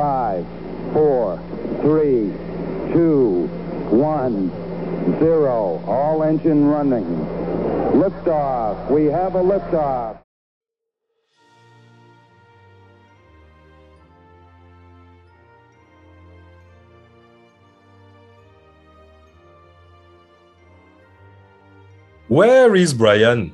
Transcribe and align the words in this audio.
Five, 0.00 0.46
four, 0.94 1.38
three, 1.82 2.32
two, 2.90 3.46
one, 3.90 4.48
zero. 5.18 5.84
All 5.86 6.22
engine 6.22 6.64
running. 6.64 7.04
Liftoff. 7.92 8.90
We 8.90 9.04
have 9.04 9.34
a 9.34 9.42
liftoff. 9.42 10.22
Where 22.28 22.74
is 22.74 22.94
Brian? 22.94 23.52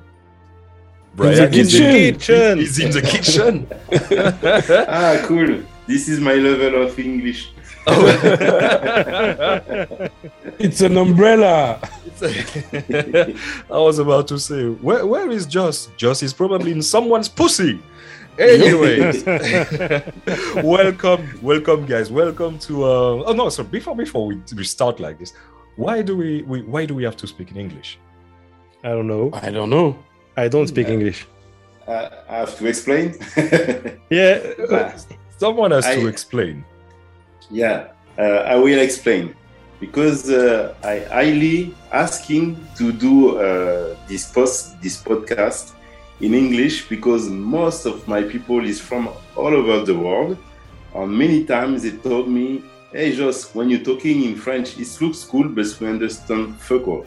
Brian 1.16 1.52
is 1.52 1.74
in 1.74 1.82
the 1.82 2.12
kitchen. 2.12 2.58
He's 2.58 2.78
in 2.78 2.92
the 2.92 3.02
kitchen. 3.02 3.66
ah, 4.88 5.24
cool. 5.26 5.64
This 5.86 6.08
is 6.08 6.18
my 6.20 6.34
level 6.34 6.82
of 6.82 6.98
English. 6.98 7.52
It's 10.58 10.80
an 10.80 10.96
umbrella. 10.96 11.78
I 12.22 13.78
was 13.78 13.98
about 13.98 14.26
to 14.28 14.38
say, 14.38 14.64
where, 14.68 15.06
where 15.06 15.30
is 15.30 15.46
Joss? 15.46 15.88
Joss 15.96 16.22
is 16.22 16.32
probably 16.32 16.72
in 16.72 16.82
someone's 16.82 17.28
pussy. 17.28 17.78
Anyways, 18.38 19.24
welcome, 20.64 21.38
welcome, 21.42 21.86
guys. 21.86 22.10
Welcome 22.10 22.58
to. 22.60 22.84
Uh, 22.84 23.24
oh 23.28 23.32
no, 23.32 23.48
so 23.48 23.62
before 23.64 23.96
before 23.96 24.26
we, 24.26 24.40
we 24.54 24.64
start 24.64 25.00
like 25.00 25.18
this, 25.18 25.32
why 25.76 26.02
do 26.02 26.16
we, 26.16 26.42
we 26.42 26.62
why 26.62 26.84
do 26.84 26.94
we 26.94 27.02
have 27.04 27.16
to 27.18 27.26
speak 27.26 27.50
in 27.50 27.56
English? 27.56 27.98
I 28.84 28.90
don't 28.90 29.06
know. 29.06 29.30
I 29.32 29.50
don't 29.50 29.70
know. 29.70 29.96
I 30.36 30.48
don't 30.48 30.66
speak 30.68 30.88
Yeah. 30.88 30.94
English. 30.94 31.26
Uh, 31.88 32.10
I 32.28 32.36
have 32.38 32.58
to 32.58 32.66
explain. 32.66 33.14
Yeah. 34.10 34.52
Ah, 34.70 34.92
Someone 35.38 35.70
has 35.70 35.84
to 35.84 36.06
explain. 36.06 36.64
yeah, 37.50 37.88
uh, 38.18 38.22
I 38.52 38.56
will 38.56 38.78
explain 38.78 39.34
because 39.80 40.30
uh, 40.30 40.74
I 40.82 41.00
highly 41.00 41.74
asking 41.92 42.56
to 42.78 42.92
do 42.92 43.38
uh, 43.38 43.96
this 44.08 44.30
post 44.32 44.80
this 44.80 45.02
podcast 45.02 45.72
in 46.20 46.32
English 46.34 46.88
because 46.88 47.28
most 47.28 47.84
of 47.84 48.08
my 48.08 48.22
people 48.22 48.64
is 48.64 48.80
from 48.80 49.08
all 49.36 49.52
over 49.54 49.84
the 49.84 49.94
world. 49.94 50.38
And 50.94 51.12
many 51.12 51.44
times 51.44 51.82
they 51.82 51.90
told 51.90 52.28
me, 52.28 52.62
"Hey, 52.92 53.14
Jos, 53.14 53.54
when 53.54 53.68
you're 53.68 53.84
talking 53.84 54.24
in 54.24 54.34
French, 54.36 54.78
it 54.78 54.88
looks 55.00 55.24
cool, 55.24 55.48
but 55.48 55.66
we 55.80 55.86
understand 55.88 56.56
fuck 56.60 56.88
all." 56.88 57.04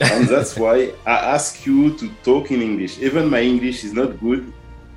and 0.00 0.28
that's 0.28 0.56
why 0.62 0.92
I 1.06 1.16
ask 1.36 1.64
you 1.66 1.96
to 1.96 2.08
talk 2.22 2.50
in 2.50 2.60
English. 2.60 2.98
Even 2.98 3.30
my 3.30 3.40
English 3.40 3.84
is 3.84 3.92
not 3.92 4.20
good. 4.20 4.52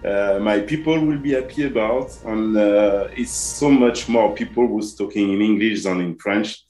Uh, 0.05 0.37
my 0.39 0.59
people 0.59 0.99
will 1.07 1.17
be 1.17 1.33
happy 1.33 1.65
about, 1.65 2.15
and 2.25 2.55
uh, 2.57 3.07
it's 3.21 3.31
so 3.59 3.69
much 3.69 4.07
more 4.07 4.33
people 4.35 4.67
who's 4.67 4.93
talking 4.95 5.33
in 5.33 5.41
English 5.41 5.83
than 5.83 5.99
in 6.01 6.15
French. 6.17 6.63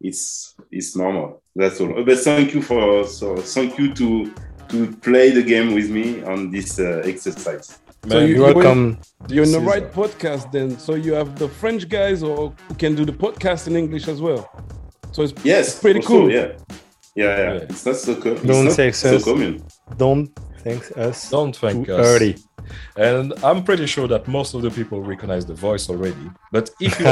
It's 0.00 0.54
it's 0.70 0.94
normal. 0.96 1.42
That's 1.56 1.80
all. 1.80 2.04
But 2.04 2.18
thank 2.18 2.54
you 2.54 2.60
for 2.62 3.04
so 3.06 3.36
thank 3.36 3.78
you 3.78 3.94
to 3.94 4.08
to 4.68 4.78
play 5.00 5.30
the 5.30 5.42
game 5.42 5.74
with 5.74 5.88
me 5.90 6.22
on 6.24 6.50
this 6.50 6.78
uh, 6.78 7.02
exercise. 7.12 7.78
So 8.08 8.18
you- 8.18 8.34
You're 8.36 8.54
welcome. 8.54 8.98
You're 9.28 9.44
in 9.44 9.52
the 9.52 9.60
right 9.72 9.86
podcast 9.92 10.50
then. 10.50 10.76
So 10.78 10.94
you 10.94 11.12
have 11.14 11.38
the 11.38 11.48
French 11.48 11.88
guys 11.88 12.22
or 12.22 12.52
who 12.68 12.74
can 12.74 12.94
do 12.96 13.04
the 13.04 13.12
podcast 13.12 13.68
in 13.68 13.76
English 13.76 14.08
as 14.08 14.20
well. 14.20 14.42
So 15.12 15.22
it's 15.22 15.32
Yes, 15.44 15.78
Pretty 15.80 16.00
also, 16.00 16.08
cool. 16.08 16.32
Yeah, 16.32 16.48
yeah, 17.14 17.24
yeah. 17.24 17.52
Yeah. 17.54 17.60
It's 17.68 17.84
not 17.86 17.96
so 17.96 18.14
co- 18.16 18.34
Don't 18.36 18.64
not 18.66 18.74
say 18.74 18.92
so 18.92 19.18
so. 19.18 19.32
common. 19.32 19.62
Don't 19.96 20.28
thank 20.58 20.96
us 20.96 21.30
Don't 21.30 21.56
thank 21.56 21.86
too 21.86 21.94
us. 21.96 22.06
early. 22.06 22.36
And 22.96 23.32
I'm 23.44 23.64
pretty 23.64 23.86
sure 23.86 24.06
that 24.08 24.28
most 24.28 24.54
of 24.54 24.62
the 24.62 24.70
people 24.70 25.02
recognize 25.02 25.44
the 25.44 25.54
voice 25.54 25.90
already. 25.90 26.30
But 26.52 26.70
if 26.80 26.98
you 27.00 27.06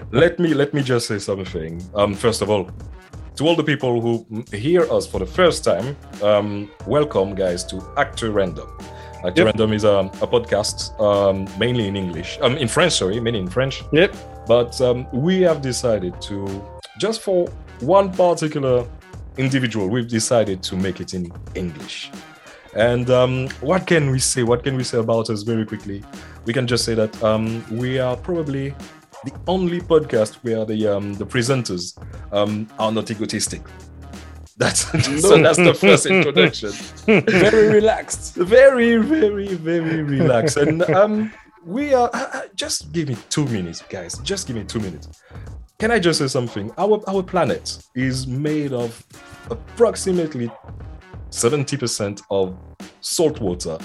let 0.10 0.38
me 0.38 0.54
let 0.54 0.74
me 0.74 0.82
just 0.82 1.06
say 1.06 1.18
something. 1.18 1.82
Um, 1.94 2.14
first 2.14 2.42
of 2.42 2.50
all, 2.50 2.70
to 3.36 3.46
all 3.46 3.54
the 3.56 3.64
people 3.64 4.00
who 4.00 4.26
hear 4.56 4.90
us 4.92 5.06
for 5.06 5.18
the 5.20 5.26
first 5.26 5.64
time, 5.64 5.96
um, 6.22 6.70
welcome, 6.86 7.34
guys, 7.34 7.64
to 7.64 7.82
Actor 7.96 8.30
Random. 8.30 8.68
Actor 9.24 9.42
Yep. 9.42 9.46
Random 9.46 9.72
is 9.72 9.84
a, 9.84 10.10
a 10.20 10.26
podcast 10.26 10.98
um, 11.00 11.46
mainly 11.58 11.86
in 11.86 11.94
English, 11.96 12.38
um, 12.42 12.56
in 12.56 12.66
French, 12.66 12.94
sorry, 12.94 13.20
mainly 13.20 13.40
in 13.40 13.48
French. 13.48 13.82
Yep. 13.92 14.16
But 14.48 14.80
um, 14.80 15.06
we 15.12 15.40
have 15.42 15.62
decided 15.62 16.20
to, 16.22 16.46
just 16.98 17.20
for 17.22 17.46
one 17.80 18.10
particular 18.12 18.84
individual, 19.36 19.88
we've 19.88 20.08
decided 20.08 20.62
to 20.64 20.76
make 20.76 21.00
it 21.00 21.14
in 21.14 21.32
English. 21.54 22.10
And 22.74 23.10
um, 23.10 23.48
what 23.60 23.86
can 23.86 24.10
we 24.10 24.18
say? 24.18 24.42
What 24.42 24.64
can 24.64 24.76
we 24.76 24.84
say 24.84 24.98
about 24.98 25.28
us 25.28 25.42
very 25.42 25.66
quickly? 25.66 26.02
We 26.46 26.52
can 26.52 26.66
just 26.66 26.84
say 26.84 26.94
that 26.94 27.22
um, 27.22 27.64
we 27.70 27.98
are 27.98 28.16
probably 28.16 28.74
the 29.24 29.32
only 29.46 29.80
podcast 29.80 30.36
where 30.42 30.64
the 30.64 30.88
um, 30.88 31.14
the 31.14 31.26
presenters 31.26 31.96
um, 32.32 32.66
are 32.78 32.90
not 32.90 33.10
egotistic. 33.10 33.62
That's 34.56 34.80
so. 35.20 35.42
That's 35.42 35.58
the 35.58 35.74
first 35.74 36.06
introduction. 36.06 36.70
very 37.06 37.68
relaxed. 37.68 38.34
Very, 38.36 38.96
very, 38.96 39.54
very 39.54 40.02
relaxed. 40.02 40.56
And 40.56 40.82
um, 40.90 41.32
we 41.64 41.94
are. 41.94 42.10
uh, 42.12 42.28
uh, 42.32 42.42
just 42.54 42.92
give 42.92 43.08
me 43.08 43.16
two 43.28 43.44
minutes, 43.46 43.82
guys. 43.82 44.18
Just 44.18 44.46
give 44.46 44.56
me 44.56 44.64
two 44.64 44.80
minutes. 44.80 45.08
Can 45.82 45.90
I 45.90 45.98
just 45.98 46.20
say 46.20 46.28
something? 46.28 46.70
Our 46.78 47.02
our 47.08 47.24
planet 47.24 47.76
is 47.96 48.28
made 48.28 48.72
of 48.72 49.04
approximately 49.50 50.48
70% 51.30 52.22
of 52.30 52.56
salt 53.00 53.40
water, 53.40 53.78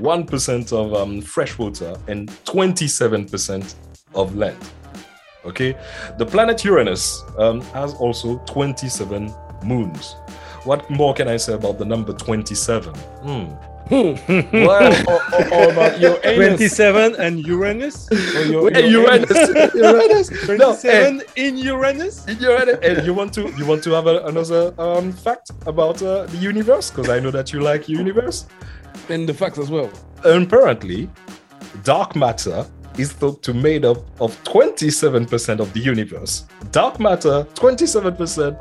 1% 0.00 0.72
of 0.72 0.92
um, 0.92 1.20
fresh 1.20 1.56
water, 1.56 1.94
and 2.08 2.28
27% 2.46 3.74
of 4.16 4.34
land. 4.34 4.58
Okay, 5.44 5.78
the 6.18 6.26
planet 6.26 6.64
Uranus 6.64 7.22
um, 7.38 7.60
has 7.78 7.94
also 7.94 8.38
27 8.46 9.32
moons. 9.62 10.16
What 10.64 10.90
more 10.90 11.14
can 11.14 11.28
I 11.28 11.36
say 11.36 11.52
about 11.52 11.78
the 11.78 11.84
number 11.84 12.12
27? 12.12 12.92
Hmm. 12.92 13.69
Well, 14.52 14.92
or, 15.08 15.14
or- 15.34 15.54
or 15.54 15.72
about 15.72 16.00
your 16.00 16.18
anus. 16.24 16.56
27 16.76 17.16
and 17.16 17.44
Uranus? 17.46 18.08
Or 18.12 18.42
your, 18.44 18.70
your 18.72 19.12
anus. 19.12 19.30
Uranus, 19.30 19.74
Uranus. 19.74 20.30
No, 20.48 20.76
27 20.76 21.22
in 21.36 21.56
Uranus? 21.58 22.26
in 22.28 22.38
Uranus. 22.38 22.78
And 22.82 23.04
you 23.06 23.12
want 23.14 23.32
to 23.34 23.50
you 23.58 23.66
want 23.66 23.82
to 23.84 23.90
have 23.90 24.06
a, 24.06 24.24
another 24.26 24.72
um, 24.78 25.12
fact 25.12 25.50
about 25.66 26.02
uh, 26.02 26.26
the 26.26 26.36
universe 26.38 26.90
because 26.90 27.08
I 27.08 27.18
know 27.20 27.30
that 27.32 27.52
you 27.52 27.60
like 27.60 27.88
universe. 27.88 28.46
And 29.08 29.28
the 29.28 29.34
facts 29.34 29.58
as 29.58 29.70
well. 29.70 29.90
apparently 30.24 31.08
dark 31.82 32.14
matter 32.14 32.64
is 32.98 33.12
thought 33.12 33.42
to 33.42 33.54
made 33.54 33.84
up 33.84 33.98
of 34.20 34.36
27% 34.44 35.60
of 35.60 35.72
the 35.72 35.80
universe 35.80 36.44
dark 36.72 36.98
matter 37.00 37.44
27% 37.54 38.56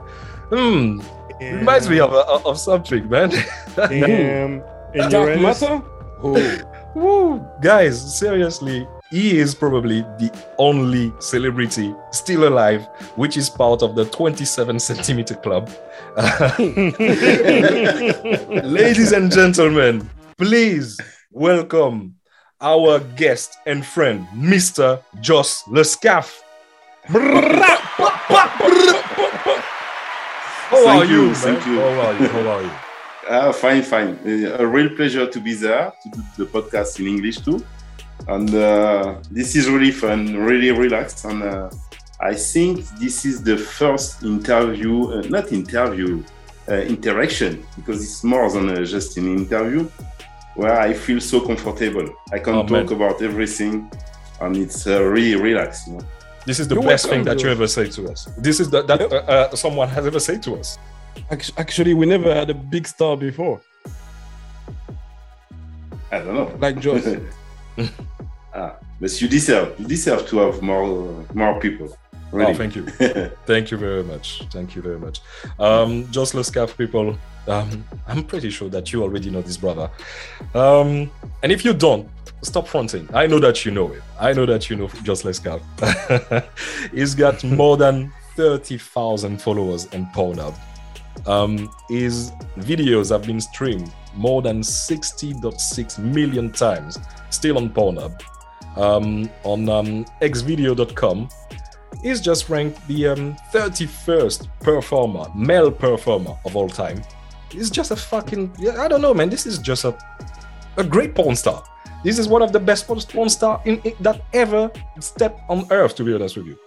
hmm 0.49 0.99
reminds 1.41 1.89
me 1.89 1.99
of, 1.99 2.13
uh, 2.13 2.39
of 2.45 2.57
something 2.57 3.09
man 3.09 3.29
Damn. 3.75 4.61
In 4.93 5.09
Dark 5.09 5.37
Uranus? 5.37 5.61
matter? 5.61 5.81
Oh. 6.23 6.61
Woo. 6.95 7.45
guys 7.61 8.17
seriously 8.17 8.87
he 9.11 9.37
is 9.37 9.53
probably 9.53 10.01
the 10.17 10.31
only 10.57 11.13
celebrity 11.19 11.93
still 12.11 12.47
alive 12.47 12.87
which 13.15 13.37
is 13.37 13.47
part 13.49 13.83
of 13.83 13.95
the 13.95 14.05
27 14.05 14.79
centimeter 14.79 15.35
club 15.35 15.69
ladies 18.65 19.11
and 19.11 19.31
gentlemen 19.31 20.09
please 20.37 20.99
welcome 21.31 22.15
our 22.61 22.99
guest 23.15 23.57
and 23.65 23.85
friend, 23.85 24.27
Mr. 24.35 25.01
Joss 25.21 25.63
Lescaf. 25.63 26.41
How 30.69 30.87
are 30.87 31.05
you, 31.05 31.33
thank 31.35 31.65
you. 31.65 31.79
How 31.79 31.87
are 31.87 32.13
you? 32.19 32.27
How 32.27 32.47
are 32.49 32.61
you? 32.63 32.88
Ah, 33.31 33.51
fine, 33.51 33.83
fine. 33.83 34.17
A 34.57 34.65
real 34.65 34.89
pleasure 34.95 35.27
to 35.27 35.39
be 35.39 35.53
there 35.53 35.93
to 36.01 36.09
do 36.09 36.21
the 36.37 36.45
podcast 36.45 36.99
in 36.99 37.05
English 37.07 37.37
too. 37.37 37.63
And 38.27 38.49
uh, 38.55 39.15
this 39.29 39.55
is 39.55 39.69
really 39.69 39.91
fun, 39.91 40.35
really 40.35 40.71
relaxed. 40.71 41.25
And 41.25 41.43
uh, 41.43 41.69
I 42.19 42.33
think 42.33 42.85
this 42.99 43.25
is 43.25 43.43
the 43.43 43.55
first 43.57 44.23
interview, 44.23 45.11
uh, 45.11 45.21
not 45.29 45.51
interview, 45.51 46.23
uh, 46.67 46.73
interaction, 46.95 47.63
because 47.75 48.03
it's 48.03 48.23
more 48.23 48.51
than 48.51 48.69
uh, 48.69 48.83
just 48.83 49.15
an 49.17 49.27
interview, 49.37 49.87
where 50.55 50.79
I 50.79 50.93
feel 50.93 51.21
so 51.21 51.39
comfortable. 51.39 52.07
I 52.33 52.39
can 52.39 52.55
Oh, 52.55 52.61
talk 52.63 52.89
man. 52.89 52.93
about 52.93 53.21
everything, 53.21 53.91
and 54.41 54.57
it's 54.57 54.87
uh, 54.87 55.03
really 55.03 55.35
relaxed. 55.35 55.87
You 55.87 55.93
know? 55.93 56.01
This 56.47 56.59
is 56.59 56.67
the 56.67 56.75
You're 56.75 56.83
best 56.83 57.05
welcome, 57.05 57.25
thing 57.25 57.35
that 57.35 57.43
you 57.43 57.49
ever 57.49 57.67
say 57.67 57.89
to 57.89 58.11
us. 58.11 58.27
This 58.37 58.59
is 58.59 58.69
the, 58.71 58.81
that 58.83 58.99
Yep. 59.01 59.11
uh, 59.11 59.15
uh, 59.15 59.55
someone 59.55 59.87
has 59.89 60.05
ever 60.05 60.19
said 60.19 60.41
to 60.43 60.55
us. 60.55 60.77
Act- 61.31 61.51
Actually, 61.57 61.93
we 61.93 62.05
never 62.05 62.33
had 62.33 62.49
a 62.49 62.53
big 62.53 62.87
star 62.87 63.15
before, 63.17 63.61
I 66.11 66.19
don't 66.19 66.33
know. 66.33 66.57
like 66.59 66.79
Joss. 66.79 67.05
ah, 68.53 68.75
but 68.99 69.21
you 69.21 69.27
deserve, 69.27 69.79
you 69.79 69.87
deserve 69.87 70.27
to 70.27 70.37
have 70.39 70.61
more, 70.61 71.25
more 71.33 71.59
people. 71.59 71.95
Really. 72.31 72.51
Oh, 72.51 72.55
thank 72.55 72.75
you. 72.75 72.85
Thank 73.47 73.71
you 73.71 73.77
very 73.77 74.03
much. 74.03 74.43
Thank 74.51 74.75
you 74.75 74.83
very 74.83 74.99
much. 74.99 75.21
Um, 75.57 76.05
Joss 76.11 76.33
Lescaf 76.33 76.77
people, 76.77 77.17
um, 77.47 77.83
I'm 78.07 78.23
pretty 78.23 78.51
sure 78.51 78.69
that 78.69 78.93
you 78.93 79.01
already 79.01 79.31
know 79.31 79.41
this 79.41 79.57
brother. 79.57 79.89
Um, 80.53 81.09
and 81.41 81.51
if 81.51 81.65
you 81.65 81.73
don't, 81.73 82.07
stop 82.43 82.67
fronting. 82.67 83.09
I 83.15 83.25
know 83.25 83.39
that 83.39 83.65
you 83.65 83.71
know 83.71 83.91
it. 83.93 84.03
I 84.19 84.33
know 84.33 84.45
that 84.45 84.69
you 84.69 84.75
know 84.75 84.89
Just 85.01 85.25
Let's 85.25 85.41
He's 86.93 87.15
got 87.15 87.43
more 87.43 87.77
than 87.77 88.11
30,000 88.35 89.41
followers 89.41 89.85
in 89.87 90.05
Pornhub. 90.07 90.55
Um, 91.25 91.69
his 91.89 92.31
videos 92.57 93.11
have 93.11 93.25
been 93.25 93.41
streamed 93.41 93.93
more 94.15 94.41
than 94.41 94.61
60.6 94.61 95.99
million 95.99 96.51
times, 96.51 96.97
still 97.29 97.57
on 97.57 97.69
Pornhub. 97.69 98.21
Um, 98.75 99.29
on 99.43 99.67
um, 99.69 100.05
xvideo.com, 100.21 101.29
he's 102.01 102.21
just 102.21 102.49
ranked 102.49 102.85
the 102.87 103.07
um, 103.07 103.35
31st 103.51 104.47
performer, 104.59 105.25
male 105.35 105.71
performer 105.71 106.37
of 106.45 106.55
all 106.55 106.69
time. 106.69 107.01
He's 107.51 107.69
just 107.69 107.91
a 107.91 107.95
fucking, 107.95 108.53
I 108.77 108.87
don't 108.87 109.01
know, 109.01 109.13
man. 109.13 109.29
This 109.29 109.45
is 109.45 109.57
just 109.57 109.85
a, 109.85 109.97
a 110.77 110.83
great 110.83 111.15
porn 111.15 111.35
star. 111.35 111.63
This 112.03 112.17
is 112.17 112.27
one 112.27 112.41
of 112.41 112.53
the 112.53 112.59
best 112.59 112.87
porn 112.87 113.29
star 113.29 113.61
in, 113.65 113.81
that 113.99 114.21
ever 114.33 114.71
stepped 114.99 115.41
on 115.49 115.67
earth, 115.71 115.95
to 115.95 116.03
be 116.03 116.13
honest 116.13 116.37
with 116.37 116.45
you. 116.47 116.57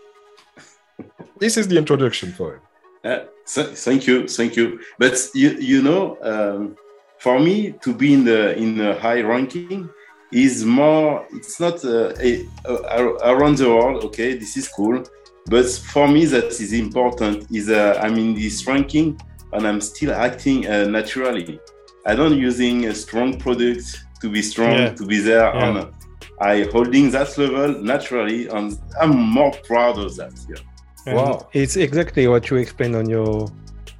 this 1.38 1.56
is 1.56 1.68
the 1.68 1.78
introduction 1.78 2.32
for 2.32 2.56
it. 2.56 2.62
Uh, 3.04 3.24
th- 3.52 3.76
thank 3.76 4.06
you, 4.06 4.28
thank 4.28 4.56
you. 4.56 4.80
But 4.98 5.16
you, 5.34 5.50
you 5.58 5.82
know, 5.82 6.16
um, 6.22 6.76
for 7.18 7.38
me 7.40 7.72
to 7.82 7.92
be 7.94 8.14
in 8.14 8.24
the 8.24 8.56
in 8.56 8.76
the 8.76 8.94
high 9.00 9.22
ranking 9.22 9.88
is 10.32 10.64
more. 10.64 11.26
It's 11.32 11.58
not 11.60 11.84
uh, 11.84 12.14
a, 12.20 12.46
a, 12.64 13.04
around 13.32 13.58
the 13.58 13.68
world. 13.68 14.04
Okay, 14.04 14.34
this 14.38 14.56
is 14.56 14.68
cool. 14.68 15.02
But 15.46 15.68
for 15.92 16.06
me, 16.06 16.24
that 16.26 16.46
is 16.60 16.72
important. 16.72 17.46
Is 17.50 17.68
uh, 17.68 17.98
I'm 18.00 18.16
in 18.16 18.34
this 18.34 18.66
ranking 18.66 19.18
and 19.52 19.66
I'm 19.66 19.80
still 19.80 20.12
acting 20.12 20.66
uh, 20.66 20.84
naturally. 20.84 21.60
I 22.06 22.14
don't 22.14 22.36
using 22.38 22.86
a 22.86 22.94
strong 22.94 23.38
product 23.38 23.84
to 24.20 24.30
be 24.30 24.42
strong 24.42 24.72
Yeah. 24.72 24.94
to 24.94 25.06
be 25.06 25.18
there. 25.18 25.52
Yeah. 25.54 25.66
And 25.68 25.92
I 26.40 26.68
holding 26.72 27.10
that 27.10 27.36
level 27.38 27.82
naturally, 27.82 28.48
and 28.48 28.78
I'm 29.00 29.16
more 29.16 29.52
proud 29.68 29.98
of 29.98 30.16
that. 30.16 30.32
Yeah. 30.48 30.62
And 31.06 31.16
Wow. 31.16 31.48
It's 31.52 31.76
exactly 31.76 32.26
what 32.28 32.48
you 32.50 32.56
explained 32.56 32.96
on 32.96 33.08
your 33.08 33.48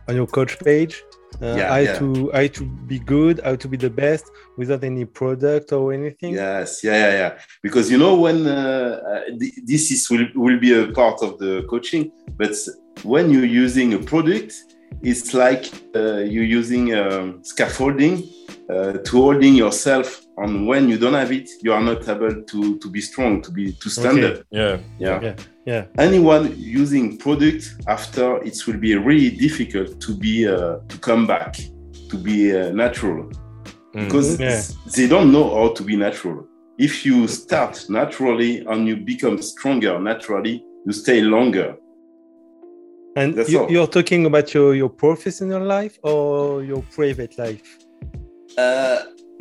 on 0.08 0.16
your 0.16 0.26
coach 0.26 0.58
page. 0.58 1.02
Uh, 1.40 1.56
Yeah, 1.56 1.68
how 1.68 1.78
yeah. 1.78 1.98
to 1.98 2.30
how 2.32 2.46
to 2.46 2.64
be 2.86 2.98
good, 2.98 3.40
how 3.44 3.56
to 3.56 3.68
be 3.68 3.76
the 3.76 3.90
best 3.90 4.30
without 4.56 4.84
any 4.84 5.04
product 5.04 5.72
or 5.72 5.92
anything. 5.92 6.34
Yes, 6.34 6.84
yeah, 6.84 6.96
yeah, 6.96 7.12
yeah. 7.12 7.32
Because 7.62 7.90
you 7.90 7.98
know 7.98 8.14
when 8.14 8.46
uh, 8.46 9.00
uh, 9.10 9.20
this 9.64 9.90
is 9.90 10.08
will, 10.10 10.26
will 10.34 10.60
be 10.60 10.72
a 10.78 10.92
part 10.92 11.22
of 11.22 11.38
the 11.38 11.64
coaching, 11.68 12.12
but 12.36 12.54
when 13.02 13.30
you're 13.30 13.52
using 13.64 13.94
a 13.94 13.98
product, 13.98 14.54
it's 15.02 15.34
like 15.34 15.64
uh, 15.96 16.18
you're 16.18 16.44
using 16.44 16.94
um, 16.94 17.42
scaffolding 17.42 18.22
uh, 18.68 18.92
to 18.98 19.16
holding 19.16 19.54
yourself. 19.54 20.21
And 20.38 20.66
when 20.66 20.88
you 20.88 20.96
don't 20.98 21.12
have 21.14 21.30
it, 21.30 21.48
you 21.62 21.72
are 21.72 21.82
not 21.82 22.08
able 22.08 22.42
to 22.42 22.78
to 22.78 22.88
be 22.90 23.00
strong, 23.00 23.42
to 23.42 23.50
be 23.50 23.72
to 23.72 23.90
stand 23.90 24.18
Okay. 24.18 24.40
up. 24.40 24.46
Yeah. 24.50 24.78
Yeah. 24.98 25.20
Yeah, 25.22 25.34
yeah. 25.66 25.84
Anyone 25.98 26.54
using 26.56 27.18
product 27.18 27.74
after 27.86 28.42
it 28.42 28.56
will 28.66 28.78
be 28.78 28.94
really 28.96 29.30
difficult 29.30 30.00
to 30.00 30.14
be 30.14 30.48
uh, 30.48 30.76
to 30.88 30.98
come 31.00 31.26
back 31.26 31.56
to 32.10 32.16
be 32.16 32.38
uh, 32.56 32.72
natural 32.72 33.30
Mm. 33.94 34.04
because 34.04 34.40
Yeah. 34.40 34.62
they 34.96 35.06
don't 35.06 35.30
know 35.32 35.46
how 35.54 35.68
to 35.74 35.82
be 35.84 35.96
natural. 35.96 36.46
If 36.78 37.04
you 37.06 37.28
start 37.28 37.84
naturally 37.90 38.64
and 38.70 38.88
you 38.88 38.96
become 38.96 39.36
stronger 39.42 39.98
naturally, 40.00 40.64
you 40.86 40.92
stay 40.92 41.20
longer. 41.20 41.76
And 43.16 43.34
That's 43.34 43.50
you, 43.50 43.68
you're 43.68 43.86
talking 43.98 44.24
about 44.26 44.54
your 44.54 44.74
your 44.74 44.88
professional 44.88 45.62
life 45.76 45.98
or 46.02 46.64
your 46.64 46.82
private 46.96 47.36
life? 47.36 47.68
Uh, 48.56 48.98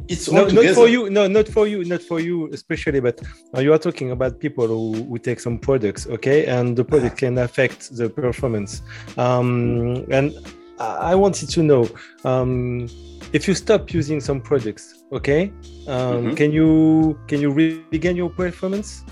it's 0.07 0.29
No, 0.31 0.45
all 0.45 0.51
not 0.51 0.75
for 0.75 0.87
you. 0.87 1.09
No, 1.09 1.27
not 1.27 1.47
for 1.47 1.67
you. 1.67 1.83
Not 1.85 2.01
for 2.01 2.19
you 2.19 2.49
especially. 2.51 2.99
But 2.99 3.21
you 3.57 3.73
are 3.73 3.77
talking 3.77 4.11
about 4.11 4.39
people 4.39 4.67
who, 4.67 4.93
who 5.03 5.17
take 5.17 5.39
some 5.39 5.57
products, 5.57 6.07
okay, 6.07 6.45
and 6.45 6.75
the 6.75 6.83
product 6.83 7.17
can 7.17 7.37
affect 7.37 7.95
the 7.95 8.09
performance. 8.09 8.81
Um, 9.17 10.05
and 10.09 10.33
I 10.79 11.15
wanted 11.15 11.49
to 11.49 11.63
know 11.63 11.89
um, 12.25 12.87
if 13.33 13.47
you 13.47 13.53
stop 13.53 13.93
using 13.93 14.19
some 14.19 14.41
products, 14.41 15.03
okay, 15.11 15.51
um, 15.87 16.31
Mhm. 16.31 16.37
can 16.37 16.51
you 16.51 17.17
can 17.27 17.39
you 17.41 17.51
regain 17.51 18.15
your 18.15 18.29
performance? 18.29 19.03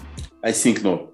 I 0.44 0.51
think 0.51 0.83
no. 0.83 1.09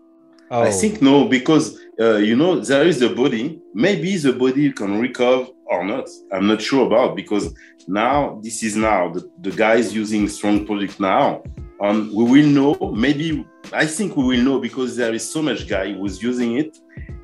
Oh, 0.52 0.62
I 0.62 0.72
think 0.72 1.02
no 1.02 1.28
because 1.28 1.80
uh, 2.00 2.18
you 2.18 2.36
know 2.36 2.60
there 2.60 2.86
is 2.86 3.00
the 3.00 3.10
body. 3.10 3.62
Maybe 3.74 4.18
the 4.18 4.34
body 4.34 4.72
can 4.72 5.00
recover 5.00 5.48
or 5.66 5.86
not. 5.86 6.08
I'm 6.32 6.48
not 6.48 6.62
sure 6.62 6.86
about 6.86 7.16
because 7.16 7.54
now 7.88 8.40
this 8.44 8.64
is 8.64 8.76
now 8.76 9.10
the, 9.10 9.30
the 9.42 9.52
guys 9.52 9.94
using 9.94 10.28
strong 10.28 10.66
product 10.66 11.00
now, 11.00 11.44
and 11.82 12.12
we 12.14 12.24
will 12.24 12.48
know. 12.48 12.92
Maybe 12.92 13.46
I 13.74 13.86
think 13.86 14.16
we 14.18 14.24
will 14.24 14.44
know 14.44 14.60
because 14.60 14.96
there 14.96 15.14
is 15.14 15.30
so 15.30 15.42
much 15.42 15.68
guy 15.68 15.94
who's 15.94 16.22
using 16.22 16.58
it. 16.58 16.78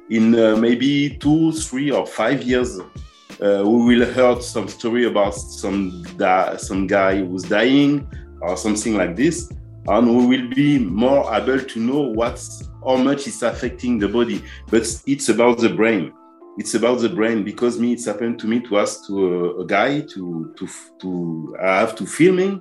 In 0.10 0.38
uh, 0.38 0.58
maybe 0.58 1.18
two, 1.18 1.54
three, 1.54 1.90
or 1.90 2.06
five 2.06 2.44
years, 2.44 2.78
uh, 2.80 3.64
we 3.66 3.98
will 3.98 4.06
heard 4.06 4.44
some 4.44 4.68
story 4.68 5.06
about 5.06 5.36
some 5.36 6.04
some 6.58 6.88
guy 6.88 7.24
who's 7.24 7.44
dying 7.44 8.10
or 8.42 8.58
something 8.58 8.98
like 8.98 9.16
this, 9.16 9.52
and 9.88 10.08
we 10.08 10.26
will 10.26 10.50
be 10.50 10.80
more 10.80 11.34
able 11.34 11.60
to 11.60 11.80
know 11.80 12.02
what's 12.02 12.71
how 12.86 12.98
much 12.98 13.28
it's 13.28 13.42
affecting 13.42 14.00
the 14.00 14.08
body. 14.08 14.44
But 14.70 14.84
it's 15.06 15.30
about 15.30 15.60
the 15.60 15.70
brain. 15.70 16.14
It's 16.58 16.74
about 16.74 17.00
the 17.00 17.10
brain 17.10 17.44
because 17.44 17.80
me, 17.80 17.94
it's 17.94 18.06
happened 18.06 18.40
to 18.40 18.48
me 18.48 18.60
to 18.62 18.80
ask 18.80 19.08
to 19.08 19.36
a, 19.36 19.62
a 19.62 19.66
guy 19.66 20.02
to 20.02 20.54
to 20.58 20.68
to 21.00 21.56
I 21.62 21.80
have 21.80 21.96
to 21.96 22.06
filming, 22.06 22.60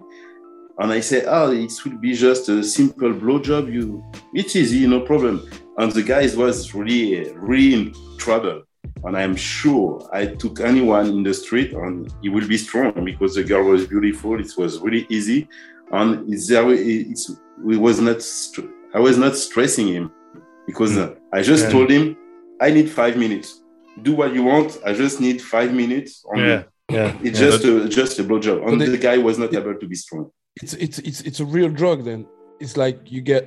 and 0.79 0.93
I 0.93 1.01
say, 1.01 1.25
oh, 1.27 1.51
it 1.53 1.73
will 1.85 1.99
be 1.99 2.15
just 2.15 2.49
a 2.49 2.63
simple 2.63 3.13
blowjob. 3.13 3.73
You, 3.73 4.05
it's 4.33 4.55
easy, 4.55 4.87
no 4.87 5.01
problem. 5.01 5.49
And 5.79 5.91
the 5.93 6.03
guy 6.03 6.29
was 6.37 6.73
really 6.75 7.33
really 7.33 7.75
in 7.75 7.95
trouble. 8.17 8.63
And 9.05 9.17
I'm 9.17 9.35
sure 9.35 10.09
I 10.13 10.27
took 10.27 10.61
anyone 10.61 11.07
in 11.07 11.23
the 11.23 11.35
street 11.35 11.73
and 11.73 12.13
he 12.23 12.29
will 12.29 12.47
be 12.47 12.59
strong 12.59 13.05
because 13.05 13.35
the 13.35 13.45
girl 13.45 13.65
was 13.65 13.87
beautiful. 13.87 14.39
It 14.39 14.53
was 14.57 14.79
really 14.79 15.07
easy, 15.09 15.49
and 15.91 16.33
it's 16.33 17.31
we 17.59 17.77
was 17.77 18.01
not. 18.01 18.23
Str- 18.23 18.80
I 18.95 19.01
was 19.01 19.17
not 19.17 19.37
stressing 19.37 19.89
him 19.89 20.11
because 20.67 20.97
uh, 20.97 21.15
I 21.33 21.43
just 21.43 21.65
Yeah. 21.65 21.71
told 21.71 21.91
him 21.91 22.17
I 22.61 22.71
need 22.71 22.89
five 22.91 23.17
minutes. 23.17 23.63
Do 24.03 24.13
what 24.15 24.35
you 24.35 24.43
want. 24.43 24.79
I 24.85 24.93
just 24.93 25.21
need 25.21 25.41
five 25.43 25.73
minutes. 25.83 26.25
On 26.31 26.39
Yeah, 26.39 26.63
yeah. 26.91 27.17
It's 27.23 27.39
Yeah, 27.41 27.47
just 27.51 27.65
a 27.65 27.89
just 27.89 28.19
a 28.19 28.25
blowjob, 28.25 28.59
and 28.67 28.79
But 28.79 28.89
the 28.91 28.99
guy 28.99 29.17
was 29.19 29.37
not 29.39 29.51
able 29.55 29.75
to 29.83 29.87
be 29.87 29.97
strong. 30.05 30.25
it's 30.63 30.75
it's 30.75 30.99
it's 31.09 31.21
it's 31.29 31.41
a 31.41 31.45
real 31.57 31.71
drug 31.81 31.99
then 32.05 32.21
it's 32.63 32.77
like 32.85 32.99
you 33.15 33.21
get 33.33 33.43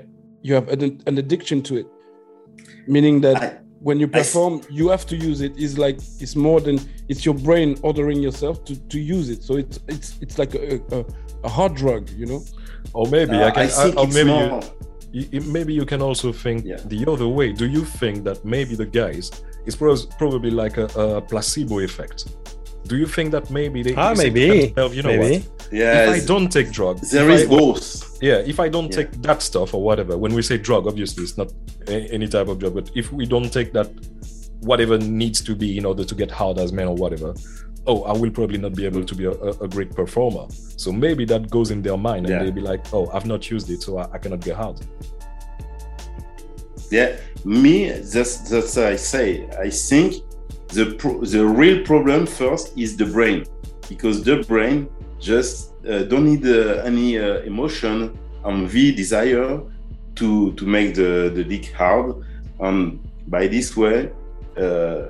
you 0.46 0.52
have 0.58 0.68
an, 0.76 0.82
an 1.10 1.16
addiction 1.24 1.62
to 1.68 1.74
it 1.82 1.88
meaning 2.88 3.16
that 3.22 3.36
I- 3.44 3.54
when 3.88 4.00
you 4.00 4.08
I 4.14 4.20
s- 4.20 4.28
perform 4.32 4.54
you 4.80 4.86
have 4.96 5.06
to 5.12 5.16
use 5.30 5.40
it 5.48 5.52
it's 5.64 5.78
like 5.86 5.98
it's 6.24 6.36
more 6.48 6.60
than 6.68 6.76
it's 7.12 7.24
your 7.28 7.36
brain 7.48 7.70
ordering 7.90 8.20
yourself 8.28 8.56
to 8.68 8.74
to 8.94 8.98
use 9.18 9.28
it 9.34 9.44
so 9.48 9.54
it's 9.64 9.78
it's 9.96 10.10
it's 10.24 10.38
like 10.42 10.54
a 10.56 10.76
a, 10.98 11.00
a 11.44 11.50
hard 11.58 11.74
drug 11.82 12.04
you 12.22 12.26
know 12.32 12.42
Or 12.98 13.06
maybe 13.18 13.36
Uh, 13.36 13.48
I 13.48 13.52
can. 13.52 13.64
I 13.64 13.68
think 13.68 13.98
or 14.00 14.06
it's 14.06 14.16
maybe 14.18 14.30
more. 14.30 14.44
you, 14.44 14.50
you, 14.50 14.62
you- 14.62 14.93
maybe 15.58 15.74
you 15.74 15.86
can 15.86 16.02
also 16.02 16.32
think 16.32 16.66
Yeah. 16.66 16.78
the 16.86 17.06
other 17.12 17.28
way. 17.28 17.52
Do 17.54 17.66
you 17.68 17.84
think 17.86 18.24
that 18.24 18.44
maybe 18.44 18.76
the 18.76 18.86
guys 18.86 19.32
is 19.66 19.76
probably 19.76 20.52
like 20.52 20.78
a, 20.78 20.86
a 21.00 21.22
placebo 21.22 21.80
effect? 21.80 22.26
Do 22.88 22.98
you 22.98 23.06
think 23.08 23.32
that 23.32 23.50
maybe 23.50 23.82
they 23.82 23.96
Ah, 23.96 24.10
they 24.14 24.24
say 24.24 24.30
to 24.30 24.34
maybe. 24.34 24.66
themselves, 24.68 24.96
you 24.98 25.04
know 25.04 25.18
Maybe. 25.18 25.38
what? 25.40 25.68
Yeah, 25.72 26.04
If 26.04 26.24
I 26.24 26.26
don't 26.26 26.50
take 26.52 26.72
drugs, 26.72 27.12
there 27.12 27.30
if 27.30 27.40
is 27.42 27.46
I- 27.48 27.58
both. 27.58 28.18
yeah 28.22 28.40
if 28.54 28.58
i 28.60 28.70
don't 28.70 28.90
Yeah. 28.92 28.98
take 29.04 29.12
that 29.28 29.42
stuff 29.42 29.74
or 29.74 29.82
whatever 29.84 30.14
when 30.24 30.34
we 30.38 30.42
say 30.50 30.58
drug 30.58 30.88
obviously 30.88 31.24
it's 31.26 31.38
not 31.38 31.50
a- 31.88 32.08
any 32.18 32.28
type 32.36 32.48
of 32.48 32.58
drug 32.60 32.74
but 32.80 32.90
if 32.96 33.12
we 33.12 33.26
don't 33.26 33.52
take 33.52 33.70
that 33.74 33.90
whatever 34.62 34.98
needs 34.98 35.42
to 35.42 35.54
be 35.56 35.78
in 35.80 35.86
order 35.86 36.06
to 36.06 36.16
get 36.16 36.30
hard 36.32 36.58
as 36.58 36.72
men 36.72 36.88
or 36.88 36.96
whatever 36.96 37.34
oh 37.86 38.04
i 38.04 38.14
will 38.14 38.32
probably 38.32 38.58
not 38.58 38.74
be 38.76 38.86
able 38.86 39.04
to 39.04 39.16
be 39.16 39.26
a, 39.26 39.32
a, 39.32 39.68
great 39.68 39.92
performer 39.94 40.46
so 40.78 40.92
maybe 40.92 41.26
that 41.26 41.50
goes 41.50 41.70
in 41.72 41.82
their 41.82 41.98
mind 41.98 42.26
and 42.26 42.30
Yeah. 42.30 42.44
they'll 42.44 42.52
be 42.52 42.62
like 42.62 42.82
oh 42.94 43.10
i've 43.14 43.26
not 43.26 43.50
used 43.52 43.70
it 43.70 43.82
so 43.82 43.98
i, 43.98 44.04
I 44.14 44.18
cannot 44.18 44.42
get 44.42 44.56
hard 44.56 44.80
Yeah, 46.92 47.16
me, 47.44 47.90
that's 48.14 48.34
that's 48.50 48.78
I 48.78 48.96
say. 48.98 49.28
I 49.58 49.70
think 49.90 50.10
the 50.78 50.86
pro- 51.00 51.26
the 51.26 51.44
real 51.62 51.84
problem 51.84 52.28
first 52.28 52.66
is 52.78 52.96
the 53.02 53.06
brain, 53.06 53.46
because 53.90 54.22
the 54.24 54.44
brain 54.52 54.88
just 55.20 55.74
uh, 55.90 56.04
don't 56.04 56.26
need 56.32 56.46
uh, 56.46 56.84
any 56.86 57.18
uh, 57.18 57.42
emotion 57.52 57.96
and 58.46 58.70
the 58.70 58.86
desire 58.94 59.60
to 60.20 60.54
to 60.54 60.64
make 60.66 60.94
the 60.94 61.32
the 61.34 61.44
dick 61.44 61.66
hard, 61.74 62.08
and 62.60 63.00
by 63.28 63.48
this 63.48 63.76
way, 63.76 64.12
uh, 64.58 65.10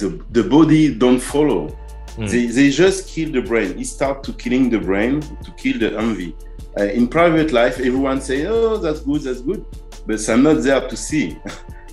the 0.00 0.08
the 0.32 0.42
body 0.42 0.92
don't 0.94 1.20
follow. 1.20 1.70
Mm. 2.16 2.30
They, 2.30 2.46
they 2.46 2.70
just 2.70 3.08
kill 3.08 3.30
the 3.30 3.42
brain. 3.42 3.78
It 3.78 3.86
starts 3.86 4.26
to 4.26 4.32
killing 4.34 4.70
the 4.70 4.78
brain 4.78 5.20
to 5.20 5.50
kill 5.56 5.78
the 5.78 5.98
envy. 5.98 6.34
Uh, 6.78 6.84
in 6.84 7.08
private 7.08 7.52
life, 7.52 7.78
everyone 7.78 8.20
say, 8.20 8.46
"Oh, 8.46 8.76
that's 8.78 9.00
good, 9.00 9.22
that's 9.22 9.40
good," 9.40 9.64
but 10.06 10.28
I'm 10.28 10.42
not 10.42 10.62
there 10.62 10.80
to 10.88 10.96
see. 10.96 11.36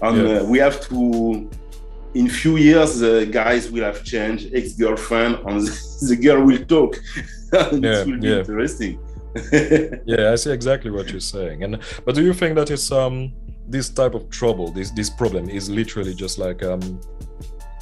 and 0.01 0.17
Yeah. 0.27 0.39
uh, 0.39 0.43
we 0.45 0.59
have 0.59 0.79
to. 0.89 1.49
In 2.13 2.29
few 2.29 2.57
years, 2.57 2.99
the 2.99 3.25
guys 3.25 3.71
will 3.71 3.83
have 3.83 4.03
changed, 4.03 4.53
ex-girlfriend, 4.53 5.39
and 5.47 5.61
the 6.09 6.15
girl 6.21 6.43
will 6.45 6.63
talk. 6.65 6.95
Yeah, 7.53 7.69
this 7.69 8.05
will 8.07 8.19
be 8.19 8.27
yeah. 8.29 8.37
interesting. 8.39 8.99
yeah, 10.05 10.31
I 10.31 10.35
see 10.35 10.51
exactly 10.51 10.89
what 10.89 11.11
you're 11.11 11.19
saying. 11.19 11.63
And 11.63 11.79
but 12.05 12.15
do 12.15 12.23
you 12.23 12.33
think 12.33 12.55
that 12.55 12.69
it's 12.71 12.91
um 12.91 13.31
this 13.67 13.89
type 13.89 14.15
of 14.15 14.29
trouble, 14.29 14.71
this 14.71 14.89
this 14.91 15.09
problem 15.09 15.49
is 15.49 15.69
literally 15.69 16.13
just 16.13 16.37
like 16.39 16.63
um 16.63 16.99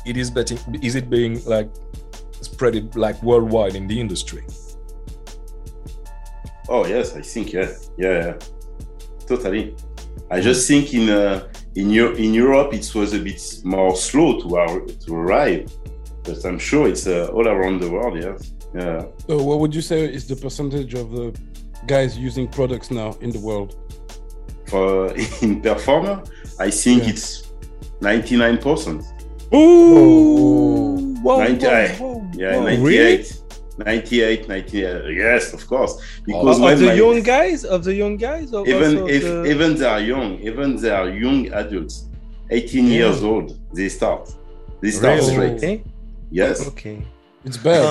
it 0.05 0.17
is 0.17 0.29
betting 0.29 0.59
is 0.81 0.95
it 0.95 1.09
being 1.09 1.33
like 1.45 1.69
spread 2.41 2.75
it 2.75 2.95
like 2.95 3.21
worldwide 3.23 3.75
in 3.75 3.87
the 3.87 3.99
industry? 3.99 4.43
Oh 6.69 6.85
yes, 6.85 7.15
I 7.15 7.21
think 7.21 7.53
yeah, 7.53 7.69
yeah, 7.97 8.25
yeah. 8.25 8.33
totally. 9.27 9.75
I 10.29 10.39
just 10.39 10.67
think 10.67 10.93
in 10.93 11.09
uh, 11.09 11.47
in 11.75 11.89
Eu- 11.89 12.13
in 12.15 12.33
Europe 12.33 12.73
it 12.73 12.93
was 12.95 13.13
a 13.13 13.19
bit 13.19 13.41
more 13.63 13.95
slow 13.95 14.39
to 14.41 14.55
ar- 14.57 14.81
to 15.05 15.15
arrive, 15.15 15.71
but 16.23 16.43
I'm 16.45 16.59
sure 16.59 16.87
it's 16.87 17.07
uh, 17.07 17.27
all 17.33 17.47
around 17.47 17.81
the 17.81 17.89
world. 17.89 18.15
Yes, 18.21 18.53
yeah. 18.73 19.05
So 19.27 19.43
what 19.43 19.59
would 19.59 19.75
you 19.75 19.81
say 19.81 20.05
is 20.05 20.27
the 20.27 20.35
percentage 20.35 20.93
of 20.93 21.11
the 21.11 21.33
guys 21.87 22.17
using 22.17 22.47
products 22.47 22.89
now 22.91 23.13
in 23.21 23.31
the 23.31 23.39
world? 23.39 23.75
For 24.67 25.13
in 25.41 25.61
performer, 25.61 26.23
I 26.59 26.69
think 26.71 27.03
Yeah. 27.03 27.09
it's 27.09 27.43
99 27.99 28.57
percent. 28.59 29.03
Ooh! 29.53 31.15
Whoa, 31.21 31.39
98. 31.39 31.99
whoa, 31.99 32.20
Yeah, 32.41 32.57
whoa. 32.57 32.63
98. 32.63 33.41
98, 33.77 34.47
98. 34.47 35.15
Yes, 35.25 35.53
of 35.53 35.61
course. 35.67 35.93
Because 36.25 36.59
Of 36.59 36.79
the 36.79 36.85
my- 36.87 36.93
young 37.03 37.19
guys, 37.35 37.59
of 37.75 37.79
the 37.87 37.93
young 38.03 38.15
guys, 38.17 38.47
or 38.53 38.67
even 38.67 38.91
if 39.15 39.23
the... 39.23 39.45
even 39.53 39.69
they 39.79 39.85
are 39.95 39.99
young, 40.13 40.29
even 40.49 40.67
they 40.81 40.89
are 40.99 41.09
young 41.09 41.41
adults, 41.61 41.95
18 42.49 42.85
years 42.87 43.23
old, 43.23 43.47
they 43.77 43.89
start. 43.89 44.23
They 44.81 44.91
start 44.91 45.19
Really? 45.19 45.31
straight. 45.33 45.57
Okay. 45.57 45.83
Yes. 46.31 46.67
Okay. 46.71 46.97
It's 47.45 47.57
bad. 47.57 47.81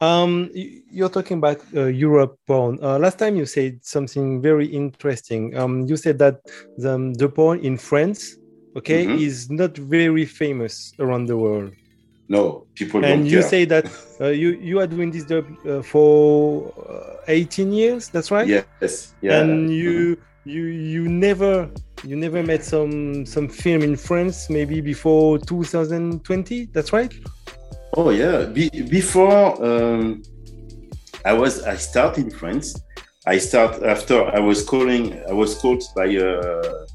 Uh, 0.00 0.04
um, 0.04 0.32
you're 0.54 1.08
talking 1.18 1.38
about 1.38 1.58
uh, 1.74 1.86
Europe 2.06 2.34
porn. 2.46 2.78
Uh, 2.82 2.98
last 2.98 3.18
time 3.18 3.34
you 3.36 3.46
said 3.46 3.72
something 3.82 4.40
very 4.42 4.66
interesting. 4.66 5.56
Um, 5.56 5.72
you 5.90 5.96
said 5.96 6.18
that 6.18 6.34
the, 6.76 6.92
the 7.18 7.28
porn 7.28 7.58
in 7.60 7.76
France, 7.78 8.20
okay, 8.78 9.06
Mhm. 9.06 9.20
is 9.28 9.50
not 9.50 9.72
very 9.96 10.24
famous 10.42 10.74
around 11.02 11.24
the 11.26 11.36
world. 11.44 11.72
No, 12.28 12.66
people 12.74 13.04
and 13.04 13.26
you 13.26 13.40
care. 13.40 13.48
say 13.48 13.64
that 13.64 13.86
uh, 14.20 14.26
you 14.26 14.50
you 14.60 14.80
are 14.80 14.86
doing 14.86 15.10
this 15.10 15.24
job 15.24 15.46
uh, 15.66 15.82
for 15.82 16.72
uh, 16.88 17.16
18 17.26 17.72
years. 17.72 18.08
That's 18.10 18.30
right. 18.30 18.46
yes, 18.46 19.14
yeah. 19.22 19.40
And 19.40 19.70
you 19.70 20.16
you 20.44 20.64
you 20.64 21.08
never 21.08 21.70
you 22.04 22.16
never 22.16 22.42
made 22.42 22.62
some 22.62 23.24
some 23.24 23.48
film 23.48 23.82
in 23.82 23.96
France 23.96 24.50
maybe 24.50 24.80
before 24.80 25.38
2020. 25.38 26.66
That's 26.66 26.92
right. 26.92 27.12
Oh 27.96 28.10
yeah. 28.10 28.44
Be- 28.44 28.82
before 28.90 29.64
um, 29.64 30.22
I 31.24 31.32
was, 31.32 31.62
I 31.64 31.76
started 31.76 32.24
in 32.24 32.30
France. 32.30 32.74
I 33.26 33.38
start 33.38 33.82
after 33.82 34.24
I 34.34 34.38
was 34.38 34.64
calling. 34.64 35.18
I 35.28 35.32
was 35.32 35.54
called 35.56 35.82
by 35.96 36.06
a, 36.06 36.38
uh 36.40 36.86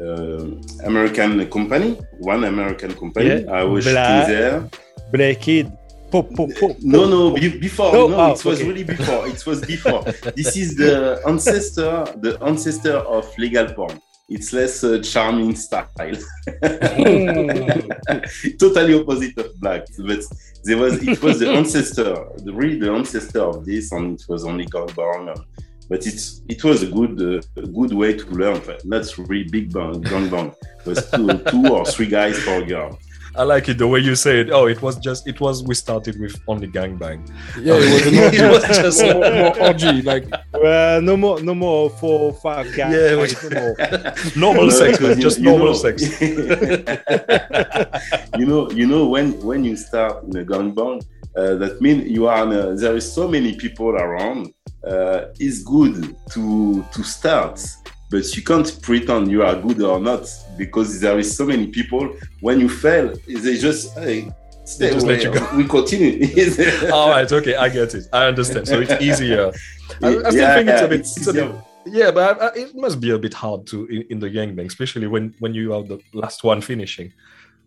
American 0.00 1.46
company, 1.50 1.98
one 2.20 2.44
American 2.44 2.94
company. 2.94 3.42
Yeah, 3.44 3.52
I 3.52 3.64
was 3.64 3.84
Bla- 3.84 4.24
there. 4.26 4.68
Black 5.12 5.40
Kid. 5.40 5.72
Pop, 6.10 6.26
pop, 6.34 6.48
pop, 6.58 6.76
No, 6.80 7.06
no, 7.06 7.34
before. 7.34 7.92
No? 7.92 8.08
No, 8.08 8.16
Ah, 8.18 8.32
it 8.32 8.42
was 8.44 8.60
okay. 8.60 8.68
really 8.68 8.84
before. 8.84 9.26
It 9.28 9.44
was 9.44 9.60
before. 9.60 10.02
this 10.34 10.56
is 10.56 10.74
the 10.74 11.20
ancestor, 11.26 12.06
the 12.20 12.38
ancestor 12.42 12.96
of 12.96 13.26
legal 13.36 13.66
porn. 13.74 14.00
It's 14.30 14.52
less 14.54 14.82
uh, 14.84 15.00
charming 15.02 15.54
style. 15.56 15.86
totally 18.58 18.94
opposite 19.00 19.36
of 19.38 19.58
black, 19.60 19.82
but 19.98 20.20
there 20.64 20.76
was 20.76 21.02
it 21.06 21.22
was 21.22 21.38
the 21.40 21.50
ancestor, 21.60 22.14
the 22.44 22.52
really 22.52 22.78
the 22.78 22.92
ancestor 22.92 23.40
of 23.42 23.64
this, 23.64 23.92
and 23.92 24.18
it 24.18 24.24
was 24.28 24.44
only 24.44 24.66
gangbang. 24.66 25.28
uh, 25.36 25.40
But 25.88 26.06
it's 26.06 26.42
it 26.48 26.62
was 26.64 26.82
a 26.82 26.86
good 26.86 27.16
uh, 27.22 27.60
good 27.78 27.92
way 27.92 28.12
to 28.12 28.26
learn. 28.30 28.60
but 28.66 28.84
Not 28.84 29.06
really 29.18 29.48
big 29.48 29.72
bang 29.72 30.02
gangbang. 30.02 30.54
It 30.80 30.86
was 30.86 31.10
two, 31.10 31.26
two 31.50 31.72
or 31.72 31.84
three 31.86 32.06
guys 32.08 32.38
per 32.44 32.62
girl. 32.64 32.98
I 33.36 33.42
like 33.44 33.68
it 33.68 33.78
the 33.78 33.86
way 33.86 34.00
you 34.00 34.14
say 34.16 34.40
it. 34.40 34.50
Oh, 34.50 34.66
it 34.66 34.82
was 34.82 34.96
just 34.98 35.28
it 35.28 35.40
was 35.40 35.62
we 35.62 35.74
started 35.74 36.18
with 36.18 36.34
only 36.48 36.66
gangbang. 36.66 37.20
yeah, 37.62 37.74
it 37.76 37.92
was, 37.94 38.06
an 38.06 38.18
orgy. 38.24 38.36
It 38.36 38.50
was 38.50 38.64
just- 38.84 39.02
more, 39.02 39.30
more 39.30 39.60
orgy. 39.68 40.02
Like 40.02 40.24
Well, 40.52 41.00
no 41.02 41.16
more, 41.16 41.40
no 41.40 41.54
more 41.54 41.88
four, 41.88 42.32
five 42.34 42.66
guys. 42.76 42.92
Yeah, 42.92 43.16
guys, 43.16 43.42
we- 43.42 43.48
no 43.50 43.60
more. 43.60 43.76
Normal 44.36 44.70
sex, 44.70 44.98
because 44.98 45.08
man, 45.08 45.16
you- 45.18 45.22
just 45.22 45.38
you 45.38 45.44
normal 45.44 45.66
know- 45.68 45.72
sex. 45.74 46.20
you 48.38 48.46
know, 48.46 48.70
you 48.70 48.86
know 48.86 49.06
when 49.08 49.32
when 49.42 49.64
you 49.64 49.76
start 49.76 50.24
in 50.24 50.36
a 50.36 50.44
gangbang, 50.44 51.02
uh, 51.36 51.54
that 51.56 51.80
means 51.80 52.08
you 52.10 52.26
are. 52.26 52.42
In 52.44 52.52
a, 52.52 52.74
there 52.74 52.96
is 52.96 53.10
so 53.12 53.28
many 53.28 53.54
people 53.54 53.90
around. 53.90 54.52
Uh, 54.88 55.28
it's 55.38 55.62
good 55.62 56.16
to 56.32 56.82
to 56.94 57.02
start, 57.04 57.60
but 58.10 58.24
you 58.36 58.42
can't 58.42 58.80
pretend 58.82 59.30
you 59.30 59.42
are 59.42 59.54
good 59.66 59.80
or 59.82 60.00
not 60.00 60.24
because 60.56 61.00
there 61.00 61.18
is 61.18 61.36
so 61.36 61.44
many 61.46 61.66
people. 61.66 62.08
When 62.40 62.58
you 62.60 62.68
fail, 62.68 63.14
they 63.26 63.56
just 63.58 63.94
hey, 63.98 64.32
stay 64.64 64.90
just 64.92 65.04
away. 65.04 65.14
let 65.16 65.24
you 65.24 65.32
go. 65.38 65.48
We 65.58 65.64
continue. 65.64 66.14
All 66.92 67.10
right, 67.10 67.30
okay, 67.30 67.54
I 67.56 67.68
get 67.68 67.94
it. 67.94 68.04
I 68.12 68.26
understand. 68.26 68.66
So 68.68 68.80
it's 68.80 68.96
easier. 69.02 69.52
I, 70.02 70.08
I 70.08 70.30
still 70.30 70.34
Yeah, 70.34 70.54
think 70.54 70.68
it's 70.70 70.82
a 70.82 70.88
bit. 70.88 71.00
it's 71.00 71.16
It's 71.18 71.26
a 71.26 71.32
bit 71.32 71.50
yeah, 71.86 72.10
but 72.10 72.22
I, 72.42 72.46
I, 72.46 72.50
it 72.54 72.74
must 72.76 73.00
be 73.00 73.10
a 73.10 73.18
bit 73.18 73.32
hard 73.32 73.66
to 73.68 73.86
in, 73.86 74.02
in 74.10 74.18
the 74.20 74.28
gangbang, 74.28 74.66
especially 74.66 75.06
when 75.06 75.34
when 75.42 75.52
you 75.54 75.74
are 75.74 75.82
the 75.82 75.98
last 76.12 76.44
one 76.44 76.60
finishing. 76.60 77.12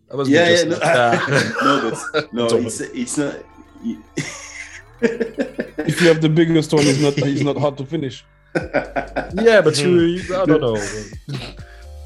That 0.08 0.16
must 0.16 0.30
be 0.30 0.36
yeah, 0.36 0.54
just- 0.64 0.80
yeah, 0.82 1.20
no, 1.62 1.72
no, 1.82 1.90
but 1.90 2.32
no, 2.32 2.46
it's 2.66 2.80
it's 2.80 3.16
not. 3.18 3.34
If 5.02 6.00
you 6.00 6.08
have 6.08 6.20
the 6.20 6.28
biggest 6.28 6.72
one, 6.72 6.84
it's 6.86 7.00
not 7.00 7.14
it's 7.18 7.42
not 7.42 7.56
hard 7.58 7.76
to 7.78 7.84
finish. 7.86 8.24
yeah, 8.54 9.60
but 9.62 9.80
you, 9.82 10.00
you- 10.00 10.36
I 10.36 10.44
don't 10.44 10.60
know. 10.60 10.76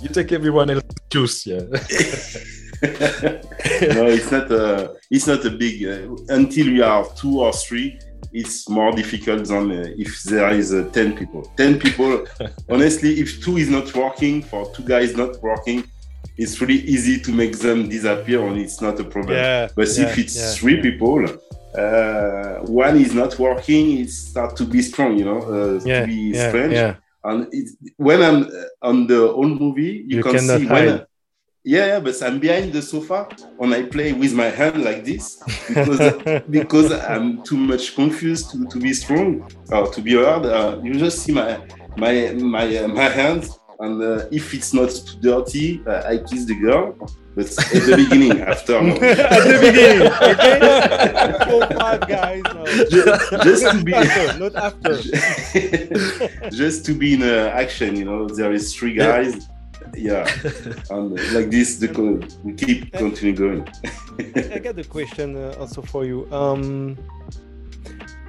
You 0.03 0.09
take 0.11 0.31
everyone 0.33 0.71
else 0.71 0.85
juice, 1.11 1.47
yeah. 1.47 1.61
no, 2.83 4.07
it's 4.17 4.31
not 4.31 4.51
a 4.53 4.95
it's 5.11 5.27
not 5.27 5.45
a 5.45 5.51
big 5.51 5.85
uh, 5.85 6.15
until 6.29 6.67
we 6.67 6.83
are 6.83 7.07
two 7.17 7.41
or 7.41 7.53
three. 7.53 7.99
It's 8.33 8.69
more 8.69 8.93
difficult 8.93 9.47
than 9.49 9.71
uh, 9.71 9.87
if 9.97 10.23
there 10.25 10.51
is 10.51 10.75
uh, 10.75 10.89
ten 10.93 11.17
people. 11.17 11.43
Ten 11.57 11.79
people, 11.79 12.27
honestly, 12.69 13.19
if 13.21 13.43
two 13.43 13.57
is 13.57 13.71
not 13.71 13.95
working 13.95 14.43
for 14.43 14.71
two 14.75 14.83
guys 14.85 15.17
not 15.17 15.41
working, 15.43 15.85
it's 16.37 16.61
really 16.61 16.81
easy 16.83 17.19
to 17.21 17.33
make 17.33 17.59
them 17.59 17.89
disappear, 17.89 18.47
and 18.47 18.59
it's 18.59 18.81
not 18.83 19.01
a 19.01 19.05
problem. 19.05 19.37
Yeah. 19.37 19.69
But 19.75 19.89
yeah, 19.97 20.05
if 20.09 20.19
it's 20.19 20.37
yeah, 20.37 20.51
three 20.53 20.77
yeah. 20.77 20.83
people, 20.83 21.25
uh, 21.77 22.61
one 22.67 22.97
is 22.97 23.15
not 23.15 23.39
working, 23.39 23.99
it 24.01 24.11
start 24.11 24.57
to 24.57 24.65
be 24.65 24.83
strong, 24.83 25.17
you 25.19 25.25
know, 25.25 25.41
uh, 25.43 25.81
Yeah, 25.85 26.01
to 26.01 26.07
be 26.07 26.31
yeah, 26.33 26.49
strange. 26.49 26.73
yeah. 26.75 26.95
And 27.25 27.49
it, 27.53 27.71
when 27.97 28.23
I'm 28.23 28.45
uh, 28.45 28.89
on 28.91 29.07
the 29.07 29.31
old 29.33 29.61
movie, 29.61 30.05
you, 30.09 30.17
You 30.19 30.23
can 30.23 30.39
see 30.39 30.65
when. 30.67 30.89
hide. 30.89 31.07
yeah, 31.65 31.87
yeah, 31.87 32.01
but 32.01 32.23
I'm 32.23 32.39
behind 32.39 32.73
the 32.73 32.83
sofa 32.83 33.27
and 33.61 33.75
I 33.75 33.83
play 33.85 34.13
with 34.13 34.33
my 34.35 34.47
hand 34.61 34.85
like 34.85 35.05
this 35.05 35.43
because 35.69 36.01
because 36.51 36.93
I'm 36.93 37.43
too 37.43 37.57
much 37.57 37.95
confused 37.95 38.51
to, 38.53 38.67
to 38.69 38.79
be 38.81 38.93
strong 38.95 39.43
or 39.73 39.89
to 39.93 40.01
be 40.01 40.15
hard. 40.15 40.47
Uh, 40.47 40.79
you 40.83 40.95
just 40.99 41.23
see 41.25 41.33
my 41.33 41.61
my 41.97 42.33
my 42.33 42.67
uh, 42.79 42.89
my 42.89 43.09
hands, 43.09 43.59
and 43.81 44.03
uh, 44.03 44.27
if 44.31 44.55
it's 44.55 44.73
not 44.73 44.91
too 44.91 45.19
dirty, 45.21 45.83
uh, 45.87 46.03
I 46.07 46.19
kiss 46.19 46.45
the 46.47 46.55
girl. 46.61 46.95
But 47.35 47.47
at 47.59 47.83
the 47.85 47.97
beginning, 47.97 48.41
after 48.53 48.81
no. 48.81 48.95
At 48.95 49.43
the 49.45 49.59
beginning, 49.67 50.09
okay? 50.33 50.59
Four, 51.51 51.67
five 51.79 52.09
guys. 52.09 52.43
No. 52.55 52.65
Ju- 52.65 53.45
just 53.45 53.71
to 53.73 53.85
be 53.85 53.93
After, 53.95 54.39
not 54.39 54.55
after. 54.57 54.95
just 56.51 56.87
to 56.87 56.95
be 56.95 57.15
in 57.15 57.23
uh, 57.23 57.51
action 57.55 57.97
you 57.97 58.05
know 58.05 58.27
there 58.27 58.53
is 58.53 58.75
three 58.75 58.95
guys 58.95 59.49
yeah 59.95 60.27
and 60.91 61.19
uh, 61.19 61.23
like 61.33 61.51
this 61.51 61.77
the 61.77 61.89
co- 61.89 62.21
we 62.43 62.53
keep 62.55 62.91
continue 62.93 63.35
going 63.37 63.69
I 64.55 64.59
got 64.59 64.79
a 64.79 64.85
question 64.85 65.37
uh, 65.37 65.55
also 65.61 65.83
for 65.83 66.05
you. 66.07 66.27
Um, 66.33 66.97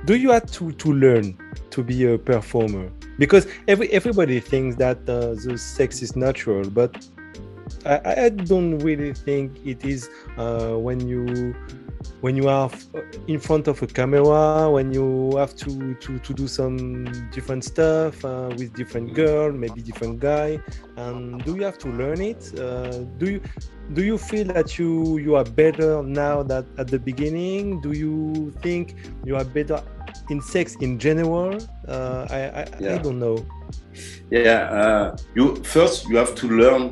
do 0.06 0.16
you 0.16 0.32
have 0.32 0.50
to, 0.52 0.72
to 0.74 0.94
learn 0.94 1.38
to 1.72 1.84
be 1.84 2.06
a 2.12 2.18
performer? 2.18 2.90
Because 3.18 3.48
every 3.68 3.90
everybody 3.90 4.40
thinks 4.40 4.76
that 4.78 4.98
uh, 5.10 5.34
the 5.34 5.58
sex 5.58 6.02
is 6.02 6.16
natural, 6.16 6.70
but 6.70 7.08
I, 7.86 8.26
I 8.26 8.30
don't 8.30 8.80
really 8.80 9.14
think 9.14 9.66
it 9.66 9.86
is 9.86 10.10
uh, 10.38 10.74
when 10.74 11.08
you 11.08 11.56
when 12.22 12.36
you 12.36 12.50
are 12.50 12.70
in 13.28 13.40
front 13.40 13.68
of 13.68 13.82
a 13.82 13.88
camera, 13.88 14.70
when 14.70 14.92
you 14.92 15.36
have 15.38 15.56
to 15.58 15.94
to, 15.96 16.20
to 16.20 16.34
do 16.34 16.48
some 16.48 17.06
different 17.32 17.64
stuff 17.64 18.24
uh, 18.26 18.50
with 18.58 18.74
different 18.74 19.14
girl, 19.14 19.52
maybe 19.52 19.82
different 19.82 20.20
guy. 20.20 20.60
And 20.96 21.44
do 21.44 21.56
you 21.56 21.64
have 21.64 21.78
to 21.80 21.90
learn 21.90 22.22
it? 22.22 22.58
Uh, 22.58 23.04
do 23.18 23.32
you 23.32 23.42
do 23.94 24.04
you 24.04 24.18
feel 24.18 24.46
that 24.48 24.78
you 24.78 25.18
you 25.18 25.36
are 25.36 25.46
better 25.46 26.02
now 26.04 26.44
that 26.44 26.66
at 26.78 26.88
the 26.88 27.00
beginning? 27.00 27.82
Do 27.82 27.92
you 27.92 28.52
think 28.62 28.96
you 29.24 29.36
are 29.36 29.46
better 29.46 29.82
in 30.30 30.42
sex 30.42 30.76
in 30.82 30.98
general? 31.00 31.58
Uh, 31.88 32.28
I, 32.30 32.40
I, 32.62 32.94
I 32.96 32.98
don't 33.00 33.20
know. 33.20 33.38
yeah 34.30 34.62
uh, 34.82 35.18
you 35.36 35.56
first 35.64 36.08
you 36.10 36.16
have 36.18 36.34
to 36.36 36.48
learn 36.62 36.84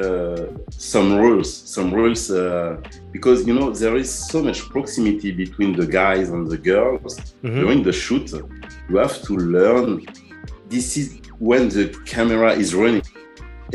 uh, 0.00 0.46
some 0.70 1.08
rules 1.22 1.48
some 1.76 1.88
rules 1.92 2.30
uh, 2.30 2.76
because 3.16 3.38
you 3.48 3.54
know 3.58 3.70
there 3.82 3.96
is 3.96 4.10
so 4.32 4.42
much 4.42 4.60
proximity 4.74 5.30
between 5.32 5.70
the 5.80 5.86
guys 5.86 6.26
and 6.34 6.42
the 6.54 6.58
girls 6.72 7.12
Mhm. 7.42 7.54
during 7.60 7.82
the 7.88 7.92
shoot 7.92 8.26
you 8.90 8.96
have 9.04 9.16
to 9.28 9.32
learn. 9.36 9.88
This 10.68 10.86
is 11.00 11.06
when 11.38 11.62
the 11.76 11.84
camera 12.14 12.50
is 12.62 12.68
running. 12.74 13.02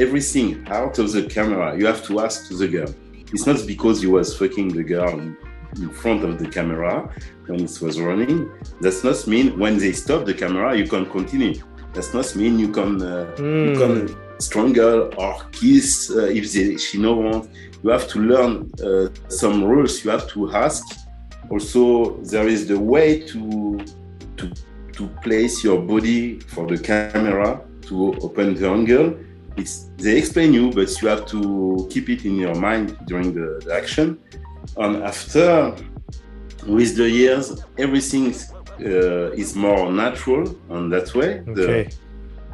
Everything 0.06 0.48
out 0.80 0.96
of 1.00 1.08
the 1.12 1.24
camera, 1.24 1.68
you 1.78 1.86
have 1.92 2.02
to 2.10 2.14
ask 2.26 2.48
to 2.50 2.54
the 2.62 2.68
girl. 2.76 2.92
It's 3.34 3.46
not 3.50 3.60
because 3.74 3.96
you 4.04 4.12
was 4.12 4.28
fucking 4.40 4.70
the 4.80 4.84
girl 4.96 5.16
in 5.84 5.90
front 6.02 6.24
of 6.24 6.38
the 6.42 6.48
camera 6.58 6.94
when 7.48 7.62
it 7.64 7.82
was 7.82 8.00
running. 8.00 8.50
That's 8.82 9.04
not 9.04 9.26
mean 9.28 9.58
when 9.60 9.78
they 9.78 9.92
stop 9.94 10.26
the 10.26 10.34
camera, 10.34 10.78
you 10.78 10.88
can 10.88 11.06
continue. 11.06 11.56
That's 11.94 12.14
not 12.14 12.36
mean 12.36 12.60
you 12.60 12.70
can 12.70 13.02
uh, 13.02 13.28
you 13.38 13.74
Hmm. 13.74 13.80
can 13.80 14.16
strangle 14.40 15.10
or 15.18 15.42
kiss 15.52 16.12
uh, 16.12 16.26
if 16.26 16.52
they, 16.54 16.78
she 16.78 17.00
no 17.00 17.14
want. 17.16 17.50
You 17.84 17.90
have 17.90 18.08
to 18.10 18.20
learn 18.20 18.72
uh, 18.84 19.10
some 19.30 19.64
rules. 19.64 20.04
You 20.04 20.12
have 20.12 20.28
to 20.30 20.52
ask. 20.52 20.84
Also, 21.50 22.18
there 22.24 22.48
is 22.48 22.68
the 22.68 22.78
way 22.80 23.20
to 23.32 23.80
to 24.38 24.52
to 24.94 25.08
place 25.24 25.64
your 25.64 25.80
body 25.80 26.40
for 26.40 26.68
the 26.68 26.78
camera 26.78 27.62
to 27.88 28.14
open 28.22 28.54
the 28.56 28.68
angle. 28.70 29.16
It's 29.56 29.90
they 29.98 30.18
explain 30.18 30.54
you, 30.54 30.72
but 30.72 30.90
you 31.02 31.08
have 31.08 31.26
to 31.28 31.88
keep 31.90 32.10
it 32.10 32.26
in 32.26 32.36
your 32.36 32.56
mind 32.56 32.98
during 33.06 33.34
the, 33.34 33.62
the 33.66 33.74
action. 33.74 34.20
And 34.78 35.04
after, 35.04 35.74
with 36.68 36.96
the 36.98 37.10
years, 37.10 37.46
everything 37.78 38.34
uh, 38.80 39.32
is 39.44 39.56
more 39.56 39.92
natural 39.92 40.44
and 40.70 40.92
that 40.94 41.14
way. 41.16 41.42
The- 41.46 41.64
Okay. 41.64 41.90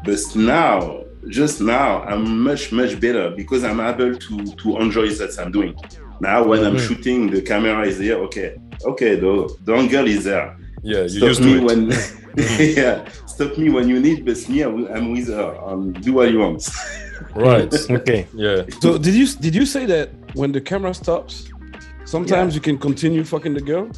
but 0.06 0.20
now, 0.36 1.04
just 1.30 1.62
now, 1.62 2.04
I'm 2.04 2.24
much 2.44 2.72
much 2.72 3.00
better 3.00 3.26
because 3.36 3.64
I'm 3.64 3.80
able 3.80 4.16
to 4.26 4.36
to 4.62 4.68
enjoy 4.84 5.08
that 5.22 5.32
I'm 5.40 5.52
doing. 5.52 5.74
Now, 6.22 6.40
when 6.50 6.64
I'm 6.68 6.76
Mhm. 6.76 6.88
shooting, 6.88 7.20
the 7.32 7.42
camera 7.42 7.86
is 7.92 7.98
there. 7.98 8.18
Okay, 8.28 8.50
okay, 8.92 9.16
the 9.16 9.34
the 9.66 9.74
angle 9.74 10.08
is 10.08 10.24
there. 10.24 10.48
Yeah, 10.84 11.04
you 11.04 11.20
Stop 11.34 11.46
me 11.46 11.54
to 11.54 11.58
it. 11.60 11.64
when, 11.68 11.80
yeah, 12.78 12.96
stop 13.26 13.58
me 13.58 13.70
when 13.70 13.88
you 13.88 14.00
need, 14.00 14.26
but 14.26 14.38
me, 14.50 14.64
I 14.64 14.68
will- 14.68 14.90
I'm 14.96 15.12
with 15.16 15.28
her. 15.30 15.50
Um, 15.68 15.94
do 16.06 16.14
what 16.14 16.32
you 16.32 16.40
want. 16.40 16.64
Right. 17.36 17.74
Okay. 17.90 18.28
Yeah. 18.36 18.64
So 18.82 18.98
did 18.98 19.14
you 19.16 19.28
did 19.46 19.56
you 19.56 19.66
say 19.66 19.86
that 19.94 20.10
when 20.36 20.52
the 20.52 20.62
camera 20.62 20.94
stops, 20.94 21.34
sometimes 22.06 22.54
Yeah. 22.54 22.58
you 22.58 22.62
can 22.62 22.78
continue 22.78 23.24
fucking 23.24 23.54
the 23.54 23.62
girl? 23.62 23.90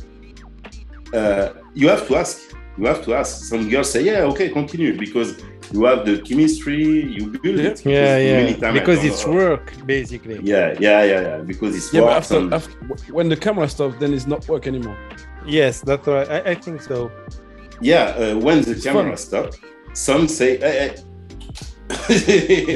uh, 1.13 1.49
you 1.73 1.87
have 1.89 2.07
to 2.07 2.15
ask. 2.17 2.39
You 2.77 2.85
have 2.87 3.03
to 3.05 3.13
ask. 3.15 3.45
Some 3.45 3.69
girls 3.69 3.89
say, 3.91 4.03
"Yeah, 4.03 4.23
okay, 4.31 4.49
continue," 4.49 4.97
because 4.97 5.37
you 5.71 5.85
have 5.85 6.05
the 6.05 6.17
chemistry. 6.27 6.83
You 7.15 7.27
build 7.43 7.57
Yeah. 7.59 7.69
it. 7.69 7.85
Yeah, 7.85 8.17
Because 8.17 8.33
many 8.41 8.51
yeah. 8.51 8.57
time 8.57 8.75
I 8.75 8.79
Because 8.79 9.03
it's 9.05 9.25
know. 9.25 9.33
work, 9.33 9.73
basically. 9.85 10.39
Yeah, 10.43 10.75
yeah, 10.79 11.03
yeah, 11.03 11.21
yeah. 11.21 11.37
Because 11.51 11.75
it's 11.77 11.93
Yeah, 11.93 12.01
but 12.01 12.17
after, 12.17 12.37
and- 12.37 12.53
after 12.53 12.71
when 13.17 13.29
the 13.29 13.37
camera 13.37 13.67
stops, 13.69 13.95
then 13.99 14.13
it's 14.13 14.27
not 14.27 14.47
work 14.49 14.67
anymore. 14.67 14.97
Yes, 15.47 15.79
that's 15.81 16.05
right. 16.07 16.29
I, 16.29 16.39
I 16.51 16.55
think 16.55 16.81
so. 16.81 17.11
yeah, 17.81 18.05
uh, 18.17 18.37
when 18.45 18.61
the 18.61 18.71
It's 18.71 18.83
camera 18.83 19.03
fun. 19.15 19.17
stop, 19.17 19.53
some 19.93 20.27
say, 20.27 20.57
hey, 20.57 20.75
hey. 20.81 20.95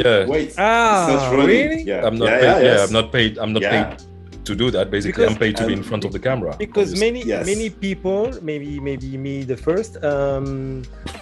Yeah. 0.04 0.26
wait, 0.32 0.48
it's 0.50 0.56
Ah, 0.58 1.08
not 1.32 1.36
really? 1.36 1.84
Yeah, 1.84 2.06
I'm 2.08 2.18
not 2.18 2.28
yeah, 2.30 2.40
paid. 2.40 2.46
Yeah, 2.46 2.60
yes. 2.72 2.88
I'm 2.88 2.94
not 2.94 3.12
paid. 3.12 3.38
I'm 3.38 3.54
not 3.54 3.62
Yeah. 3.64 3.84
paid 3.96 4.09
to 4.52 4.56
do 4.64 4.68
that. 4.76 4.86
Basically, 4.98 5.24
Because- 5.26 5.36
I'm 5.36 5.40
paid 5.46 5.56
to 5.62 5.66
be 5.70 5.74
in 5.80 5.84
front 5.90 6.04
of 6.08 6.12
the 6.16 6.22
camera. 6.30 6.52
because 6.66 6.90
obviously. 6.94 7.06
many 7.08 7.22
Yes. 7.34 7.46
many 7.54 7.68
people 7.86 8.22
maybe 8.50 8.70
maybe 8.90 9.10
me 9.26 9.34
the 9.54 9.60
first 9.68 9.92
um 10.12 10.48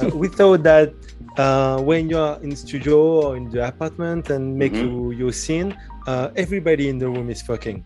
uh, 0.01 0.10
we 0.22 0.27
thought 0.39 0.62
that 0.72 0.89
uh 1.43 1.77
when 1.89 2.03
you're 2.12 2.36
in 2.46 2.51
studio 2.65 2.98
or 3.24 3.29
in 3.39 3.46
the 3.53 3.62
apartment 3.72 4.24
and 4.36 4.43
make 4.63 4.74
Mhm. 4.75 4.84
you 4.86 4.93
your 5.22 5.34
scene 5.41 5.69
uh 6.12 6.27
everybody 6.43 6.86
in 6.91 6.98
the 7.03 7.07
room 7.15 7.27
is 7.36 7.41
fucking 7.50 7.79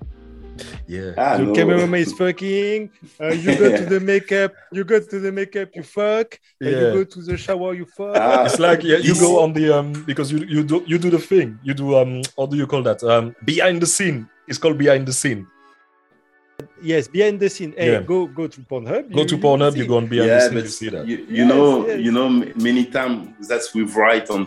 yeah. 0.88 1.12
Ah, 1.18 1.38
the 1.38 1.46
no. 1.46 1.54
cameraman 1.58 2.02
is 2.06 2.14
fucking 2.14 2.90
uh, 3.22 3.34
you 3.44 3.56
go 3.58 3.68
to 3.80 3.86
the 3.94 4.00
makeup 4.14 4.52
you 4.72 4.84
go 4.84 5.00
to 5.00 5.18
the 5.26 5.32
makeup 5.32 5.70
you 5.78 5.84
fuck 5.84 6.38
and 6.60 6.70
you 6.70 6.88
go 6.98 7.04
to 7.04 7.20
the 7.30 7.36
shower 7.38 7.74
you 7.74 7.86
fuck 7.98 8.16
Ah, 8.16 8.46
It's 8.46 8.60
like 8.60 8.84
yeah, 8.84 8.98
you 8.98 9.16
go 9.26 9.32
on 9.44 9.54
the 9.58 9.66
um 9.78 9.88
because 10.06 10.28
you 10.34 10.40
you 10.56 10.62
do 10.72 10.78
you 10.92 10.98
do 11.06 11.10
the 11.10 11.24
thing. 11.32 11.58
You 11.68 11.74
do 11.74 11.86
um 11.98 12.22
how 12.38 12.46
do 12.52 12.56
you 12.62 12.68
call 12.68 12.84
that? 12.90 13.00
Um 13.04 13.34
behind 13.46 13.82
the 13.82 13.88
scene. 13.98 14.28
It's 14.48 14.58
called 14.58 14.78
behind 14.78 15.08
the 15.08 15.14
scene. 15.14 15.48
yes 16.84 17.08
behind 17.08 17.40
the 17.40 17.50
scene 17.50 17.74
hey 17.78 17.92
Yeah. 17.94 18.02
go 18.12 18.18
go 18.40 18.46
to 18.48 18.60
pornhub 18.72 19.04
Go 19.20 19.24
to 19.32 19.38
Pornhub, 19.38 19.76
you 19.80 19.86
go 19.88 19.98
on 19.98 20.08
behind 20.08 20.30
the 20.30 20.34
yeah, 20.36 20.48
scene, 20.48 20.58
you 20.58 20.68
see 20.80 20.90
that. 20.96 21.08
you, 21.12 21.18
you 21.38 21.44
Yes, 21.46 21.50
know, 21.52 21.88
yes. 21.88 22.00
you 22.06 22.12
know, 22.18 22.28
many 22.70 22.84
times 22.98 23.48
that's 23.48 23.68
we 23.76 23.82
write 23.84 24.30
on 24.36 24.42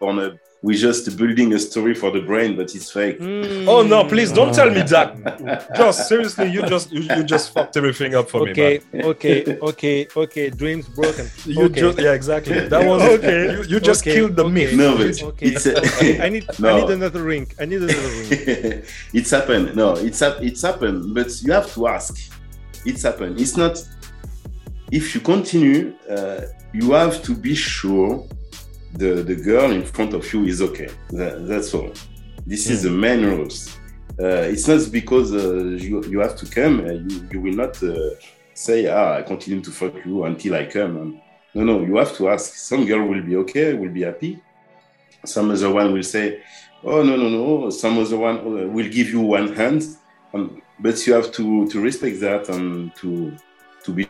Pornhub. 0.00 0.38
We 0.60 0.74
just 0.76 1.16
building 1.16 1.52
a 1.54 1.58
story 1.58 1.94
for 1.94 2.10
the 2.10 2.20
brain, 2.20 2.56
but 2.56 2.74
it's 2.74 2.90
fake. 2.90 3.20
Mm. 3.20 3.68
Oh 3.68 3.82
no, 3.82 4.02
please 4.04 4.32
don't 4.32 4.52
tell 4.52 4.68
me 4.70 4.82
that. 4.82 5.68
Just 5.76 6.08
seriously, 6.08 6.50
you 6.50 6.62
just 6.66 6.90
you, 6.90 7.02
you 7.16 7.22
just 7.22 7.52
fucked 7.54 7.76
everything 7.76 8.16
up 8.16 8.28
for 8.28 8.42
me. 8.44 8.50
okay 8.50 8.80
okay 9.12 9.56
okay 9.70 10.08
okay 10.16 10.50
dreams 10.50 10.88
broken 10.88 11.26
You 11.46 11.66
okay. 11.66 11.80
just 11.80 11.98
yeah, 12.00 12.12
exactly. 12.12 12.58
That 12.74 12.84
was 12.84 13.00
Okay. 13.02 13.52
You, 13.52 13.62
you 13.72 13.78
just 13.80 14.02
Okay, 14.02 14.14
killed 14.16 14.34
the 14.34 14.44
okay. 14.46 14.52
myth. 14.52 14.74
No, 14.74 14.96
but 14.96 15.22
Okay. 15.30 15.46
it's 15.46 15.66
a, 15.66 16.24
I 16.24 16.28
need 16.28 16.44
I 16.70 16.80
need 16.80 16.90
another 16.90 17.22
ring. 17.22 17.46
I 17.60 17.64
need 17.64 17.82
another 17.82 18.10
ring. 18.18 18.82
it's 19.14 19.30
happened. 19.30 19.76
No, 19.76 19.88
it's 19.94 20.18
hap- 20.24 20.42
it's 20.42 20.62
happened. 20.62 21.14
But 21.14 21.28
you 21.42 21.52
have 21.52 21.72
to 21.74 21.86
ask. 21.86 22.12
It's 22.84 23.02
happened. 23.04 23.40
It's 23.40 23.56
not. 23.56 23.74
If 24.90 25.14
you 25.14 25.20
continue, 25.20 25.94
uh, 26.10 26.40
you 26.72 26.90
have 26.92 27.22
to 27.22 27.32
be 27.34 27.54
sure 27.54 28.26
the 28.94 29.22
the 29.22 29.34
girl 29.36 29.70
in 29.70 29.82
front 29.82 30.14
of 30.14 30.32
you 30.32 30.44
is 30.44 30.62
okay. 30.62 30.88
That, 31.10 31.46
that's 31.46 31.74
all. 31.74 31.92
This 32.46 32.70
is 32.70 32.82
the 32.82 32.90
main 32.90 33.24
rules. 33.24 33.76
Uh, 34.20 34.48
it's 34.52 34.66
not 34.66 34.90
because 34.90 35.32
uh, 35.32 35.62
you 35.84 36.02
you 36.04 36.18
have 36.20 36.36
to 36.36 36.46
come. 36.46 36.80
Uh, 36.80 36.92
you 36.92 37.28
you 37.32 37.40
will 37.40 37.54
not 37.54 37.80
uh, 37.82 38.10
say 38.54 38.86
ah 38.88 39.16
I 39.18 39.22
continue 39.22 39.62
to 39.62 39.70
fuck 39.70 39.94
you 40.04 40.24
until 40.24 40.54
I 40.54 40.66
come. 40.66 40.96
And, 40.96 41.20
no, 41.54 41.64
no. 41.64 41.84
You 41.84 41.96
have 41.96 42.16
to 42.16 42.28
ask. 42.28 42.54
Some 42.54 42.86
girl 42.86 43.06
will 43.06 43.22
be 43.22 43.36
okay, 43.36 43.74
will 43.74 43.92
be 43.92 44.02
happy. 44.02 44.40
Some 45.24 45.50
other 45.50 45.70
one 45.70 45.92
will 45.92 46.02
say, 46.02 46.42
oh 46.84 47.02
no 47.02 47.16
no 47.16 47.28
no. 47.28 47.70
Some 47.70 47.98
other 47.98 48.18
one 48.18 48.38
uh, 48.38 48.66
will 48.68 48.88
give 48.88 49.10
you 49.10 49.20
one 49.20 49.54
hand. 49.54 49.84
Um, 50.32 50.62
but 50.80 51.06
you 51.06 51.12
have 51.14 51.30
to 51.32 51.68
to 51.68 51.80
respect 51.80 52.20
that 52.20 52.48
and 52.48 52.94
to 52.96 53.36
to 53.84 53.92
be. 53.92 54.08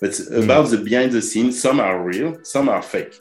But 0.00 0.20
about 0.32 0.68
the 0.70 0.78
behind 0.78 1.12
the 1.12 1.22
scenes, 1.22 1.60
some 1.60 1.80
are 1.80 2.02
real, 2.02 2.38
some 2.42 2.68
are 2.68 2.82
fake. 2.82 3.14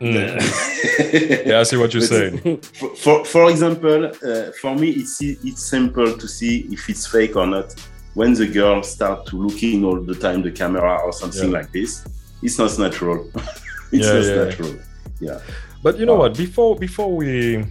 Mm. 0.00 1.46
Yeah, 1.46 1.60
I 1.60 1.62
see 1.64 1.76
what 1.76 1.92
you're 1.92 2.02
saying. 2.02 2.58
for, 2.60 2.94
for, 2.96 3.24
for 3.24 3.50
example, 3.50 4.06
uh, 4.06 4.50
for 4.60 4.74
me, 4.76 4.90
it's 4.90 5.20
it's 5.20 5.62
simple 5.62 6.16
to 6.16 6.28
see 6.28 6.66
if 6.70 6.88
it's 6.88 7.06
fake 7.06 7.36
or 7.36 7.46
not. 7.46 7.74
When 8.14 8.34
the 8.34 8.46
girl 8.46 8.82
start 8.82 9.26
to 9.26 9.36
looking 9.36 9.84
all 9.84 10.00
the 10.00 10.14
time 10.14 10.42
the 10.42 10.50
camera 10.50 11.00
or 11.04 11.12
something 11.12 11.50
Yeah. 11.50 11.58
like 11.58 11.72
this, 11.72 12.04
it's 12.42 12.58
not 12.58 12.76
natural. 12.78 13.30
it's 13.92 14.06
Yeah, 14.06 14.12
not 14.14 14.24
yeah. 14.24 14.44
natural. 14.44 14.74
Yeah. 15.20 15.38
But 15.82 15.98
you 15.98 16.06
know 16.06 16.14
Wow. 16.14 16.28
what? 16.28 16.36
Before 16.36 16.76
before 16.76 17.14
we 17.16 17.64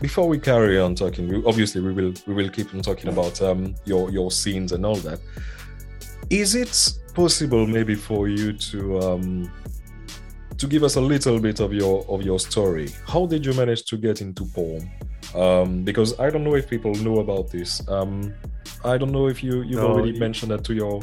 before 0.00 0.28
we 0.28 0.38
carry 0.38 0.78
on 0.80 0.94
talking, 0.94 1.28
we, 1.28 1.42
obviously 1.44 1.80
we 1.80 1.92
will 1.92 2.12
we 2.26 2.34
will 2.34 2.50
keep 2.50 2.72
on 2.74 2.80
talking 2.82 3.08
about 3.10 3.40
um, 3.42 3.74
your 3.84 4.10
your 4.10 4.30
scenes 4.30 4.72
and 4.72 4.84
all 4.86 4.96
that. 5.08 5.20
Is 6.30 6.54
it 6.54 6.74
possible 7.14 7.66
maybe 7.66 7.94
for 7.94 8.28
you 8.28 8.52
to 8.70 9.00
um, 9.00 9.50
to 10.58 10.66
give 10.66 10.82
us 10.84 10.96
a 10.96 11.00
little 11.00 11.38
bit 11.40 11.60
of 11.60 11.72
your 11.72 12.04
of 12.08 12.22
your 12.22 12.38
story? 12.38 12.88
How 13.06 13.26
did 13.26 13.44
you 13.46 13.52
manage 13.54 13.84
to 13.86 13.96
get 13.96 14.20
into 14.20 14.44
porn? 14.46 14.90
Um, 15.34 15.82
because 15.84 16.18
I 16.20 16.30
don't 16.30 16.44
know 16.44 16.54
if 16.54 16.68
people 16.68 16.92
know 16.96 17.18
about 17.20 17.50
this. 17.50 17.86
Um, 17.88 18.32
I 18.84 18.98
don't 18.98 19.12
know 19.12 19.26
if 19.28 19.42
you 19.42 19.62
you've 19.62 19.80
No, 19.80 19.92
already 19.92 20.12
you- 20.12 20.20
mentioned 20.20 20.50
that 20.52 20.64
to 20.64 20.74
your 20.74 21.00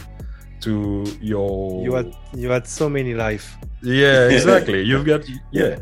to 0.62 1.04
your 1.22 1.84
You 1.84 1.94
had 1.94 2.16
you 2.36 2.50
had 2.52 2.68
so 2.68 2.88
many 2.90 3.14
life. 3.14 3.58
yeah 3.84 4.28
exactly 4.38 4.84
you've 4.84 5.06
got 5.06 5.22
yeah 5.52 5.80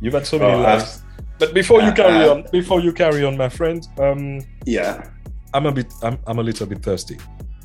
you've 0.00 0.14
had 0.14 0.26
so 0.26 0.36
many 0.38 0.52
Oh, 0.52 0.60
lives 0.62 1.02
but 1.38 1.54
before 1.54 1.80
you 1.80 1.90
uh, 1.90 1.94
carry 1.94 2.24
uh, 2.28 2.32
on 2.34 2.44
before 2.50 2.80
you 2.80 2.92
carry 2.92 3.22
on 3.24 3.36
my 3.36 3.48
friend 3.48 3.86
um 4.00 4.40
Yeah. 4.66 5.06
i'm 5.54 5.66
a 5.66 5.72
bit 5.72 5.86
i'm, 6.02 6.18
I'm 6.26 6.38
a 6.40 6.42
little 6.42 6.66
bit 6.66 6.82
thirsty 6.82 7.18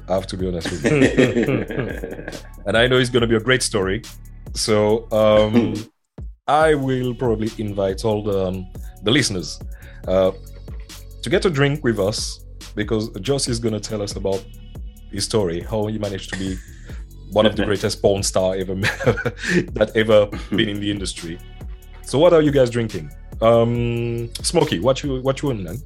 i 0.08 0.14
have 0.14 0.28
to 0.28 0.38
be 0.38 0.48
honest 0.48 0.70
with 0.72 0.86
you 0.86 0.92
and 2.68 2.78
i 2.78 2.86
know 2.88 2.98
it's 3.02 3.10
going 3.10 3.22
to 3.22 3.28
be 3.28 3.36
a 3.36 3.40
great 3.50 3.64
story 3.64 4.04
so 4.56 5.08
um 5.12 5.76
i 6.48 6.74
will 6.74 7.14
probably 7.14 7.52
invite 7.58 8.06
all 8.06 8.24
the 8.24 8.48
um, 8.48 8.68
the 9.04 9.12
listeners 9.12 9.60
uh 10.08 10.32
to 11.22 11.30
get 11.30 11.46
a 11.46 11.50
drink 11.50 11.84
with 11.84 12.00
us 12.00 12.46
because 12.76 13.10
joss 13.22 13.48
is 13.48 13.60
going 13.60 13.74
to 13.74 13.80
tell 13.80 14.02
us 14.02 14.16
about 14.16 14.44
his 15.12 15.24
story 15.26 15.62
how 15.62 15.86
he 15.88 15.98
managed 15.98 16.32
to 16.34 16.40
be 16.40 16.56
one 17.32 17.46
of 17.46 17.56
the 17.56 17.66
greatest 17.70 18.02
porn 18.02 18.24
star 18.24 18.56
ever 18.56 18.76
that 18.76 19.92
ever 19.96 20.28
been 20.56 20.70
in 20.70 20.80
the 20.80 20.90
industry. 20.90 21.40
So 22.04 22.20
what 22.20 22.34
are 22.34 22.42
you 22.42 22.52
guys 22.52 22.70
drinking? 22.70 23.12
Um 23.42 24.34
smoky 24.42 24.80
what 24.80 25.04
you 25.04 25.22
what 25.22 25.42
you 25.42 25.50
on 25.50 25.64
man? 25.64 25.78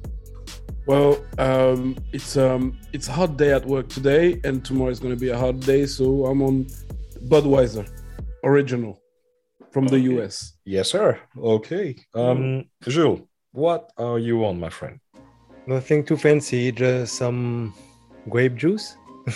Well, 0.86 1.24
um, 1.38 1.96
it's 2.12 2.36
um, 2.36 2.76
it's 2.92 3.06
a 3.06 3.12
hot 3.12 3.36
day 3.36 3.52
at 3.52 3.64
work 3.64 3.88
today, 3.88 4.40
and 4.42 4.64
tomorrow 4.64 4.90
is 4.90 4.98
going 4.98 5.14
to 5.14 5.20
be 5.20 5.28
a 5.28 5.38
hot 5.38 5.60
day, 5.60 5.86
so 5.86 6.26
I'm 6.26 6.42
on 6.42 6.66
Budweiser, 7.28 7.88
original, 8.44 9.00
from 9.72 9.86
the 9.86 9.96
Okay. 9.96 10.22
US. 10.22 10.54
yes 10.64 10.90
sir 10.90 11.18
okay 11.38 11.96
um 12.14 12.64
jules 12.88 13.20
what 13.52 13.90
are 13.98 14.18
you 14.18 14.44
on 14.44 14.58
my 14.60 14.70
friend 14.70 14.98
Nothing 15.66 16.04
too 16.04 16.16
fancy, 16.16 16.72
just 16.72 17.14
some 17.16 17.72
grape 18.28 18.56
juice. 18.56 18.96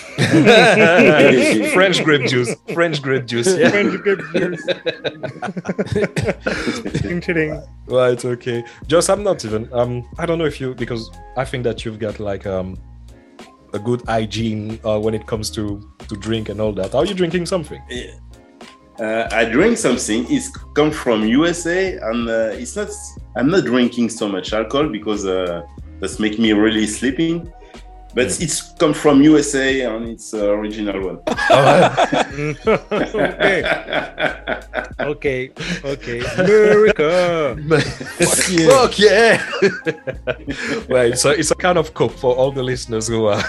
French 1.75 2.03
grape 2.03 2.27
juice. 2.27 2.57
French 2.73 3.01
grape 3.03 3.27
juice. 3.27 3.55
Yeah. 3.57 3.71
French 3.71 4.01
grape 4.03 4.19
juice. 4.35 4.65
Ching, 7.03 7.21
ching. 7.21 7.63
Right. 7.87 8.25
Okay. 8.25 8.65
Just 8.87 9.11
I'm 9.11 9.23
not 9.23 9.45
even. 9.45 9.69
Um. 9.73 10.03
I 10.19 10.27
don't 10.27 10.39
know 10.39 10.47
if 10.47 10.61
you 10.61 10.75
because 10.75 11.09
I 11.37 11.45
think 11.45 11.63
that 11.65 11.85
you've 11.85 11.99
got 12.01 12.19
like 12.19 12.47
um 12.47 12.77
a 13.75 13.79
good 13.79 14.03
hygiene 14.07 14.81
uh, 14.85 14.99
when 14.99 15.15
it 15.15 15.27
comes 15.27 15.51
to 15.51 15.81
to 16.09 16.17
drink 16.17 16.49
and 16.49 16.61
all 16.61 16.73
that. 16.73 16.95
Are 16.95 17.05
you 17.05 17.15
drinking 17.15 17.47
something? 17.47 17.81
Uh, 18.99 19.29
I 19.33 19.45
drink 19.45 19.77
something. 19.77 20.25
It's 20.31 20.49
come 20.75 20.91
from 20.91 21.25
USA, 21.25 21.97
and 21.97 22.29
uh, 22.29 22.51
it's 22.53 22.77
not. 22.77 22.91
I'm 23.37 23.51
not 23.51 23.65
drinking 23.65 24.11
so 24.11 24.29
much 24.29 24.53
alcohol 24.53 24.89
because 24.89 25.27
uh, 25.27 25.63
that's 26.01 26.21
make 26.21 26.39
me 26.39 26.53
really 26.53 26.87
sleeping. 26.87 27.53
But 28.15 28.41
it's 28.41 28.73
come 28.79 28.95
from 28.95 29.23
USA, 29.23 29.81
and 29.83 30.09
it's 30.09 30.33
uh, 30.33 30.51
original 30.51 31.03
one. 31.03 31.19
okay, 35.01 35.51
okay, 35.85 36.21
okay. 36.21 36.21
America. 36.39 37.57
Fuck 38.71 38.99
yeah! 39.01 39.43
well, 40.89 41.07
it's 41.11 41.25
a, 41.25 41.31
it's 41.31 41.51
a 41.51 41.57
kind 41.57 41.77
of 41.77 41.93
cup 41.95 42.13
for 42.13 42.37
all 42.37 42.53
the 42.53 42.63
listeners 42.63 43.09
who 43.09 43.27
are 43.27 43.43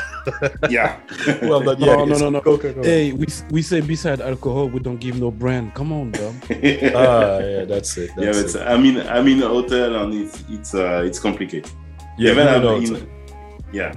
yeah. 0.67 0.97
well, 1.43 1.59
have 1.59 1.77
not 1.77 1.79
yet. 1.79 1.99
Oh, 1.99 2.05
no, 2.05 2.17
no, 2.17 2.29
no. 2.31 2.41
Coca-Cola. 2.41 2.83
Hey, 2.83 3.13
we 3.13 3.27
we 3.51 3.61
say 3.61 3.81
beside 3.81 4.19
alcohol, 4.19 4.67
we 4.67 4.79
don't 4.79 4.99
give 4.99 5.19
no 5.19 5.29
brand. 5.29 5.75
Come 5.75 5.91
on, 5.93 6.09
bro. 6.09 6.33
Ah, 6.49 7.37
yeah, 7.37 7.65
that's 7.65 7.97
it. 7.97 8.09
yeah, 8.17 8.31
That's 8.31 8.53
but 8.53 8.61
it. 8.63 8.67
I 8.67 8.77
mean, 8.77 8.97
I'm 8.97 9.27
in 9.27 9.43
a 9.43 9.47
hotel, 9.47 9.95
and 10.01 10.11
it's 10.13 10.43
it's 10.49 10.73
uh, 10.73 11.03
it's 11.05 11.19
complicated. 11.19 11.69
Yeah, 12.17 12.31
Even 12.31 12.45
no, 12.45 12.55
I'm 12.55 12.63
no, 12.63 12.75
in- 12.77 13.09
yeah. 13.71 13.93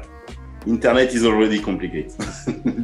Internet 0.66 1.14
is 1.14 1.25
already 1.25 1.61
complicated. 1.61 2.12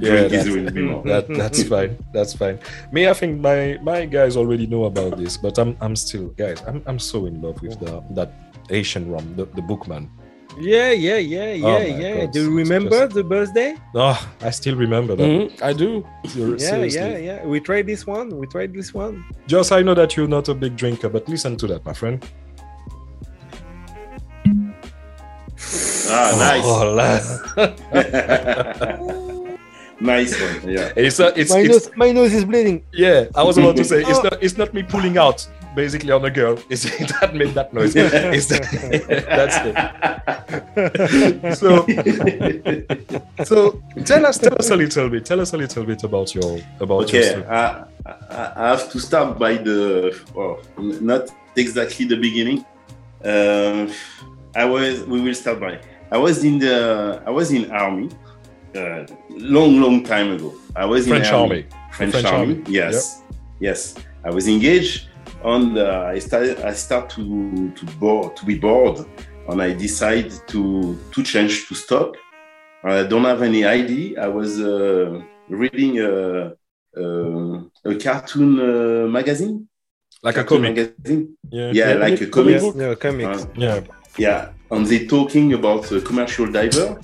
Yeah, 0.04 0.28
Drink 0.28 0.32
is 0.32 0.44
that's- 0.44 0.48
will 0.48 0.70
be 0.70 0.82
more. 0.82 1.02
that 1.04 1.28
that's 1.28 1.62
fine. 1.74 1.96
That's 2.12 2.34
fine. 2.34 2.58
Me, 2.92 3.08
I 3.08 3.14
think 3.14 3.40
my 3.40 3.78
my 3.82 4.04
guys 4.06 4.36
already 4.36 4.66
know 4.66 4.84
about 4.84 5.16
this, 5.18 5.36
but 5.36 5.58
I'm 5.58 5.76
I'm 5.80 5.96
still 5.96 6.28
guys. 6.36 6.62
I'm 6.66 6.82
I'm 6.86 6.98
so 6.98 7.26
in 7.26 7.40
love 7.42 7.60
with 7.62 7.78
the 7.80 8.02
that 8.14 8.32
Asian 8.70 9.10
rum, 9.10 9.34
the, 9.36 9.44
the 9.46 9.62
Bookman. 9.62 10.08
Yeah, 10.60 10.92
yeah, 10.92 11.16
yeah, 11.18 11.52
yeah, 11.52 11.66
my 11.66 11.84
yeah. 11.84 12.16
God, 12.26 12.32
Do 12.32 12.42
you 12.44 12.56
remember 12.56 12.90
just- 12.90 13.14
the 13.14 13.24
birthday? 13.24 13.74
Oh, 13.94 14.18
I 14.40 14.50
still 14.50 14.76
remember 14.76 15.16
that. 15.16 15.24
Mhm, 15.24 15.62
I 15.62 15.72
do. 15.72 16.06
Ser- 16.26 16.50
Yeah, 16.52 16.56
seriously. 16.58 17.00
yeah, 17.00 17.16
yeah. 17.18 17.44
We 17.46 17.58
tried 17.60 17.86
this 17.86 18.06
one. 18.06 18.28
We 18.38 18.46
tried 18.46 18.72
this 18.72 18.94
one. 18.94 19.24
Just 19.48 19.72
I 19.72 19.82
know 19.82 19.94
that 19.94 20.16
you're 20.16 20.28
not 20.28 20.48
a 20.48 20.54
big 20.54 20.76
drinker, 20.76 21.08
but 21.08 21.28
listen 21.28 21.56
to 21.56 21.66
that, 21.68 21.84
my 21.84 21.92
friend. 21.92 22.22
Ah, 26.10 26.30
nice. 26.38 26.64
Oh, 26.66 26.94
la- 26.94 27.20
nice 30.00 30.40
one. 30.40 30.68
Yeah. 30.70 30.92
it's 30.96 31.18
a, 31.20 31.38
it's, 31.38 31.50
My 31.50 31.58
it's 31.60 31.68
nose, 31.86 31.90
my 31.96 32.12
nose 32.12 32.34
is 32.34 32.44
bleeding. 32.44 32.84
yeah. 32.92 33.26
I 33.34 33.42
was 33.42 33.56
about 33.58 33.76
to 33.76 33.84
say 33.84 34.00
it's 34.02 34.18
Oh. 34.18 34.22
not 34.28 34.42
it's 34.42 34.56
not 34.58 34.74
me 34.74 34.82
pulling 34.82 35.16
out 35.18 35.46
basically 35.74 36.12
on 36.12 36.24
a 36.24 36.30
girl. 36.30 36.58
It's 36.70 36.82
that 37.20 37.34
made 37.34 37.54
that 37.54 37.72
noise. 37.74 37.94
It's 37.96 38.46
the, 38.46 38.58
that's 39.38 39.56
it. 39.66 41.56
So 41.56 41.86
so 43.44 43.82
tell 44.04 44.26
us 44.26 44.38
tell 44.38 44.56
us 44.58 44.70
a 44.70 44.76
little 44.76 45.08
bit. 45.08 45.24
Tell 45.24 45.40
us 45.40 45.52
a 45.52 45.56
little 45.56 45.84
bit 45.84 46.04
about 46.04 46.34
your 46.34 46.58
about 46.80 47.04
Okay, 47.04 47.36
your 47.36 47.52
I, 47.52 47.84
I, 48.06 48.52
I 48.56 48.68
have 48.70 48.90
to 48.92 48.98
start 49.00 49.38
by 49.38 49.54
the, 49.56 50.12
well, 50.34 50.60
not 50.78 51.30
exactly 51.56 52.04
the 52.06 52.16
beginning. 52.16 52.64
Uh, 53.24 53.88
I 54.54 54.64
was, 54.66 55.02
we 55.04 55.20
will 55.20 55.34
start 55.34 55.58
by, 55.58 55.80
I 56.10 56.16
was 56.18 56.44
in 56.44 56.58
the, 56.58 57.22
I 57.26 57.30
was 57.30 57.50
in 57.52 57.70
army, 57.70 58.08
uh, 58.76 59.06
long, 59.30 59.80
long 59.80 60.02
time 60.04 60.32
ago. 60.32 60.54
I 60.76 60.84
was 60.84 61.06
French 61.06 61.28
in 61.28 61.34
army. 61.34 61.66
French, 61.92 62.12
French 62.12 62.26
army. 62.26 62.54
army. 62.54 62.62
Yes, 62.68 63.22
yes. 63.60 63.94
I 64.24 64.30
was 64.30 64.48
engaged, 64.48 65.08
and 65.44 65.78
uh, 65.78 66.04
I 66.14 66.18
started. 66.18 66.60
I 66.60 66.72
start 66.72 67.10
to 67.10 67.70
to 67.76 67.84
bored, 68.00 68.36
to 68.36 68.44
be 68.46 68.58
bored, 68.58 68.98
and 69.48 69.60
I 69.62 69.72
decide 69.74 70.30
to 70.48 70.98
to 71.12 71.22
change 71.22 71.68
to 71.68 71.74
stop. 71.74 72.14
I 72.84 73.02
don't 73.04 73.24
have 73.24 73.42
any 73.42 73.64
ID. 73.64 74.16
I 74.18 74.28
was 74.28 74.60
uh, 74.60 75.20
reading 75.48 75.98
a, 76.00 76.52
a, 76.96 77.04
a 77.86 77.94
cartoon 77.96 78.60
uh, 78.60 79.06
magazine. 79.08 79.68
Like 80.22 80.36
a 80.38 80.44
comic. 80.44 80.74
magazine. 80.76 81.36
Yeah. 81.50 81.70
Yeah, 81.72 81.88
Yeah, 81.90 81.94
like 81.94 82.20
a 82.20 82.26
comic 82.26 82.58
comic. 82.58 82.60
book. 82.60 82.76
No, 82.76 82.96
comics. 82.96 83.42
Uh, 83.44 83.48
Yeah. 83.56 83.80
yeah, 84.18 84.48
and 84.74 84.86
they 84.86 85.06
talking 85.06 85.52
about 85.52 85.90
a 85.92 86.00
commercial 86.00 86.46
diver. 86.50 87.00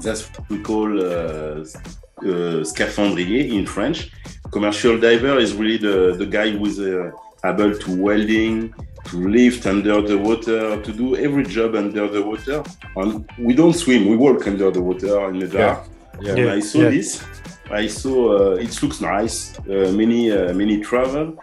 That's 0.00 0.22
what 0.30 0.48
we 0.50 0.58
call 0.60 0.88
uh, 0.98 1.04
uh, 1.04 2.64
scaphandrier 2.72 3.52
in 3.58 3.66
French. 3.66 4.10
Commercial 4.50 4.98
diver 4.98 5.38
is 5.38 5.54
really 5.54 5.76
the, 5.78 6.14
the 6.16 6.26
guy 6.26 6.50
who 6.50 6.64
is 6.66 6.80
uh, 6.80 7.10
able 7.44 7.72
to 7.84 8.02
welding, 8.02 8.74
to 9.10 9.28
lift 9.28 9.66
under 9.66 10.00
the 10.02 10.18
water, 10.18 10.80
to 10.82 10.92
do 10.92 11.16
every 11.16 11.44
job 11.44 11.74
under 11.74 12.08
the 12.08 12.22
water. 12.22 12.62
And 12.96 13.28
we 13.38 13.54
don't 13.54 13.74
swim; 13.74 14.08
we 14.08 14.16
walk 14.16 14.46
under 14.46 14.70
the 14.70 14.82
water 14.82 15.28
in 15.30 15.38
the 15.38 15.48
dark. 15.48 15.86
Yeah. 16.20 16.34
When 16.34 16.48
I 16.48 16.60
saw 16.60 16.80
yeah. 16.80 16.90
this, 16.90 17.24
I 17.70 17.86
saw 17.86 18.16
uh, 18.38 18.64
it 18.66 18.82
looks 18.82 19.00
nice. 19.00 19.58
Uh, 19.60 19.92
many 19.94 20.32
uh, 20.32 20.52
many 20.54 20.80
travel 20.80 21.38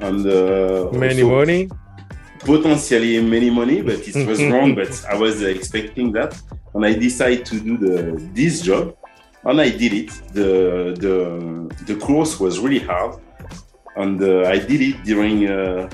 and 0.00 0.26
uh, 0.26 0.90
Many 0.92 1.22
also- 1.22 1.36
money. 1.36 1.68
Potentially 2.40 3.20
many 3.22 3.50
money, 3.50 3.82
but 3.82 4.06
it 4.06 4.26
was 4.26 4.42
wrong. 4.52 4.74
But 4.74 5.04
I 5.08 5.16
was 5.16 5.42
expecting 5.42 6.12
that, 6.12 6.40
and 6.74 6.84
I 6.84 6.92
decided 6.94 7.44
to 7.46 7.60
do 7.60 7.76
the 7.76 8.30
this 8.34 8.60
job, 8.62 8.96
and 9.44 9.60
I 9.60 9.70
did 9.70 9.92
it. 9.92 10.10
the 10.32 10.50
the 11.04 11.14
The 11.86 11.96
course 11.96 12.40
was 12.40 12.58
really 12.58 12.80
hard, 12.80 13.20
and 13.96 14.22
uh, 14.22 14.54
I 14.54 14.58
did 14.58 14.80
it 14.80 15.04
during 15.04 15.48
uh, 15.48 15.88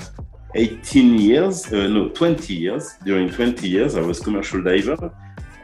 18 0.55 1.19
years, 1.19 1.71
uh, 1.73 1.87
no, 1.87 2.09
20 2.09 2.53
years. 2.53 2.93
During 3.03 3.29
20 3.29 3.67
years, 3.67 3.95
I 3.95 4.01
was 4.01 4.19
commercial 4.19 4.61
diver. 4.61 5.11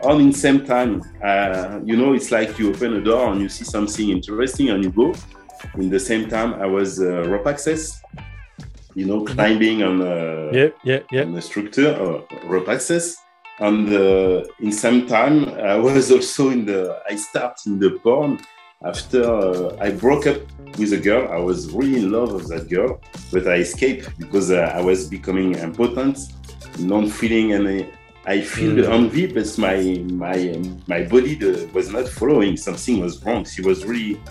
And 0.01 0.21
in 0.21 0.29
the 0.31 0.37
same 0.37 0.65
time, 0.65 1.03
uh, 1.23 1.79
you 1.83 1.97
know, 1.97 2.13
it's 2.13 2.31
like 2.31 2.57
you 2.57 2.69
open 2.69 2.95
a 2.95 3.01
door 3.01 3.31
and 3.31 3.41
you 3.41 3.49
see 3.49 3.65
something 3.65 4.09
interesting 4.09 4.69
and 4.69 4.83
you 4.83 4.91
go. 4.91 5.13
In 5.75 5.89
the 5.89 5.99
same 5.99 6.29
time, 6.29 6.53
I 6.53 6.65
was 6.65 7.01
uh, 7.01 7.27
rope 7.27 7.47
access, 7.47 8.01
you 8.95 9.05
know, 9.05 9.23
climbing 9.23 9.83
on 9.83 10.01
uh, 10.01 10.51
Yeah, 10.53 10.69
yeah, 10.83 10.99
yeah. 11.11 11.23
on 11.23 11.33
the 11.33 11.41
structure 11.41 11.95
or 11.95 12.25
rope 12.45 12.69
access. 12.69 13.17
And 13.59 13.91
uh, 13.93 14.45
in 14.61 14.71
some 14.71 15.05
time, 15.07 15.49
I 15.49 15.75
was 15.75 16.11
also 16.11 16.49
in 16.49 16.65
the. 16.65 17.01
I 17.09 17.15
start 17.15 17.59
in 17.65 17.77
the 17.77 17.91
porn 18.01 18.39
after 18.85 19.23
uh, 19.23 19.75
I 19.81 19.91
broke 19.91 20.27
up 20.27 20.37
with 20.77 20.93
a 20.93 20.97
girl. 20.97 21.27
I 21.29 21.39
was 21.39 21.69
really 21.71 21.97
in 21.97 22.11
love 22.11 22.31
with 22.33 22.47
that 22.49 22.69
girl, 22.69 23.01
but 23.33 23.47
I 23.47 23.55
escaped 23.55 24.17
because 24.17 24.49
uh, 24.51 24.71
I 24.73 24.81
was 24.81 25.09
becoming 25.09 25.55
impotent, 25.55 26.19
non 26.79 27.09
feeling 27.09 27.53
any. 27.53 27.89
I 28.25 28.41
feel 28.41 28.75
the 28.75 28.91
envy, 28.91 29.27
but 29.27 29.57
my 29.57 29.81
my 30.11 30.61
my 30.87 31.03
body 31.03 31.35
the, 31.35 31.69
was 31.73 31.89
not 31.91 32.07
following. 32.07 32.55
Something 32.57 32.99
was 33.01 33.23
wrong. 33.25 33.43
She 33.43 33.61
was 33.61 33.85
really, 33.85 34.21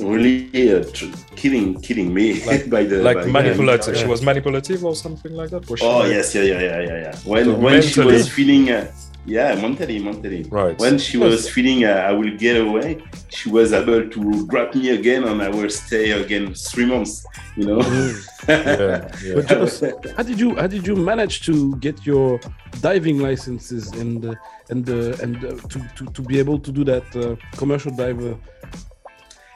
really 0.00 0.72
uh, 0.72 0.84
tr- 0.92 1.06
killing 1.36 1.80
killing 1.80 2.12
me 2.12 2.44
Like- 2.46 2.68
by 2.70 2.84
the 2.84 2.98
Like 3.02 3.16
by 3.16 3.24
the- 3.24 3.32
manipulative. 3.32 3.96
She 3.96 4.06
was 4.06 4.22
manipulative 4.22 4.84
or 4.84 4.94
something 4.94 5.32
like 5.32 5.50
that. 5.50 5.68
Was 5.70 5.82
Oh 5.82 5.98
like- 5.98 6.10
yes, 6.12 6.34
yeah, 6.34 6.42
yeah, 6.42 6.60
yeah, 6.60 6.80
yeah, 6.80 6.98
yeah. 7.04 7.16
When 7.24 7.44
So 7.44 7.54
when 7.54 7.82
she 7.82 8.00
was 8.00 8.28
feeling, 8.28 8.70
uh, 8.70 8.90
yeah, 9.26 9.54
mentally, 9.56 9.98
mentally. 9.98 10.42
Right. 10.44 10.78
When 10.78 10.96
she 10.98 11.18
was 11.18 11.50
feeling, 11.50 11.84
uh, 11.84 12.08
I 12.08 12.12
will 12.12 12.34
get 12.38 12.56
away. 12.66 13.02
She 13.28 13.50
was 13.50 13.74
able 13.74 14.08
to 14.08 14.46
grab 14.46 14.74
me 14.74 14.88
again, 14.90 15.24
and 15.24 15.42
I 15.42 15.50
will 15.50 15.68
stay 15.68 16.12
again 16.12 16.54
three 16.54 16.86
months. 16.86 17.26
You 17.56 17.66
know. 17.66 17.80
yeah, 18.48 19.08
yeah. 19.22 19.34
But 19.34 19.46
just, 19.48 19.84
how 20.16 20.22
did 20.22 20.40
you 20.40 20.54
how 20.56 20.66
did 20.66 20.86
you 20.86 20.96
manage 20.96 21.44
to 21.46 21.76
get 21.76 22.06
your 22.06 22.40
diving 22.80 23.18
licenses 23.18 23.88
and 23.92 24.24
uh, 24.24 24.34
and 24.70 24.88
uh, 24.88 25.22
and 25.22 25.36
uh, 25.44 25.50
to, 25.72 25.78
to 25.96 26.06
to 26.16 26.22
be 26.22 26.38
able 26.38 26.58
to 26.60 26.72
do 26.72 26.82
that 26.84 27.04
uh, 27.16 27.36
commercial 27.58 27.92
diver 27.94 28.34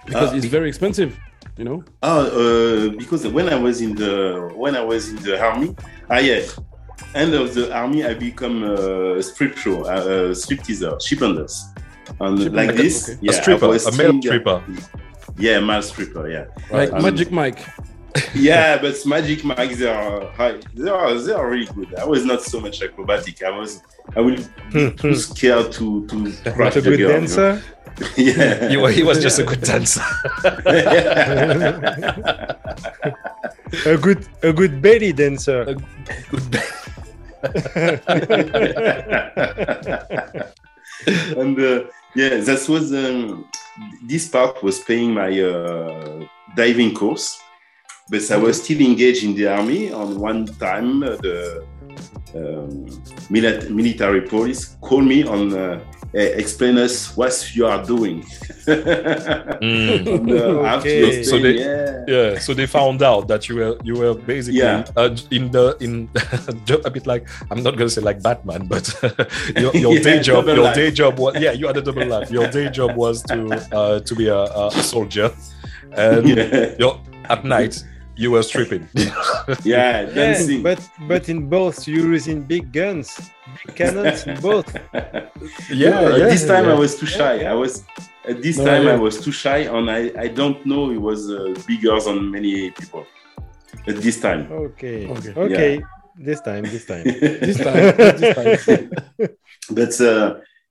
because 0.06 0.32
Uh, 0.32 0.36
it's 0.36 0.46
very 0.46 0.68
expensive, 0.68 1.18
you 1.56 1.64
know. 1.64 1.84
Oh, 2.02 2.20
uh, 2.26 2.88
because 2.96 3.26
when 3.26 3.48
I 3.48 3.56
was 3.56 3.80
in 3.80 3.94
the 3.94 4.50
when 4.54 4.74
I 4.76 4.82
was 4.82 5.10
in 5.10 5.16
the 5.22 5.40
army, 5.40 5.74
I 6.10 6.20
yeah, 6.20 6.42
end 7.14 7.34
of 7.34 7.54
the 7.54 7.72
army, 7.74 8.04
I 8.04 8.14
become 8.14 8.62
a 8.64 9.22
strip 9.22 9.56
show, 9.56 9.76
uh, 9.84 10.30
a 10.32 10.34
stripteaser, 10.34 10.92
stripenders, 11.06 11.54
and 12.20 12.38
Stripper, 12.38 12.56
like 12.56 12.66
like 12.68 12.76
this, 12.76 13.08
okay. 13.10 13.18
yeah, 13.22 13.30
a 13.32 13.34
stripper, 13.42 13.66
a 13.66 13.68
male 13.70 13.80
seeing, 13.80 14.22
stripper. 14.22 14.62
Yeah, 15.38 15.60
male 15.60 15.82
stripper, 15.82 16.28
yeah. 16.30 16.44
Like 16.70 16.92
Um, 16.92 17.02
Magic 17.02 17.30
Mike. 17.30 17.60
yeah, 18.34 18.76
but 18.82 18.94
Magic 19.06 19.42
Mike, 19.44 19.72
they 19.80 19.88
are 19.88 20.26
high. 20.32 20.56
They 20.74 20.90
are 20.90 21.14
they 21.26 21.32
are 21.32 21.48
really 21.48 21.70
good. 21.76 21.94
I 21.94 22.04
was 22.04 22.24
not 22.26 22.42
so 22.42 22.60
much 22.60 22.82
acrobatic. 22.82 23.42
I 23.42 23.50
was 23.58 23.80
I 24.16 24.20
will 24.20 24.36
be 24.72 24.90
too 25.02 25.14
scared 25.14 25.72
to 25.78 26.06
to 26.08 26.16
crash 26.54 26.58
Not 26.58 26.76
a 26.76 26.80
the 26.82 26.90
good 26.90 26.98
girl. 26.98 27.22
you 27.22 27.28
know? 27.36 27.60
Dancer. 27.96 28.14
yeah. 28.20 28.68
He, 28.68 28.94
he 28.94 29.02
was 29.02 29.22
just 29.22 29.38
a 29.38 29.44
good 29.44 29.61
dancer. 29.61 30.02
A 33.87 33.96
good, 33.96 34.28
a 34.42 34.52
good 34.52 34.83
belly 34.83 35.14
dancer. 35.14 35.64
Good 36.31 36.61
and 41.37 41.59
uh, 41.59 41.85
yeah, 42.14 42.37
that 42.37 42.66
was 42.68 42.92
um, 42.92 43.48
this 44.02 44.28
part 44.28 44.62
was 44.62 44.81
paying 44.81 45.14
my 45.14 45.40
uh, 45.40 46.26
diving 46.55 46.94
course, 46.94 47.40
but 48.11 48.31
I 48.31 48.37
was 48.37 48.62
still 48.62 48.81
engaged 48.81 49.24
in 49.24 49.35
the 49.35 49.48
army. 49.48 49.92
On 49.92 50.20
one 50.20 50.46
time, 50.46 51.02
uh, 51.02 51.16
the 51.16 51.66
um, 52.35 52.87
milit- 53.31 53.70
military 53.70 54.22
police 54.22 54.76
called 54.81 55.05
me 55.05 55.24
on 55.24 55.52
uh, 55.52 55.81
eh, 56.14 56.33
explain 56.42 56.77
us 56.79 57.16
what 57.16 57.33
you 57.55 57.66
are 57.66 57.83
doing. 57.85 58.25
Mm. 59.62 60.07
And, 60.07 60.31
uh, 60.33 60.62
after 60.62 60.88
Okay. 60.88 61.22
So 61.22 61.38
they- 61.38 61.59
yeah. 61.59 62.05
Yeah, 62.07 62.38
so 62.38 62.55
they 62.55 62.66
found 62.66 63.03
out 63.03 63.29
that 63.29 63.48
you 63.48 63.57
were 63.57 63.77
you 63.85 63.94
were 63.94 64.14
basically 64.14 64.61
Yeah. 64.61 64.85
uh, 64.96 65.14
in 65.31 65.51
the 65.51 65.77
in 65.81 66.09
a 66.85 66.90
bit 66.90 67.07
like 67.07 67.27
I'm 67.51 67.62
not 67.62 67.77
gonna 67.77 67.90
say 67.90 68.01
like 68.03 68.22
Batman, 68.22 68.66
but 68.66 68.85
your, 69.57 69.72
your 69.77 69.94
Yeah, 69.94 70.03
day 70.03 70.18
job 70.20 70.46
your 70.46 70.59
life. 70.59 70.75
day 70.75 70.90
job 70.90 71.18
was 71.18 71.35
yeah 71.40 71.53
you 71.53 71.66
had 71.66 71.77
a 71.77 71.83
double 71.83 72.07
life. 72.07 72.31
Your 72.31 72.48
day 72.48 72.68
job 72.70 72.96
was 72.96 73.22
to 73.25 73.38
uh, 73.72 74.01
to 74.01 74.14
be 74.14 74.27
a, 74.29 74.42
a 74.44 74.70
soldier, 74.83 75.31
and 75.96 76.29
yeah, 76.29 76.75
you're, 76.79 76.98
at 77.31 77.44
night 77.44 77.83
you 78.22 78.30
were 78.35 78.42
stripping. 78.50 78.85
yeah, 79.64 80.08
Yeah, 80.14 80.62
but 80.68 80.80
but 81.12 81.22
in 81.32 81.48
both 81.56 81.76
you're 81.88 82.11
using 82.18 82.38
big 82.54 82.64
guns, 82.78 83.08
big 83.58 83.74
cannons 83.78 84.20
in 84.26 84.40
both. 84.48 84.68
yeah, 85.82 85.90
No, 85.90 86.16
yeah, 86.16 86.26
this 86.32 86.44
time 86.52 86.64
yeah. 86.66 86.74
I 86.74 86.78
was 86.85 86.92
too 87.00 87.06
shy. 87.18 87.35
I 87.52 87.54
was 87.62 87.72
at 88.30 88.37
this 88.46 88.56
No, 88.58 88.64
time 88.68 88.85
yeah. 88.85 88.94
I 88.94 88.96
was 89.06 89.14
too 89.24 89.32
shy, 89.44 89.61
and 89.76 89.90
I, 89.98 90.00
I 90.24 90.28
don't 90.28 90.58
know 90.70 90.82
it 90.96 91.00
was 91.11 91.20
uh, 91.30 91.54
bigger 91.66 91.98
than 92.06 92.30
many 92.37 92.70
people. 92.70 93.04
At 93.88 93.96
this 94.06 94.20
time, 94.26 94.42
Okay. 94.66 94.98
Okay. 95.14 95.32
Okay. 95.44 95.72
This 96.28 96.40
time, 96.48 96.62
this 96.74 96.85
time. 96.90 97.04
This 97.48 97.58
time, 97.66 97.82
this 98.22 98.35
time. 98.66 98.90
but 99.78 99.92
uh, 100.00 100.26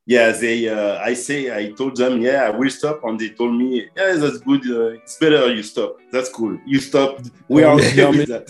yeah, 0.05 0.31
they 0.31 0.67
uh, 0.69 0.99
I 0.99 1.13
say 1.13 1.55
I 1.55 1.71
told 1.71 1.95
them 1.97 2.21
yeah 2.21 2.43
I 2.45 2.49
will 2.49 2.69
stop, 2.69 3.03
and 3.03 3.19
they 3.19 3.29
told 3.29 3.53
me 3.55 3.87
yeah 3.95 4.13
that's 4.15 4.39
good. 4.39 4.61
Uh, 4.69 4.97
it's 5.03 5.17
better 5.17 5.53
you 5.53 5.63
stop. 5.63 5.97
That's 6.11 6.29
cool. 6.29 6.57
You 6.65 6.79
stop. 6.79 7.19
We 7.47 7.63
are 7.63 7.75
okay 7.79 7.95
Yeah, 7.95 8.09
with 8.09 8.27
that. 8.27 8.45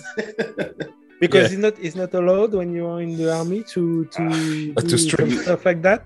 Because 1.20 1.52
Yeah. 1.52 1.58
it's 1.58 1.62
not 1.62 1.74
it's 1.86 1.96
not 1.96 2.14
allowed 2.16 2.54
when 2.54 2.74
you 2.74 2.88
are 2.88 3.00
in 3.02 3.16
the 3.16 3.32
army 3.32 3.64
to 3.74 4.06
to 4.06 4.24
Uh, 4.76 4.82
do 4.82 4.90
to 4.90 4.98
stuff 4.98 5.66
like 5.66 5.82
that. 5.84 6.02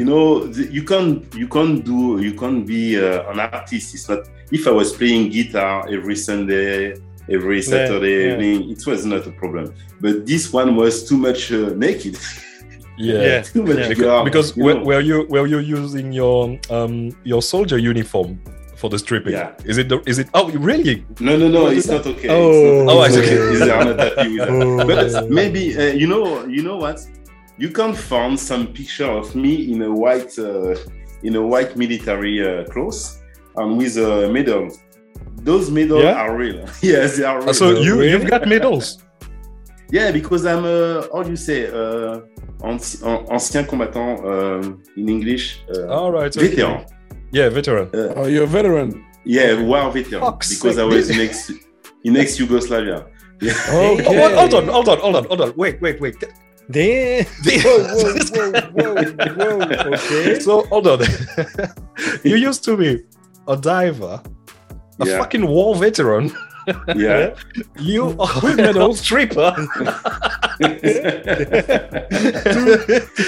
you 0.00 0.04
know 0.06 0.46
the, 0.54 0.62
you 0.72 0.84
can't 0.92 1.18
you 1.42 1.48
can't 1.56 1.84
do 1.84 1.98
you 2.26 2.32
can't 2.42 2.62
be 2.74 2.82
uh, 2.96 3.30
an 3.32 3.38
artist 3.40 3.86
it's 3.96 4.08
not 4.08 4.20
if 4.50 4.62
i 4.66 4.70
was 4.80 4.88
playing 5.00 5.28
guitar 5.36 5.74
every 5.96 6.16
sunday 6.28 6.94
every 7.36 7.60
saturday 7.72 8.14
yeah. 8.16 8.28
evening 8.32 8.58
it 8.74 8.80
was 8.90 9.00
not 9.12 9.22
a 9.26 9.34
problem 9.42 9.66
but 10.00 10.14
this 10.30 10.44
one 10.60 10.70
was 10.82 10.94
too 11.08 11.18
much 11.28 11.52
uh, 11.52 11.58
naked 11.86 12.14
yeah. 12.98 13.20
Yeah. 13.22 13.42
too 13.42 13.62
much 13.62 13.76
Yeah. 13.78 13.88
Because, 13.88 13.98
girl, 14.04 14.24
because 14.24 14.56
you 14.56 14.64
were, 14.64 14.74
know. 14.74 14.84
were 14.84 15.00
you 15.00 15.26
were 15.28 15.46
you 15.46 15.58
using 15.58 16.12
your 16.12 16.58
um 16.70 17.10
your 17.24 17.42
soldier 17.42 17.78
uniform 17.78 18.38
for 18.76 18.90
the 18.90 18.98
stripping? 18.98 19.32
Yeah. 19.32 19.52
Is 19.64 19.78
it 19.78 19.88
the, 19.88 20.00
is 20.06 20.18
it 20.18 20.28
oh 20.34 20.50
really? 20.50 21.04
no 21.20 21.36
no 21.36 21.48
no 21.48 21.66
it's 21.68 21.88
not 21.88 22.06
okay 22.06 22.28
Oh. 22.28 22.50
it's 22.50 22.84
not 22.86 22.96
Oh, 22.96 23.02
okay. 23.04 23.08
it's 23.08 23.16
okay. 23.18 23.64
they 23.64 23.70
are 23.70 23.84
not 23.84 23.98
happy 23.98 24.28
with 24.38 24.46
that 24.48 24.86
but 25.22 25.30
maybe 25.30 25.76
uh, 25.76 25.92
you 26.00 26.06
know 26.06 26.44
you 26.46 26.62
know 26.62 26.76
what 26.76 26.98
you 27.58 27.70
can 27.70 27.94
find 27.94 28.38
some 28.38 28.66
picture 28.78 29.10
of 29.10 29.34
me 29.34 29.72
in 29.72 29.80
a 29.82 29.90
white 29.90 30.38
uh, 30.38 30.74
in 31.22 31.36
a 31.36 31.42
white 31.52 31.74
military 31.76 32.34
uh, 32.46 32.64
clothes 32.72 33.18
and 33.56 33.78
with 33.78 33.96
a 33.96 34.28
medal 34.30 34.68
those 35.42 35.70
medals 35.70 36.02
Yeah? 36.02 36.12
are 36.22 36.36
real 36.36 36.66
yes 36.82 37.16
they 37.16 37.24
are 37.24 37.38
real. 37.40 37.48
Uh, 37.50 37.52
so 37.54 37.70
you 37.86 38.02
you've 38.02 38.28
got 38.28 38.46
medals. 38.46 38.86
yeah 39.90 40.10
because 40.18 40.44
i'm 40.44 40.64
a 40.66 40.78
how 41.12 41.22
do 41.22 41.30
you 41.30 41.36
say 41.50 41.58
uh, 41.80 42.20
anci- 42.62 43.02
an- 43.06 43.26
ancien 43.30 43.64
combattant 43.66 44.20
um, 44.24 44.82
in 44.96 45.08
english 45.08 45.62
uh, 45.74 45.86
All 45.88 46.10
right. 46.12 46.34
okay. 46.36 46.48
veteran 46.48 46.84
Yeah, 47.32 47.48
veteran. 47.50 47.88
Oh, 48.16 48.26
you're 48.26 48.44
a 48.44 48.46
veteran. 48.58 49.04
yeah 49.24 49.60
war 49.62 49.90
veteran 49.90 50.20
Fuck's 50.22 50.48
because 50.54 50.76
sake. 50.76 50.84
i 50.84 50.86
was 50.94 51.10
in 51.10 51.20
ex 51.20 51.50
in 52.04 52.16
ex 52.16 52.38
yugoslavia 52.38 52.98
yeah 53.40 53.52
Oh, 53.70 53.92
Okay. 53.94 54.04
hold, 54.04 54.32
hold 54.40 54.54
on, 54.54 54.64
hold 54.68 54.88
on, 54.88 54.98
hold 55.04 55.16
on, 55.16 55.24
hold 55.30 55.40
on. 55.44 55.52
Wait, 55.56 55.76
wait, 55.82 56.00
wait. 56.00 56.16
Damn. 56.70 57.24
Whoa, 57.24 57.78
whoa, 57.94 58.12
whoa, 58.34 58.50
whoa, 59.36 59.58
whoa. 59.58 59.92
Okay. 59.92 60.40
So 60.40 60.62
hold 60.72 60.86
on. 60.92 61.00
you 62.24 62.36
used 62.48 62.64
to 62.64 62.76
be 62.76 62.90
a 63.46 63.56
diver, 63.56 64.22
a 65.00 65.06
Yeah. 65.06 65.18
fucking 65.18 65.44
war 65.46 65.74
veteran. 65.76 66.32
Yeah 66.96 67.34
You 67.78 68.16
are 68.18 68.40
With 68.42 68.58
a 68.58 68.62
medals. 68.62 69.00
stripper. 69.00 69.54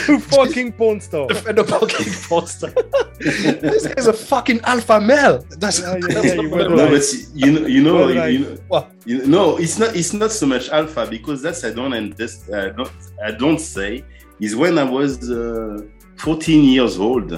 Two 0.07 0.19
fucking 0.19 0.73
porn 0.73 1.01
star. 1.01 1.27
and 1.47 1.59
a 1.59 1.65
fucking 1.65 2.07
monster. 2.31 2.73
this 3.19 3.87
guy's 3.87 4.07
a 4.07 4.13
fucking 4.13 4.61
alpha 4.65 5.01
male. 5.01 5.45
That's, 5.59 5.81
Yeah, 5.81 5.97
yeah, 5.97 6.23
yeah, 6.23 6.35
you 6.35 6.55
I 6.55 6.69
no 6.69 6.77
mean. 6.77 6.91
but 6.91 7.05
you 7.35 7.53
know 7.53 7.67
you 7.67 7.83
know, 7.83 8.09
you, 8.09 8.23
you 8.23 8.39
know 8.41 8.57
What? 8.69 8.93
You 9.05 9.27
no, 9.27 9.57
it's 9.59 9.79
not. 9.79 9.95
It's 9.97 10.13
not 10.13 10.33
so 10.33 10.47
much 10.47 10.69
alpha 10.71 11.07
because 11.09 11.43
that's 11.43 11.65
I 11.65 11.71
don't 11.71 11.93
understand. 11.93 12.55
I 12.55 12.69
don't, 12.77 12.93
I 13.25 13.31
don't 13.33 13.59
say 13.61 14.05
is 14.41 14.55
when 14.57 14.79
I 14.79 14.85
was 14.85 15.31
uh, 15.31 15.83
14 16.17 16.65
years 16.65 16.99
old. 16.99 17.33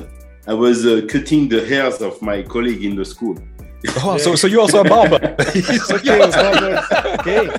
I 0.47 0.55
was 0.55 0.87
uh, 0.87 1.03
cutting 1.09 1.49
the 1.49 1.65
hairs 1.67 2.01
of 2.01 2.21
my 2.23 2.43
colleague 2.43 2.85
in 2.85 2.97
the 2.97 3.05
school. 3.05 3.37
Oh, 4.05 4.19
so, 4.19 4.35
so 4.35 4.47
you're 4.47 4.61
also 4.61 4.81
a 4.81 4.85
barber. 4.89 5.17
Okay, 5.41 5.61
you're 6.05 6.23
also- 6.23 6.51
brothers. 6.51 6.85
okay. 7.21 7.51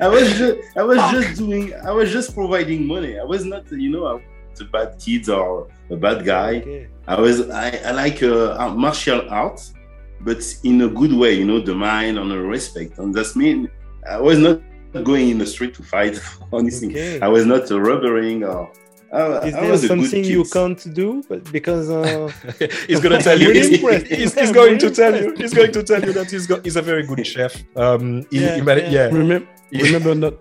I 0.00 0.08
was 0.08 0.38
just, 0.38 0.58
I 0.78 0.82
was 0.82 0.98
just 1.10 1.38
doing. 1.38 1.74
I 1.84 1.90
was 1.90 2.10
just 2.10 2.34
providing 2.34 2.86
money. 2.86 3.18
I 3.18 3.24
was 3.24 3.44
not, 3.44 3.70
you 3.70 3.90
know, 3.90 4.06
I 4.06 4.12
was 4.50 4.60
a 4.60 4.64
bad 4.64 4.98
kid 4.98 5.28
or 5.28 5.68
a 5.90 5.96
bad 5.96 6.24
guy. 6.24 6.56
Okay. 6.56 6.88
I 7.06 7.20
was. 7.20 7.50
I, 7.50 7.68
I 7.84 7.90
like 7.90 8.22
uh, 8.22 8.72
martial 8.74 9.28
arts, 9.28 9.74
but 10.22 10.42
in 10.64 10.80
a 10.82 10.88
good 10.88 11.12
way. 11.12 11.34
You 11.34 11.44
know, 11.44 11.60
the 11.60 11.74
mind 11.74 12.18
and 12.18 12.30
the 12.30 12.38
respect. 12.38 12.98
And 12.98 13.14
that's 13.14 13.36
mean. 13.36 13.68
I 14.08 14.18
was 14.18 14.38
not 14.38 14.60
going 15.04 15.28
in 15.28 15.36
the 15.38 15.46
street 15.46 15.74
to 15.74 15.82
fight 15.82 16.18
or 16.50 16.60
anything. 16.60 16.90
Okay. 16.92 17.20
I 17.20 17.28
was 17.28 17.44
not 17.44 17.68
robbering 17.70 18.44
or. 18.44 18.72
I, 19.12 19.46
Is 19.46 19.54
there 19.54 19.70
was 19.70 19.84
a 19.84 19.88
good 19.88 20.00
something 20.02 20.24
you 20.24 20.44
can't 20.44 20.94
do? 20.94 21.22
But 21.28 21.50
because 21.50 21.90
uh, 21.90 22.30
he's 22.86 23.00
gonna 23.00 23.20
tell 23.28 23.40
you. 23.40 23.50
He's, 23.60 23.78
he's, 24.08 24.34
he's 24.38 24.52
going 24.52 24.78
to 24.78 24.90
tell 24.90 25.14
you. 25.20 25.34
He's 25.36 25.52
going 25.52 25.72
to 25.72 25.82
tell 25.82 26.02
you 26.04 26.12
that 26.12 26.30
he's 26.30 26.46
got. 26.46 26.64
He's 26.64 26.76
a 26.76 26.82
very 26.82 27.04
good 27.04 27.26
chef. 27.26 27.52
Um, 27.76 28.24
he, 28.30 28.40
Yeah, 28.44 28.54
he 28.56 28.62
made 28.62 28.78
yeah. 28.84 28.90
yeah. 28.90 29.06
Remember, 29.06 29.48
remember 29.72 30.14
not. 30.14 30.34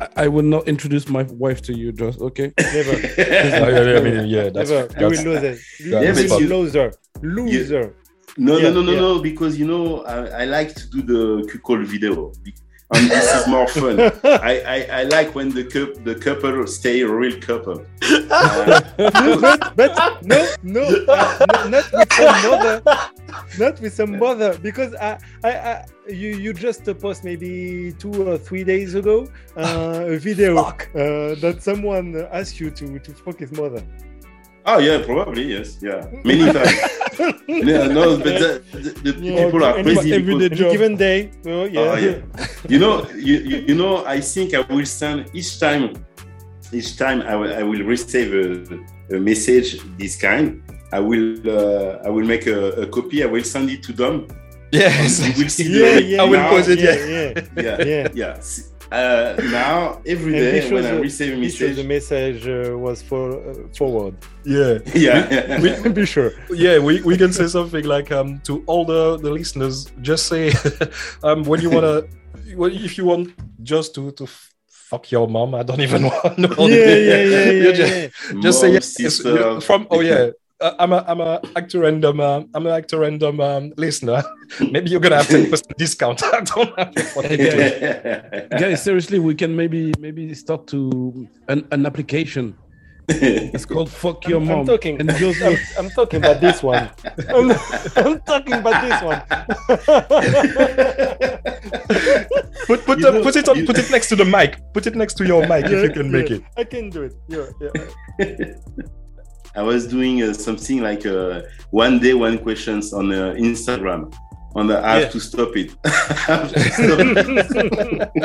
I, 0.00 0.24
I 0.24 0.28
will 0.28 0.44
not 0.44 0.68
introduce 0.68 1.08
my 1.08 1.22
wife 1.44 1.62
to 1.62 1.72
you, 1.76 1.92
just 1.92 2.20
okay. 2.20 2.52
never, 2.58 2.94
yeah, 3.00 3.90
yeah, 3.90 3.98
I 3.98 4.00
mean, 4.02 4.26
yeah, 4.26 4.48
that's, 4.50 4.70
never. 4.70 4.88
You 5.00 5.06
will 5.06 5.32
lose 5.32 5.42
it. 5.42 5.58
Yeah, 5.80 6.12
but 6.12 6.40
you- 6.40 6.48
loser, 6.48 6.92
loser. 7.22 7.94
No, 8.36 8.56
Yeah, 8.56 8.70
no, 8.70 8.74
no, 8.74 8.82
no, 8.82 8.92
yeah. 8.92 9.00
no, 9.00 9.22
because 9.22 9.58
you 9.58 9.66
know 9.66 10.04
I, 10.04 10.42
I 10.42 10.44
like 10.44 10.72
to 10.74 10.88
do 10.90 11.02
the 11.02 11.48
cuckold 11.50 11.86
video, 11.86 12.32
and 12.94 13.10
this 13.10 13.34
is 13.34 13.46
more 13.46 13.68
fun. 13.68 14.00
I, 14.24 14.62
I, 14.66 14.88
I 15.00 15.02
like 15.04 15.34
when 15.34 15.50
the 15.50 15.64
cup 15.64 16.02
the 16.04 16.14
couple 16.14 16.66
stay 16.66 17.00
a 17.02 17.08
real 17.08 17.38
couple. 17.40 17.84
Uh, 18.30 18.80
but, 19.00 19.76
but 19.76 20.22
no, 20.24 20.48
no, 20.62 20.82
uh, 21.08 21.46
no, 21.48 21.68
not 21.68 21.92
with 21.92 22.12
some 22.12 22.50
mother, 22.50 22.82
not 23.58 23.80
with 23.80 23.94
some 23.94 24.18
mother, 24.18 24.58
because 24.58 24.94
I, 24.94 25.18
I, 25.44 25.50
I 25.50 25.84
you, 26.08 26.30
you 26.30 26.54
just 26.54 26.88
uh, 26.88 26.94
post 26.94 27.24
maybe 27.24 27.92
two 27.98 28.26
or 28.26 28.38
three 28.38 28.64
days 28.64 28.94
ago 28.94 29.28
uh, 29.56 30.04
a 30.06 30.18
video 30.18 30.56
uh, 30.56 30.74
that 30.94 31.58
someone 31.60 32.16
uh, 32.16 32.28
asked 32.32 32.58
you 32.60 32.70
to 32.70 32.98
to 32.98 33.12
fuck 33.12 33.38
his 33.38 33.52
mother. 33.52 33.82
Oh 34.70 34.78
yeah, 34.78 34.98
probably 35.04 35.44
yes, 35.54 35.78
yeah, 35.82 36.06
many 36.24 36.44
times. 36.56 36.76
Yeah, 37.48 37.88
no, 37.98 38.16
but 38.16 38.34
the, 38.42 38.62
the, 38.72 38.90
the 39.06 39.12
Yeah, 39.20 39.44
people 39.46 39.64
are 39.64 39.76
any- 39.78 39.94
crazy. 39.94 40.12
every 40.14 40.34
because- 40.34 40.58
day 40.58 40.64
Any 40.64 40.72
given 40.74 40.94
day, 40.96 41.18
oh 41.46 41.64
yeah, 41.64 41.80
Oh, 41.80 41.96
yeah. 42.06 42.16
you 42.72 42.78
know, 42.78 42.94
you, 43.28 43.36
you, 43.50 43.56
you 43.68 43.74
know, 43.74 44.04
I 44.06 44.20
think 44.20 44.54
I 44.54 44.60
will 44.72 44.86
send 44.86 45.18
each 45.34 45.58
time, 45.58 45.84
each 46.72 46.96
time 46.96 47.22
I 47.22 47.34
will, 47.40 47.52
I 47.60 47.62
will 47.62 47.82
receive 47.94 48.28
a, 48.44 49.16
a 49.16 49.18
message 49.18 49.68
this 49.98 50.14
kind. 50.20 50.62
I 50.92 51.00
will, 51.00 51.36
uh, 51.44 52.06
I 52.06 52.08
will 52.08 52.24
make 52.24 52.46
a, 52.46 52.60
a 52.84 52.86
copy. 52.86 53.22
I 53.22 53.26
will 53.26 53.44
send 53.44 53.68
it 53.70 53.82
to 53.84 53.92
them. 53.92 54.26
Yes. 54.72 55.20
You 55.26 55.42
will 55.44 55.50
see 55.50 55.64
yeah, 55.68 55.94
the 55.94 56.02
yeah, 56.02 56.22
I 56.22 56.24
will 56.24 56.34
yeah, 56.42 56.50
pose 56.50 56.68
it, 56.68 56.78
yeah, 56.78 56.94
yeah. 56.94 57.32
yeah. 57.56 57.62
yeah, 57.62 57.84
Yeah. 57.84 58.08
yeah. 58.14 58.34
S- 58.90 58.98
Uh, 58.98 59.36
now 59.50 60.00
every 60.06 60.34
And 60.38 60.52
when 60.72 60.82
shows 60.82 60.84
I 60.86 60.94
the- 60.94 61.00
receive 61.00 61.34
a 61.34 61.36
message, 61.36 61.76
the 61.76 61.84
message 61.84 62.48
uh, 62.48 62.78
was 62.78 63.02
for 63.02 63.24
uh, 63.32 63.54
forward. 63.76 64.14
Yeah. 64.44 64.78
yeah, 64.94 65.60
We- 65.84 65.92
Be 65.92 66.06
sure. 66.06 66.32
yeah 66.50 66.78
we, 66.78 67.02
we 67.02 67.16
can 67.16 67.32
say 67.32 67.46
something 67.48 67.84
like 67.84 68.10
um 68.12 68.40
to 68.48 68.62
all 68.66 68.84
the, 68.84 69.18
the 69.18 69.30
listeners 69.30 69.86
just 70.00 70.26
say 70.26 70.52
um 71.22 71.44
when 71.44 71.60
you 71.60 71.70
wanna 71.70 72.02
well, 72.56 72.70
if 72.72 72.96
you 72.98 73.04
want 73.04 73.34
just 73.62 73.94
to 73.96 74.10
to 74.12 74.26
fuck 74.90 75.10
your 75.12 75.28
mom 75.28 75.54
i 75.54 75.62
don't 75.62 75.80
even 75.88 76.02
want 76.04 76.38
know 76.38 76.54
Yeah, 76.66 76.94
yeah, 77.10 77.22
yeah, 77.34 77.50
You 77.50 77.62
yeah, 77.68 77.72
just, 77.72 77.92
yeah. 77.92 78.40
just 78.40 78.60
say 78.60 78.68
Mom, 78.68 78.74
yes 79.04 79.64
from 79.68 79.86
oh 79.90 80.00
yeah 80.00 80.30
uh, 80.60 80.74
I'm 80.78 80.92
a 80.92 81.04
I'm 81.06 81.20
a 81.20 81.40
actor 81.56 81.80
random 81.80 82.20
um, 82.20 82.48
I'm 82.54 82.66
an 82.66 82.72
actor 82.72 82.98
random 83.00 83.40
um, 83.40 83.72
listener. 83.76 84.22
Maybe 84.70 84.90
you're 84.90 85.00
gonna 85.00 85.16
have 85.16 85.28
ten 85.28 85.48
percent 85.50 85.76
discount. 85.78 86.22
I 86.24 86.40
don't 86.40 86.78
have 86.78 86.92
it 86.96 87.02
for 87.02 87.22
Hey, 87.22 88.48
guys, 88.58 88.82
seriously, 88.82 89.18
we 89.18 89.34
can 89.34 89.54
maybe 89.54 89.92
maybe 89.98 90.34
start 90.34 90.66
to 90.68 91.28
an, 91.48 91.66
an 91.70 91.86
application 91.86 92.56
It's 93.08 93.64
called 93.64 93.90
"Fuck 93.90 94.26
Your 94.28 94.40
I'm, 94.40 94.46
Mom." 94.46 94.58
I'm 94.60 94.66
talking. 94.66 95.00
And 95.00 95.10
I'm, 95.10 95.56
I'm 95.78 95.90
talking 95.90 96.18
about 96.20 96.40
this 96.40 96.62
one. 96.62 96.90
I'm, 97.30 97.50
I'm 97.96 98.20
talking 98.20 98.52
about 98.54 98.82
this 98.84 99.00
one. 99.02 99.22
Put 102.66 102.84
put, 102.84 103.02
uh, 103.02 103.10
know- 103.12 103.22
put 103.22 103.36
it 103.36 103.48
on, 103.48 103.56
you- 103.56 103.64
put 103.66 103.78
it 103.78 103.90
next 103.90 104.08
to 104.10 104.16
the 104.16 104.24
mic. 104.26 104.60
Put 104.74 104.86
it 104.86 104.94
next 104.94 105.14
to 105.18 105.24
your 105.26 105.46
mic 105.46 105.64
if 105.66 105.82
you 105.84 105.90
can 105.90 106.10
make 106.12 106.30
it. 106.30 106.42
I 106.56 106.64
can 106.64 106.90
do 106.90 107.02
it. 107.04 107.14
Yeah, 107.28 107.46
yeah. 107.60 108.52
I 109.58 109.62
was 109.62 109.86
doing 109.88 110.22
uh, 110.22 110.32
something 110.34 110.80
like 110.88 111.04
uh, 111.04 111.42
one 111.70 111.98
day, 111.98 112.14
one 112.14 112.38
questions 112.38 112.92
on 112.92 113.10
uh, 113.12 113.34
Instagram. 113.48 114.02
And 114.54 114.72
I 114.72 114.92
have 114.94 115.02
Yeah. 115.02 115.08
to 115.16 115.20
stop 115.20 115.56
it. 115.56 115.70
I 115.84 115.88
have 116.32 116.52
to 116.52 116.60
stop 116.78 116.98
it. 117.00 118.14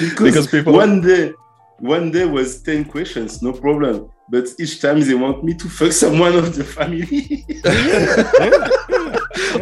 because, 0.00 0.26
Because 0.26 0.46
people- 0.46 0.72
one 0.84 1.00
day, 1.00 1.32
one 1.80 2.10
day 2.12 2.24
was 2.26 2.62
ten 2.62 2.84
questions, 2.84 3.42
no 3.42 3.52
problem. 3.52 4.08
But 4.30 4.46
each 4.62 4.80
time 4.80 5.00
they 5.00 5.14
want 5.14 5.42
me 5.44 5.52
to 5.54 5.68
fuck 5.68 5.92
someone 5.92 6.34
of 6.36 6.54
the 6.54 6.64
family. 6.64 7.04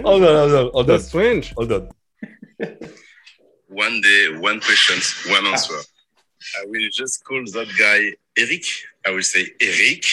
Hold 0.04 0.24
on, 0.24 0.34
hold 0.36 0.52
on, 0.52 0.70
hold 0.72 0.76
on, 0.76 0.86
That's 0.86 1.08
strange. 1.08 1.52
hold 1.56 1.72
on. 1.72 1.88
one 3.68 4.00
day, 4.00 4.36
one 4.38 4.60
question, 4.60 4.98
one 5.32 5.46
answer. 5.46 5.74
I 6.60 6.64
will 6.66 6.88
just 6.92 7.24
call 7.24 7.42
that 7.56 7.68
guy 7.78 8.14
Eric. 8.36 8.64
I 9.06 9.10
will 9.10 9.22
say, 9.22 9.46
Eric, 9.60 10.04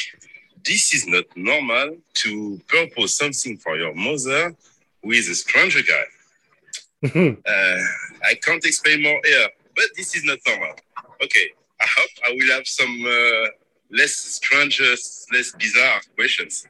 this 0.65 0.93
is 0.93 1.07
not 1.07 1.25
normal 1.35 1.97
to 2.15 2.59
propose 2.67 3.17
something 3.17 3.57
for 3.57 3.77
your 3.77 3.93
mother 3.93 4.55
with 5.03 5.27
a 5.29 5.35
stranger 5.35 5.81
guy. 5.81 6.05
Uh, 7.05 7.79
I 8.23 8.33
can't 8.41 8.65
explain 8.65 9.03
more 9.03 9.21
here, 9.23 9.49
but 9.75 9.85
this 9.95 10.15
is 10.15 10.23
not 10.23 10.39
normal. 10.47 10.73
Okay, 11.23 11.49
I 11.79 11.85
hope 11.97 12.09
I 12.27 12.31
will 12.31 12.55
have 12.55 12.67
some 12.67 13.05
uh, 13.05 13.47
less 13.91 14.13
strange, 14.15 14.81
less 14.81 15.51
bizarre 15.57 16.01
questions. 16.15 16.65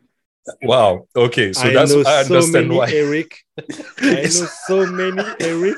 Wow. 0.61 1.07
Okay, 1.15 1.53
so 1.53 1.67
I 1.67 1.73
that's 1.73 1.93
know 1.93 2.01
I 2.01 2.23
so 2.23 2.35
understand 2.35 2.67
many 2.69 2.79
why. 2.79 2.91
Eric. 2.91 3.43
I 4.01 4.21
know 4.21 4.47
so 4.67 4.85
many 4.85 5.23
Eric. 5.39 5.77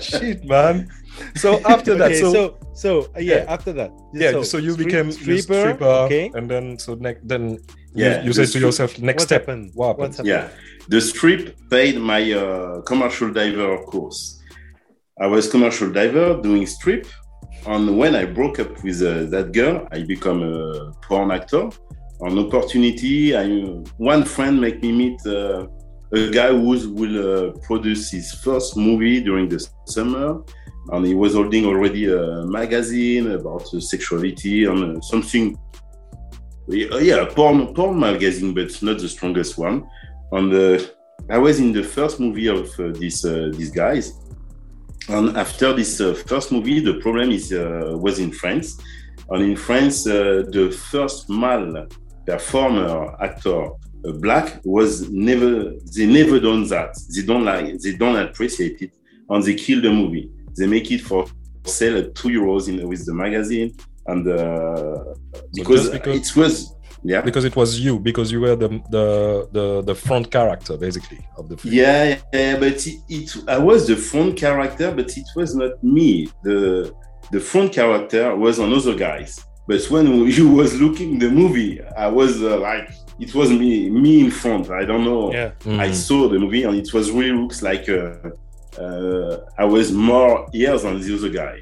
Shit, 0.00 0.44
man. 0.44 0.88
So 1.42 1.60
after 1.64 1.94
that, 1.96 2.10
okay, 2.12 2.20
so, 2.20 2.32
so 2.32 2.42
so 2.74 2.90
uh, 3.16 3.20
yeah, 3.20 3.36
Yeah. 3.44 3.54
after 3.54 3.72
that, 3.74 3.90
yeah, 4.14 4.42
so, 4.42 4.58
you 4.58 4.72
strip- 4.72 4.86
became 4.86 5.08
stripper. 5.12 5.60
stripper, 5.60 5.84
Okay. 6.06 6.30
and 6.34 6.50
then 6.50 6.78
so 6.78 6.94
next 6.94 7.20
then 7.32 7.58
Yeah, 7.94 8.20
you, 8.20 8.26
you 8.26 8.32
say 8.32 8.44
the 8.46 8.52
to 8.52 8.58
yourself 8.66 8.90
next 8.98 9.22
What 9.22 9.28
step. 9.28 9.40
happened? 9.42 9.70
What 9.74 9.86
happened? 9.88 10.00
What's 10.02 10.16
happened? 10.18 10.34
Yeah, 10.34 10.88
the 10.94 11.00
strip 11.00 11.42
paid 11.70 11.94
my 12.12 12.22
uh, 12.32 12.80
commercial 12.90 13.28
diver 13.32 13.78
course. 13.90 14.20
I 15.20 15.26
was 15.26 15.48
commercial 15.54 15.90
diver 16.00 16.40
doing 16.48 16.64
strip, 16.66 17.06
and 17.66 17.98
when 18.00 18.12
I 18.14 18.24
broke 18.38 18.58
up 18.64 18.72
with 18.84 18.98
uh, 19.02 19.24
that 19.34 19.46
girl, 19.52 19.76
I 19.90 19.98
become 20.14 20.40
a 20.42 20.92
porn 21.06 21.30
actor. 21.38 21.64
An 22.20 22.38
opportunity, 22.38 23.36
I 23.36 23.46
one 24.14 24.24
friend 24.24 24.54
make 24.60 24.78
me 24.82 24.90
meet 24.92 25.20
uh, 25.26 25.66
a 26.12 26.30
guy 26.38 26.48
who 26.48 26.94
will 27.00 27.16
uh, 27.18 27.52
produce 27.68 28.10
his 28.16 28.26
first 28.44 28.76
movie 28.76 29.20
during 29.28 29.46
the 29.48 29.60
summer, 29.86 30.26
and 30.92 31.06
he 31.06 31.14
was 31.14 31.34
holding 31.34 31.64
already 31.66 32.06
a 32.10 32.44
magazine 32.46 33.32
about 33.32 33.62
uh, 33.74 33.80
sexuality 33.80 34.64
and 34.64 34.96
uh, 34.96 35.00
something. 35.00 35.58
Yeah, 36.68 36.98
yeah, 36.98 37.24
porn 37.24 37.74
porn 37.74 37.98
magazine, 37.98 38.52
but 38.54 38.70
not 38.82 38.98
the 38.98 39.08
strongest 39.08 39.56
one 39.56 39.88
and 40.32 40.52
uh, 40.52 40.78
I 41.30 41.38
was 41.38 41.60
in 41.60 41.72
the 41.72 41.82
first 41.82 42.20
movie 42.20 42.48
of 42.48 42.68
uh, 42.78 42.88
these 42.92 43.24
uh, 43.24 43.50
these 43.54 43.70
guys. 43.70 44.12
And 45.08 45.36
after 45.36 45.72
this 45.72 46.00
uh, 46.00 46.14
first 46.14 46.52
movie, 46.52 46.80
the 46.80 46.94
problem 47.00 47.30
is 47.30 47.52
uh, 47.52 47.96
was 47.98 48.18
in 48.18 48.30
France, 48.32 48.78
and 49.30 49.42
in 49.42 49.56
France, 49.56 50.06
uh, 50.06 50.44
the 50.50 50.70
first 50.90 51.30
male 51.30 51.86
performer 52.26 53.16
actor 53.22 53.66
uh, 53.66 54.12
black 54.20 54.60
was 54.64 55.10
never 55.10 55.72
they 55.94 56.06
never 56.06 56.38
done 56.40 56.66
that. 56.68 56.94
They 57.14 57.22
don't 57.22 57.44
like 57.44 57.78
they 57.78 57.94
don't 57.94 58.16
appreciate 58.16 58.82
it, 58.82 58.92
and 59.30 59.42
they 59.42 59.54
kill 59.54 59.80
the 59.80 59.90
movie. 59.90 60.30
They 60.58 60.66
make 60.66 60.90
it 60.90 61.00
for 61.00 61.26
sale 61.64 61.96
at 61.98 62.14
two 62.14 62.28
euros 62.28 62.68
in 62.68 62.86
with 62.88 63.04
the 63.06 63.14
magazine, 63.14 63.74
and 64.06 64.26
uh, 64.28 65.04
because, 65.54 65.80
just 65.80 65.92
because- 65.92 66.16
it 66.30 66.36
was 66.36 66.74
yeah 67.04 67.20
Because 67.20 67.44
it 67.44 67.54
was 67.54 67.78
you, 67.78 68.00
because 68.00 68.32
you 68.32 68.40
were 68.40 68.56
the 68.56 68.68
the 68.90 69.06
the, 69.52 69.82
the 69.82 69.94
front 69.94 70.26
character 70.32 70.76
basically 70.76 71.20
of 71.36 71.48
the 71.48 71.56
film. 71.56 71.72
Yeah, 71.74 72.18
yeah, 72.32 72.58
but 72.58 72.76
it, 72.86 72.96
it 73.08 73.36
I 73.46 73.58
was 73.58 73.86
the 73.86 73.94
front 73.96 74.36
character, 74.36 74.90
but 74.98 75.08
it 75.16 75.28
was 75.36 75.54
not 75.54 75.72
me. 75.84 76.28
The 76.42 76.92
the 77.30 77.40
front 77.40 77.72
character 77.72 78.34
was 78.34 78.58
another 78.58 78.94
guys. 78.96 79.38
But 79.68 79.82
when 79.92 80.06
you 80.38 80.48
was 80.60 80.80
looking 80.80 81.18
the 81.20 81.30
movie, 81.30 81.80
I 81.96 82.08
was 82.08 82.42
uh, 82.42 82.58
like 82.58 82.90
it 83.20 83.32
was 83.34 83.50
me 83.50 83.90
me 83.90 84.12
in 84.24 84.30
front. 84.32 84.64
I 84.70 84.84
don't 84.90 85.04
know. 85.04 85.24
Yeah. 85.32 85.50
I 85.84 85.88
Mm. 85.90 85.94
saw 85.94 86.20
the 86.28 86.38
movie 86.44 86.64
and 86.64 86.74
it 86.82 86.92
was 86.92 87.10
really 87.12 87.36
looks 87.42 87.62
like 87.62 87.88
uh, 87.88 88.14
uh, 88.84 89.38
I 89.58 89.64
was 89.64 89.86
more 89.92 90.46
years 90.52 90.82
than 90.82 91.00
the 91.00 91.14
other 91.16 91.30
guy. 91.42 91.56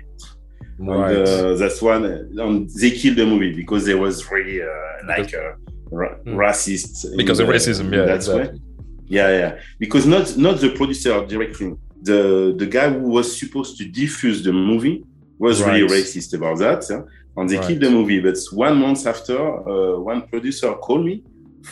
right. 0.78 1.16
And 1.16 1.28
uh, 1.28 1.54
that's 1.54 1.80
one. 1.82 2.04
And 2.04 2.68
they 2.80 2.90
killed 2.90 3.16
the 3.16 3.26
movie 3.26 3.52
because 3.54 3.82
there 3.86 3.98
was 3.98 4.30
really 4.30 4.62
uh, 4.62 4.68
like 5.12 5.32
uh, 5.34 5.52
ra- 5.90 6.16
Mm. 6.26 6.34
racist. 6.44 7.16
because 7.16 7.38
of 7.40 7.46
the- 7.46 7.52
racism, 7.52 7.84
yeah, 7.92 8.04
that 8.04 8.08
way. 8.08 8.14
exactly. 8.42 8.60
Yeah, 9.08 9.28
yeah. 9.40 9.52
Because 9.78 10.04
not 10.14 10.36
not 10.36 10.56
the 10.64 10.70
producer 10.80 11.14
directing. 11.26 11.70
The 12.02 12.20
the 12.62 12.66
guy 12.76 12.88
who 12.90 13.08
was 13.18 13.26
supposed 13.42 13.72
to 13.78 13.84
diffuse 14.02 14.38
the 14.48 14.52
movie 14.52 14.98
was 15.38 15.62
really 15.62 15.86
racist 15.98 16.30
about 16.38 16.56
that, 16.64 16.80
yeah? 16.90 17.02
and 17.36 17.44
they 17.50 17.56
Right. 17.58 17.66
killed 17.68 17.82
the 17.86 17.90
movie. 17.98 18.20
But 18.20 18.38
one 18.66 18.76
month 18.84 19.06
after, 19.14 19.38
uh, 19.38 20.00
one 20.12 20.20
producer 20.32 20.70
called 20.84 21.04
me 21.04 21.22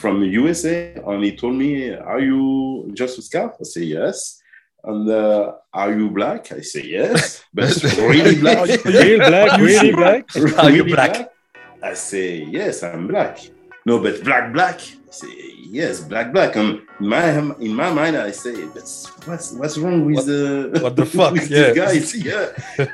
from 0.00 0.14
the 0.22 0.28
USA, 0.40 0.74
and 1.08 1.18
he 1.26 1.32
told 1.42 1.54
me, 1.62 1.70
"Are 2.12 2.20
you 2.30 2.40
just 3.00 3.18
a 3.18 3.22
scarf?" 3.22 3.52
I 3.60 3.64
say 3.64 3.84
yes. 3.98 4.16
And 4.86 5.08
uh, 5.10 5.52
are 5.72 5.92
you 5.92 6.10
black? 6.10 6.52
I 6.52 6.60
say 6.60 6.82
yes, 6.84 7.42
but 7.54 7.72
really 7.98 8.36
black. 8.36 8.68
Real 8.84 9.18
black, 9.18 9.58
really 9.60 9.92
black. 9.92 10.36
Are 10.36 10.70
you 10.70 10.82
Really 10.84 10.92
black? 10.92 11.30
I 11.82 11.94
say 11.94 12.44
yes, 12.44 12.82
I'm 12.82 13.06
black. 13.08 13.38
No, 13.86 13.98
but 13.98 14.22
black, 14.24 14.52
black. 14.52 14.80
I 14.80 15.10
say 15.10 15.28
yes, 15.68 16.00
black, 16.00 16.32
black. 16.32 16.56
And 16.56 16.80
in 17.00 17.08
my 17.08 17.28
in 17.60 17.74
my 17.74 17.90
mind, 17.92 18.16
I 18.16 18.30
say, 18.30 18.66
but 18.66 18.84
what's 19.24 19.52
what's 19.52 19.78
wrong 19.78 20.04
with 20.04 20.16
What- 20.16 20.26
the 20.26 20.78
what 20.82 20.96
the 20.96 21.06
fuck? 21.06 21.32
with 21.32 21.50
Yeah. 21.50 21.72
guys? 21.72 22.14
Yeah. 22.14 22.46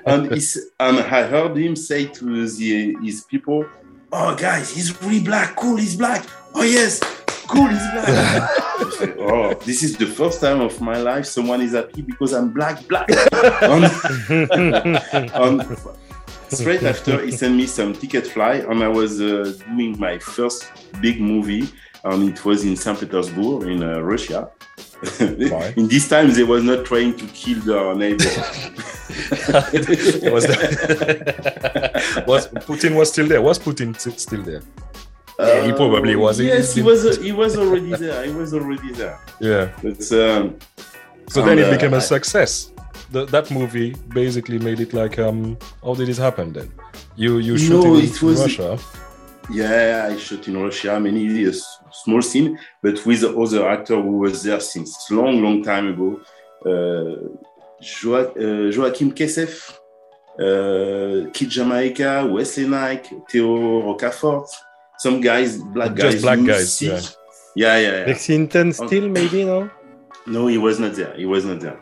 and 0.07 0.31
he's, 0.33 0.59
and 0.79 0.99
I 1.01 1.23
heard 1.27 1.57
him 1.57 1.75
say 1.77 2.07
to 2.07 2.25
the, 2.47 2.97
his 3.03 3.23
people, 3.25 3.65
"Oh, 4.13 4.35
guys, 4.37 4.71
he's 4.75 4.91
really 5.03 5.21
black. 5.21 5.57
Cool, 5.57 5.77
he's 5.77 5.97
black. 5.97 6.25
Oh 6.55 6.63
yes, 6.65 6.99
cool, 7.51 7.69
he's 7.69 7.91
black." 7.93 8.07
I 8.07 9.15
oh, 9.19 9.55
this 9.67 9.83
is 9.83 9.97
the 9.97 10.07
first 10.07 10.41
time 10.41 10.61
of 10.61 10.81
my 10.81 10.99
life 10.99 11.27
someone 11.27 11.61
is 11.61 11.73
happy 11.73 12.03
because 12.03 12.33
I'm 12.33 12.51
black, 12.51 12.87
black. 12.89 13.09
and, 13.63 13.85
and 15.35 15.79
straight 16.49 16.83
after 16.83 17.25
he 17.25 17.31
sent 17.31 17.55
me 17.55 17.67
some 17.67 17.93
ticket 17.93 18.27
fly 18.27 18.55
and 18.55 18.83
i 18.83 18.89
was 18.89 19.21
uh, 19.21 19.53
doing 19.69 19.97
my 20.01 20.19
first 20.19 20.69
big 21.01 21.21
movie 21.21 21.69
and 22.03 22.29
it 22.31 22.45
was 22.45 22.65
in 22.65 22.75
st 22.77 22.99
petersburg 22.99 23.69
in 23.69 23.85
uh, 23.85 24.01
russia 24.01 24.51
in 25.21 25.87
this 25.87 26.09
time 26.09 26.31
they 26.33 26.43
was 26.43 26.65
not 26.65 26.85
trying 26.85 27.17
to 27.17 27.25
kill 27.29 27.61
their 27.61 27.95
neighbor 27.95 28.25
was, 30.31 30.47
the, 30.47 32.25
was 32.27 32.47
Putin 32.49 32.97
was 32.97 33.11
still 33.11 33.27
there? 33.27 33.43
Was 33.43 33.59
Putin 33.59 33.95
s- 33.95 34.23
still 34.23 34.43
there? 34.43 34.63
Yeah, 35.49 35.67
he 35.67 35.73
probably 35.73 36.17
was. 36.17 36.41
Yes 36.41 36.75
he 36.75 36.83
was 36.83 37.01
he 37.27 37.33
was 37.33 37.53
already 37.63 37.91
there 38.05 38.25
he 38.29 38.33
was 38.33 38.51
already 38.59 38.91
there 39.01 39.19
Yeah. 39.41 39.65
but 39.83 40.01
um, 40.25 40.57
So 41.35 41.39
then 41.47 41.59
it 41.59 41.67
uh, 41.69 41.71
became 41.77 41.95
a 41.95 42.01
success. 42.01 42.53
The, 43.13 43.25
that 43.35 43.51
movie 43.51 43.91
basically 44.21 44.59
made 44.59 44.81
it 44.87 44.93
like 44.93 45.19
um. 45.27 45.57
How 45.85 45.95
did 45.95 46.09
it 46.09 46.19
happen 46.27 46.53
then? 46.53 46.69
You 47.17 47.39
you 47.49 47.55
No, 47.55 47.83
shot 47.83 47.85
it 47.87 48.05
in 48.05 48.11
it 48.15 48.23
was- 48.23 48.41
Russia. 48.47 48.79
Yeah, 49.53 50.09
I 50.13 50.17
shot 50.17 50.47
in 50.49 50.57
Russia, 50.63 51.01
many 51.01 51.23
a 51.45 51.53
small 52.03 52.23
scene, 52.23 52.57
but 52.85 52.97
with 53.07 53.21
the 53.23 53.31
other 53.43 53.63
actor 53.69 53.97
who 54.01 54.19
was 54.25 54.43
there 54.45 54.61
since 54.61 54.91
long, 55.11 55.43
long 55.43 55.59
time 55.65 55.87
ago. 55.93 56.09
Uh, 56.71 57.17
Joa- 57.83 58.33
uh, 58.37 58.71
Joachim 58.77 59.11
Kessef, 59.19 59.53
uh, 60.39 61.31
Kid 61.33 61.49
Jamaica, 61.51 62.29
Wesley 62.31 62.67
Nike, 62.69 63.17
Theo 63.31 63.83
Rocafort, 63.87 64.49
some 65.05 65.21
guys, 65.21 65.51
black 65.77 65.95
Just 65.95 66.17
guys. 66.17 66.23
black 66.23 66.41
guys, 66.51 66.77
see- 66.77 66.89
yeah. 66.89 67.01
Yeah, 67.57 67.77
yeah, 67.79 67.93
yeah. 68.01 68.07
Lexington 68.07 68.73
Steele, 68.73 69.09
maybe, 69.09 69.45
no? 69.45 69.69
No, 70.27 70.47
he 70.47 70.59
was 70.67 70.79
not 70.79 70.93
there. 70.95 71.13
He 71.17 71.27
was 71.27 71.45
not 71.45 71.59
there. 71.61 71.79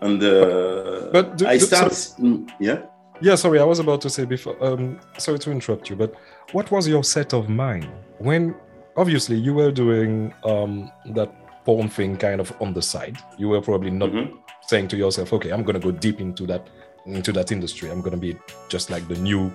And 0.00 0.22
uh, 0.22 1.10
But 1.12 1.36
do- 1.38 1.46
I 1.46 1.58
start, 1.58 1.92
mm, 2.18 2.48
yeah. 2.58 2.78
Yeah, 3.20 3.36
sorry, 3.36 3.58
I 3.60 3.64
was 3.64 3.78
about 3.78 4.00
to 4.02 4.10
say 4.10 4.24
before. 4.24 4.56
Um, 4.66 4.98
sorry 5.18 5.38
to 5.40 5.50
interrupt 5.50 5.88
you, 5.90 5.96
but 5.96 6.14
what 6.52 6.70
was 6.70 6.88
your 6.88 7.04
set 7.04 7.32
of 7.32 7.48
mind 7.48 7.86
when, 8.18 8.54
obviously, 8.96 9.36
you 9.36 9.54
were 9.54 9.70
doing 9.70 10.32
um 10.44 10.90
that 11.14 11.30
porn 11.64 11.88
thing 11.88 12.16
kind 12.16 12.40
of 12.40 12.52
on 12.60 12.72
the 12.74 12.82
side. 12.82 13.16
You 13.38 13.48
were 13.52 13.60
probably 13.60 13.90
not 13.90 14.10
Mhm. 14.10 14.32
saying 14.70 14.88
to 14.88 14.96
yourself, 14.96 15.32
"Okay, 15.32 15.50
I'm 15.50 15.62
gonna 15.62 15.78
go 15.88 15.90
deep 15.92 16.20
into 16.20 16.46
that 16.46 16.62
into 17.06 17.32
that 17.32 17.52
industry. 17.52 17.90
I'm 17.90 18.00
gonna 18.02 18.22
be 18.28 18.36
just 18.68 18.90
like 18.90 19.06
the 19.08 19.16
new 19.16 19.50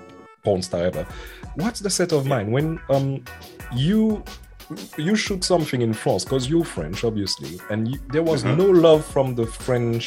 porn 0.50 0.62
star 0.70 0.82
ever. 0.91 1.06
What's 1.62 1.80
the 1.86 1.89
set 2.00 2.12
of 2.18 2.22
mind 2.26 2.47
when 2.56 2.68
um 2.95 3.08
you 3.88 4.24
you 5.08 5.16
shoot 5.16 5.43
something 5.43 5.82
in 5.88 5.93
France 5.93 6.24
because 6.26 6.43
you're 6.52 6.64
French, 6.78 7.04
obviously, 7.04 7.54
and 7.72 7.80
you, 7.91 7.97
there 8.14 8.26
was 8.32 8.43
Mhm. 8.43 8.58
no 8.64 8.68
love 8.88 9.02
from 9.14 9.28
the 9.39 9.45
French 9.66 10.04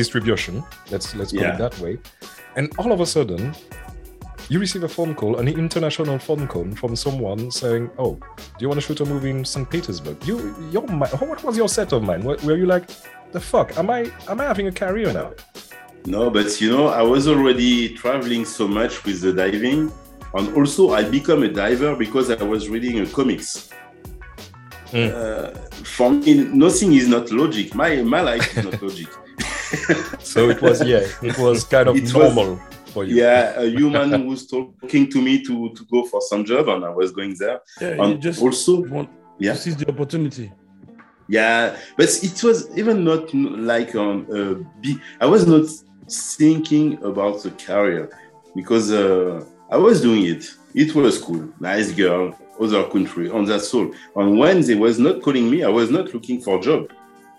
distribution. 0.00 0.54
Let's 0.92 1.06
let's 1.18 1.32
call 1.32 1.42
Yeah. 1.42 1.54
it 1.54 1.58
that 1.64 1.74
way. 1.84 1.94
And 2.56 2.64
all 2.80 2.90
of 2.96 3.00
a 3.00 3.06
sudden, 3.16 3.42
you 4.52 4.58
receive 4.60 4.84
a 4.84 4.88
phone 4.98 5.12
call, 5.20 5.32
an 5.42 5.48
international 5.48 6.18
phone 6.28 6.46
call 6.52 6.66
from 6.80 6.92
someone 7.04 7.40
saying, 7.50 7.84
"Oh, 8.04 8.12
do 8.56 8.60
you 8.62 8.68
want 8.70 8.78
to 8.80 8.86
shoot 8.86 9.00
a 9.00 9.08
movie 9.14 9.30
in 9.36 9.44
St. 9.44 9.66
Petersburg?" 9.74 10.16
You, 10.28 10.36
your 10.74 10.82
what 11.32 11.40
was 11.46 11.56
your 11.56 11.68
set 11.78 11.90
of 11.96 12.00
mind? 12.10 12.22
Were, 12.28 12.38
were 12.46 12.56
you 12.62 12.66
like, 12.74 12.84
"The 13.32 13.40
fuck? 13.52 13.68
Am 13.80 13.88
I 13.98 14.00
am 14.30 14.38
I 14.42 14.44
having 14.52 14.66
a 14.72 14.72
career 14.82 15.10
now?" 15.20 15.28
No, 16.06 16.30
but 16.30 16.60
you 16.60 16.70
know, 16.70 16.88
I 16.88 17.02
was 17.02 17.26
already 17.26 17.90
traveling 17.94 18.44
so 18.44 18.68
much 18.68 19.04
with 19.04 19.20
the 19.22 19.32
diving, 19.32 19.90
and 20.34 20.56
also 20.56 20.92
I 20.92 21.02
become 21.08 21.42
a 21.42 21.48
diver 21.48 21.96
because 21.96 22.30
I 22.30 22.42
was 22.42 22.68
reading 22.68 23.00
a 23.00 23.06
comics. 23.06 23.70
Mm. 24.90 25.10
Uh, 25.12 25.58
for 25.82 26.10
me, 26.10 26.34
nothing 26.44 26.92
is 26.92 27.08
not 27.08 27.30
logic. 27.32 27.74
My 27.74 28.02
my 28.02 28.20
life 28.20 28.56
is 28.56 28.64
not 28.64 28.82
logic. 28.86 29.08
So 30.20 30.50
it 30.50 30.60
was 30.60 30.82
yeah, 30.86 31.06
it 31.22 31.38
was 31.38 31.64
kind 31.64 31.88
of 31.88 31.96
It 32.00 32.02
was- 32.02 32.12
normal 32.12 32.60
for 32.92 33.04
you. 33.04 33.16
Yeah, 33.16 33.58
a 33.58 33.64
human 33.78 34.26
was 34.26 34.46
talking 34.46 35.10
to 35.10 35.22
me 35.22 35.42
to 35.44 35.70
to 35.74 35.84
go 35.90 36.04
for 36.04 36.20
some 36.20 36.44
job, 36.44 36.68
and 36.68 36.84
I 36.84 36.90
was 36.90 37.12
going 37.12 37.34
there. 37.38 37.60
Yeah, 37.80 37.94
you 37.94 38.02
And 38.02 38.22
just 38.22 38.42
also, 38.42 38.82
want 38.82 39.08
Yeah. 39.38 39.54
to 39.54 39.58
seize 39.58 39.76
the 39.76 39.88
opportunity. 39.88 40.52
Yeah, 41.26 41.76
but 41.96 42.10
it 42.22 42.42
was 42.44 42.68
even 42.76 43.02
not 43.02 43.32
like 43.34 43.94
on 43.94 44.26
uh, 44.30 44.54
be, 44.82 44.98
I 45.18 45.24
was 45.26 45.46
not 45.46 45.64
thinking 46.08 47.02
about 47.02 47.42
the 47.42 47.50
career 47.50 48.10
because 48.54 48.92
uh, 48.92 49.44
I 49.70 49.76
was 49.76 50.00
doing 50.00 50.26
it. 50.26 50.44
It 50.74 50.94
was 50.94 51.18
cool, 51.18 51.48
nice 51.60 51.92
girl, 51.92 52.36
other 52.60 52.84
country, 52.88 53.30
and 53.30 53.46
that's 53.46 53.72
all. 53.74 53.92
And 54.16 54.38
when 54.38 54.60
they 54.60 54.74
was 54.74 54.98
not 54.98 55.22
calling 55.22 55.50
me, 55.50 55.62
I 55.64 55.68
was 55.68 55.90
not 55.90 56.12
looking 56.12 56.40
for 56.40 56.58
a 56.58 56.60
job. 56.60 56.92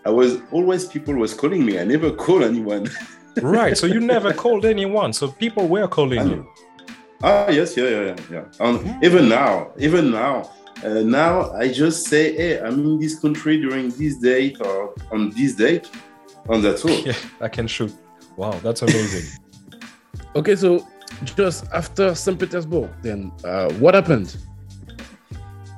I 0.06 0.10
was 0.10 0.38
always 0.52 0.86
people 0.86 1.16
was 1.16 1.34
calling 1.34 1.66
me. 1.66 1.80
I 1.80 1.84
never 1.84 2.12
call 2.26 2.44
anyone. 2.44 2.90
Right. 3.42 3.78
So 3.78 3.88
you 3.88 4.00
never 4.00 4.34
called 4.34 4.66
anyone. 4.66 5.12
So 5.14 5.28
people 5.30 5.68
were 5.68 5.88
calling 5.88 6.30
you. 6.30 6.48
ah 7.24 7.50
yes, 7.50 7.76
yeah, 7.76 7.90
yeah, 7.90 8.02
yeah, 8.02 8.16
yeah. 8.32 8.46
And 8.60 9.04
even 9.04 9.28
now, 9.28 9.72
even 9.78 10.12
now, 10.12 10.52
uh, 10.84 11.02
now 11.02 11.52
I 11.52 11.72
just 11.72 12.08
say, 12.08 12.36
hey, 12.36 12.60
I'm 12.60 12.80
in 12.86 13.00
this 13.00 13.20
country 13.20 13.60
during 13.60 13.90
this 13.90 14.18
date 14.18 14.58
or 14.62 14.94
on 15.12 15.32
this 15.32 15.56
date, 15.56 15.90
and 16.50 16.64
that's 16.64 16.86
all. 16.86 16.92
Yeah, 17.06 17.18
I 17.42 17.50
can 17.50 17.68
shoot. 17.68 17.94
Wow, 18.38 18.60
that's 18.64 18.82
amazing. 18.82 19.26
Okay, 20.36 20.56
so 20.58 20.86
just 21.24 21.66
after 21.74 22.14
St. 22.14 22.38
Petersburg, 22.38 22.90
then 23.02 23.32
uh, 23.46 23.72
what 23.80 23.94
happened? 23.94 24.36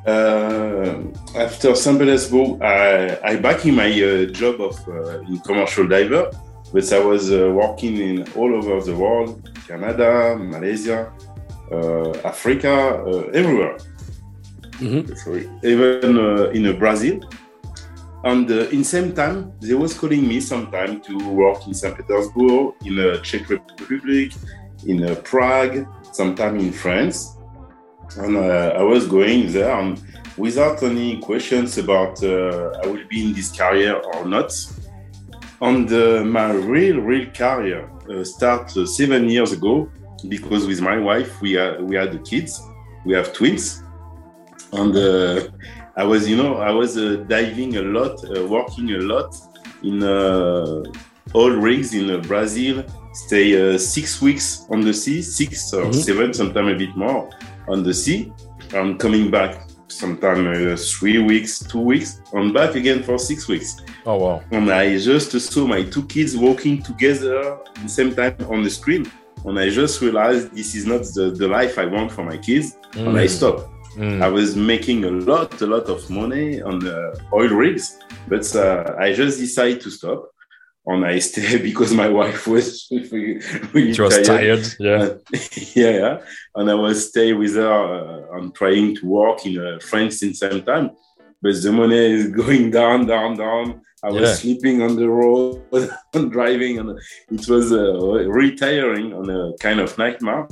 Uh, 0.05 1.03
after 1.35 1.75
St. 1.75 1.99
Petersburg, 1.99 2.59
I, 2.63 3.19
I 3.23 3.35
back 3.35 3.63
in 3.65 3.75
my 3.75 3.91
uh, 3.91 4.25
job 4.31 4.59
of 4.61 4.75
uh, 4.87 5.19
in 5.29 5.37
commercial 5.41 5.87
diver, 5.87 6.31
but 6.73 6.91
I 6.91 6.99
was 6.99 7.31
uh, 7.31 7.51
working 7.53 7.97
in 7.97 8.25
all 8.35 8.55
over 8.55 8.81
the 8.83 8.95
world, 8.95 9.47
Canada, 9.67 10.35
Malaysia, 10.39 11.11
uh, 11.71 12.11
Africa, 12.23 13.03
uh, 13.05 13.27
everywhere. 13.33 13.77
Mhm. 14.79 15.15
Sorry, 15.17 15.49
even 15.63 16.17
uh, 16.17 16.49
in 16.49 16.65
uh, 16.65 16.73
Brazil. 16.73 17.19
And 18.23 18.49
uh, 18.49 18.69
in 18.69 18.83
same 18.83 19.13
time, 19.13 19.53
they 19.61 19.73
was 19.73 19.93
calling 19.93 20.27
me 20.27 20.39
sometime 20.39 21.01
to 21.01 21.17
work 21.29 21.67
in 21.67 21.73
St. 21.73 21.95
Petersburg, 21.95 22.73
in 22.83 22.99
uh, 22.99 23.21
Czech 23.21 23.49
Republic, 23.49 24.33
in 24.85 25.03
uh, 25.03 25.15
Prague, 25.23 25.87
sometime 26.11 26.57
in 26.57 26.71
France 26.71 27.37
and 28.15 28.37
uh, 28.37 28.73
I 28.75 28.83
was 28.83 29.07
going 29.07 29.51
there 29.51 29.77
and 29.79 30.01
without 30.37 30.81
any 30.83 31.17
questions 31.17 31.77
about 31.77 32.23
uh, 32.23 32.71
I 32.83 32.87
will 32.87 33.05
be 33.09 33.25
in 33.25 33.33
this 33.33 33.51
career 33.51 33.95
or 33.95 34.25
not. 34.25 34.51
And 35.59 35.91
uh, 35.91 36.23
my 36.23 36.51
real, 36.51 36.99
real 36.99 37.29
career 37.31 37.89
uh, 38.09 38.23
start 38.23 38.75
uh, 38.77 38.85
seven 38.85 39.29
years 39.29 39.51
ago 39.51 39.89
because 40.29 40.67
with 40.67 40.81
my 40.81 40.97
wife 40.97 41.41
we 41.41 41.53
had, 41.53 41.81
we 41.81 41.95
had 41.95 42.11
the 42.11 42.19
kids, 42.19 42.61
we 43.05 43.13
have 43.13 43.33
twins, 43.33 43.83
and 44.73 44.95
uh, 44.95 45.47
I 45.97 46.03
was 46.03 46.29
you 46.29 46.37
know 46.37 46.57
I 46.57 46.71
was 46.71 46.97
uh, 46.97 47.23
diving 47.27 47.77
a 47.77 47.81
lot, 47.81 48.15
uh, 48.23 48.45
working 48.47 48.91
a 48.91 48.99
lot 48.99 49.35
in 49.83 50.03
uh, 50.03 50.83
all 51.33 51.51
rigs 51.51 51.93
in 51.93 52.09
uh, 52.09 52.17
Brazil. 52.31 52.83
Stay 53.13 53.47
uh, 53.73 53.77
six 53.79 54.21
weeks 54.21 54.65
on 54.69 54.81
the 54.81 54.93
sea, 54.93 55.21
six 55.23 55.73
or 55.73 55.85
Mhm. 55.85 55.95
seven, 56.07 56.33
sometimes 56.33 56.71
a 56.71 56.75
bit 56.75 56.95
more 56.95 57.29
on 57.67 57.83
the 57.83 57.93
sea. 57.93 58.31
I'm 58.73 58.97
coming 58.97 59.31
back 59.31 59.51
sometimes 59.87 60.45
uh, 60.47 60.77
three 60.99 61.17
weeks, 61.31 61.59
two 61.71 61.79
weeks, 61.79 62.21
and 62.33 62.53
back 62.53 62.75
again 62.75 63.01
for 63.01 63.17
six 63.17 63.47
weeks. 63.47 63.69
Oh 64.05 64.17
wow. 64.17 64.41
And 64.51 64.69
I 64.71 64.97
just 64.99 65.31
saw 65.53 65.65
my 65.65 65.81
two 65.83 66.03
kids 66.05 66.37
walking 66.37 66.83
together 66.83 67.53
at 67.75 67.75
the 67.83 67.89
same 67.89 68.13
time 68.13 68.35
on 68.49 68.61
the 68.63 68.69
screen. 68.69 69.03
And 69.45 69.57
I 69.57 69.69
just 69.69 70.01
realized 70.01 70.53
this 70.53 70.75
is 70.75 70.85
not 70.85 71.01
the, 71.15 71.31
the 71.31 71.47
life 71.47 71.77
I 71.79 71.85
want 71.85 72.11
for 72.11 72.23
my 72.23 72.37
kids. 72.37 72.75
And 72.95 73.17
I 73.17 73.27
stopped. 73.27 73.63
Mm. 73.97 74.21
I 74.21 74.27
was 74.29 74.55
making 74.55 75.03
a 75.05 75.11
lot, 75.11 75.59
a 75.61 75.65
lot 75.65 75.87
of 75.89 76.07
money 76.09 76.61
on 76.61 76.79
the 76.79 76.97
oil 77.33 77.49
rigs, 77.49 77.97
but 78.27 78.45
uh, 78.55 78.95
I 78.99 79.13
just 79.13 79.39
decided 79.39 79.81
to 79.81 79.89
stop. 79.91 80.29
And 80.85 81.05
I 81.05 81.19
stayed 81.29 81.63
because 81.63 81.91
my 81.93 82.07
wife 82.07 82.47
was 82.47 82.87
really 83.73 83.93
She 83.93 84.01
was 84.01 84.21
tired. 84.25 84.65
Yeah. 84.79 85.01
uh, 85.01 85.17
yeah, 85.75 85.89
yeah. 86.03 86.17
And 86.55 86.69
I 86.69 86.75
was 86.75 87.09
stay 87.09 87.33
with 87.33 87.55
her 87.55 87.73
uh, 88.33 88.37
and 88.37 88.53
trying 88.55 88.95
to 88.97 89.05
work 89.05 89.45
in 89.45 89.57
uh, 89.59 89.79
France 89.79 90.23
in 90.23 90.33
same 90.33 90.61
time. 90.63 90.91
But 91.41 91.55
the 91.61 91.71
money 91.71 91.95
is 92.19 92.29
going 92.29 92.71
down, 92.71 93.05
down, 93.07 93.35
down. 93.37 93.81
I 94.03 94.09
was 94.11 94.21
Yeah. 94.21 94.33
sleeping 94.35 94.81
on 94.83 94.95
the 94.95 95.09
road 95.09 95.61
and 96.13 96.31
driving, 96.31 96.77
and 96.79 96.89
it 97.31 97.47
was 97.49 97.71
uh, 97.73 98.29
retiring 98.29 99.11
on 99.13 99.29
a 99.29 99.41
kind 99.59 99.79
of 99.79 99.97
nightmare. 99.97 100.47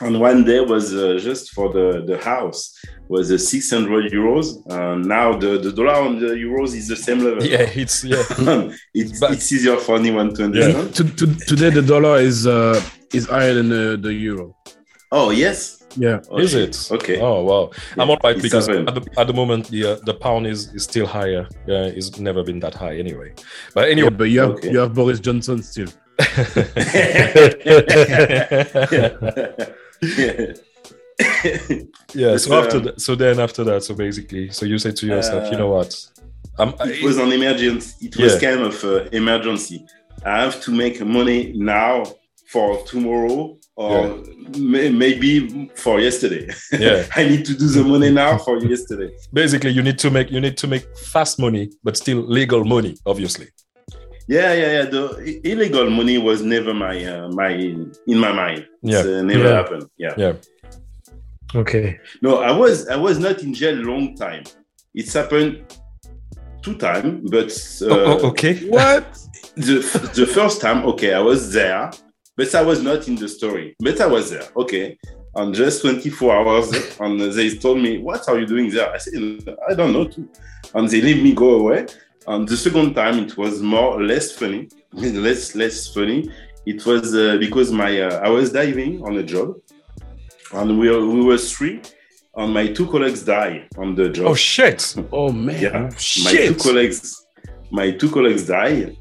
And 0.00 0.20
one 0.20 0.44
day 0.44 0.60
was 0.60 0.94
uh, 0.94 1.18
just 1.20 1.50
for 1.50 1.72
the, 1.72 2.04
the 2.06 2.18
house 2.18 2.72
was 3.08 3.32
uh, 3.32 3.38
600 3.38 4.12
euros. 4.12 4.62
And 4.70 5.04
now 5.06 5.36
the, 5.36 5.58
the 5.58 5.72
dollar 5.72 6.06
and 6.06 6.20
the 6.20 6.28
euros 6.34 6.74
is 6.74 6.86
the 6.88 6.96
same 6.96 7.18
level. 7.18 7.42
Yeah, 7.44 7.62
it's 7.74 8.04
yeah. 8.04 8.22
it's, 8.94 9.18
But- 9.18 9.32
it's 9.32 9.50
easier 9.52 9.76
for 9.76 9.96
anyone 9.96 10.34
to 10.34 10.44
understand. 10.44 10.94
To, 10.94 11.04
to, 11.04 11.34
today 11.46 11.70
the 11.70 11.82
dollar 11.82 12.18
is 12.20 12.46
uh, 12.46 12.80
is 13.12 13.26
higher 13.26 13.54
than 13.54 13.68
the, 13.70 13.98
the 14.00 14.12
euro. 14.12 14.54
Oh, 15.10 15.30
yes. 15.30 15.82
Yeah. 15.96 16.20
Oh, 16.30 16.38
is 16.38 16.54
it? 16.54 16.76
Okay. 16.92 17.18
Oh 17.18 17.42
wow. 17.42 17.70
I'm 17.96 18.10
all 18.10 18.18
right 18.22 18.36
it's 18.36 18.42
because 18.42 18.68
at 18.68 18.94
the, 18.94 19.08
at 19.16 19.26
the 19.26 19.32
moment 19.32 19.68
the 19.68 19.92
uh, 19.92 19.96
the 20.04 20.14
pound 20.14 20.46
is, 20.46 20.72
is 20.74 20.84
still 20.84 21.06
higher. 21.06 21.48
Yeah, 21.66 21.84
it's 21.86 22.18
never 22.20 22.44
been 22.44 22.60
that 22.60 22.74
high 22.74 22.98
anyway. 22.98 23.32
But 23.74 23.86
Yeah, 23.86 23.92
anyway. 23.92 24.10
but 24.10 24.24
you 24.24 24.40
have 24.40 24.50
Okay. 24.50 24.70
you 24.70 24.78
have 24.78 24.92
Boris 24.94 25.18
Johnson 25.18 25.62
still. 25.62 25.88
yeah. 30.02 30.52
But, 32.14 32.38
So 32.40 32.54
after 32.62 32.76
um, 32.78 32.84
that, 32.84 33.00
so 33.00 33.14
then 33.14 33.40
after 33.40 33.64
that, 33.64 33.82
so 33.84 33.94
basically, 33.94 34.50
so 34.50 34.64
you 34.66 34.78
say 34.78 34.92
to 34.92 35.06
yourself, 35.06 35.48
you 35.50 35.56
Uh, 35.56 35.60
know 35.60 35.68
what? 35.70 35.94
Um, 36.58 36.74
it 36.80 37.02
was 37.02 37.18
an 37.18 37.32
emergency. 37.32 38.06
It 38.06 38.16
was 38.16 38.34
Yeah. 38.40 38.50
kind 38.50 38.60
of 38.66 38.84
uh, 38.84 39.04
emergency. 39.12 39.84
I 40.24 40.40
have 40.42 40.60
to 40.62 40.70
make 40.70 41.00
money 41.04 41.52
now 41.56 42.04
for 42.52 42.82
tomorrow 42.84 43.56
or 43.76 44.22
may- 44.58 44.90
maybe 44.90 45.70
for 45.74 46.00
yesterday. 46.00 46.48
Yeah. 46.78 47.06
I 47.14 47.24
need 47.28 47.44
to 47.46 47.54
do 47.54 47.66
the 47.68 47.84
money 47.84 48.10
now 48.10 48.38
for 48.38 48.58
yesterday. 48.58 49.10
basically 49.32 49.70
you 49.70 49.82
need 49.82 49.98
to 49.98 50.10
make 50.10 50.30
you 50.30 50.40
need 50.40 50.56
to 50.58 50.66
make 50.66 50.84
fast 50.96 51.38
money, 51.38 51.70
but 51.84 51.96
still 51.96 52.20
legal 52.38 52.64
money, 52.64 52.96
obviously. 53.06 53.48
Yeah, 54.28 54.52
yeah, 54.52 54.72
yeah. 54.76 54.84
The 54.84 55.40
illegal 55.44 55.88
money 55.90 56.18
was 56.18 56.42
never 56.42 56.74
my 56.74 57.02
uh, 57.04 57.28
my 57.28 57.50
in 58.06 58.18
my 58.18 58.32
mind. 58.32 58.66
Yeah. 58.82 59.00
Uh, 59.00 59.22
never 59.22 59.44
Yeah. 59.48 59.54
happened. 59.56 59.86
Yeah. 59.96 60.14
Yeah. 60.16 60.32
Okay. 61.54 61.98
No, 62.20 62.38
I 62.38 62.52
was 62.52 62.88
I 62.88 62.96
was 62.96 63.18
not 63.18 63.42
in 63.42 63.54
jail 63.54 63.74
long 63.76 64.14
time. 64.14 64.44
It's 64.94 65.14
happened 65.14 65.64
two 66.62 66.74
times, 66.76 67.30
but 67.30 67.50
uh, 67.82 67.94
oh, 67.94 68.18
oh, 68.22 68.28
okay. 68.30 68.54
What? 68.68 69.06
the 69.56 69.76
the 70.14 70.26
first 70.26 70.60
time, 70.60 70.84
okay, 70.84 71.14
I 71.14 71.20
was 71.20 71.52
there, 71.52 71.90
but 72.36 72.54
I 72.54 72.62
was 72.62 72.82
not 72.82 73.08
in 73.08 73.16
the 73.16 73.28
story. 73.28 73.74
But 73.80 74.00
I 74.00 74.06
was 74.06 74.30
there, 74.30 74.46
okay. 74.56 74.98
On 75.34 75.52
just 75.52 75.82
24 75.82 76.34
hours, 76.36 76.70
and 77.00 77.20
they 77.20 77.50
told 77.56 77.78
me, 77.78 77.98
"What 77.98 78.28
are 78.28 78.38
you 78.40 78.46
doing 78.46 78.70
there?" 78.70 78.90
I 78.92 78.98
said, 78.98 79.14
"I 79.70 79.74
don't 79.74 79.92
know." 79.92 80.04
Too. 80.08 80.28
And 80.74 80.88
they 80.88 81.00
leave 81.00 81.22
me 81.22 81.32
go 81.32 81.50
away. 81.60 81.86
And 82.28 82.46
the 82.46 82.58
second 82.58 82.92
time, 82.92 83.18
it 83.20 83.38
was 83.38 83.62
more 83.62 84.02
less 84.02 84.32
funny, 84.32 84.68
less 84.92 85.54
less 85.54 85.88
funny. 85.94 86.30
It 86.66 86.84
was 86.84 87.14
uh, 87.14 87.38
because 87.38 87.72
my 87.72 88.02
uh, 88.02 88.20
I 88.22 88.28
was 88.28 88.52
diving 88.52 89.02
on 89.02 89.16
a 89.16 89.22
job, 89.22 89.56
and 90.52 90.78
we 90.78 90.90
were, 90.90 91.06
we 91.06 91.22
were 91.24 91.38
three, 91.38 91.80
and 92.36 92.52
my 92.52 92.66
two 92.66 92.86
colleagues 92.86 93.22
died 93.22 93.68
on 93.78 93.94
the 93.94 94.10
job. 94.10 94.26
Oh 94.26 94.34
shit. 94.34 94.94
Oh 95.10 95.32
man. 95.32 95.62
Yeah, 95.62 95.88
shit. 95.96 96.24
my 96.24 96.32
two 96.48 96.54
colleagues, 96.66 97.26
my 97.70 97.90
two 97.92 98.10
colleagues 98.10 98.46
died, 98.46 98.98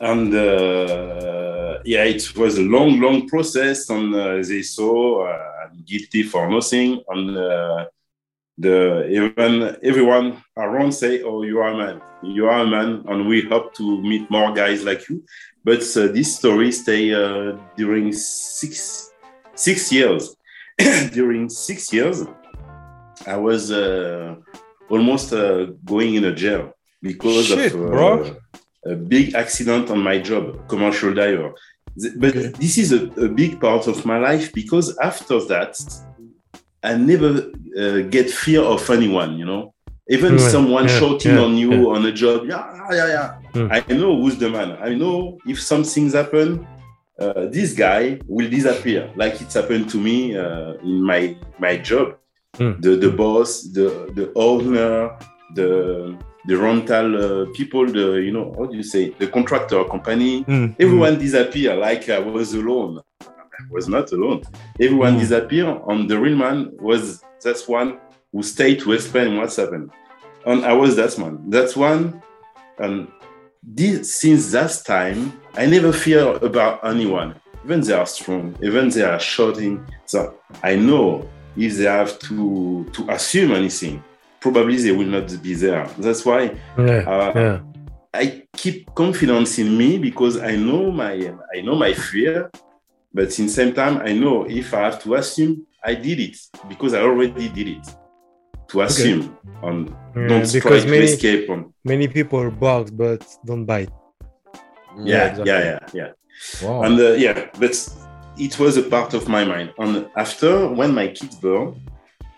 and 0.00 0.34
uh, 0.34 1.78
yeah, 1.86 2.04
it 2.04 2.36
was 2.36 2.58
a 2.58 2.62
long, 2.76 3.00
long 3.00 3.26
process, 3.26 3.88
and 3.88 4.14
uh, 4.14 4.36
they 4.46 4.60
saw 4.60 5.26
uh, 5.26 5.52
I'm 5.64 5.82
guilty 5.86 6.24
for 6.24 6.50
nothing, 6.50 7.02
and 7.08 7.38
uh, 7.38 7.86
the 8.60 9.08
even 9.08 9.76
everyone 9.82 10.26
around 10.56 10.92
say, 10.92 11.22
"Oh, 11.22 11.42
you 11.42 11.58
are 11.60 11.72
a 11.72 11.76
man, 11.76 11.96
you 12.22 12.46
are 12.46 12.60
a 12.60 12.66
man," 12.66 12.90
and 13.08 13.26
we 13.30 13.38
hope 13.52 13.74
to 13.74 13.84
meet 14.02 14.30
more 14.30 14.52
guys 14.52 14.84
like 14.84 15.08
you. 15.08 15.16
But 15.64 15.80
uh, 15.96 16.08
this 16.16 16.36
story 16.36 16.70
stay 16.72 17.02
uh, 17.14 17.56
during 17.76 18.12
six 18.12 19.10
six 19.54 19.90
years. 19.92 20.22
during 21.12 21.48
six 21.48 21.92
years, 21.92 22.24
I 23.26 23.36
was 23.36 23.70
uh, 23.70 24.36
almost 24.88 25.32
uh, 25.32 25.66
going 25.84 26.14
in 26.14 26.24
a 26.24 26.34
jail 26.34 26.72
because 27.02 27.46
Shit, 27.46 27.74
of 27.74 27.80
uh, 27.82 27.86
bro. 27.90 28.36
a 28.86 28.94
big 28.94 29.34
accident 29.34 29.90
on 29.90 29.98
my 30.00 30.18
job, 30.18 30.44
commercial 30.68 31.12
diver. 31.14 31.52
But 32.16 32.36
Okay. 32.36 32.48
this 32.62 32.78
is 32.78 32.92
a, 32.92 33.02
a 33.26 33.28
big 33.28 33.60
part 33.60 33.86
of 33.88 34.06
my 34.06 34.18
life 34.18 34.52
because 34.54 34.96
after 34.98 35.38
that, 35.52 35.72
I 36.82 36.96
never 36.96 37.50
uh, 37.78 38.00
get 38.08 38.30
fear 38.30 38.62
of 38.62 38.88
anyone, 38.90 39.38
you 39.38 39.44
know. 39.44 39.74
Even 40.08 40.38
Yeah, 40.38 40.48
someone 40.48 40.84
yeah, 40.88 40.98
shouting 40.98 41.34
yeah, 41.36 41.42
on 41.44 41.56
you 41.56 41.90
on 41.94 42.04
a 42.06 42.12
job, 42.12 42.46
yeah, 42.46 42.64
yeah, 42.90 43.08
yeah. 43.16 43.34
Mm. 43.54 43.68
I 43.70 43.94
know 43.94 44.16
who's 44.20 44.36
the 44.38 44.50
man. 44.50 44.76
I 44.82 44.94
know 44.94 45.38
if 45.46 45.60
some 45.62 45.84
things 45.84 46.14
happen, 46.14 46.66
uh, 47.18 47.46
this 47.46 47.74
guy 47.74 48.18
will 48.26 48.48
disappear, 48.50 49.10
like 49.14 49.40
it's 49.40 49.54
happened 49.54 49.88
to 49.90 49.98
me 49.98 50.36
uh, 50.36 50.72
in 50.82 51.02
my 51.02 51.36
my 51.58 51.76
job. 51.76 52.16
Mm. 52.58 52.82
The 52.82 52.96
the 52.96 53.10
boss, 53.10 53.62
the 53.62 54.10
the 54.18 54.32
owner, 54.34 55.16
the 55.54 56.16
the 56.46 56.56
rental 56.56 57.06
uh, 57.16 57.46
people, 57.54 57.86
the 57.86 58.20
you 58.26 58.32
know 58.32 58.52
how 58.58 58.64
do 58.66 58.76
you 58.76 58.82
say 58.82 59.10
the 59.18 59.28
contractor 59.28 59.84
company, 59.84 60.44
Mm, 60.44 60.74
everyone 60.80 61.18
disappear 61.18 61.76
like 61.76 62.08
I 62.08 62.18
was 62.18 62.54
alone. 62.54 63.00
Was 63.70 63.88
not 63.88 64.12
alone. 64.12 64.42
Everyone 64.80 65.16
Mm. 65.16 65.20
disappear, 65.20 65.80
and 65.88 66.08
the 66.08 66.18
real 66.18 66.36
man 66.36 66.70
was 66.80 67.22
that 67.42 67.58
one 67.66 67.98
who 68.32 68.42
stayed 68.42 68.80
to 68.80 68.92
explain 68.92 69.36
what's 69.36 69.56
happened. 69.56 69.90
And 70.46 70.64
I 70.64 70.72
was 70.72 70.96
that 70.96 71.18
man. 71.18 71.38
That's 71.48 71.76
one. 71.76 72.22
And 72.78 73.08
this, 73.62 74.14
since 74.20 74.50
that 74.52 74.82
time, 74.86 75.32
I 75.54 75.66
never 75.66 75.92
fear 75.92 76.36
about 76.36 76.80
anyone. 76.84 77.34
Even 77.64 77.80
they 77.82 77.92
are 77.92 78.06
strong, 78.06 78.54
even 78.62 78.88
they 78.88 79.02
are 79.02 79.18
shouting. 79.20 79.84
So 80.06 80.34
I 80.62 80.76
know 80.76 81.28
if 81.56 81.76
they 81.76 81.84
have 81.84 82.18
to 82.20 82.86
to 82.92 83.10
assume 83.10 83.52
anything, 83.52 84.02
probably 84.40 84.76
they 84.76 84.92
will 84.92 85.06
not 85.06 85.28
be 85.42 85.54
there. 85.54 85.86
That's 85.98 86.24
why 86.24 86.52
Yeah. 86.78 87.04
uh, 87.06 87.32
Yeah. 87.34 87.60
I 88.14 88.42
keep 88.56 88.92
confidence 88.94 89.58
in 89.58 89.76
me 89.76 89.98
because 89.98 90.38
I 90.38 90.56
know 90.56 90.90
my 90.90 91.12
I 91.54 91.60
know 91.60 91.74
my 91.76 91.92
fear, 91.92 92.50
but 93.12 93.38
in 93.38 93.46
the 93.46 93.52
same 93.52 93.72
time 93.74 93.98
I 93.98 94.12
know 94.12 94.44
if 94.48 94.72
I 94.74 94.80
have 94.88 95.02
to 95.04 95.14
assume, 95.14 95.66
I 95.84 95.94
did 95.94 96.20
it 96.20 96.36
because 96.68 96.94
I 96.94 97.00
already 97.02 97.48
did 97.48 97.68
it. 97.68 97.86
To 98.68 98.82
assume 98.82 99.36
and 99.64 99.88
Yeah, 100.14 100.28
don't 100.28 100.50
try 100.50 100.60
because 100.60 100.84
to 100.84 100.90
many 100.90 101.04
escape 101.04 101.50
on. 101.50 101.74
many 101.84 102.06
people 102.08 102.50
bark 102.50 102.88
but 102.92 103.26
don't 103.44 103.64
bite. 103.64 103.90
Yeah, 105.04 105.26
exactly. 105.26 105.46
yeah, 105.52 105.60
yeah, 105.64 105.78
yeah. 105.94 106.10
Wow. 106.62 106.82
And 106.82 107.00
uh, 107.00 107.12
yeah, 107.12 107.48
but 107.58 107.74
it 108.38 108.58
was 108.58 108.76
a 108.76 108.82
part 108.82 109.14
of 109.14 109.28
my 109.28 109.44
mind. 109.44 109.72
And 109.78 110.08
after 110.16 110.68
when 110.68 110.94
my 110.94 111.08
kids 111.08 111.36
born, 111.36 111.80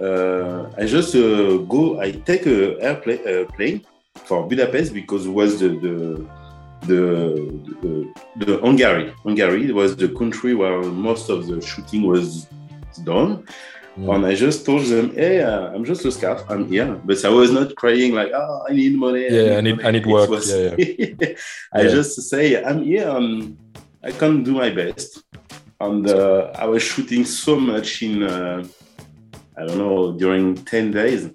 uh, 0.00 0.70
I 0.76 0.84
just 0.86 1.14
uh, 1.14 1.58
go. 1.68 2.00
I 2.00 2.12
take 2.12 2.46
a 2.46 2.80
airplane 2.80 3.22
uh, 3.28 3.44
plane 3.56 3.84
for 4.24 4.46
Budapest 4.48 4.92
because 4.94 5.26
it 5.26 5.30
was 5.30 5.60
the 5.60 5.68
the 5.68 6.26
the, 6.86 7.02
the, 7.82 8.12
the 8.44 8.60
Hungary. 8.60 9.12
Hungary 9.22 9.72
was 9.72 9.96
the 9.96 10.08
country 10.08 10.54
where 10.54 10.82
most 10.82 11.28
of 11.30 11.46
the 11.46 11.60
shooting 11.60 12.02
was 12.02 12.46
done. 13.04 13.46
Mm. 13.98 14.14
And 14.14 14.26
I 14.26 14.34
just 14.34 14.64
told 14.64 14.86
them, 14.86 15.14
"Hey, 15.14 15.42
uh, 15.42 15.68
I'm 15.74 15.84
just 15.84 16.02
a 16.06 16.10
scout. 16.12 16.46
I'm 16.48 16.66
here." 16.66 16.98
But 17.04 17.22
I 17.26 17.28
was 17.28 17.50
not 17.52 17.74
crying 17.76 18.14
like, 18.14 18.30
"Oh, 18.34 18.64
I 18.68 18.72
need 18.72 18.94
money." 18.96 19.26
Yeah, 19.30 19.58
I 19.58 19.60
need- 19.60 19.82
I 19.84 19.90
need 19.90 20.06
It 20.06 20.12
work. 20.16 20.30
was- 20.30 20.48
Yeah, 20.50 20.74
I 21.74 21.82
Yeah. 21.82 21.88
just 21.96 22.12
say, 22.32 22.44
"I'm 22.64 22.82
here. 22.84 23.06
and 23.18 23.56
I 24.02 24.10
can 24.12 24.42
do 24.44 24.52
my 24.52 24.70
best." 24.70 25.22
And 25.78 26.08
uh, 26.08 26.52
I 26.54 26.64
was 26.72 26.82
shooting 26.82 27.24
so 27.26 27.56
much 27.60 28.02
in, 28.02 28.22
uh, 28.22 28.64
I 29.58 29.66
don't 29.66 29.76
know, 29.78 30.12
during 30.22 30.54
ten 30.72 30.90
days. 30.90 31.28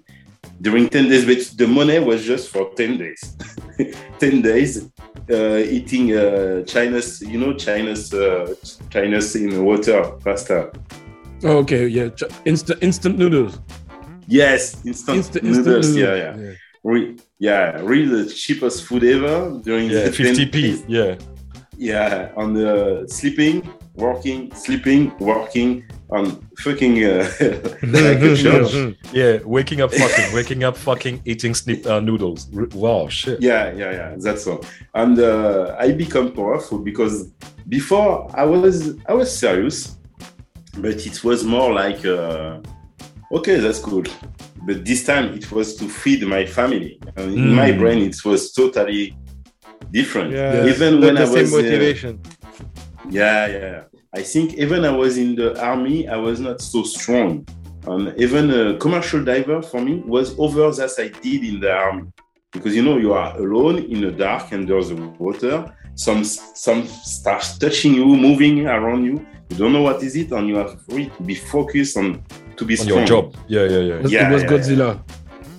During 0.60 0.88
ten 0.88 1.08
days, 1.08 1.24
but 1.24 1.56
the 1.56 1.66
money 1.68 1.98
was 2.00 2.24
just 2.24 2.48
for 2.50 2.70
ten 2.74 2.98
days. 2.98 3.36
ten 4.18 4.42
days, 4.42 4.88
uh, 5.30 5.56
eating 5.58 6.16
uh, 6.16 6.62
China's, 6.64 7.20
you 7.22 7.38
know, 7.38 7.52
China's, 7.54 8.12
uh, 8.12 8.54
China's 8.90 9.36
in 9.36 9.64
water 9.64 10.02
pasta. 10.24 10.70
Oh, 11.44 11.58
okay, 11.58 11.86
yeah. 11.86 12.08
Ch- 12.08 12.24
Instant 12.44 12.82
instant 12.82 13.18
noodles. 13.18 13.60
Yes, 14.26 14.84
instant, 14.84 15.18
Instant, 15.18 15.44
noodles. 15.44 15.86
instant 15.86 15.96
Yeah, 15.96 16.14
noodles. 16.32 16.40
yeah. 16.48 16.54
Re- 16.84 17.16
yeah, 17.38 17.80
really 17.82 18.24
the 18.24 18.30
cheapest 18.30 18.84
food 18.84 19.04
ever 19.04 19.60
during 19.62 19.88
yeah, 19.90 20.08
the 20.08 20.12
10 20.12 20.34
50p. 20.34 20.50
days. 20.52 20.84
Yeah. 20.88 21.16
Yeah, 21.76 22.32
on 22.36 22.54
the 22.54 23.06
sleeping, 23.08 23.62
working, 23.94 24.52
sleeping, 24.54 25.12
working, 25.20 25.84
on 26.10 26.40
fucking 26.58 27.04
uh, 27.04 27.28
like 27.82 28.20
a 28.22 28.36
church. 28.36 28.96
Yeah, 29.12 29.38
waking 29.44 29.80
up 29.82 29.92
fucking, 29.92 30.34
waking 30.34 30.64
up 30.64 30.76
fucking, 30.76 31.20
eating 31.24 31.54
snip 31.54 31.86
uh, 31.86 32.00
noodles. 32.00 32.48
Wow, 32.74 33.08
shit. 33.08 33.40
Yeah, 33.42 33.72
yeah, 33.72 33.90
yeah. 33.92 34.14
That's 34.18 34.46
all. 34.46 34.64
And 34.94 35.18
uh, 35.18 35.76
I 35.78 35.92
become 35.92 36.32
powerful 36.32 36.78
because 36.78 37.30
before 37.68 38.30
I 38.34 38.44
was 38.44 38.96
I 39.06 39.12
was 39.14 39.36
serious, 39.36 39.98
but 40.78 41.06
it 41.06 41.22
was 41.24 41.44
more 41.44 41.72
like 41.72 42.04
uh, 42.06 42.60
okay, 43.32 43.56
that's 43.60 43.80
good. 43.80 44.10
But 44.66 44.84
this 44.84 45.04
time 45.04 45.34
it 45.34 45.50
was 45.52 45.76
to 45.76 45.88
feed 45.88 46.22
my 46.26 46.44
family. 46.46 46.98
And 47.16 47.34
in 47.34 47.54
my 47.54 47.70
Mm. 47.72 47.78
brain, 47.78 47.98
it 48.10 48.24
was 48.24 48.52
totally 48.52 49.14
different. 49.90 50.32
Yeah. 50.32 50.66
Even 50.66 51.00
when 51.00 51.14
the 51.14 51.22
I 51.22 51.24
same 51.26 51.34
was 51.44 51.52
uh, 51.54 51.56
motivation. 51.58 52.20
Yeah, 53.10 53.46
yeah. 53.46 53.82
I 54.14 54.22
think 54.22 54.54
even 54.54 54.84
I 54.84 54.90
was 54.90 55.18
in 55.18 55.34
the 55.34 55.60
army, 55.62 56.08
I 56.08 56.16
was 56.16 56.40
not 56.40 56.60
so 56.62 56.82
strong. 56.82 57.46
And 57.86 58.14
even 58.18 58.50
a 58.50 58.76
commercial 58.78 59.22
diver 59.22 59.62
for 59.62 59.80
me 59.80 60.02
was 60.06 60.38
over 60.38 60.70
that 60.70 60.92
I 60.98 61.08
did 61.08 61.44
in 61.44 61.60
the 61.60 61.72
army. 61.72 62.04
Because 62.50 62.74
you 62.74 62.82
know, 62.82 62.96
you 62.96 63.12
are 63.12 63.36
alone 63.36 63.78
in 63.78 64.00
the 64.00 64.10
dark 64.10 64.52
under 64.52 64.82
the 64.82 64.94
water. 65.18 65.74
Some 65.94 66.24
some 66.24 66.86
starts 66.86 67.58
touching 67.58 67.94
you, 67.94 68.06
moving 68.06 68.66
around 68.66 69.04
you. 69.04 69.26
You 69.50 69.56
don't 69.56 69.72
know 69.72 69.82
what 69.82 70.02
is 70.02 70.16
it, 70.16 70.32
and 70.32 70.48
you 70.48 70.56
have 70.56 70.80
really 70.88 71.10
to 71.10 71.22
be 71.22 71.34
focused 71.34 71.96
on 71.98 72.22
to 72.56 72.64
be 72.64 72.74
On 72.74 72.84
strong. 72.84 72.98
your 72.98 73.06
job. 73.06 73.36
Yeah, 73.46 73.64
yeah, 73.64 73.78
yeah. 73.78 74.00
Yeah, 74.06 74.30
it 74.30 74.32
was 74.32 74.42
yeah, 74.42 74.48
Godzilla. 74.48 75.02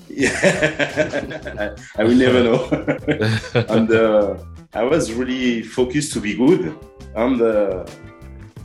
Yeah, 0.10 1.76
I 1.98 2.04
will 2.04 2.16
never 2.16 2.44
know. 2.44 2.68
and 3.76 3.92
uh, 3.92 4.38
I 4.74 4.84
was 4.84 5.14
really 5.14 5.62
focused 5.62 6.14
to 6.14 6.20
be 6.20 6.36
good. 6.36 6.76
And 7.16 7.42
uh, 7.42 7.86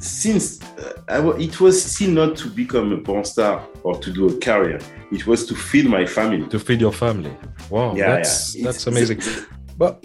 since 0.04 0.60
uh, 0.62 1.00
I 1.08 1.18
it 1.38 1.60
was 1.60 1.82
still 1.82 2.10
not 2.10 2.36
to 2.38 2.48
become 2.48 2.92
a 2.92 2.98
porn 2.98 3.24
star 3.24 3.66
or 3.82 3.98
to 3.98 4.10
do 4.12 4.28
a 4.28 4.38
career, 4.38 4.78
it 5.10 5.26
was 5.26 5.46
to 5.46 5.54
feed 5.54 5.86
my 5.86 6.04
family. 6.06 6.46
to 6.48 6.58
feed 6.58 6.80
your 6.80 6.92
family. 6.92 7.34
Wow, 7.70 7.94
Yeah, 7.96 8.16
that's 8.16 8.54
yeah. 8.54 8.64
that's 8.66 8.86
It's- 8.86 8.92
amazing. 8.94 9.20
But 9.76 10.04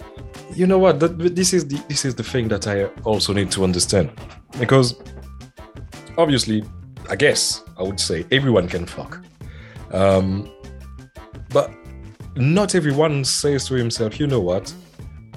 you 0.54 0.66
know 0.66 0.78
what? 0.78 0.98
That, 1.00 1.18
this 1.36 1.52
is 1.52 1.68
the 1.68 1.78
this 1.88 2.04
is 2.04 2.14
the 2.14 2.24
thing 2.24 2.48
that 2.48 2.66
I 2.66 2.84
also 3.04 3.32
need 3.32 3.50
to 3.52 3.62
understand 3.62 4.10
because 4.58 4.96
obviously, 6.16 6.64
I 7.08 7.16
guess 7.16 7.62
I 7.78 7.82
would 7.82 8.00
say 8.00 8.26
everyone 8.32 8.68
can 8.68 8.86
fuck, 8.86 9.20
um, 9.92 10.50
but 11.50 11.70
not 12.36 12.74
everyone 12.74 13.24
says 13.24 13.66
to 13.68 13.74
himself, 13.74 14.18
you 14.20 14.26
know 14.26 14.40
what? 14.40 14.72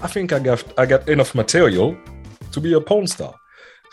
I 0.01 0.07
think 0.07 0.32
I 0.34 0.39
got 0.39 0.64
I 0.80 0.86
got 0.86 1.07
enough 1.09 1.36
material 1.36 1.95
to 2.51 2.59
be 2.61 2.74
a 2.74 2.82
porn 2.82 3.07
star. 3.07 3.34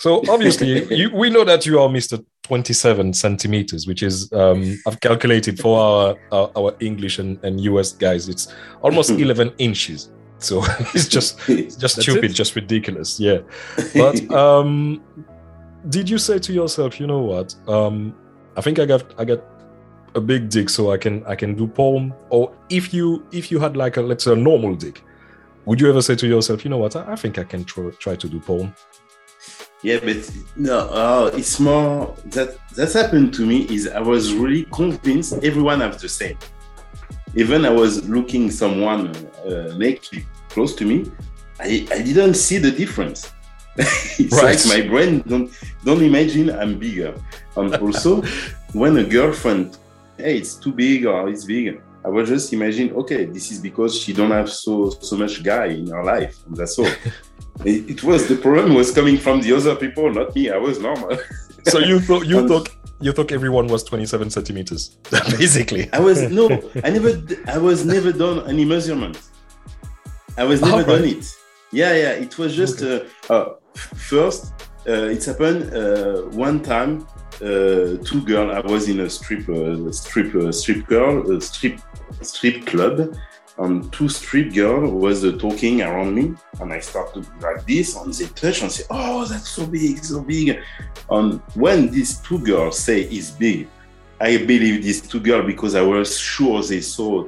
So 0.01 0.22
obviously, 0.30 0.86
you, 0.96 1.11
we 1.14 1.28
know 1.28 1.44
that 1.44 1.66
you 1.66 1.78
are 1.78 1.86
Mr. 1.86 2.24
27 2.44 3.12
centimeters, 3.12 3.86
which 3.86 4.03
is 4.03 4.32
um, 4.32 4.78
I've 4.86 4.98
calculated 5.01 5.61
for 5.61 5.78
our 5.78 6.16
our, 6.32 6.51
our 6.57 6.76
English 6.80 7.18
and, 7.18 7.38
and 7.44 7.61
US 7.61 7.92
guys, 7.92 8.26
it's 8.26 8.53
almost 8.80 9.11
11 9.24 9.53
inches. 9.59 10.11
So 10.38 10.62
it's 10.94 11.07
just 11.07 11.38
it's 11.51 11.76
just 11.76 12.01
stupid, 12.01 12.30
it? 12.30 12.34
just 12.34 12.57
ridiculous. 12.57 13.20
Yeah. 13.20 13.40
But 13.94 14.30
um, 14.32 15.03
did 15.90 16.09
you 16.09 16.16
say 16.16 16.38
to 16.38 16.53
yourself, 16.53 16.98
you 16.98 17.07
know 17.07 17.20
what? 17.20 17.55
Um, 17.68 18.14
I 18.57 18.62
think 18.62 18.78
I 18.78 18.86
got 18.86 19.05
I 19.20 19.26
got 19.26 19.44
a 20.14 20.20
big 20.20 20.48
dick, 20.48 20.70
so 20.70 20.92
I 20.92 20.96
can 20.96 21.22
I 21.26 21.34
can 21.34 21.55
do 21.55 21.66
porn. 21.66 22.14
Or 22.30 22.57
if 22.70 22.94
you 22.94 23.26
if 23.32 23.53
you 23.53 23.61
had 23.61 23.76
like 23.76 23.98
a 23.98 24.01
let's 24.01 24.24
say 24.24 24.32
a 24.32 24.36
normal 24.36 24.74
dick, 24.76 25.03
would 25.66 25.78
you 25.78 25.90
ever 25.90 26.01
say 26.01 26.14
to 26.14 26.26
yourself, 26.26 26.64
you 26.64 26.70
know 26.70 26.78
what? 26.78 26.96
I, 26.96 27.12
I 27.12 27.16
think 27.16 27.38
I 27.38 27.44
can 27.44 27.64
try, 27.64 27.90
try 27.98 28.16
to 28.16 28.28
do 28.28 28.40
porn. 28.40 28.74
Yeah, 29.82 29.98
but 30.02 30.30
no, 30.56 30.78
uh, 30.90 31.30
it's 31.34 31.58
more 31.58 32.14
that 32.26 32.56
that 32.74 32.92
happened 32.92 33.32
to 33.34 33.46
me 33.46 33.62
is 33.74 33.88
I 33.88 34.00
was 34.00 34.32
really 34.34 34.64
convinced 34.70 35.32
everyone 35.42 35.80
have 35.80 35.98
the 35.98 36.08
same. 36.08 36.36
Even 37.34 37.64
I 37.64 37.70
was 37.70 38.06
looking 38.08 38.50
someone 38.50 39.14
uh, 39.46 39.72
naked 39.78 40.24
close 40.50 40.74
to 40.76 40.84
me, 40.84 41.10
I, 41.60 41.86
I 41.92 42.02
didn't 42.02 42.34
see 42.34 42.58
the 42.58 42.70
difference. 42.70 43.32
it's 43.76 44.32
Right. 44.42 44.56
like 44.56 44.66
my 44.66 44.86
brain 44.88 45.22
don't 45.26 45.50
don't 45.84 46.02
imagine 46.02 46.50
I'm 46.50 46.78
bigger. 46.78 47.14
And 47.56 47.74
also, 47.76 48.22
when 48.72 48.98
a 48.98 49.04
girlfriend, 49.04 49.78
hey, 50.18 50.36
it's 50.38 50.56
too 50.56 50.72
big 50.72 51.06
or 51.06 51.28
it's 51.30 51.44
big, 51.46 51.80
I 52.05 52.09
was 52.09 52.28
just 52.28 52.53
imagine, 52.53 52.92
okay, 52.92 53.26
this 53.26 53.51
is 53.51 53.59
because 53.59 53.98
she 53.98 54.12
don't 54.12 54.30
have 54.30 54.51
so 54.51 54.90
so 54.90 55.16
much 55.16 55.42
guy 55.42 55.66
in 55.66 55.88
her 55.88 56.03
life. 56.03 56.38
And 56.46 56.57
that's 56.57 56.78
all. 56.78 56.86
it, 57.64 57.90
it 57.90 58.03
was 58.03 58.26
the 58.26 58.36
problem 58.36 58.74
was 58.74 58.90
coming 58.90 59.18
from 59.18 59.40
the 59.42 59.53
other 59.55 59.76
people, 59.76 60.11
not 60.12 60.34
me. 60.34 60.51
I 60.51 60.57
was 60.57 60.80
normal. 60.80 61.18
So 61.68 61.78
you 61.78 62.01
thought 62.09 62.26
you 62.26 62.48
thought 62.48 62.68
you 63.01 63.12
thought 63.12 63.32
everyone 63.32 63.66
was 63.66 63.82
27 63.84 64.30
centimeters, 64.30 64.88
basically. 65.11 65.90
I 65.92 66.01
was 66.01 66.22
no, 66.30 66.46
I 66.84 66.90
never, 66.90 67.20
I 67.46 67.59
was 67.59 67.84
never 67.84 68.12
done 68.12 68.48
any 68.48 68.64
measurement. 68.64 69.20
I 70.36 70.44
was 70.44 70.61
never 70.61 70.82
Alright. 70.82 70.86
done 70.86 71.05
it. 71.05 71.24
Yeah, 71.72 71.94
yeah. 71.94 72.12
It 72.12 72.38
was 72.38 72.55
just 72.55 72.82
uh, 72.82 73.05
uh, 73.28 73.55
first. 73.74 74.53
Uh, 74.88 75.09
it's 75.14 75.26
happened 75.26 75.74
uh, 75.74 76.22
one 76.36 76.62
time. 76.62 77.07
Uh, 77.43 77.97
two 78.05 78.22
girl. 78.24 78.51
I 78.51 78.61
was 78.61 78.88
in 78.88 79.01
a 79.01 79.09
strip, 79.09 79.49
uh, 79.49 79.91
strip, 79.93 80.34
uh, 80.34 80.53
strip 80.53 80.86
girl, 80.86 81.34
uh, 81.34 81.41
strip, 81.41 81.80
strip 82.20 82.66
club, 82.66 83.16
and 83.57 83.91
two 83.93 84.11
strip 84.11 84.53
girl 84.53 84.91
was 84.91 85.24
uh, 85.24 85.32
talking 85.38 85.80
around 85.80 86.14
me, 86.14 86.34
and 86.61 86.72
I 86.72 86.80
started 86.80 87.26
like 87.41 87.66
this, 87.66 87.97
and 87.97 88.12
they 88.12 88.26
touch 88.26 88.61
and 88.61 88.70
say, 88.70 88.84
"Oh, 88.91 89.24
that's 89.24 89.49
so 89.49 89.66
big, 89.66 90.05
so 90.05 90.20
big." 90.20 90.61
And 91.09 91.41
when 91.55 91.91
these 91.91 92.18
two 92.20 92.41
girls 92.41 92.78
say 92.78 93.03
it's 93.03 93.30
big, 93.30 93.68
I 94.20 94.36
believe 94.36 94.82
these 94.82 95.01
two 95.01 95.20
girls 95.20 95.47
because 95.47 95.74
I 95.74 95.82
was 95.82 96.18
sure 96.18 96.62
they 96.62 96.82
saw 96.82 97.26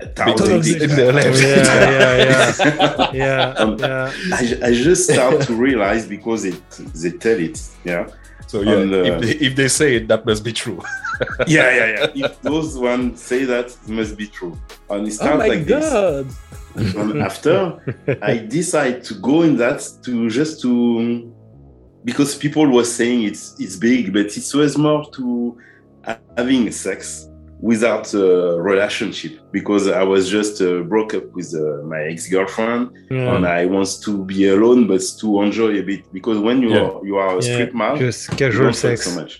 a 0.00 0.06
thousand 0.08 0.56
of 0.56 0.66
in 0.66 0.90
their 0.90 1.12
life. 1.12 1.40
Yeah, 1.40 1.90
yeah, 1.90 2.16
yeah. 2.24 3.12
Yeah, 3.12 3.76
yeah. 3.78 4.12
I, 4.32 4.68
I 4.68 4.72
just 4.74 5.10
start 5.10 5.40
to 5.42 5.54
realize 5.54 6.06
because 6.06 6.44
it, 6.44 6.60
they 6.94 7.12
tell 7.12 7.38
it. 7.38 7.60
Yeah. 7.84 8.08
So 8.52 8.60
yeah, 8.60 8.80
And, 8.80 8.92
uh, 8.92 8.98
if, 8.98 9.20
they, 9.22 9.46
if 9.46 9.56
they 9.56 9.68
say 9.68 9.96
it, 9.96 10.08
that 10.08 10.26
must 10.26 10.44
be 10.44 10.52
true. 10.52 10.78
Yeah, 11.46 11.70
yeah, 11.78 12.06
yeah. 12.14 12.26
if 12.26 12.42
those 12.42 12.76
ones 12.76 13.22
say 13.22 13.44
that, 13.44 13.66
it 13.66 13.88
must 13.88 14.14
be 14.18 14.26
true. 14.26 14.58
And 14.90 15.06
it 15.06 15.12
Oh 15.12 15.14
starts 15.14 15.38
my 15.38 15.46
like 15.48 15.64
this. 15.64 15.90
god! 15.90 16.26
And 16.76 17.22
after, 17.22 17.56
I 18.22 18.36
decide 18.36 19.04
to 19.04 19.14
go 19.14 19.40
in 19.40 19.56
that 19.56 19.80
to 20.04 20.28
just 20.28 20.60
to 20.62 21.32
because 22.04 22.34
people 22.34 22.66
were 22.66 22.84
saying 22.84 23.22
it's 23.22 23.58
it's 23.58 23.76
big, 23.76 24.12
but 24.12 24.36
it 24.36 24.46
was 24.54 24.76
more 24.76 25.08
to 25.12 25.56
having 26.36 26.70
sex 26.72 27.28
without 27.62 28.12
a 28.12 28.60
relationship 28.60 29.32
because 29.52 29.86
I 29.88 30.02
was 30.02 30.28
just 30.28 30.60
uh, 30.60 30.80
broke 30.92 31.14
up 31.14 31.26
with 31.32 31.54
uh, 31.54 31.82
my 31.86 32.00
ex 32.12 32.28
girlfriend 32.28 32.90
yeah. 33.08 33.34
and 33.36 33.46
I 33.46 33.66
want 33.66 33.88
to 34.02 34.24
be 34.24 34.48
alone 34.48 34.88
but 34.88 35.00
to 35.20 35.26
enjoy 35.42 35.78
a 35.78 35.82
bit 35.82 36.12
because 36.12 36.38
when 36.46 36.60
you 36.60 36.70
Yeah. 36.74 36.80
are 36.88 37.06
you 37.06 37.16
are 37.16 37.30
a 37.38 37.42
Yeah, 37.44 37.52
strip 37.54 37.72
man, 37.74 37.96
Just 37.98 38.36
casual 38.36 38.64
don't 38.64 38.74
sex. 38.74 39.04
so 39.06 39.20
much. 39.20 39.32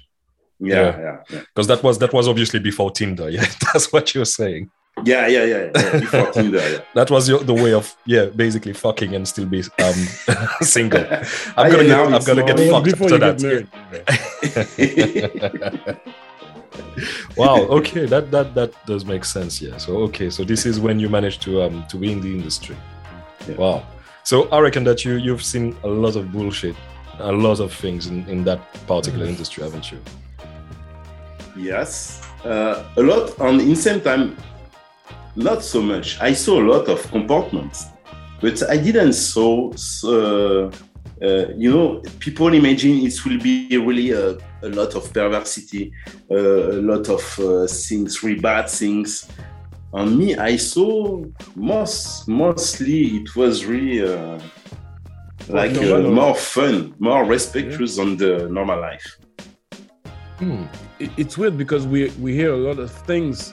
Yeah. 0.61 0.75
Yeah, 0.77 0.99
yeah, 1.07 1.17
yeah, 1.33 1.41
Because 1.53 1.67
that 1.67 1.83
was 1.83 1.99
that 1.99 2.13
was 2.13 2.29
obviously 2.29 2.61
before 2.61 2.91
Tinder. 2.93 3.29
Yeah, 3.37 3.45
that's 3.73 3.93
what 3.93 4.15
you're 4.15 4.25
saying. 4.41 4.71
yeah, 5.05 5.27
yeah, 5.27 5.45
yeah. 5.53 5.71
yeah. 5.75 5.99
Before 6.05 6.31
Tinder, 6.37 6.59
yeah. 6.73 6.81
That 6.95 7.11
was 7.11 7.27
your, 7.29 7.41
the 7.51 7.55
way 7.65 7.73
of 7.81 7.87
yeah, 8.07 8.27
basically 8.27 8.75
fucking 8.75 9.15
and 9.17 9.27
still 9.27 9.47
be 9.47 9.61
um 9.87 10.01
single. 10.77 11.05
I'm 11.57 11.71
gonna 11.73 11.83
yeah, 11.85 12.05
get 12.05 12.15
I'm 12.15 12.25
gonna 12.29 12.45
get 12.51 12.57
more- 12.59 12.73
Well, 12.73 12.85
fucked 12.85 12.91
before 12.91 13.25
after 13.25 13.51
you 13.51 13.67
that. 14.79 16.01
wow 17.37 17.57
okay 17.79 18.07
that 18.07 18.31
that 18.31 18.55
that 18.55 18.73
does 18.87 19.05
make 19.05 19.25
sense 19.25 19.61
yeah 19.61 19.77
so 19.77 19.97
okay 19.99 20.31
so 20.31 20.45
this 20.45 20.67
is 20.67 20.79
when 20.81 20.99
you 20.99 21.09
managed 21.09 21.41
to 21.43 21.63
um 21.63 21.85
to 21.89 21.97
be 21.97 22.11
in 22.13 22.21
the 22.21 22.29
industry 22.33 22.77
Yeah. 23.49 23.57
wow 23.57 23.83
so 24.25 24.49
i 24.51 24.59
reckon 24.61 24.85
that 24.85 25.05
you 25.05 25.15
you've 25.17 25.43
seen 25.43 25.77
a 25.85 25.89
lot 25.89 26.17
of 26.17 26.31
bullshit 26.33 26.77
a 27.19 27.33
lot 27.33 27.61
of 27.61 27.73
things 27.73 28.07
in 28.07 28.27
in 28.29 28.45
that 28.45 28.61
particular 28.87 29.27
industry 29.27 29.63
haven't 29.65 29.91
you 29.93 29.99
Yes, 31.57 32.23
uh, 32.45 32.83
a 32.97 33.03
lot. 33.03 33.39
And 33.39 33.61
in 33.61 33.77
same 33.77 34.01
time, 34.01 34.37
not 35.37 35.63
so 35.63 35.83
much. 35.83 36.21
I 36.21 36.33
saw 36.33 36.61
a 36.61 36.65
lot 36.67 36.89
of 36.89 37.03
comportments, 37.11 37.87
but 38.41 38.63
I 38.71 38.77
didn't 38.77 39.13
saw. 39.13 39.73
Uh, 40.05 40.71
uh, 41.23 41.53
you 41.57 41.71
know, 41.71 42.03
people 42.19 42.53
imagine 42.53 43.07
it 43.07 43.25
will 43.25 43.39
be 43.39 43.77
really 43.77 44.11
a, 44.11 44.33
a 44.63 44.69
lot 44.69 44.95
of 44.95 45.13
perversity, 45.13 45.93
uh, 46.31 46.37
a 46.37 46.83
lot 46.83 47.09
of 47.09 47.39
uh, 47.39 47.67
things, 47.67 48.23
really 48.23 48.41
bad 48.41 48.69
things. 48.69 49.29
On 49.93 50.19
me, 50.19 50.35
I 50.37 50.57
saw 50.57 51.23
most 51.55 52.27
mostly 52.27 53.19
it 53.19 53.37
was 53.37 53.67
really 53.67 54.03
uh, 54.03 54.41
like 55.49 55.77
uh, 55.77 56.01
more 56.01 56.35
fun, 56.35 56.95
more 56.99 57.25
respectful 57.25 57.87
than 57.87 58.17
the 58.17 58.49
normal 58.49 58.81
life. 58.81 59.19
Hmm. 60.39 60.65
It's 60.99 61.37
weird 61.37 61.59
because 61.59 61.87
we 61.87 62.09
we 62.21 62.33
hear 62.35 62.53
a 62.53 62.57
lot 62.57 62.79
of 62.79 62.91
things 62.91 63.53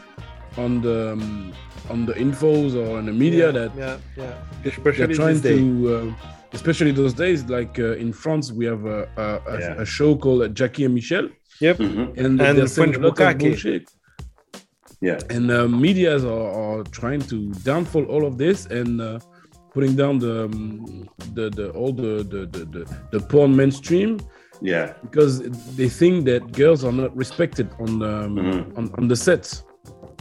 on 0.58 0.82
the 0.82 1.14
um, 1.14 1.54
on 1.90 2.06
the 2.06 2.14
infos 2.14 2.76
or 2.76 2.98
on 2.98 3.06
the 3.06 3.12
media 3.12 3.48
yeah, 3.48 3.52
that 3.52 3.72
yeah, 3.76 3.98
yeah. 4.16 4.34
they're 4.64 5.08
trying 5.08 5.42
to, 5.42 6.14
uh, 6.18 6.39
especially 6.54 6.92
those 6.92 7.14
days. 7.14 7.44
Like 7.46 7.80
uh, 7.80 7.96
in 8.04 8.12
France, 8.14 8.52
we 8.52 8.66
have 8.66 8.86
a, 8.86 9.08
a, 9.18 9.24
a, 9.54 9.60
Yeah. 9.60 9.82
a 9.82 9.86
show 9.86 10.16
called 10.16 10.42
uh, 10.44 10.48
Jacquie 10.50 10.86
and 10.86 10.94
Michel, 10.96 11.30
Mhm. 11.62 12.18
and, 12.18 12.42
And 12.42 12.58
they're 12.58 12.68
saying 12.68 12.94
French 12.94 12.96
a 13.20 13.24
lot 13.24 13.34
of 13.34 13.38
bullshit. 13.40 13.84
Yeah. 15.02 15.20
And 15.30 15.50
uh, 15.52 15.68
medias 15.68 16.26
are, 16.26 16.50
are 16.62 16.84
trying 16.84 17.22
to 17.32 17.38
downfall 17.64 18.06
all 18.06 18.26
of 18.26 18.38
this 18.38 18.66
and 18.66 19.00
uh, 19.02 19.20
putting 19.74 19.96
down 19.96 20.20
the 20.20 20.46
um, 20.46 21.08
the, 21.36 21.50
the 21.50 21.70
all 21.72 21.94
the 21.94 22.24
the, 22.34 22.42
the 22.56 22.66
the 22.76 22.82
the 23.14 23.20
porn 23.32 23.56
mainstream 23.56 24.20
Yeah. 24.62 24.94
because 25.06 25.34
they 25.78 25.88
think 25.90 26.26
that 26.26 26.42
girls 26.52 26.84
are 26.84 26.92
not 26.92 27.16
respected 27.16 27.68
on 27.80 27.90
um, 28.12 28.36
Mhm. 28.36 28.78
on, 28.78 28.86
on 28.98 29.08
the 29.08 29.16
sets. 29.16 29.64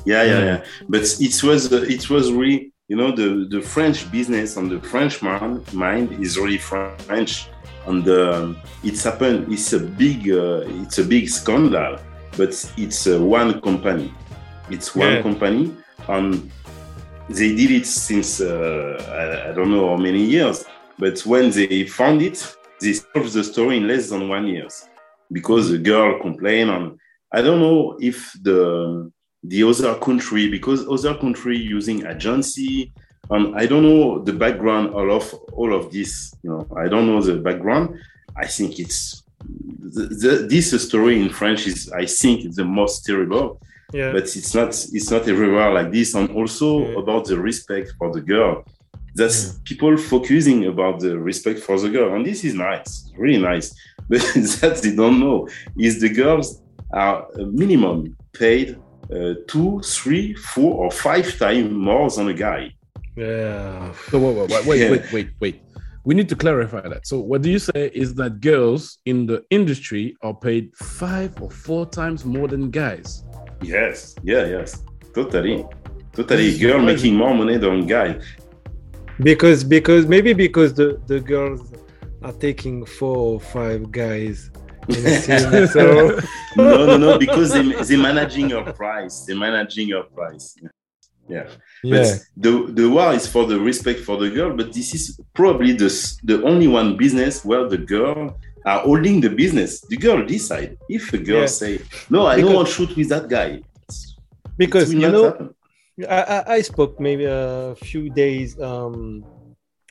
Yeah, 0.04 0.22
yeah, 0.22 0.40
Mm. 0.40 0.46
yeah. 0.50 0.64
But 0.88 1.02
it 1.20 1.42
was 1.42 1.72
uh, 1.72 1.84
it 1.96 2.08
was 2.08 2.24
really 2.32 2.72
you 2.88 2.96
know 2.96 3.12
the 3.12 3.46
the 3.50 3.60
French 3.60 4.10
business 4.10 4.56
and 4.56 4.70
the 4.70 4.80
French 4.80 5.22
man, 5.22 5.62
mind 5.72 6.12
is 6.24 6.38
really 6.38 6.58
French, 6.58 7.48
and 7.86 8.08
um, 8.08 8.56
it's 8.82 9.04
happened. 9.04 9.52
It's 9.52 9.72
a 9.74 9.80
big 9.80 10.30
uh, 10.30 10.62
it's 10.82 10.98
a 10.98 11.04
big 11.04 11.28
scandal, 11.28 11.98
but 12.36 12.50
it's 12.76 13.06
uh, 13.06 13.20
one 13.20 13.60
company. 13.60 14.12
It's 14.70 14.94
one 14.94 15.14
Yeah. 15.14 15.22
company, 15.22 15.74
and 16.08 16.50
they 17.28 17.54
did 17.54 17.70
it 17.70 17.86
since 17.86 18.40
uh, 18.40 18.96
I, 19.20 19.50
I 19.50 19.52
don't 19.52 19.70
know 19.70 19.90
how 19.90 19.96
many 19.96 20.24
years. 20.24 20.64
But 20.98 21.20
when 21.26 21.50
they 21.50 21.84
found 21.84 22.22
it, 22.22 22.38
they 22.80 22.94
solved 22.94 23.32
the 23.32 23.44
story 23.44 23.76
in 23.76 23.86
less 23.86 24.08
than 24.10 24.28
one 24.28 24.46
year 24.46 24.66
because 25.30 25.70
the 25.70 25.78
girl 25.78 26.18
complained 26.20 26.70
and 26.70 26.98
I 27.32 27.42
don't 27.42 27.60
know 27.60 27.96
if 28.00 28.32
the 28.42 29.10
the 29.44 29.62
other 29.62 29.94
country 29.96 30.48
because 30.50 30.86
other 30.88 31.18
country 31.18 31.56
using 31.56 32.06
agency 32.06 32.92
um, 33.30 33.54
I 33.56 33.66
don't 33.66 33.82
know 33.82 34.18
the 34.20 34.32
background 34.32 34.94
all 34.94 35.10
of 35.12 35.32
all 35.52 35.74
of 35.74 35.92
this 35.92 36.34
you 36.42 36.50
know 36.50 36.66
I 36.76 36.88
don't 36.88 37.06
know 37.06 37.20
the 37.20 37.36
background. 37.36 37.98
I 38.36 38.46
think 38.46 38.78
it's 38.78 39.22
the, 39.94 40.02
the, 40.06 40.46
this 40.48 40.70
story 40.86 41.20
in 41.20 41.28
French 41.28 41.66
is 41.66 41.90
I 41.92 42.06
think 42.06 42.54
the 42.54 42.64
most 42.64 43.04
terrible. 43.04 43.60
Yeah. 43.92 44.12
but 44.12 44.24
it's 44.24 44.54
not 44.54 44.68
it's 44.92 45.10
not 45.10 45.28
everywhere 45.28 45.72
like 45.72 45.90
this. 45.92 46.14
And 46.14 46.30
also 46.30 46.80
Yeah. 46.80 46.98
about 46.98 47.24
the 47.26 47.38
respect 47.38 47.92
for 47.98 48.12
the 48.12 48.20
girl. 48.20 48.64
That's 49.14 49.58
people 49.64 49.96
focusing 49.96 50.66
about 50.66 51.00
the 51.00 51.18
respect 51.18 51.58
for 51.60 51.78
the 51.80 51.88
girl. 51.88 52.14
And 52.14 52.24
this 52.26 52.44
is 52.44 52.54
nice 52.54 53.10
really 53.16 53.40
nice. 53.40 53.74
But 54.08 54.20
that 54.60 54.80
they 54.82 54.94
don't 54.94 55.20
know 55.20 55.48
is 55.78 56.00
the 56.00 56.08
girls 56.08 56.62
are 56.92 57.26
minimum 57.36 58.16
paid 58.32 58.78
uh, 59.14 59.34
two 59.46 59.80
three 59.84 60.34
four 60.34 60.72
or 60.84 60.90
five 60.90 61.26
times 61.38 61.70
more 61.72 62.08
than 62.10 62.28
a 62.28 62.34
guy 62.34 62.62
yeah. 63.16 63.92
So 64.10 64.18
wait, 64.18 64.48
wait, 64.50 64.66
wait, 64.66 64.78
Yeah. 64.80 64.90
wait, 64.92 65.12
wait, 65.12 65.28
wait. 65.40 65.62
We 66.04 66.14
need 66.14 66.28
to 66.28 66.36
clarify 66.36 66.82
that. 66.88 67.06
So 67.06 67.18
what 67.18 67.42
do 67.42 67.50
you 67.50 67.58
say 67.58 67.90
is 67.92 68.14
that 68.14 68.40
girls 68.40 68.98
in 69.06 69.26
the 69.26 69.44
industry 69.50 70.16
are 70.22 70.34
paid 70.34 70.64
five 70.76 71.30
or 71.42 71.50
four 71.50 71.84
times 71.86 72.24
more 72.24 72.46
than 72.48 72.70
guys? 72.70 73.24
yes 73.62 74.14
yeah 74.22 74.44
yes 74.46 74.84
totally 75.14 75.66
totally 76.12 76.50
This 76.50 76.60
girl 76.60 76.78
making 76.80 77.16
more 77.16 77.34
money 77.34 77.56
than 77.56 77.86
guy 77.86 78.20
Because 79.20 79.64
because 79.64 80.06
maybe 80.06 80.32
because 80.32 80.74
the 80.74 80.88
the 81.12 81.18
girls 81.20 81.60
are 82.22 82.32
taking 82.32 82.84
four 82.86 83.16
or 83.34 83.40
five 83.40 83.80
guys 83.90 84.36
in 84.42 84.46
a 84.46 84.52
scene, 84.54 84.67
so 84.92 86.18
no 86.56 86.86
no 86.86 86.96
no 86.96 87.18
because 87.18 87.52
they, 87.52 87.62
they're 87.84 87.98
managing 87.98 88.48
your 88.50 88.64
price 88.72 89.24
they're 89.26 89.36
managing 89.36 89.88
your 89.88 90.04
price 90.04 90.54
yeah 91.28 91.44
yeah. 91.82 92.02
But 92.02 92.20
the 92.36 92.52
the 92.72 92.88
war 92.88 93.12
is 93.12 93.26
for 93.28 93.44
the 93.46 93.60
respect 93.60 94.00
for 94.00 94.16
the 94.16 94.30
girl, 94.30 94.56
but 94.56 94.72
this 94.72 94.94
is 94.94 95.20
probably 95.34 95.72
the 95.72 95.90
the 96.24 96.42
only 96.42 96.66
one 96.66 96.96
business 96.96 97.44
where 97.44 97.68
the 97.68 97.76
girl 97.76 98.34
are 98.64 98.80
holding 98.80 99.20
the 99.20 99.28
business. 99.28 99.80
The 99.82 99.96
girl 99.98 100.24
decide 100.24 100.78
if 100.88 101.12
a 101.12 101.18
girl 101.18 101.42
Yeah. 101.42 101.46
say 101.62 101.80
no, 102.08 102.26
I 102.26 102.36
Because- 102.36 102.48
don't 102.48 102.56
want 102.56 102.68
to 102.68 102.74
shoot 102.74 102.96
with 102.96 103.08
that 103.10 103.28
guy. 103.28 103.60
Because 104.56 104.92
you 104.92 105.00
know 105.14 105.24
happen. 105.24 105.54
I, 106.08 106.44
I 106.56 106.60
spoke 106.62 106.98
maybe 106.98 107.24
a 107.26 107.74
few 107.76 108.08
days 108.10 108.58
um, 108.60 109.22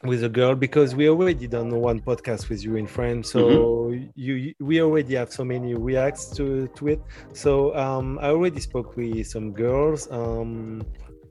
with 0.07 0.23
a 0.23 0.29
girl 0.29 0.55
because 0.55 0.95
we 0.95 1.09
already 1.09 1.47
done 1.47 1.69
one 1.75 1.99
podcast 1.99 2.49
with 2.49 2.63
you 2.63 2.75
in 2.77 2.87
France. 2.87 3.31
So 3.31 3.47
Mm-hmm. 3.47 4.09
you, 4.15 4.33
you 4.35 4.53
we 4.59 4.81
already 4.81 5.15
have 5.15 5.31
so 5.31 5.43
many 5.45 5.73
reacts 5.75 6.25
to 6.37 6.67
to 6.75 6.87
it. 6.87 7.01
So 7.33 7.75
um, 7.75 8.17
I 8.21 8.29
already 8.29 8.59
spoke 8.59 8.95
with 8.97 9.27
some 9.27 9.51
girls 9.53 10.09
um, 10.11 10.81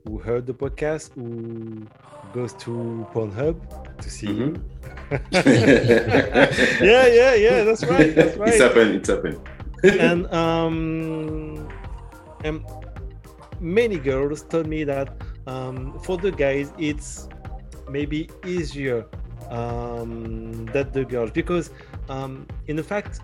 who 0.05 0.17
heard 0.19 0.45
the 0.47 0.53
podcast 0.53 1.13
who 1.15 1.85
goes 2.33 2.53
to 2.65 3.05
Pornhub 3.13 3.55
to 4.01 4.09
see 4.09 4.27
you. 4.27 4.53
Mm-hmm. 4.53 6.81
Yeah, 6.83 7.07
yeah, 7.07 7.33
yeah. 7.35 7.63
That's 7.63 7.83
right. 7.85 8.13
That's 8.15 8.37
right. 8.37 8.49
It's 8.49 8.59
right. 8.59 8.67
happened. 8.67 8.95
It's 8.95 9.09
happened. 9.09 9.39
and 9.83 10.27
um, 10.33 11.67
and 12.43 12.61
many 13.59 13.97
girls 13.97 14.43
told 14.43 14.67
me 14.67 14.83
that 14.83 15.09
um, 15.47 15.97
for 16.03 16.17
the 16.17 16.31
guys 16.31 16.71
it's 16.77 17.27
maybe 17.89 18.29
easier 18.45 19.05
um, 19.49 20.65
that 20.67 20.93
the 20.93 21.05
girls. 21.05 21.31
Because 21.31 21.71
um, 22.09 22.45
in 22.67 22.81
fact 22.83 23.21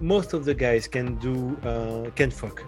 most 0.00 0.32
of 0.32 0.44
the 0.44 0.54
guys 0.54 0.88
can 0.88 1.16
do 1.16 1.56
uh, 1.62 2.10
can 2.10 2.30
fuck 2.30 2.62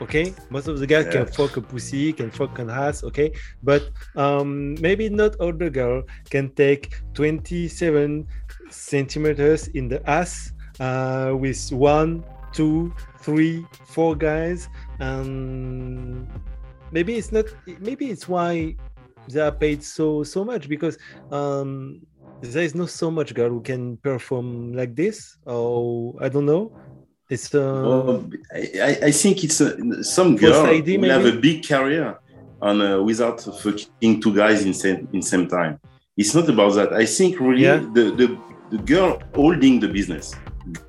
okay? 0.00 0.34
Most 0.50 0.68
of 0.68 0.78
the 0.78 0.86
guys 0.86 1.06
can 1.12 1.26
fuck 1.26 1.56
a 1.56 1.60
pussy 1.60 2.12
can 2.12 2.30
fuck 2.30 2.58
an 2.58 2.70
ass 2.70 3.04
okay? 3.04 3.32
But 3.62 3.90
um, 4.16 4.74
maybe 4.80 5.08
not 5.08 5.36
all 5.36 5.52
the 5.52 5.70
girl 5.70 6.02
can 6.30 6.50
take 6.50 6.94
27 7.14 8.26
centimeters 8.70 9.68
in 9.68 9.88
the 9.88 10.08
ass 10.08 10.52
uh, 10.80 11.34
with 11.38 11.70
one 11.72 12.24
two 12.52 12.92
three 13.20 13.66
four 13.86 14.14
guys. 14.16 14.68
And 14.98 16.28
maybe 16.90 17.16
it's 17.16 17.32
not 17.32 17.46
maybe 17.80 18.10
it's 18.10 18.28
why 18.28 18.76
they 19.28 19.40
are 19.40 19.52
paid 19.52 19.82
so 19.82 20.22
so 20.22 20.44
much 20.44 20.68
because 20.68 20.98
um 21.30 22.00
there 22.40 22.64
is 22.64 22.74
not 22.74 22.90
so 22.90 23.10
much 23.10 23.34
girl 23.34 23.50
who 23.50 23.60
can 23.62 23.96
perform 23.98 24.72
like 24.72 24.94
this 24.96 25.36
or 25.46 26.14
i 26.20 26.28
don't 26.28 26.46
know 26.46 26.72
it's 27.30 27.54
uh 27.54 27.82
Well, 27.86 28.30
I, 28.54 28.98
I- 29.08 29.10
think 29.12 29.44
it's 29.44 29.60
uh, 29.60 29.76
some 30.02 30.36
girl 30.36 30.66
Saidi, 30.66 30.98
will 30.98 31.10
have 31.10 31.26
a 31.26 31.38
big 31.40 31.66
career 31.66 32.18
on 32.60 32.80
uh, 32.80 33.00
without 33.02 33.40
fucking 33.42 34.20
two 34.20 34.34
guys 34.34 34.64
in 34.64 34.74
same 34.74 35.08
in 35.12 35.22
same 35.22 35.46
time. 35.48 35.78
It's 36.16 36.34
not 36.34 36.48
about 36.48 36.74
that. 36.74 36.92
I 36.92 37.06
think 37.06 37.40
really 37.40 37.62
Yeah. 37.62 37.78
the, 37.78 38.04
the 38.20 38.26
the 38.72 38.78
girl 38.92 39.20
holding 39.34 39.80
the 39.80 39.88
business, 39.88 40.32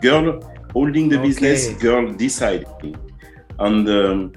girl 0.01 0.25
holding 0.73 1.09
the 1.09 1.17
business, 1.17 1.59
girl 1.81 2.11
deciding, 2.13 2.95
and 3.59 3.89
um, 3.89 4.33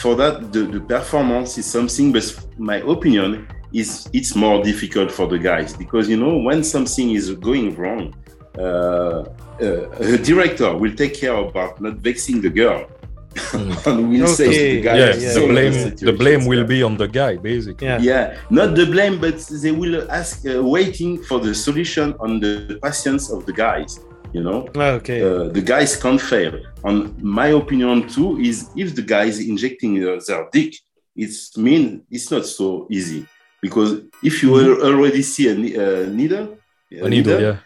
for 0.00 0.14
that 0.16 0.52
the, 0.52 0.60
the 0.60 0.80
performance 0.80 1.58
is 1.58 1.66
something. 1.66 2.12
But 2.12 2.46
my 2.58 2.76
opinion 2.76 3.48
is 3.72 4.08
it's 4.12 4.34
more 4.34 4.62
difficult 4.62 5.10
for 5.10 5.26
the 5.26 5.38
guys 5.38 5.76
because 5.76 6.08
you 6.08 6.16
know 6.16 6.38
when 6.38 6.64
something 6.64 7.10
is 7.10 7.30
going 7.32 7.74
wrong. 7.76 8.14
Uh, 8.58 9.24
uh, 9.60 9.88
a 10.00 10.18
director 10.18 10.76
will 10.76 10.94
take 10.94 11.14
care 11.14 11.34
about 11.34 11.80
not 11.80 11.94
vexing 11.94 12.40
the 12.40 12.50
girl 12.50 12.88
and 13.52 14.10
will 14.10 14.26
say 14.26 14.46
to 14.46 14.76
the 14.76 14.80
guy 14.80 14.96
yeah, 14.96 15.14
yeah, 15.14 15.32
the 15.34 15.46
blame 15.46 15.72
the 15.72 16.04
the 16.06 16.12
blame 16.12 16.46
will 16.46 16.64
be 16.64 16.82
on 16.82 16.96
the 16.96 17.06
guy 17.06 17.36
basically. 17.36 17.86
yeah 17.86 17.98
yeah 18.00 18.38
not 18.50 18.74
the 18.74 18.86
blame 18.86 19.20
but 19.20 19.38
they 19.62 19.70
will 19.70 20.10
ask 20.10 20.46
uh, 20.46 20.62
waiting 20.62 21.22
for 21.22 21.38
the 21.40 21.54
solution 21.54 22.14
on 22.20 22.40
the 22.40 22.78
patience 22.82 23.30
of 23.30 23.44
the 23.46 23.52
guys 23.52 24.00
you 24.32 24.42
know 24.42 24.68
okay 24.76 25.22
uh, 25.22 25.48
the 25.56 25.60
guys 25.62 25.96
can't 25.96 26.20
fail 26.20 26.52
and 26.84 27.16
my 27.22 27.48
opinion 27.48 28.06
too 28.08 28.38
is 28.38 28.70
if 28.76 28.94
the 28.94 29.02
guy 29.02 29.24
is 29.24 29.40
injecting 29.40 29.94
their 30.00 30.48
dick 30.52 30.74
it's 31.16 31.56
mean 31.56 32.02
it's 32.10 32.30
not 32.30 32.44
so 32.46 32.86
easy 32.90 33.26
because 33.62 33.90
if 34.22 34.42
you 34.42 34.50
Mm-hmm. 34.54 34.82
already 34.86 35.22
see 35.22 35.48
a, 35.48 35.54
a 35.54 36.06
needle 36.06 36.58
A 36.92 37.08
needle, 37.08 37.40
yeah. 37.40 37.56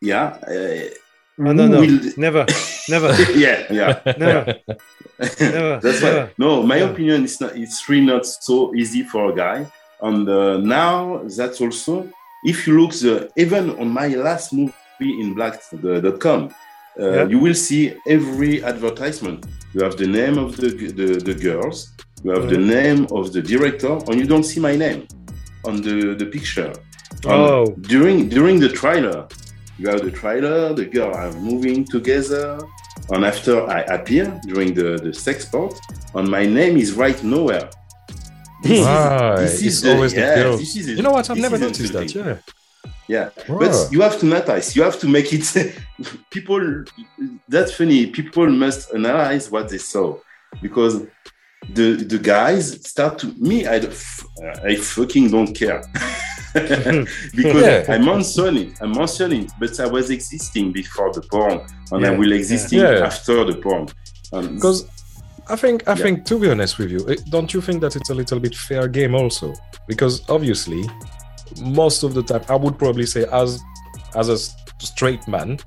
yeah 0.00 0.26
uh, 0.48 0.88
Oh, 1.38 1.52
no 1.52 1.66
no 1.68 1.80
will- 1.80 2.12
never 2.16 2.44
never 2.88 3.10
yeah 3.34 3.58
yeah 3.70 3.92
never 4.16 4.42
never 5.40 5.78
That's 5.82 6.00
never. 6.02 6.26
why. 6.26 6.34
No, 6.38 6.62
my 6.62 6.78
Yeah. 6.78 6.90
opinion 6.90 7.24
is 7.24 7.40
not. 7.40 7.56
It's 7.56 7.88
really 7.88 8.04
not 8.06 8.26
so 8.26 8.74
easy 8.74 9.02
for 9.02 9.30
a 9.32 9.34
guy. 9.34 9.66
And 10.02 10.28
uh, 10.28 10.58
now 10.58 11.22
that's 11.24 11.60
also, 11.60 12.08
if 12.44 12.66
you 12.66 12.78
look 12.80 12.92
the 12.92 13.30
even 13.36 13.70
on 13.80 13.88
my 13.88 14.08
last 14.08 14.52
movie 14.52 14.74
in 15.00 15.34
blacked.com, 15.34 16.50
uh, 16.98 17.10
Yeah. 17.10 17.26
you 17.28 17.38
will 17.38 17.54
see 17.54 17.92
every 18.08 18.62
advertisement. 18.64 19.46
You 19.74 19.82
have 19.84 19.96
the 19.96 20.06
name 20.06 20.38
of 20.38 20.56
the 20.56 20.68
the, 20.98 21.08
the 21.28 21.34
girls. 21.34 21.92
You 22.24 22.30
have 22.32 22.48
the 22.48 22.58
name 22.58 23.06
of 23.12 23.32
the 23.32 23.42
director, 23.42 23.92
and 24.08 24.14
you 24.20 24.26
don't 24.26 24.44
see 24.44 24.60
my 24.60 24.74
name 24.76 25.06
on 25.64 25.82
the 25.82 26.14
the 26.20 26.26
picture. 26.26 26.72
And 27.24 27.32
Oh. 27.32 27.64
during 27.92 28.28
during 28.28 28.60
the 28.60 28.68
trailer, 28.80 29.26
you 29.78 29.88
have 29.88 30.02
the 30.02 30.10
trailer. 30.10 30.72
The 30.74 30.86
girl 30.86 31.12
are 31.14 31.32
moving 31.50 31.84
together, 31.84 32.58
and 33.12 33.24
after 33.24 33.54
I 33.78 33.80
appear 33.96 34.24
during 34.48 34.74
the 34.74 34.88
the 35.06 35.12
sex 35.12 35.44
part, 35.44 35.74
and 36.14 36.26
my 36.28 36.44
name 36.46 36.76
is 36.84 36.92
right 37.04 37.22
nowhere. 37.22 37.68
This 38.62 38.80
is- 38.80 38.86
this 39.42 39.52
is 39.54 39.66
It's 39.66 39.80
the- 39.82 39.92
always 39.94 40.12
the 40.12 40.20
yeah, 40.20 40.34
girls. 40.42 40.60
this 40.60 40.76
is- 40.76 40.88
You 40.98 41.02
know 41.02 41.12
what? 41.12 41.28
I've 41.30 41.38
never 41.46 41.58
noticed 41.58 41.92
that. 41.92 42.02
insulting. 42.02 42.38
Yeah. 43.08 43.30
Yeah, 43.36 43.44
but 43.48 43.88
you 43.92 44.00
have 44.02 44.18
to 44.20 44.26
analyze 44.26 44.74
You 44.76 44.82
have 44.82 44.98
to 45.00 45.08
make 45.08 45.32
it. 45.32 45.46
people, 46.30 46.84
that's 47.48 47.72
funny. 47.74 48.06
People 48.06 48.48
must 48.50 48.92
analyze 48.94 49.50
what 49.50 49.68
they 49.68 49.78
saw 49.78 50.18
because 50.62 51.02
the 51.74 51.96
the 52.12 52.18
guys 52.18 52.64
start 52.88 53.18
to 53.20 53.26
me. 53.38 53.66
I 53.66 53.76
I 54.64 54.76
fucking 54.76 55.30
don't 55.30 55.52
care 55.54 55.82
because 57.34 57.62
yeah. 57.66 57.84
i'm 57.94 58.08
on 58.08 58.20
sony 58.20 58.74
i'm 58.80 58.96
on 58.96 59.06
sony 59.06 59.46
but 59.60 59.78
I 59.78 59.86
was 59.86 60.08
existing 60.10 60.72
before 60.72 61.12
the 61.12 61.20
porn, 61.22 61.60
and 61.92 62.06
I 62.06 62.10
will 62.10 62.32
existing 62.32 62.80
Yeah. 62.80 63.04
after 63.10 63.44
the 63.44 63.56
porn. 63.64 63.88
Because 64.54 64.86
I 65.48 65.56
think 65.56 65.86
I 65.86 65.92
Yeah. 65.92 66.02
think 66.04 66.24
to 66.26 66.38
be 66.38 66.48
honest 66.50 66.78
with 66.78 66.90
you, 66.90 67.00
don't 67.34 67.52
you 67.54 67.60
think 67.60 67.80
that 67.82 67.94
it's 67.96 68.10
a 68.10 68.14
little 68.14 68.40
bit 68.40 68.54
fair 68.54 68.88
game 68.88 69.14
also? 69.14 69.52
Because 69.86 70.22
obviously, 70.28 70.82
most 71.62 72.02
of 72.02 72.14
the 72.14 72.22
time, 72.22 72.42
I 72.48 72.56
would 72.56 72.78
probably 72.78 73.06
say 73.06 73.24
as 73.32 73.60
as 74.14 74.28
a 74.28 74.38
straight 74.84 75.26
man, 75.28 75.58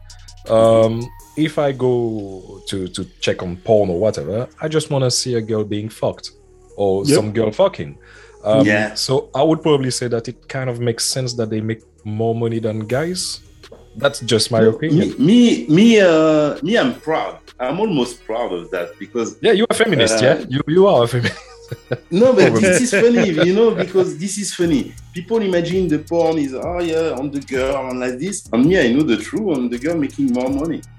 um, 0.50 1.02
if 1.38 1.58
I 1.58 1.72
go 1.72 2.62
to 2.68 2.88
to 2.88 3.06
check 3.22 3.42
on 3.44 3.58
porn 3.58 3.90
or 3.90 4.00
whatever, 4.00 4.48
I 4.62 4.68
just 4.68 4.90
want 4.92 5.04
to 5.04 5.12
see 5.12 5.36
a 5.36 5.42
girl 5.42 5.64
being 5.64 5.90
fucked 5.90 6.32
or 6.78 7.06
Yep. 7.06 7.16
some 7.16 7.34
girl 7.34 7.52
fucking. 7.52 7.98
Um, 8.44 8.66
Yeah. 8.66 8.94
So 8.96 9.30
I 9.36 9.44
would 9.44 9.62
probably 9.62 9.92
say 9.92 10.08
that 10.08 10.28
it 10.28 10.48
kind 10.48 10.70
of 10.70 10.80
makes 10.80 11.06
sense 11.06 11.34
that 11.36 11.50
they 11.50 11.62
make 11.62 11.82
more 12.06 12.34
money 12.36 12.60
than 12.60 12.80
guys. 12.88 13.42
That's 13.98 14.20
just 14.22 14.50
my 14.52 14.62
opinion. 14.62 15.10
me, 15.10 15.16
me, 15.18 15.68
me, 15.68 16.00
uh, 16.00 16.58
me, 16.64 16.78
I'm 16.78 16.94
proud. 17.02 17.40
I'm 17.60 17.80
almost 17.80 18.24
proud 18.24 18.54
of 18.54 18.72
that 18.72 18.98
because 18.98 19.36
Yeah, 19.42 19.52
you're 19.52 19.68
a 19.70 19.74
feminist. 19.74 20.22
Uh, 20.22 20.26
yeah, 20.26 20.46
you 20.48 20.62
you 20.68 20.88
are 20.88 21.04
a 21.04 21.08
feminist. 21.08 21.38
No, 22.11 22.34
but 22.34 22.53
this 22.61 22.82
is 22.82 22.91
funny, 22.91 23.30
you 23.47 23.53
know, 23.53 23.76
because 23.76 24.17
this 24.17 24.38
is 24.38 24.53
funny. 24.53 24.93
People 25.13 25.41
imagine 25.41 25.88
the 25.88 25.99
porn 25.99 26.38
is 26.38 26.53
oh 26.53 26.80
yeah 26.80 27.15
on 27.20 27.32
the 27.32 27.39
girl 27.41 27.89
and 27.89 27.99
like 27.99 28.17
this. 28.20 28.47
And 28.53 28.65
me, 28.65 28.80
I 28.80 28.91
know 28.93 29.03
the 29.03 29.17
truth 29.17 29.57
on 29.57 29.70
the 29.70 29.78
girl 29.78 29.95
making 29.97 30.28
more 30.34 30.49
money. 30.49 30.82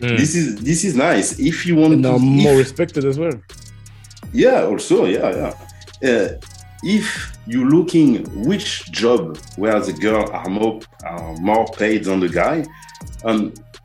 Mm. 0.00 0.16
This 0.18 0.34
is 0.34 0.56
this 0.56 0.84
is 0.84 0.96
nice. 0.96 1.38
If 1.38 1.64
you 1.66 1.76
want 1.76 1.92
And 1.94 2.02
to, 2.02 2.10
now 2.10 2.18
more 2.18 2.52
if- 2.54 2.58
respected 2.66 3.04
as 3.04 3.16
well. 3.18 3.32
yeah, 4.32 4.64
also 4.64 5.04
yeah, 5.04 5.30
yeah. 6.02 6.10
Uh, 6.10 6.28
if 6.82 7.06
you're 7.46 7.68
looking 7.68 8.24
which 8.48 8.90
job 8.90 9.36
where 9.56 9.78
the 9.80 9.92
girl 9.92 10.28
are 10.32 10.48
more 10.48 10.80
are 11.04 11.36
more 11.36 11.66
paid 11.78 12.04
than 12.04 12.18
the 12.20 12.28
guy, 12.28 12.64
and 13.24 13.40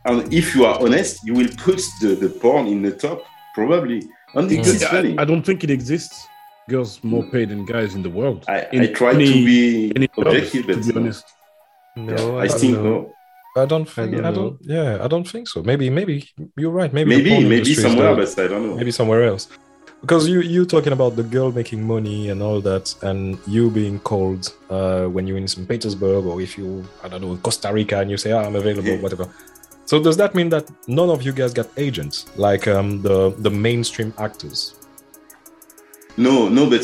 and 0.06 0.34
if 0.34 0.56
you 0.56 0.66
are 0.66 0.80
honest, 0.82 1.20
you 1.28 1.34
will 1.36 1.50
put 1.58 1.80
the, 2.02 2.16
the 2.16 2.30
porn 2.42 2.66
in 2.68 2.82
the 2.82 2.92
top 2.92 3.20
probably. 3.54 4.02
And 4.36 4.50
this 4.50 4.68
is 4.68 4.84
I, 4.84 4.88
funny. 4.90 5.18
I 5.18 5.26
don't 5.26 5.44
think 5.44 5.64
it 5.64 5.70
exists. 5.70 6.28
Girls 6.68 7.04
more 7.04 7.24
hmm. 7.24 7.30
paid 7.30 7.50
than 7.50 7.66
guys 7.66 7.96
in 7.96 8.02
the 8.02 8.10
world. 8.10 8.44
I, 8.48 8.68
in 8.74 8.82
I 8.82 8.88
try 8.88 9.14
any- 9.14 9.28
to 9.28 9.34
be 9.34 9.94
Any 9.96 10.10
objective, 10.18 10.68
but 10.68 10.76
to 10.76 10.82
be 10.88 10.94
no. 10.94 11.00
honest. 11.02 11.26
no 11.96 12.14
Yeah, 12.14 12.42
I 12.42 12.44
I 12.44 12.48
don't 12.48 12.60
think 12.60 12.78
no. 12.80 13.14
I 13.58 13.66
don't 13.66 13.90
think. 13.90 14.16
I 14.16 14.22
don't 14.22 14.34
don't, 14.34 14.58
Yeah, 14.62 15.04
I 15.06 15.08
don't 15.08 15.28
think 15.34 15.48
so. 15.48 15.64
Maybe, 15.64 15.90
maybe 15.90 16.30
you're 16.58 16.72
right. 16.72 16.92
Maybe 16.92 17.10
Maybe, 17.16 17.48
maybe 17.48 17.74
somewhere, 17.74 18.16
the- 18.16 18.26
but 18.36 18.44
I 18.44 18.48
don't 18.48 18.64
know. 18.68 18.76
maybe 18.76 18.92
somewhere 18.92 19.24
else. 19.24 19.48
Because 20.02 20.28
you 20.28 20.42
you 20.42 20.66
talking 20.66 20.94
about 20.94 21.16
the 21.16 21.24
girl 21.24 21.52
making 21.52 21.82
money 21.96 22.30
and 22.30 22.40
all 22.44 22.60
that, 22.62 22.94
and 23.02 23.40
you 23.48 23.72
being 23.72 23.98
called 24.00 24.44
uh, 24.70 25.06
when 25.06 25.26
you're 25.28 25.38
in 25.38 25.48
St. 25.48 25.68
Petersburg 25.68 26.26
or 26.26 26.42
if 26.42 26.58
you 26.60 26.86
I 27.04 27.08
don't 27.08 27.22
know 27.22 27.32
in 27.32 27.40
Costa 27.40 27.72
Rica 27.72 28.00
and 28.02 28.12
you 28.12 28.18
say 28.18 28.32
oh, 28.34 28.40
I'm 28.40 28.56
available, 28.56 28.90
Yeah. 28.90 29.02
whatever. 29.06 29.26
So 29.86 30.02
does 30.02 30.18
that 30.18 30.34
mean 30.34 30.50
that 30.50 30.70
none 30.88 31.10
of 31.10 31.22
you 31.22 31.32
guys 31.32 31.54
got 31.54 31.68
agents 31.78 32.26
like 32.38 32.68
um, 32.68 33.02
the 33.02 33.36
the 33.38 33.52
mainstream 33.52 34.14
actors? 34.18 34.74
No, 36.18 36.48
no, 36.48 36.70
but 36.70 36.84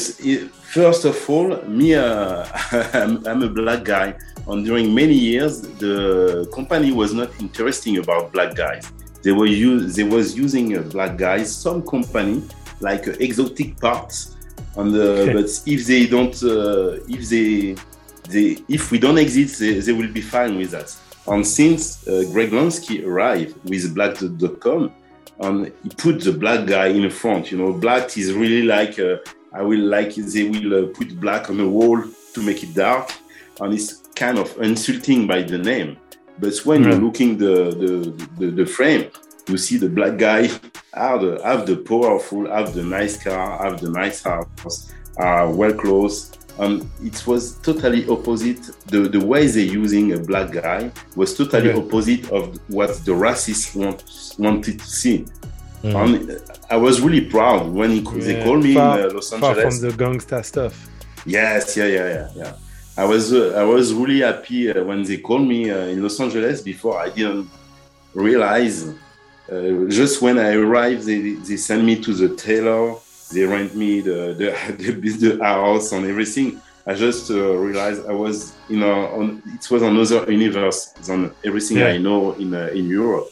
first 0.74 1.06
of 1.06 1.30
all, 1.30 1.56
me, 1.64 1.96
uh, 1.96 2.46
I'm, 2.94 3.26
I'm 3.30 3.42
a 3.44 3.50
black 3.50 3.86
guy, 3.86 4.14
and 4.48 4.66
during 4.66 4.94
many 4.94 5.14
years, 5.14 5.62
the 5.62 6.50
company 6.54 6.92
was 6.92 7.14
not 7.14 7.30
interesting 7.40 7.98
about 7.98 8.34
black 8.34 8.56
guys. 8.56 8.92
They 9.24 9.32
were 9.32 9.46
use, 9.46 9.96
they 9.96 10.04
was 10.04 10.38
using 10.38 10.78
uh, 10.78 10.82
black 10.82 11.18
guys. 11.18 11.56
Some 11.56 11.82
company 11.88 12.44
like 12.82 13.08
uh, 13.08 13.14
exotic 13.20 13.80
parts, 13.80 14.36
and 14.76 14.94
uh, 14.96 15.34
but 15.34 15.50
if 15.66 15.88
they 15.88 16.08
don't, 16.08 16.36
uh, 16.44 17.00
if 17.08 17.30
they 17.30 17.76
they, 18.30 18.58
if 18.68 18.92
we 18.92 19.00
don't 19.00 19.18
exist, 19.18 19.60
they, 19.60 19.80
they 19.80 19.94
will 19.94 20.12
be 20.12 20.22
fine 20.22 20.58
with 20.58 20.72
that. 20.72 20.94
And 21.32 21.48
since 21.48 22.06
uh, 22.10 22.26
Greg 22.34 22.52
Lansky 22.52 23.08
arrived 23.08 23.56
with 23.64 23.96
Blacked.com, 23.96 24.92
and 25.40 25.72
he 25.82 25.90
put 25.90 26.20
the 26.20 26.34
black 26.34 26.68
guy 26.68 26.88
in 26.88 27.10
front. 27.10 27.52
You 27.52 27.58
know, 27.58 27.72
black 27.72 28.18
is 28.18 28.34
really 28.34 28.64
like 28.64 29.00
uh, 29.00 29.16
I 29.54 29.62
will 29.62 29.80
like 29.80 30.14
they 30.16 30.44
will 30.50 30.84
uh, 30.84 30.88
put 30.94 31.20
black 31.22 31.50
on 31.50 31.58
the 31.58 31.68
wall 31.68 32.04
to 32.34 32.42
make 32.44 32.64
it 32.64 32.74
dark, 32.76 33.12
and 33.62 33.74
it's 33.74 34.04
kind 34.14 34.38
of 34.38 34.56
insulting 34.62 35.26
by 35.26 35.42
the 35.44 35.58
name. 35.58 35.98
But 36.38 36.58
when 36.66 36.84
you're 36.84 36.94
looking 36.96 37.38
the, 37.38 37.72
the 37.82 38.28
the, 38.38 38.52
the 38.52 38.66
frame, 38.66 39.10
you 39.48 39.58
see 39.58 39.78
the 39.78 39.90
black 39.90 40.18
guy 40.18 40.50
have 40.94 41.22
the, 41.22 41.42
have 41.46 41.66
the 41.66 41.78
powerful, 41.78 42.50
have 42.50 42.74
the 42.74 42.84
nice 42.84 43.24
car, 43.24 43.64
have 43.64 43.80
the 43.80 43.90
nice 43.90 44.22
house, 44.22 44.92
are 45.16 45.50
well 45.50 45.74
clothed. 45.74 46.41
And 46.64 46.74
it 47.04 47.18
was 47.26 47.42
totally 47.68 48.02
opposite. 48.16 48.62
The, 48.92 49.00
the 49.16 49.20
way 49.32 49.48
they're 49.48 49.74
using 49.84 50.06
a 50.14 50.20
black 50.30 50.50
guy 50.52 50.92
was 51.16 51.30
totally 51.36 51.70
Okay. 51.72 51.80
opposite 51.82 52.24
of 52.32 52.44
what 52.78 52.92
the 53.08 53.14
racists 53.26 53.76
want, 53.76 54.00
wanted 54.46 54.78
to 54.80 54.86
see. 55.02 55.18
Mm. 55.84 55.96
And 56.04 56.42
I 56.70 56.78
was 56.78 56.96
really 57.06 57.26
proud 57.36 57.64
when 57.80 57.90
he, 57.96 58.02
they 58.28 58.44
called 58.44 58.64
me 58.64 58.74
far- 58.76 59.00
in 59.00 59.06
uh, 59.10 59.14
Los 59.16 59.30
Far 59.32 59.50
Angeles. 59.58 59.80
from 59.80 59.90
the 59.90 59.94
gangsta 60.04 60.46
stuff. 60.46 60.76
Yes, 61.26 61.76
yeah, 61.78 61.86
yeah, 61.98 62.08
yeah, 62.18 62.28
yeah. 62.42 62.54
I 62.98 63.06
was 63.06 63.34
uh, 63.34 63.54
I 63.58 63.64
was 63.64 63.86
really 64.02 64.22
happy 64.30 64.62
uh, 64.72 64.84
when 64.90 65.00
they 65.04 65.18
called 65.18 65.48
me 65.54 65.62
uh, 65.72 65.94
in 65.94 65.98
Los 66.04 66.20
Angeles. 66.20 66.62
Before 66.62 66.96
I 67.06 67.10
didn't 67.10 67.50
realize. 68.14 68.78
Uh, 69.52 69.86
just 69.90 70.22
when 70.22 70.38
I 70.38 70.54
arrived, 70.54 71.04
they, 71.10 71.34
they 71.48 71.58
sent 71.58 71.84
me 71.84 71.96
to 72.06 72.14
the 72.14 72.30
tailor. 72.36 72.96
They 73.34 73.44
rent 73.44 73.76
me 73.76 74.02
the 74.02 74.34
the, 74.38 74.76
the, 74.78 75.36
the 75.36 75.44
house 75.44 75.92
and 75.92 76.06
everything. 76.06 76.62
I 76.86 76.96
just 76.96 77.30
uh, 77.30 77.56
realized 77.58 78.08
I 78.08 78.14
was 78.14 78.54
you 78.68 78.80
know 78.80 79.08
on 79.08 79.42
it 79.46 79.70
was 79.70 79.82
another 79.82 80.32
universe 80.32 80.88
than 81.08 81.32
everything 81.44 81.78
Yeah. 81.78 81.88
I 81.88 81.98
know 81.98 82.34
in 82.34 82.54
uh, 82.54 82.70
in 82.74 82.88
Europe, 82.88 83.30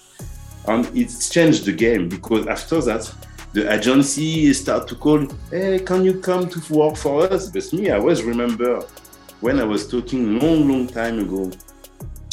and 0.67 0.85
it's 0.95 1.29
changed 1.29 1.65
the 1.65 1.73
game 1.73 2.09
because 2.09 2.47
after 2.47 2.81
that 2.81 3.11
the 3.53 3.71
agency 3.73 4.53
start 4.53 4.87
to 4.87 4.95
call, 4.95 5.25
hey, 5.49 5.79
can 5.79 6.05
you 6.05 6.19
come 6.19 6.47
to 6.47 6.73
work 6.73 6.95
for 6.95 7.23
us? 7.23 7.49
But 7.49 7.73
me, 7.73 7.89
I 7.89 7.97
always 7.97 8.21
remember 8.21 8.81
when 9.41 9.59
I 9.59 9.63
was 9.63 9.87
talking 9.87 10.37
long, 10.39 10.67
long 10.69 10.87
time 10.87 11.19
ago 11.19 11.49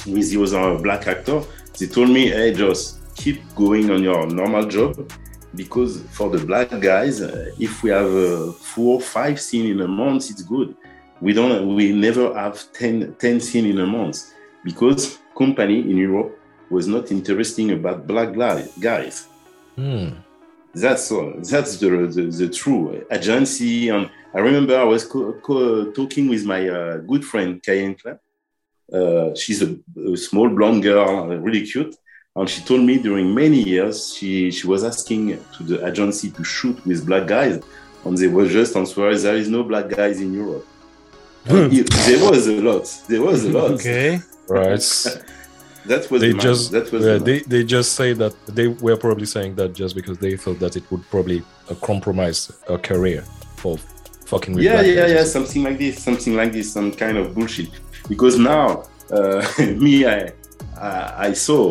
with 0.06 0.30
the 0.30 0.42
other 0.42 0.78
black 0.82 1.06
actor, 1.06 1.42
they 1.78 1.86
told 1.86 2.10
me, 2.10 2.28
hey, 2.28 2.52
just 2.52 2.98
keep 3.16 3.40
going 3.54 3.90
on 3.90 4.02
your 4.02 4.26
normal 4.26 4.66
job 4.66 5.10
because 5.56 6.02
for 6.10 6.28
the 6.30 6.44
black 6.44 6.70
guys, 6.80 7.20
uh, 7.20 7.50
if 7.58 7.82
we 7.82 7.90
have 7.90 8.12
uh, 8.14 8.52
four, 8.52 9.00
five 9.00 9.40
scene 9.40 9.66
in 9.66 9.80
a 9.80 9.88
month, 9.88 10.30
it's 10.30 10.42
good. 10.42 10.76
We 11.20 11.32
don't, 11.32 11.74
we 11.74 11.92
never 11.92 12.34
have 12.34 12.62
10, 12.72 13.14
10 13.18 13.40
scene 13.40 13.66
in 13.66 13.78
a 13.78 13.86
month 13.86 14.32
because 14.64 15.18
company 15.36 15.80
in 15.80 15.96
Europe 15.96 16.38
was 16.70 16.86
not 16.86 17.10
interesting 17.10 17.70
about 17.72 18.06
black 18.06 18.34
guys 18.80 19.28
Hmm. 19.76 20.08
that's 20.74 21.12
all. 21.12 21.34
That's 21.36 21.76
the, 21.76 21.88
the, 21.90 22.22
the 22.22 22.48
true 22.48 23.04
agency. 23.10 23.90
And 23.90 24.10
I 24.34 24.38
remember 24.38 24.74
I 24.78 24.84
was 24.84 25.04
co- 25.04 25.34
co- 25.34 25.90
talking 25.92 26.28
with 26.28 26.44
my 26.46 26.66
uh, 26.68 26.96
good 26.98 27.24
friend 27.24 27.62
Cayenne 27.62 27.94
Klein. 27.94 28.18
Uh, 28.92 29.34
she's 29.34 29.62
a, 29.62 29.76
a 30.12 30.16
small 30.16 30.48
blonde 30.48 30.82
girl, 30.82 31.26
really 31.28 31.66
cute. 31.66 31.94
And 32.36 32.48
she 32.48 32.62
told 32.62 32.82
me 32.82 32.98
during 32.98 33.34
many 33.34 33.62
years 33.62 34.14
she, 34.14 34.50
she 34.50 34.66
was 34.66 34.84
asking 34.84 35.42
to 35.56 35.62
the 35.62 35.86
agency 35.86 36.30
to 36.30 36.44
shoot 36.44 36.84
with 36.86 37.06
black 37.06 37.26
guys, 37.26 37.62
and 38.04 38.16
they 38.16 38.28
were 38.28 38.46
just 38.46 38.76
answering 38.76 39.18
there 39.22 39.36
is 39.36 39.48
no 39.48 39.62
black 39.62 39.88
guys 39.88 40.20
in 40.20 40.34
Europe. 40.34 40.66
It- 41.46 41.90
there 42.06 42.30
was 42.30 42.46
a 42.48 42.60
lot. 42.60 42.84
There 43.08 43.22
was 43.22 43.44
a 43.44 43.50
lot. 43.50 43.70
Okay. 43.72 44.20
Right. 44.48 44.82
That 45.86 46.10
was 46.10 46.20
they 46.20 46.32
the 46.32 46.38
just 46.38 46.72
that 46.72 46.90
was 46.90 47.04
yeah, 47.04 47.12
the 47.12 47.18
they, 47.24 47.38
they 47.40 47.62
just 47.64 47.92
say 47.92 48.12
that 48.14 48.34
they 48.46 48.66
were 48.66 48.96
probably 48.96 49.26
saying 49.26 49.54
that 49.54 49.72
just 49.72 49.94
because 49.94 50.18
they 50.18 50.36
thought 50.36 50.58
that 50.58 50.76
it 50.76 50.82
would 50.90 51.08
probably 51.10 51.44
uh, 51.70 51.74
compromise 51.76 52.50
a 52.68 52.76
career 52.76 53.22
for 53.54 53.78
fucking 54.26 54.54
with 54.54 54.64
yeah 54.64 54.72
black 54.72 54.86
yeah 54.86 54.94
guys. 55.02 55.10
yeah 55.12 55.24
something 55.24 55.62
like 55.62 55.78
this 55.78 56.02
something 56.02 56.34
like 56.34 56.52
this 56.52 56.72
some 56.72 56.90
kind 56.90 57.16
of 57.16 57.34
bullshit 57.36 57.68
because 58.08 58.36
now 58.36 58.82
uh, 59.12 59.46
me 59.78 60.04
I, 60.04 60.32
I 60.80 61.28
i 61.28 61.32
saw 61.32 61.62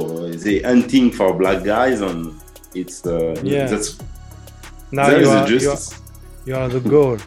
the 0.46 0.62
hunting 0.64 1.12
for 1.12 1.34
black 1.34 1.64
guys 1.64 2.02
and 2.02 2.34
it's 2.74 3.06
uh 3.06 3.36
Yeah. 3.44 3.68
that's 3.72 3.98
Now 4.92 5.10
there 5.10 5.22
you 5.22 5.24
is 5.24 5.30
are, 5.30 5.48
you 5.50 5.56
are 5.56 5.60
justice 5.60 6.02
you 6.48 6.56
are 6.56 6.70
the 6.70 6.80
goal. 6.96 7.18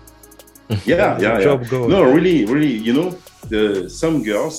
yeah 0.84 1.18
yeah 1.18 1.18
yeah 1.20 1.40
Job 1.46 1.60
goal. 1.68 1.88
no 1.88 2.02
really 2.02 2.44
really 2.44 2.72
you 2.86 2.92
know 2.92 3.08
the 3.48 3.88
some 3.88 4.22
girls 4.22 4.56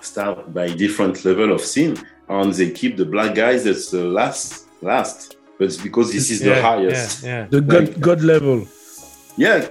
start 0.00 0.52
by 0.52 0.66
different 0.68 1.24
level 1.24 1.52
of 1.52 1.60
sin 1.60 1.96
and 2.28 2.52
they 2.54 2.70
keep 2.70 2.96
the 2.96 3.04
black 3.04 3.34
guys 3.34 3.66
as 3.66 3.90
the 3.90 4.04
last 4.04 4.66
last 4.82 5.36
but 5.58 5.64
it's 5.68 5.76
because 5.88 6.12
this 6.12 6.30
is 6.30 6.40
the 6.40 6.54
highest 6.60 7.22
Yeah, 7.22 7.30
yeah. 7.30 7.46
The 7.54 7.60
God, 7.60 8.00
God 8.00 8.20
level. 8.22 8.66
yeah 9.36 9.68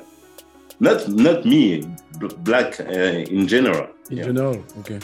not 0.79 1.07
not 1.09 1.45
me 1.45 1.63
b- 2.19 2.35
black 2.49 2.79
uh, 2.79 3.35
in 3.37 3.47
general 3.47 3.87
In 4.09 4.17
yeah. 4.17 4.25
general. 4.29 4.55
Okay. 4.79 4.99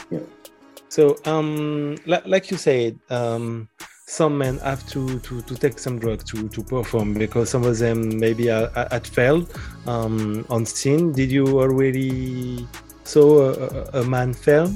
So, 0.91 1.15
um, 1.23 1.95
li- 2.05 2.25
like 2.25 2.51
you 2.51 2.57
said, 2.57 2.99
um, 3.09 3.69
some 4.07 4.37
men 4.37 4.57
have 4.57 4.85
to, 4.89 5.19
to, 5.19 5.41
to 5.41 5.55
take 5.55 5.79
some 5.79 5.97
drug 5.97 6.25
to, 6.25 6.49
to 6.49 6.61
perform 6.61 7.13
because 7.13 7.49
some 7.49 7.63
of 7.63 7.77
them 7.77 8.19
maybe 8.19 8.47
had 8.47 9.07
failed 9.07 9.57
um, 9.87 10.45
on 10.49 10.65
scene. 10.65 11.13
Did 11.13 11.31
you 11.31 11.61
already 11.61 12.67
saw 13.05 13.39
a, 13.39 13.51
a, 13.53 14.01
a 14.01 14.03
man 14.03 14.33
fail? 14.33 14.69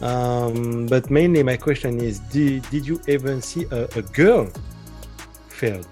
Um, 0.00 0.86
but 0.88 1.08
mainly, 1.08 1.44
my 1.44 1.56
question 1.56 2.00
is: 2.00 2.18
Did, 2.18 2.68
did 2.70 2.84
you 2.84 3.00
even 3.06 3.40
see 3.40 3.64
a, 3.70 3.84
a 3.94 4.02
girl 4.02 4.50
fail? 5.46 5.84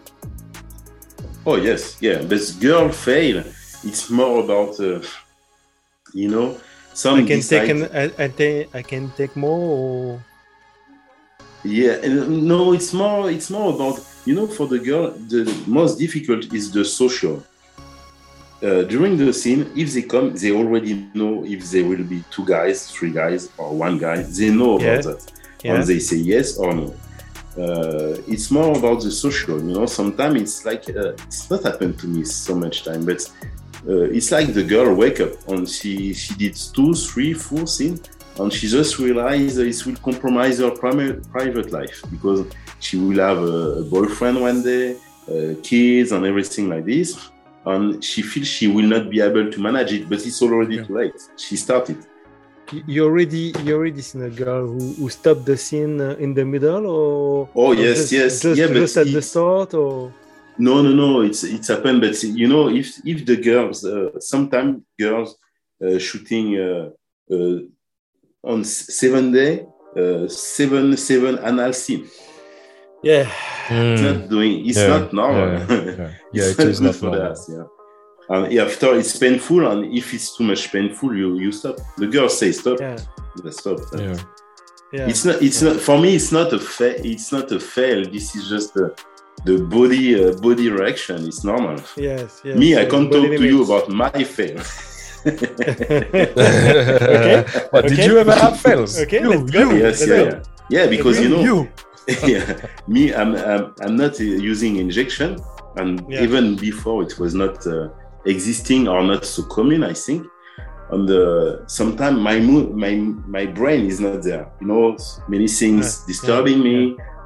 Oh 1.47 1.55
yes, 1.55 1.99
yeah. 2.01 2.21
But 2.23 2.41
girl 2.59 2.89
fail. 2.89 3.45
It's 3.85 4.11
more 4.11 4.43
about 4.43 4.81
uh, 4.81 5.03
you 6.15 6.29
know 6.31 6.59
some 7.03 7.15
I 7.21 7.23
can 7.31 7.39
decide- 7.41 7.67
take 7.67 7.71
an, 7.77 7.81
I, 8.03 8.25
I, 8.27 8.79
I 8.81 8.83
can 8.91 9.05
take 9.21 9.35
more. 9.45 9.63
Or... 9.79 10.25
yeah. 11.79 11.97
No, 12.51 12.61
it's 12.79 12.93
more. 13.03 13.31
It's 13.37 13.51
more 13.57 13.69
about 13.75 13.97
you 14.27 14.35
know 14.39 14.47
for 14.57 14.67
the 14.73 14.81
girl 14.89 15.05
the 15.35 15.43
most 15.79 15.93
difficult 16.05 16.43
is 16.59 16.65
the 16.77 16.85
social. 17.03 17.37
Uh, 18.61 18.83
during 18.93 19.17
the 19.17 19.33
scene, 19.41 19.63
if 19.83 19.89
they 19.95 20.03
come, 20.15 20.27
they 20.43 20.51
already 20.61 20.93
know 21.15 21.33
if 21.55 21.61
there 21.73 21.85
will 21.91 22.03
be 22.15 22.21
two 22.35 22.45
guys, 22.57 22.77
three 22.95 23.13
guys, 23.23 23.41
or 23.61 23.69
one 23.87 23.97
guy. 24.07 24.17
They 24.39 24.51
know 24.61 24.73
about 24.81 24.85
Yeah. 24.97 25.01
that, 25.09 25.21
Yeah. 25.65 25.75
and 25.75 25.81
they 25.91 26.01
say 26.01 26.17
yes 26.35 26.49
or 26.65 26.71
no. 26.81 26.89
Uh, 27.65 28.17
it's 28.35 28.49
more 28.59 28.71
about 28.81 28.99
the 29.07 29.13
social, 29.25 29.57
you 29.67 29.73
know. 29.77 29.87
Sometimes 30.01 30.37
it's 30.43 30.61
like 30.71 30.85
uh, 30.91 31.13
it's 31.27 31.45
not 31.53 31.61
happened 31.71 31.95
to 32.03 32.07
me 32.15 32.21
so 32.25 32.53
much 32.65 32.77
time, 32.89 33.03
but 33.11 33.21
uh, 33.87 34.17
it's 34.17 34.31
like 34.33 34.53
the 34.55 34.63
girl 34.65 34.95
wake 34.95 35.21
up 35.21 35.33
and 35.49 35.69
she 35.69 36.13
she 36.15 36.35
did 36.35 36.55
two, 36.75 36.95
three, 36.95 37.33
four 37.35 37.67
scene, 37.67 37.99
and 38.39 38.53
she 38.53 38.67
just 38.69 38.99
realized 38.99 39.59
it 39.59 39.87
will 39.87 39.97
compromise 39.97 40.59
her 40.59 40.71
private 40.71 41.71
life 41.73 42.03
because 42.11 42.47
she 42.81 42.97
will 42.97 43.19
have 43.19 43.39
a, 43.39 43.81
a 43.81 43.85
boyfriend 43.85 44.41
one 44.41 44.63
day, 44.63 44.97
uh, 45.29 45.55
kids, 45.63 46.13
and 46.13 46.25
everything 46.25 46.69
like 46.69 46.85
this, 46.85 47.31
and 47.67 48.03
she 48.03 48.23
feels 48.23 48.47
she 48.47 48.67
will 48.69 48.87
not 48.87 49.11
be 49.11 49.21
able 49.21 49.51
to 49.51 49.61
manage 49.61 49.93
it. 49.93 50.09
But 50.09 50.25
it's 50.27 50.41
already 50.43 50.77
Yeah. 50.77 50.85
too 50.85 50.95
late. 50.95 51.21
She 51.37 51.57
started. 51.57 51.99
You- 52.87 53.05
already, 53.05 53.55
you 53.65 53.75
already 53.77 54.03
seen 54.03 54.23
a 54.25 54.29
girl 54.29 54.67
who, 54.67 54.93
who 54.99 55.09
stopped 55.09 55.47
the 55.47 55.57
scene 55.57 55.99
uh, 56.03 56.17
in 56.19 56.35
the 56.35 56.45
middle, 56.45 56.85
or 56.87 57.49
Oh, 57.55 57.69
or 57.69 57.75
yes, 57.75 57.97
just, 57.97 58.13
yes. 58.13 58.41
just, 58.43 58.59
Yeah, 58.61 58.67
but 58.67 58.75
just 58.75 58.97
at 58.99 59.07
the 59.07 59.23
start, 59.23 59.73
or 59.73 60.13
No, 60.59 60.83
no, 60.83 60.93
no. 60.93 61.21
It's 61.23 61.45
it's 61.45 61.69
happened, 61.69 62.01
but 62.01 62.21
you 62.23 62.49
know, 62.49 62.69
if 62.69 62.89
if 63.05 63.25
the 63.25 63.37
girls, 63.37 63.85
uh, 63.85 64.19
sometimes 64.21 64.83
girls 64.99 65.37
uh, 65.85 65.99
shooting 65.99 66.57
uh, 66.59 66.91
uh, 67.31 67.59
on 68.43 68.65
seven 68.65 69.33
day, 69.33 69.65
uh, 69.97 70.27
seven 70.29 70.97
seven 70.97 71.39
anal 71.45 71.73
scene. 71.73 72.07
yeah, 73.03 73.31
It's 73.71 74.01
Hmm. 74.01 74.07
not 74.07 74.29
doing. 74.29 74.67
It's 74.67 74.79
Yeah, 74.79 74.89
not 74.99 75.13
normal. 75.13 75.49
Yeah, 75.53 75.67
yeah. 75.71 76.11
Yeah, 76.33 76.45
it's 76.51 76.59
it 76.59 76.69
is 76.69 76.81
good 76.81 76.87
not 76.87 76.95
for 76.97 77.07
normal. 77.11 77.35
that. 77.35 77.39
Yeah. 77.49 77.67
And 78.31 78.59
after 78.59 78.95
it's 78.99 79.17
painful, 79.17 79.67
and 79.71 79.81
if 79.97 80.13
it's 80.15 80.37
too 80.37 80.45
much 80.45 80.71
painful, 80.73 81.11
you 81.17 81.39
you 81.39 81.53
stop. 81.53 81.77
The 81.97 82.07
girls 82.07 82.37
say 82.39 82.53
stop. 82.53 82.79
yeah, 82.81 82.99
Yeah. 83.45 83.51
Stop. 83.51 83.79
Yeah. 83.95 84.17
yeah. 84.93 85.09
It's 85.11 85.25
not. 85.25 85.37
It's 85.43 85.63
not. 85.63 85.77
For 85.81 85.97
me, 85.99 86.11
it's 86.17 86.33
not 86.33 86.53
a 86.53 86.59
fa- 86.59 87.01
It's 87.13 87.31
not 87.33 87.53
a 87.53 87.61
fail. 87.61 88.01
This 88.15 88.35
is 88.37 88.49
just 88.55 88.75
the 88.75 88.87
the 89.49 89.57
body 89.77 90.07
uh, 90.23 90.33
body 90.47 90.67
reaction. 90.81 91.19
is 91.33 91.39
normal. 91.51 91.79
yes, 91.97 92.31
yes. 92.45 92.57
Me, 92.61 92.69
I 92.83 92.85
can't 92.93 93.09
body 93.11 93.29
talk 93.29 93.39
to 93.41 93.45
you 93.53 93.59
about 93.67 93.85
my 94.03 94.13
fail. 94.37 94.61
okay. 95.27 95.51
But 97.73 97.83
did 97.91 97.99
you 98.09 98.15
ever 98.19 98.35
have 98.45 98.57
fails? 98.67 98.93
Okay, 99.05 99.21
You, 99.25 99.31
let's 99.31 99.51
go. 99.51 99.59
you. 99.61 99.69
yes, 99.85 100.01
let's 100.01 100.07
yeah, 100.11 100.17
go. 100.17 100.25
yeah, 100.25 100.43
yeah. 100.77 100.87
Because 100.95 101.17
you 101.23 101.29
know, 101.33 101.41
you. 101.49 101.59
yeah, 102.35 102.47
me, 102.95 103.03
I'm, 103.21 103.31
I'm, 103.37 103.63
I'm 103.85 103.95
not 103.97 104.15
uh, 104.21 104.25
using 104.53 104.73
injection, 104.85 105.31
and 105.81 105.91
Yeah. 106.09 106.23
even 106.27 106.45
before 106.57 106.99
it 107.07 107.15
was 107.23 107.33
not 107.35 107.57
uh, 107.67 107.89
existing 108.25 108.89
or 108.89 109.03
not 109.03 109.25
so 109.35 109.43
common, 109.57 109.81
I 109.85 109.95
think. 110.07 110.23
on 110.97 111.03
the 111.13 111.23
sometimes 111.79 112.17
my 112.31 112.37
mood 112.49 112.67
my 112.85 112.95
my 113.37 113.45
brain 113.59 113.83
is 113.93 113.99
not 114.07 114.17
there 114.29 114.45
you 114.61 114.67
know 114.71 114.85
many 115.35 115.49
things 115.61 115.85
Yeah, 115.87 116.07
disturbing 116.13 116.59
me 116.69 116.77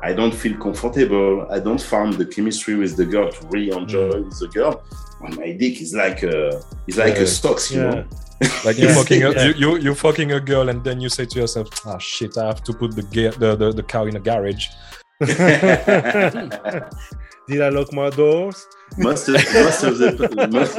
i 0.03 0.13
don't 0.13 0.35
feel 0.43 0.57
comfortable 0.67 1.47
i 1.51 1.59
don't 1.67 1.81
find 1.95 2.13
the 2.15 2.27
chemistry 2.35 2.75
with 2.83 2.97
the 2.97 3.07
girl 3.15 3.29
to 3.31 3.41
really 3.53 3.71
enjoy 3.81 4.09
Mm. 4.11 4.25
with 4.27 4.39
the 4.45 4.49
girl 4.59 4.75
and 5.25 5.37
my 5.37 5.53
dick 5.53 5.81
is 5.81 5.93
like 5.95 6.23
a 6.35 6.37
is 6.89 6.97
like 7.05 7.15
Yeah. 7.17 7.23
a 7.23 7.27
stocks 7.39 7.71
you 7.73 7.81
Yeah. 7.83 7.91
know 7.95 8.05
Like 8.67 8.77
you 8.83 8.89
Yeah. 8.89 8.95
fucking 9.01 9.23
a, 9.23 9.25
Yeah. 9.31 9.45
you, 9.47 9.53
you 9.63 9.71
you 9.87 9.93
fucking 9.95 10.31
a 10.33 10.41
girl 10.53 10.67
and 10.71 10.79
then 10.87 10.99
you 11.05 11.09
say 11.17 11.25
to 11.33 11.37
yourself, 11.43 11.69
ah 11.87 11.99
shit, 12.13 12.33
I 12.43 12.45
have 12.51 12.61
to 12.69 12.73
put 12.81 12.91
the 12.99 13.03
gear 13.15 13.31
the, 13.43 13.51
the, 13.61 13.69
the 13.81 13.85
car 13.93 14.05
in 14.11 14.17
a 14.17 14.21
garage. 14.31 14.65
Did 17.49 17.61
I 17.67 17.69
lock 17.79 17.93
my 17.93 18.09
doors? 18.11 18.59
most 18.99 19.29
of 19.29 19.35
most 19.67 19.83
of 19.89 19.95
the 19.99 20.09
most, 20.59 20.77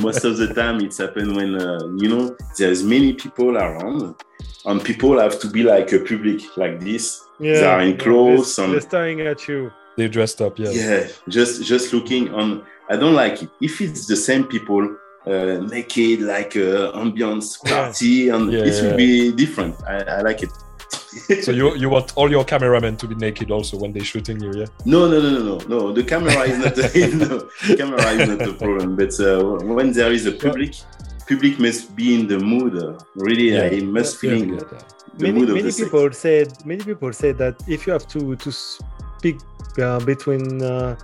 most 0.08 0.24
of 0.24 0.34
the 0.42 0.48
time 0.54 0.76
it's 0.86 0.98
happened 1.04 1.30
when 1.38 1.50
uh, 1.66 1.80
you 2.02 2.08
know 2.12 2.24
there's 2.58 2.82
many 2.94 3.10
people 3.22 3.50
around 3.64 4.00
and 4.66 4.82
people 4.84 5.18
have 5.18 5.38
to 5.40 5.48
be 5.48 5.62
like 5.62 5.92
a 5.92 5.98
public 6.00 6.40
like 6.56 6.80
this 6.80 7.24
Yeah. 7.38 7.54
they 7.60 7.64
are 7.66 7.80
in 7.82 7.96
clothes 7.96 8.56
they're, 8.56 8.64
and 8.66 8.74
they're 8.74 8.80
staring 8.80 9.20
at 9.22 9.48
you. 9.48 9.70
They're 9.96 10.08
dressed 10.08 10.40
up, 10.40 10.58
yeah. 10.58 10.70
yeah 10.70 11.08
just 11.28 11.64
just 11.64 11.92
looking 11.92 12.32
on 12.34 12.62
i 12.88 12.96
don't 12.96 13.14
like 13.14 13.42
it 13.42 13.50
if 13.60 13.80
it's 13.80 14.06
the 14.06 14.16
same 14.16 14.44
people 14.44 14.82
uh, 15.26 15.58
naked 15.74 16.20
like 16.22 16.56
uh, 16.56 16.92
ambience 17.02 17.58
Yeah. 17.64 17.70
party 17.70 18.28
and 18.30 18.52
Yeah, 18.52 18.64
it 18.64 18.74
yeah, 18.74 18.82
will 18.82 18.96
be 18.96 19.32
different 19.32 19.74
i, 19.86 19.96
I 20.18 20.20
like 20.22 20.42
it 20.42 20.50
So 21.44 21.50
you 21.52 21.74
you 21.82 21.88
want 21.90 22.12
all 22.16 22.30
your 22.30 22.44
cameramen 22.44 22.96
to 22.96 23.06
be 23.08 23.14
naked 23.26 23.50
also 23.50 23.76
when 23.78 23.92
they're 23.92 24.04
shooting 24.12 24.40
you, 24.44 24.52
yeah? 24.60 24.66
no 24.84 25.00
no 25.08 25.20
no 25.20 25.30
no 25.30 25.42
no 25.48 25.56
no 25.68 25.92
the 25.92 26.04
camera 26.04 26.42
is 26.50 26.58
not 26.64 26.76
no, 27.22 27.48
the 27.68 27.74
camera 27.76 28.06
is 28.16 28.28
not 28.30 28.38
the 28.48 28.54
problem 28.62 28.96
but 28.96 29.12
uh, 29.20 29.74
when 29.76 29.92
there 29.92 30.12
is 30.12 30.26
a 30.26 30.32
public 30.32 30.72
public 31.30 31.54
must 31.66 31.82
be 31.98 32.06
in 32.18 32.22
the 32.32 32.38
mood 32.38 32.72
uh, 32.76 32.98
really 33.26 33.48
Yeah. 33.54 33.76
i 33.76 33.80
must 33.96 34.12
Yeah, 34.14 34.20
feeling 34.22 34.48
yeah, 34.54 34.64
yeah. 34.72 34.82
the 35.18 35.24
many 35.26 35.38
mood 35.38 35.48
of 35.50 35.54
many 35.56 35.66
the 35.68 35.72
sex. 35.72 35.84
people 35.88 36.08
said 36.24 36.48
many 36.72 36.82
people 36.90 37.10
said 37.22 37.34
that 37.42 37.54
if 37.74 37.78
you 37.86 37.92
have 37.96 38.06
to 38.14 38.20
to 38.44 38.50
speak 38.52 39.36
uh, 39.84 40.00
between 40.12 40.44
uh, 40.62 40.96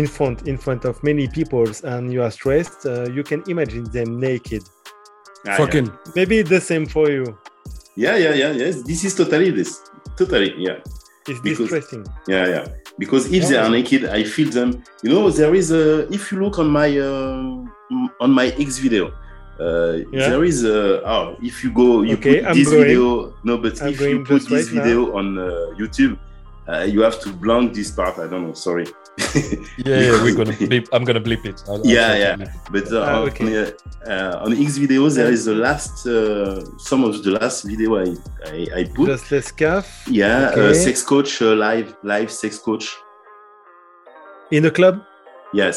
in 0.00 0.06
front 0.16 0.36
in 0.52 0.56
front 0.64 0.82
of 0.90 0.94
many 1.10 1.26
people 1.38 1.66
and 1.92 2.02
you 2.14 2.20
are 2.26 2.30
stressed, 2.38 2.80
uh, 2.86 2.92
you 3.16 3.22
can 3.30 3.40
imagine 3.54 3.84
them 3.96 4.08
naked. 4.28 4.62
Ah, 4.66 5.50
yeah. 5.50 5.56
Fucking 5.60 5.88
Maybe 6.18 6.36
the 6.54 6.60
same 6.70 6.84
for 6.94 7.06
you. 7.16 7.24
yeah 8.04 8.16
yeah 8.24 8.34
yeah 8.42 8.52
yes 8.62 8.74
this 8.90 9.00
is 9.08 9.12
totally 9.20 9.50
this 9.58 9.70
totally 10.20 10.50
yeah 10.66 10.78
It's 11.28 11.40
Because- 11.42 11.58
distressing. 11.66 12.04
Yeah, 12.34 12.44
yeah. 12.54 12.64
Because 13.02 13.24
if 13.38 13.42
they 13.48 13.58
are 13.62 13.70
naked, 13.78 14.02
I 14.18 14.22
feel 14.34 14.50
them. 14.58 14.70
You 15.02 15.10
know, 15.12 15.24
there 15.40 15.54
is 15.60 15.68
a. 15.82 16.06
If 16.16 16.22
you 16.30 16.36
look 16.44 16.54
on 16.62 16.68
my 16.80 16.88
um, 17.10 17.66
on 18.24 18.30
my 18.40 18.46
X 18.66 18.70
video, 18.86 19.04
uh, 19.60 19.92
Yeah. 20.12 20.28
there 20.30 20.44
is 20.44 20.64
a. 20.64 21.02
Oh, 21.08 21.36
if 21.42 21.62
you 21.64 21.70
go, 21.72 22.02
you 22.02 22.14
Okay, 22.16 22.40
put 22.40 22.48
I'm 22.50 22.56
this 22.56 22.68
going. 22.68 22.82
video. 22.84 23.34
No, 23.44 23.58
but 23.58 23.80
I'm 23.82 23.88
if 23.88 24.00
you 24.00 24.24
put 24.24 24.42
this 24.48 24.50
right 24.50 24.74
now. 24.74 24.82
video 24.82 25.16
on 25.18 25.38
uh, 25.38 25.46
YouTube, 25.80 26.18
uh, 26.68 26.84
you 26.92 27.00
have 27.02 27.18
to 27.24 27.28
blank 27.32 27.74
this 27.74 27.90
part. 27.90 28.18
I 28.18 28.26
don't 28.28 28.46
know. 28.48 28.54
Sorry. 28.54 28.86
Yeah, 29.88 30.00
yeah, 30.06 30.22
we're 30.22 30.34
gonna 30.36 30.52
bleep. 30.70 30.86
I'm 30.92 31.04
gonna 31.08 31.20
bleep 31.28 31.44
it. 31.46 31.58
I'll- 31.68 31.76
I'll 31.80 31.86
Yeah, 31.86 32.12
yeah. 32.22 32.42
it. 32.42 32.48
But 32.74 32.86
uh, 32.92 33.00
Ah, 33.08 33.22
on, 33.22 33.28
okay. 33.28 33.48
uh, 33.62 33.70
uh, 34.12 34.44
on 34.44 34.50
XVideos, 34.52 35.14
there 35.16 35.32
is 35.36 35.42
the 35.46 35.54
last. 35.66 36.06
Uh, 36.06 36.60
some 36.90 37.02
of 37.08 37.22
the 37.24 37.30
last 37.40 37.58
video 37.64 37.90
I 38.04 38.08
I, 38.52 38.56
I 38.80 38.84
put. 38.94 39.06
Just 39.08 39.30
the 39.30 39.40
scarf 39.40 39.86
yeah, 40.10 40.50
uh, 40.52 40.60
okay. 40.68 40.74
sex 40.86 41.02
coach 41.02 41.30
uh, 41.40 41.54
live 41.66 41.88
live 42.02 42.30
sex 42.30 42.58
coach. 42.58 42.86
in 44.50 44.64
a 44.66 44.70
club. 44.70 44.96
Yes. 45.52 45.76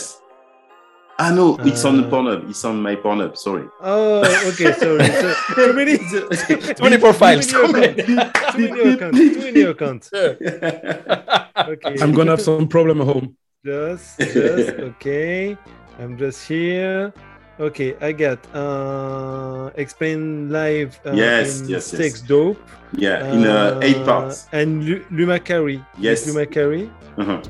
Ah 1.21 1.31
no, 1.35 1.57
it's 1.67 1.83
on 1.83 1.99
Uh, 2.05 2.09
Pornhub. 2.09 2.49
It's 2.49 2.63
on 2.63 2.81
my 2.81 2.95
Pornhub. 2.95 3.35
Sorry. 3.35 3.67
Oh, 3.81 4.23
okay. 4.49 4.71
Sorry. 4.73 5.03
So, 5.21 5.33
too 5.55 5.73
many. 5.73 5.97
Too 5.99 6.83
many 6.83 6.97
profiles. 6.97 7.45
Too 7.47 7.67
many 7.67 7.87
accounts. 8.23 8.55
Too 8.55 8.69
many 8.71 8.81
accounts. 8.93 9.17
Too 9.19 9.39
many 9.39 9.61
accounts. 9.73 10.09
Okay. 10.13 11.95
I'm 12.01 12.11
gonna 12.13 12.31
have 12.31 12.41
some 12.41 12.67
problem 12.67 13.01
at 13.01 13.07
home. 13.07 13.35
Just, 13.65 14.17
just 14.19 14.69
okay. 14.95 15.57
I'm 15.99 16.17
just 16.17 16.47
here. 16.47 17.11
Okay, 17.59 17.91
I 17.99 18.13
got 18.15 18.39
uh 18.55 19.69
explain 19.75 20.47
live. 20.49 20.95
Uh, 21.05 21.11
Yes, 21.11 21.59
in 21.59 21.67
yes, 21.67 21.91
yes. 21.91 21.99
Sex 21.99 22.21
dope. 22.23 22.55
yeah, 22.95 23.27
in 23.35 23.43
uh, 23.43 23.77
eight 23.83 23.99
parts. 24.07 24.47
And 24.55 24.85
Lu- 24.87 25.03
Luma 25.11 25.39
Carey. 25.43 25.83
Yes. 25.99 26.23
Luma 26.25 26.45
Carey. 26.47 26.87
Uh-huh. 27.19 27.41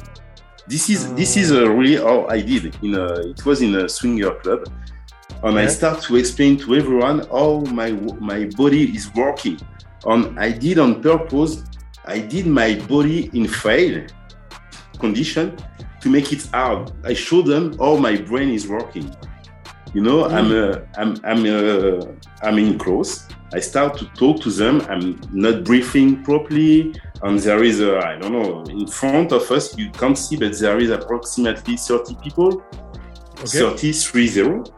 This 0.70 0.88
is 0.88 1.12
this 1.16 1.36
is 1.36 1.52
uh, 1.52 1.68
really 1.68 1.96
how 1.96 2.28
I 2.28 2.42
did. 2.42 2.78
In 2.84 2.94
a, 2.94 3.32
it 3.32 3.44
was 3.44 3.64
in 3.64 3.74
a 3.74 3.90
swinger 3.90 4.36
club, 4.36 4.72
and 5.42 5.58
I 5.58 5.66
start 5.66 6.04
to 6.04 6.16
explain 6.16 6.58
to 6.60 6.76
everyone 6.76 7.26
how 7.32 7.62
my 7.72 7.90
my 8.32 8.46
body 8.56 8.96
is 8.96 9.12
working. 9.16 9.60
And 10.06 10.40
I 10.40 10.52
did 10.52 10.78
on 10.78 11.02
purpose. 11.02 11.64
I 12.06 12.20
did 12.20 12.46
my 12.46 12.76
body 12.88 13.32
in 13.34 13.48
fail 13.48 14.06
condition 15.00 15.58
to 16.02 16.10
make 16.10 16.32
it 16.32 16.46
hard. 16.54 16.92
I 17.04 17.16
show 17.16 17.42
them 17.42 17.76
how 17.80 17.98
my 17.98 18.18
brain 18.18 18.50
is 18.50 18.68
working. 18.68 19.10
You 19.96 20.02
know, 20.02 20.26
I'm 20.26 20.52
uh, 20.52 20.82
I'm 21.00 21.18
I'm 21.24 21.46
uh, 21.48 22.06
I'm 22.44 22.60
in 22.60 22.78
close. 22.78 23.26
I 23.56 23.60
start 23.60 23.98
to 23.98 24.06
talk 24.14 24.40
to 24.42 24.52
them. 24.52 24.82
I'm 24.82 25.20
not 25.32 25.64
breathing 25.64 26.24
properly, 26.24 26.94
and 27.24 27.40
there 27.40 27.64
is 27.64 27.82
a 27.82 27.98
I 28.00 28.18
don't 28.18 28.32
know 28.34 28.64
in 28.70 28.88
front 28.88 29.32
of 29.32 29.50
us. 29.52 29.78
You 29.78 29.90
can't 29.92 30.18
see, 30.18 30.38
but 30.38 30.58
there 30.60 30.80
is 30.80 30.90
approximately 30.92 31.76
30 31.78 32.16
people. 32.24 32.64
Okay. 33.40 33.60
30, 33.60 33.94
30. 33.94 34.72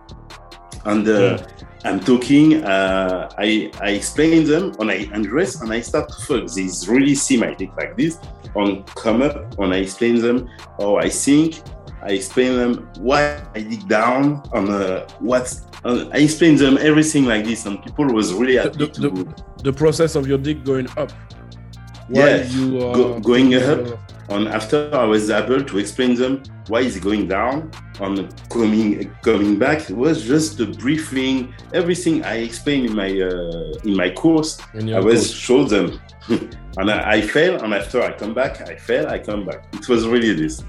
and 0.86 1.08
uh, 1.08 1.38
I'm 1.84 2.00
talking. 2.00 2.64
Uh, 2.64 3.30
I 3.38 3.72
I 3.82 3.90
explain 3.92 4.44
them, 4.46 4.74
and 4.80 4.92
I 4.92 5.08
undress, 5.14 5.62
and 5.62 5.72
I 5.72 5.82
start 5.82 6.10
to 6.10 6.16
fuck. 6.26 6.48
They 6.52 6.68
really 6.88 7.16
see 7.16 7.38
my 7.38 7.54
dick 7.54 7.72
like 7.78 7.98
this, 7.98 8.20
and 8.56 8.86
come 8.88 9.22
up, 9.24 9.58
and 9.60 9.74
I 9.74 9.78
explain 9.78 10.22
them 10.22 10.48
how 10.80 10.98
I 10.98 11.10
think. 11.10 11.62
I 12.04 12.14
explain 12.14 12.56
them 12.58 12.90
why 13.00 13.42
I 13.56 13.62
dig 13.62 13.88
down, 13.88 14.44
and 14.54 14.70
uh, 14.70 15.08
what. 15.20 15.60
I 15.84 16.18
explain 16.20 16.58
them 16.58 16.78
everything 16.80 17.26
like 17.26 17.44
this, 17.46 17.66
and 17.66 17.82
people 17.84 18.06
was 18.06 18.32
really 18.36 18.56
happy 18.58 18.78
The, 18.78 18.88
to. 18.88 19.02
the, 19.02 19.44
the 19.64 19.74
process 19.74 20.14
of 20.16 20.28
your 20.28 20.38
dick 20.38 20.64
going 20.64 20.88
up. 20.96 21.12
Yeah, 22.12 22.44
you 22.44 22.78
are 22.86 22.94
go- 22.94 23.20
going 23.20 23.54
uh, 23.56 23.60
up. 23.60 24.12
And 24.30 24.48
after 24.48 24.90
I 24.96 25.04
was 25.04 25.30
able 25.30 25.62
to 25.64 25.78
explain 25.78 26.16
them 26.16 26.44
why 26.68 26.80
is 26.82 26.96
it 26.96 27.04
going 27.04 27.28
down 27.28 27.70
on 28.00 28.30
coming 28.50 29.14
coming 29.24 29.60
back, 29.60 29.90
it 29.90 29.98
was 29.98 30.24
just 30.24 30.58
the 30.58 30.68
briefing, 30.68 31.54
everything 31.74 32.24
I 32.24 32.36
explained 32.38 32.86
in 32.90 32.96
my 32.96 33.10
uh, 33.10 33.74
in 33.84 33.96
my 33.96 34.10
course. 34.12 34.60
I 34.74 35.00
was 35.00 35.34
show 35.34 35.66
them, 35.66 36.00
and 36.30 36.90
I, 36.90 37.12
I 37.16 37.22
fail, 37.22 37.62
and 37.62 37.74
after 37.74 38.02
I 38.02 38.14
come 38.14 38.34
back, 38.34 38.62
I 38.62 38.76
fail, 38.78 39.08
I 39.08 39.20
come 39.20 39.46
back. 39.46 39.66
It 39.74 39.90
was 39.90 40.08
really 40.08 40.34
this, 40.34 40.64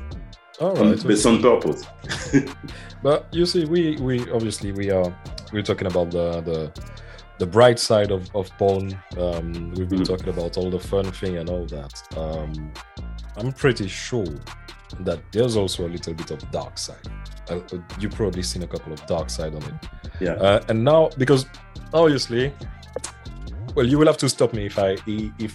All 0.61 0.77
on, 0.79 0.91
right. 0.91 1.05
but 1.07 1.27
on 1.27 1.41
purpose. 1.41 1.85
But 3.03 3.27
you 3.33 3.47
see, 3.47 3.65
we 3.65 3.97
we 3.97 4.31
obviously 4.31 4.71
we 4.73 4.91
are 4.91 5.13
we're 5.53 5.63
talking 5.63 5.89
about 5.89 6.11
the 6.11 6.41
the 6.41 6.73
the 7.43 7.47
bright 7.59 7.79
side 7.91 8.11
of 8.17 8.23
of 8.41 8.47
porn. 8.59 8.87
Um, 9.25 9.47
we've 9.77 9.89
been 9.95 10.03
Mhm. 10.05 10.11
talking 10.13 10.29
about 10.37 10.53
all 10.59 10.71
the 10.71 10.83
fun 10.93 11.07
thing 11.21 11.35
and 11.41 11.49
all 11.55 11.67
that. 11.79 11.95
Um, 12.23 12.51
I'm 13.39 13.51
pretty 13.53 13.89
sure 13.89 14.33
that 15.07 15.19
there's 15.33 15.57
also 15.57 15.81
a 15.89 15.91
little 15.97 16.15
bit 16.15 16.31
of 16.31 16.39
dark 16.53 16.75
side. 16.87 17.07
Uh, 17.51 17.57
uh, 17.73 17.79
you've 18.01 18.15
probably 18.23 18.43
seen 18.53 18.63
a 18.63 18.67
couple 18.75 18.93
of 18.93 19.01
dark 19.15 19.29
side 19.39 19.55
on 19.59 19.63
it. 19.71 19.75
Yeah. 20.21 20.35
Uh, 20.47 20.61
and 20.69 20.85
now 20.85 21.11
because 21.19 21.43
obviously, 21.93 22.53
well, 23.75 23.87
you 23.91 23.99
will 23.99 24.07
have 24.13 24.19
to 24.25 24.29
stop 24.29 24.51
me 24.59 24.63
if 24.67 24.79
I 24.79 24.91
if 25.47 25.53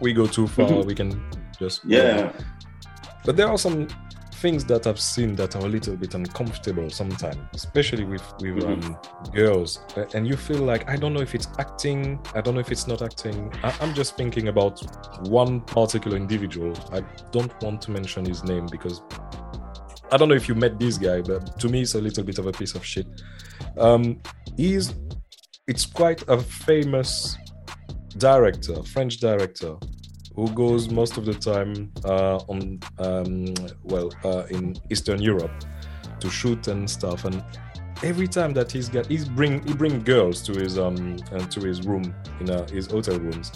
we 0.00 0.12
go 0.20 0.26
too 0.26 0.46
far. 0.56 0.68
Mhm. 0.70 0.86
We 0.90 0.94
can 0.94 1.10
just 1.58 1.78
Yeah, 1.84 2.32
but 3.26 3.36
there 3.36 3.48
are 3.52 3.58
some 3.58 3.88
things 4.40 4.64
that 4.66 4.86
I've 4.86 5.00
seen 5.00 5.34
that 5.36 5.54
are 5.56 5.64
a 5.64 5.68
little 5.68 5.96
bit 5.96 6.14
uncomfortable 6.14 6.88
sometimes, 6.90 7.36
especially 7.54 8.04
with 8.04 8.22
with 8.40 8.64
Mhm. 8.64 8.84
um, 8.84 8.98
girls. 9.34 9.80
And 10.14 10.26
you 10.26 10.36
feel 10.36 10.62
like 10.62 10.88
I 10.88 10.96
don't 10.96 11.12
know 11.12 11.20
if 11.20 11.34
it's 11.34 11.48
acting, 11.58 12.18
I 12.34 12.40
don't 12.40 12.54
know 12.54 12.60
if 12.60 12.72
it's 12.72 12.86
not 12.86 13.02
acting. 13.02 13.52
I- 13.62 13.76
I'm 13.80 13.92
just 13.94 14.16
thinking 14.16 14.48
about 14.48 14.80
one 15.28 15.60
particular 15.60 16.16
individual. 16.16 16.72
I 16.92 17.00
don't 17.32 17.52
want 17.62 17.82
to 17.82 17.90
mention 17.90 18.24
his 18.24 18.42
name 18.44 18.66
because 18.70 19.02
I 20.12 20.16
don't 20.16 20.28
know 20.28 20.34
if 20.34 20.48
you 20.48 20.54
met 20.54 20.78
this 20.78 20.98
guy, 20.98 21.20
but 21.22 21.58
to 21.60 21.68
me, 21.68 21.82
it's 21.82 21.94
a 21.94 22.00
little 22.00 22.24
bit 22.24 22.38
of 22.38 22.46
a 22.46 22.52
piece 22.52 22.74
of 22.74 22.84
shit. 22.84 23.06
Um, 23.78 24.20
he's 24.56 24.94
it's 25.68 25.86
quite 25.86 26.20
a 26.28 26.38
famous 26.38 27.36
director, 28.18 28.82
French 28.82 29.18
director, 29.20 29.76
who 30.40 30.50
goes 30.52 30.90
most 30.90 31.18
of 31.18 31.24
the 31.26 31.34
time 31.34 31.92
uh, 32.04 32.36
on 32.48 32.80
um, 32.98 33.54
well 33.82 34.10
uh, 34.24 34.44
in 34.50 34.76
Eastern 34.90 35.20
Europe 35.20 35.52
to 36.20 36.30
shoot 36.30 36.66
and 36.68 36.88
stuff. 36.88 37.24
And 37.24 37.44
every 38.02 38.26
time 38.26 38.54
that 38.54 38.72
he's 38.72 38.88
got, 38.88 39.06
he's 39.06 39.28
bring 39.28 39.62
he 39.66 39.74
bring 39.74 40.02
girls 40.02 40.42
to 40.42 40.52
his 40.52 40.78
um 40.78 41.18
uh, 41.32 41.46
to 41.46 41.60
his 41.60 41.86
room 41.86 42.14
in 42.40 42.48
uh, 42.48 42.66
his 42.68 42.86
hotel 42.86 43.18
rooms, 43.18 43.52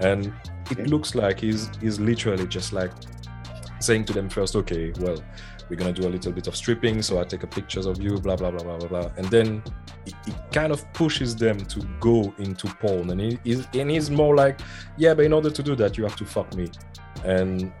and 0.00 0.32
it 0.70 0.86
looks 0.88 1.14
like 1.14 1.40
he's 1.40 1.70
he's 1.80 2.00
literally 2.00 2.46
just 2.46 2.72
like 2.72 2.92
saying 3.80 4.06
to 4.06 4.12
them 4.14 4.30
first, 4.30 4.56
okay, 4.56 4.92
well, 5.00 5.22
we're 5.68 5.76
gonna 5.76 5.92
do 5.92 6.06
a 6.06 6.10
little 6.10 6.32
bit 6.32 6.46
of 6.46 6.56
stripping, 6.56 7.02
so 7.02 7.20
I 7.20 7.24
take 7.24 7.42
a 7.42 7.46
pictures 7.46 7.86
of 7.86 8.00
you, 8.00 8.18
blah 8.18 8.36
blah 8.36 8.50
blah 8.50 8.62
blah 8.62 8.78
blah 8.78 8.88
blah, 8.88 9.10
and 9.16 9.26
then 9.26 9.62
it, 10.06 10.14
it 10.26 10.34
kind 10.52 10.72
of 10.72 10.90
pushes 10.92 11.34
them 11.36 11.58
to 11.58 11.80
go 12.00 12.34
into 12.38 12.66
porn, 12.66 13.10
and 13.10 13.20
it 13.20 13.40
is 13.44 13.66
and 13.74 13.90
he's 13.90 14.10
more 14.10 14.34
like, 14.34 14.60
yeah, 14.96 15.14
but 15.14 15.24
in 15.24 15.32
order 15.32 15.50
to 15.50 15.62
do 15.62 15.74
that, 15.76 15.96
you 15.96 16.04
have 16.04 16.16
to 16.16 16.24
fuck 16.24 16.54
me, 16.54 16.68
and 17.24 17.72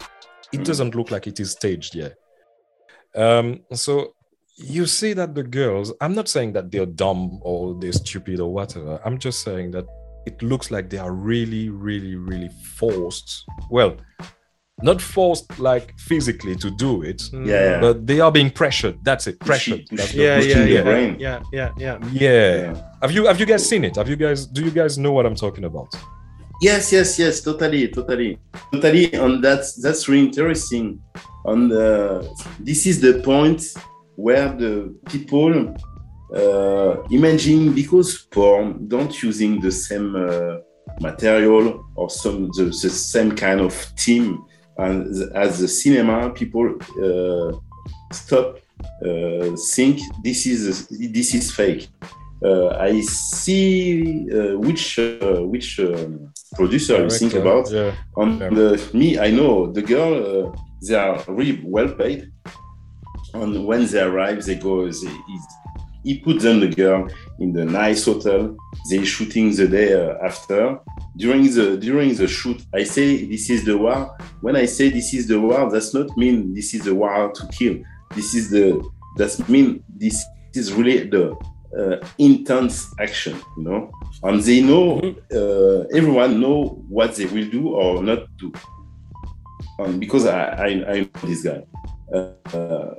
it 0.52 0.64
doesn't 0.64 0.94
look 0.94 1.10
like 1.10 1.26
it 1.26 1.40
is 1.40 1.52
staged 1.52 1.94
yet. 1.94 2.14
Um, 3.14 3.60
so 3.72 4.14
you 4.56 4.86
see 4.86 5.12
that 5.14 5.34
the 5.34 5.42
girls, 5.42 5.92
I'm 6.00 6.14
not 6.14 6.28
saying 6.28 6.52
that 6.52 6.70
they're 6.70 6.86
dumb 6.86 7.40
or 7.42 7.74
they're 7.80 7.92
stupid 7.92 8.40
or 8.40 8.52
whatever. 8.52 9.00
I'm 9.04 9.18
just 9.18 9.42
saying 9.42 9.72
that 9.72 9.84
it 10.26 10.40
looks 10.42 10.70
like 10.70 10.90
they 10.90 10.98
are 10.98 11.12
really, 11.12 11.68
really, 11.68 12.14
really 12.14 12.50
forced. 12.76 13.44
Well, 13.70 13.96
not 14.82 15.00
forced 15.00 15.58
like 15.58 15.94
physically 15.98 16.56
to 16.56 16.70
do 16.70 17.02
it. 17.02 17.22
Yeah, 17.32 17.44
yeah. 17.44 17.80
but 17.80 18.06
they 18.06 18.20
are 18.20 18.32
being 18.32 18.50
pressured. 18.50 18.98
That's 19.04 19.26
it, 19.26 19.38
pressured. 19.40 19.86
That's 19.90 20.12
Yeah, 20.12 20.38
yeah, 20.40 20.64
yeah, 20.64 20.84
yeah, 20.84 21.16
yeah, 21.18 21.42
yeah. 21.52 21.70
yeah. 21.78 21.98
Yeah. 22.12 22.82
Have 23.00 23.12
you 23.12 23.26
have 23.26 23.38
you 23.38 23.46
guys 23.46 23.68
seen 23.68 23.84
it? 23.84 23.96
Have 23.96 24.08
you 24.08 24.16
guys 24.16 24.46
do 24.46 24.64
you 24.64 24.70
guys 24.70 24.98
know 24.98 25.12
what 25.12 25.26
I'm 25.26 25.36
talking 25.36 25.64
about? 25.64 25.94
Yes, 26.60 26.92
yes, 26.92 27.18
yes, 27.18 27.40
totally, 27.40 27.88
totally, 27.88 28.38
totally. 28.72 29.12
And 29.12 29.42
that's 29.42 29.74
that's 29.74 30.08
really 30.08 30.26
interesting. 30.26 31.00
And 31.44 31.72
uh, 31.72 32.22
this 32.58 32.86
is 32.86 33.00
the 33.00 33.20
point 33.22 33.62
where 34.16 34.48
the 34.48 34.94
people 35.06 35.74
uh, 36.34 37.02
imagine 37.10 37.72
because 37.74 38.26
porn 38.30 38.88
don't 38.88 39.22
using 39.22 39.60
the 39.60 39.70
same 39.70 40.16
uh, 40.16 40.58
material 41.00 41.84
or 41.96 42.08
some 42.10 42.48
the, 42.56 42.64
the 42.64 42.90
same 42.90 43.34
kind 43.36 43.60
of 43.60 43.72
theme 43.72 44.44
and 44.78 45.32
as 45.34 45.58
the 45.60 45.68
cinema 45.68 46.30
people 46.30 46.74
uh, 47.02 47.52
stop 48.12 48.58
uh, 49.06 49.56
think 49.74 50.00
this 50.22 50.46
is 50.46 50.88
this 50.88 51.34
is 51.34 51.50
fake. 51.50 51.88
Uh, 52.44 52.68
I 52.90 53.00
see 53.00 54.28
uh, 54.30 54.58
which 54.58 54.98
uh, 54.98 55.40
which 55.42 55.80
um, 55.80 56.32
producer 56.54 57.02
you 57.02 57.10
think 57.10 57.34
about. 57.34 57.70
Yeah. 57.70 57.94
On 58.16 58.38
Yeah. 58.38 58.50
the, 58.50 58.90
me, 58.92 59.18
I 59.18 59.30
know 59.30 59.72
the 59.72 59.82
girl. 59.82 60.12
Uh, 60.14 60.52
they 60.86 60.94
are 60.94 61.18
really 61.28 61.62
well 61.64 61.88
paid, 61.88 62.30
and 63.32 63.64
when 63.66 63.86
they 63.86 64.02
arrive, 64.02 64.44
they 64.44 64.56
go. 64.56 64.90
They, 64.90 65.14
he, 66.04 66.18
put 66.18 66.40
them 66.40 66.60
the 66.60 66.68
girl 66.68 67.08
in 67.40 67.52
the 67.52 67.64
nice 67.64 68.04
hotel. 68.04 68.56
They 68.90 69.04
shooting 69.04 69.54
the 69.54 69.66
day 69.66 69.92
uh, 69.92 70.16
after. 70.22 70.78
During 71.16 71.44
the 71.44 71.76
during 71.76 72.14
the 72.14 72.28
shoot, 72.28 72.62
I 72.74 72.84
say 72.84 73.24
this 73.24 73.50
is 73.50 73.64
the 73.64 73.76
war. 73.76 74.16
When 74.40 74.56
I 74.56 74.66
say 74.66 74.90
this 74.90 75.14
is 75.14 75.26
the 75.26 75.40
war, 75.40 75.70
that's 75.70 75.94
not 75.94 76.16
mean 76.16 76.54
this 76.54 76.74
is 76.74 76.84
the 76.84 76.94
war 76.94 77.32
to 77.32 77.46
kill. 77.48 77.76
This 78.14 78.34
is 78.34 78.50
the 78.50 78.82
that's 79.16 79.48
mean 79.48 79.82
this 79.88 80.24
is 80.54 80.72
really 80.72 81.08
the 81.08 81.36
uh, 81.76 81.96
intense 82.18 82.92
action, 83.00 83.36
you 83.56 83.64
know. 83.64 83.90
And 84.22 84.40
they 84.42 84.60
know 84.60 85.00
uh, 85.32 85.96
everyone 85.96 86.40
know 86.40 86.82
what 86.88 87.16
they 87.16 87.26
will 87.26 87.48
do 87.50 87.68
or 87.70 88.02
not 88.02 88.24
do. 88.36 88.52
Um, 89.78 89.98
because 89.98 90.26
I, 90.26 90.44
I, 90.44 90.66
I 90.66 91.00
know 91.00 91.08
this 91.24 91.42
guy. 91.42 91.64
Uh, 92.12 92.56
uh, 92.56 92.94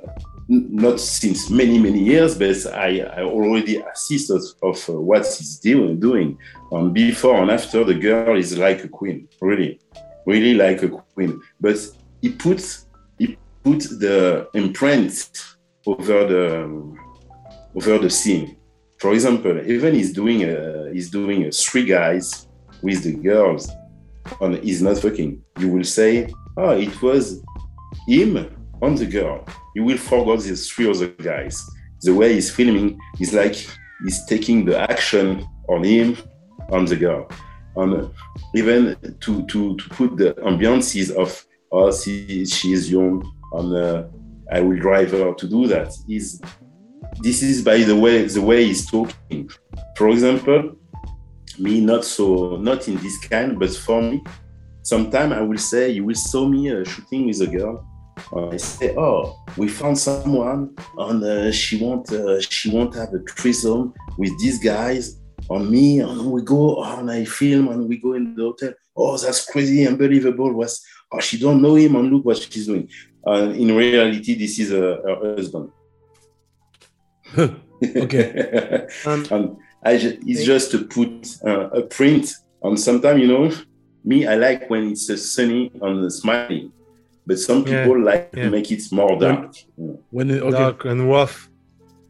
not 0.48 1.00
since 1.00 1.50
many 1.50 1.78
many 1.78 2.02
years, 2.02 2.36
but 2.38 2.72
I, 2.72 3.00
I 3.00 3.22
already 3.22 3.78
assist 3.78 4.30
of, 4.30 4.88
uh, 4.88 4.92
what 4.92 5.26
he's 5.26 5.58
doing. 5.58 5.98
Doing, 5.98 6.38
um, 6.72 6.92
before 6.92 7.42
and 7.42 7.50
after, 7.50 7.84
the 7.84 7.94
girl 7.94 8.36
is 8.36 8.56
like 8.56 8.84
a 8.84 8.88
queen, 8.88 9.28
really, 9.40 9.80
really 10.24 10.54
like 10.54 10.82
a 10.82 10.88
queen. 10.88 11.40
But 11.60 11.78
he 12.22 12.30
puts 12.30 12.86
he 13.18 13.36
put 13.64 13.80
the 13.98 14.48
imprint 14.54 15.30
over 15.86 16.26
the 16.26 16.96
over 17.74 17.98
the 17.98 18.10
scene. 18.10 18.56
For 18.98 19.12
example, 19.12 19.60
even 19.66 19.94
he's 19.94 20.12
doing 20.12 20.44
a, 20.44 20.90
he's 20.92 21.10
doing 21.10 21.44
a 21.44 21.50
three 21.50 21.84
guys 21.84 22.46
with 22.82 23.02
the 23.02 23.14
girls, 23.14 23.68
and 24.40 24.62
he's 24.62 24.80
not 24.80 24.98
fucking. 24.98 25.42
You 25.58 25.68
will 25.68 25.84
say, 25.84 26.32
oh, 26.56 26.70
it 26.70 27.02
was 27.02 27.42
him 28.06 28.55
on 28.82 28.94
the 28.94 29.06
girl. 29.06 29.44
You 29.74 29.84
will 29.84 29.98
forget 29.98 30.40
these 30.40 30.68
three 30.70 30.88
other 30.90 31.08
guys. 31.08 31.62
The 32.02 32.14
way 32.14 32.34
he's 32.34 32.50
filming 32.50 32.98
is 33.18 33.32
like 33.32 33.56
he's 34.04 34.24
taking 34.26 34.64
the 34.64 34.78
action 34.78 35.46
on 35.68 35.84
him, 35.84 36.16
on 36.70 36.84
the 36.84 36.96
girl. 36.96 37.28
And 37.76 38.10
even 38.54 38.96
to, 39.20 39.46
to, 39.46 39.76
to 39.76 39.88
put 39.90 40.16
the 40.16 40.34
ambiances 40.34 41.10
of, 41.14 41.44
oh, 41.72 41.92
she, 41.92 42.46
she 42.46 42.72
is 42.72 42.90
young, 42.90 43.30
and 43.52 43.76
uh, 43.76 44.04
I 44.50 44.60
will 44.60 44.78
drive 44.78 45.10
her 45.12 45.34
to 45.34 45.48
do 45.48 45.66
that. 45.68 45.92
Is 46.08 46.40
this 47.20 47.42
is 47.42 47.62
by 47.62 47.78
the 47.78 47.96
way 47.96 48.24
the 48.24 48.42
way 48.42 48.64
he's 48.64 48.90
talking. 48.90 49.50
For 49.96 50.08
example, 50.08 50.76
me 51.58 51.80
not 51.80 52.04
so 52.04 52.56
not 52.56 52.88
in 52.88 52.96
this 52.96 53.18
kind, 53.28 53.58
but 53.58 53.70
for 53.74 54.02
me, 54.02 54.22
sometime 54.82 55.32
I 55.32 55.40
will 55.40 55.58
say 55.58 55.90
you 55.90 56.04
will 56.04 56.14
saw 56.14 56.46
me 56.46 56.70
uh, 56.70 56.84
shooting 56.84 57.26
with 57.26 57.40
a 57.40 57.46
girl. 57.46 57.86
Uh, 58.32 58.48
I 58.48 58.56
say, 58.56 58.94
oh, 58.96 59.38
we 59.56 59.68
found 59.68 59.98
someone, 59.98 60.74
and 60.98 61.22
uh, 61.22 61.52
she 61.52 61.78
want 61.82 62.10
uh, 62.12 62.40
she 62.40 62.70
want 62.70 62.94
have 62.94 63.12
a 63.14 63.20
threesome 63.20 63.94
with 64.18 64.38
these 64.40 64.58
guys 64.58 65.20
on 65.48 65.70
me, 65.70 66.00
and 66.00 66.30
we 66.30 66.42
go 66.42 66.82
and 66.82 67.10
I 67.10 67.24
film 67.24 67.68
and 67.68 67.88
we 67.88 67.98
go 67.98 68.14
in 68.14 68.34
the 68.34 68.42
hotel. 68.42 68.72
Oh, 68.96 69.16
that's 69.16 69.50
crazy, 69.50 69.86
unbelievable. 69.86 70.52
Was 70.52 70.84
oh 71.12 71.20
she 71.20 71.38
don't 71.38 71.62
know 71.62 71.74
him 71.74 71.96
and 71.96 72.10
look 72.10 72.24
what 72.24 72.38
she's 72.38 72.66
doing. 72.66 72.88
Uh, 73.26 73.52
in 73.54 73.76
reality, 73.76 74.34
this 74.34 74.58
is 74.58 74.72
uh, 74.72 75.00
her 75.04 75.34
husband. 75.36 75.70
Okay. 77.82 78.86
Um, 79.06 79.26
and 79.30 79.56
I 79.84 79.98
ju- 79.98 80.18
it's 80.26 80.44
just 80.44 80.70
to 80.70 80.84
put 80.84 81.36
uh, 81.44 81.68
a 81.70 81.82
print 81.82 82.32
on. 82.62 82.76
Sometimes 82.76 83.20
you 83.20 83.28
know, 83.28 83.52
me 84.04 84.26
I 84.26 84.36
like 84.36 84.70
when 84.70 84.90
it's 84.92 85.10
uh, 85.10 85.16
sunny 85.16 85.70
and 85.82 86.10
smiling, 86.12 86.72
but 87.26 87.38
some 87.38 87.66
Yeah, 87.66 87.82
people 87.84 88.02
like 88.04 88.30
yeah. 88.34 88.44
to 88.44 88.50
make 88.50 88.70
it 88.70 88.82
more 88.92 89.18
dark. 89.18 89.54
When 90.10 90.30
it, 90.30 90.42
okay. 90.42 90.50
Dark 90.58 90.84
and 90.84 91.08
rough. 91.10 91.50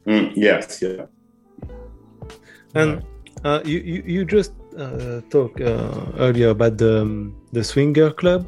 Mm, 0.07 0.33
yes, 0.37 0.83
yeah. 0.83 1.07
And 2.75 3.03
uh, 3.45 3.61
you, 3.65 3.79
you 3.81 4.03
you 4.07 4.25
just 4.25 4.53
uh, 4.79 5.21
talked 5.31 5.61
uh, 5.61 6.13
earlier 6.19 6.51
about 6.51 6.77
the 6.79 7.03
um, 7.03 7.35
the 7.53 7.65
swinger 7.65 8.11
club, 8.11 8.47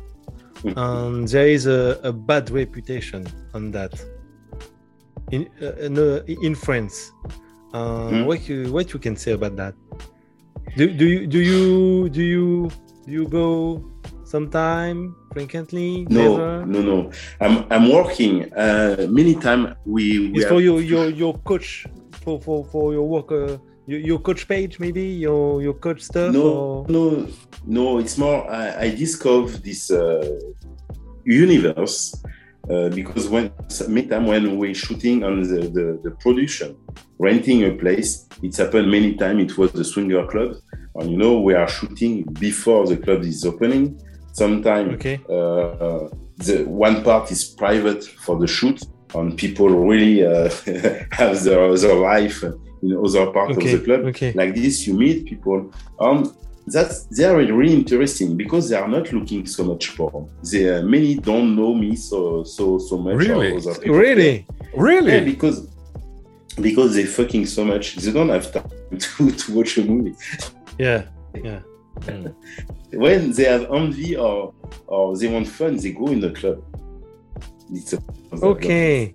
Mhm. 0.62 0.75
and 0.77 1.29
there 1.29 1.49
is 1.49 1.66
a, 1.66 1.99
a 2.03 2.12
bad 2.12 2.51
reputation 2.51 3.27
on 3.55 3.71
that. 3.73 3.95
In 5.31 5.49
uh, 5.62 5.73
in, 5.87 5.99
uh, 5.99 6.21
in 6.27 6.55
France, 6.55 7.12
uh, 7.73 8.11
Mhm. 8.11 8.27
what 8.27 8.49
you 8.49 8.73
what 8.73 8.93
you 8.93 9.01
can 9.01 9.16
say 9.16 9.33
about 9.33 9.57
that? 9.57 9.75
Do, 10.77 10.87
do 10.93 11.07
you 11.07 11.27
do 11.27 11.39
you 11.41 12.09
do 12.11 12.23
you 12.23 12.71
do 13.07 13.12
you 13.12 13.25
go 13.29 13.81
sometime 14.29 15.14
frequently? 15.33 16.07
No, 16.11 16.37
Never? 16.37 16.66
no, 16.66 16.81
no. 16.83 17.11
I'm 17.40 17.65
I'm 17.70 17.89
working. 17.93 18.52
Uh, 18.52 19.07
many 19.11 19.35
times 19.35 19.74
we, 19.85 20.31
we 20.31 20.39
It's 20.39 20.48
for 20.48 20.61
your 20.61 20.81
your 20.81 21.09
your 21.11 21.35
coach 21.39 21.86
for 22.24 22.40
for 22.40 22.65
for 22.65 22.93
your 22.93 23.09
work. 23.09 23.32
Uh, 23.32 23.59
your, 23.86 24.01
your 24.01 24.19
coach 24.19 24.47
page 24.47 24.78
maybe 24.78 25.02
your 25.02 25.62
your 25.62 25.74
coach 25.74 26.02
stuff. 26.02 26.32
no, 26.32 26.43
or... 26.43 26.86
no, 26.89 27.27
no. 27.66 27.98
It's 27.98 28.19
more. 28.19 28.48
I, 28.51 28.85
I 28.85 28.89
discovered 28.94 29.65
this 29.65 29.90
uh, 29.90 30.39
universe 31.24 32.15
uh, 32.70 32.89
because 32.90 33.28
when 33.28 33.51
many 33.89 34.07
time 34.07 34.27
when 34.27 34.59
we're 34.59 34.74
shooting 34.74 35.24
on 35.24 35.43
the, 35.43 35.61
the, 35.77 36.01
the 36.05 36.11
production, 36.20 36.77
renting 37.19 37.65
a 37.65 37.73
place, 37.73 38.28
it's 38.43 38.59
happened 38.59 38.90
many 38.90 39.15
times. 39.15 39.52
It 39.52 39.59
was 39.59 39.73
the 39.73 39.85
swinger 39.85 40.27
club, 40.27 40.57
and 40.97 41.11
you 41.11 41.16
know 41.16 41.40
we 41.40 41.55
are 41.55 41.69
shooting 41.69 42.24
before 42.24 42.86
the 42.86 42.97
club 42.98 43.23
is 43.23 43.44
opening. 43.47 43.98
Sometimes 44.43 44.90
Okay. 44.94 45.16
uh, 45.36 46.09
the 46.47 46.56
one 46.89 46.97
part 47.09 47.24
is 47.35 47.40
private 47.65 48.02
for 48.24 48.35
the 48.43 48.47
shoot, 48.56 48.78
and 49.16 49.36
people 49.44 49.69
really 49.90 50.16
uh, 50.24 50.48
have 51.20 51.35
their, 51.44 51.62
their 51.82 51.98
life 52.12 52.39
in 52.82 52.89
other 53.06 53.27
part 53.36 53.51
Okay. 53.52 53.73
of 53.74 53.81
the 53.81 53.85
club 53.86 54.01
Okay. 54.12 54.31
like 54.40 54.52
this 54.55 54.74
you 54.86 54.94
meet 55.05 55.19
people 55.31 55.59
um 56.05 56.19
that's 56.74 56.97
they 57.16 57.24
are 57.31 57.36
really 57.60 57.74
interesting 57.82 58.28
because 58.43 58.65
they 58.69 58.77
are 58.82 58.86
not 58.97 59.06
looking 59.16 59.43
so 59.56 59.60
much 59.70 59.85
porn 59.97 60.24
they 60.51 60.62
uh, 60.74 60.82
many 60.94 61.10
don't 61.31 61.51
know 61.59 61.73
me 61.82 61.90
so 61.97 62.19
so 62.56 62.65
so 62.89 62.94
much 63.06 63.16
Really? 63.16 63.51
other 63.56 63.74
people. 63.81 63.97
Really? 64.05 64.35
Really? 64.89 65.12
yeah 65.15 65.24
because 65.32 65.56
because 66.69 66.90
they 66.97 67.06
fucking 67.19 67.44
so 67.56 67.65
much 67.73 67.85
they 68.02 68.12
don't 68.12 68.28
have 68.36 68.47
time 68.56 68.70
to, 69.05 69.31
to 69.40 69.47
watch 69.56 69.73
a 69.78 69.82
movie 69.90 70.15
Yeah. 70.86 71.01
Yeah. 71.48 71.60
when 72.93 73.33
they 73.33 73.45
have 73.45 73.70
envy 73.73 74.16
or 74.16 74.55
or 74.87 75.16
they 75.16 75.29
want 75.29 75.47
fun 75.47 75.77
they 75.77 75.93
go 75.93 76.09
in 76.09 76.20
the 76.20 76.31
club 76.31 76.62
it's 77.73 77.93
a, 77.93 77.99
Okay. 78.43 79.15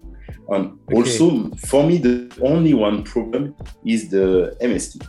And 0.49 0.77
Okay. 0.87 0.95
also, 0.95 1.49
for 1.67 1.87
me, 1.87 1.97
the 1.97 2.31
only 2.41 2.73
one 2.73 3.03
problem 3.03 3.55
is 3.85 4.09
the 4.09 4.55
MST. 4.61 5.01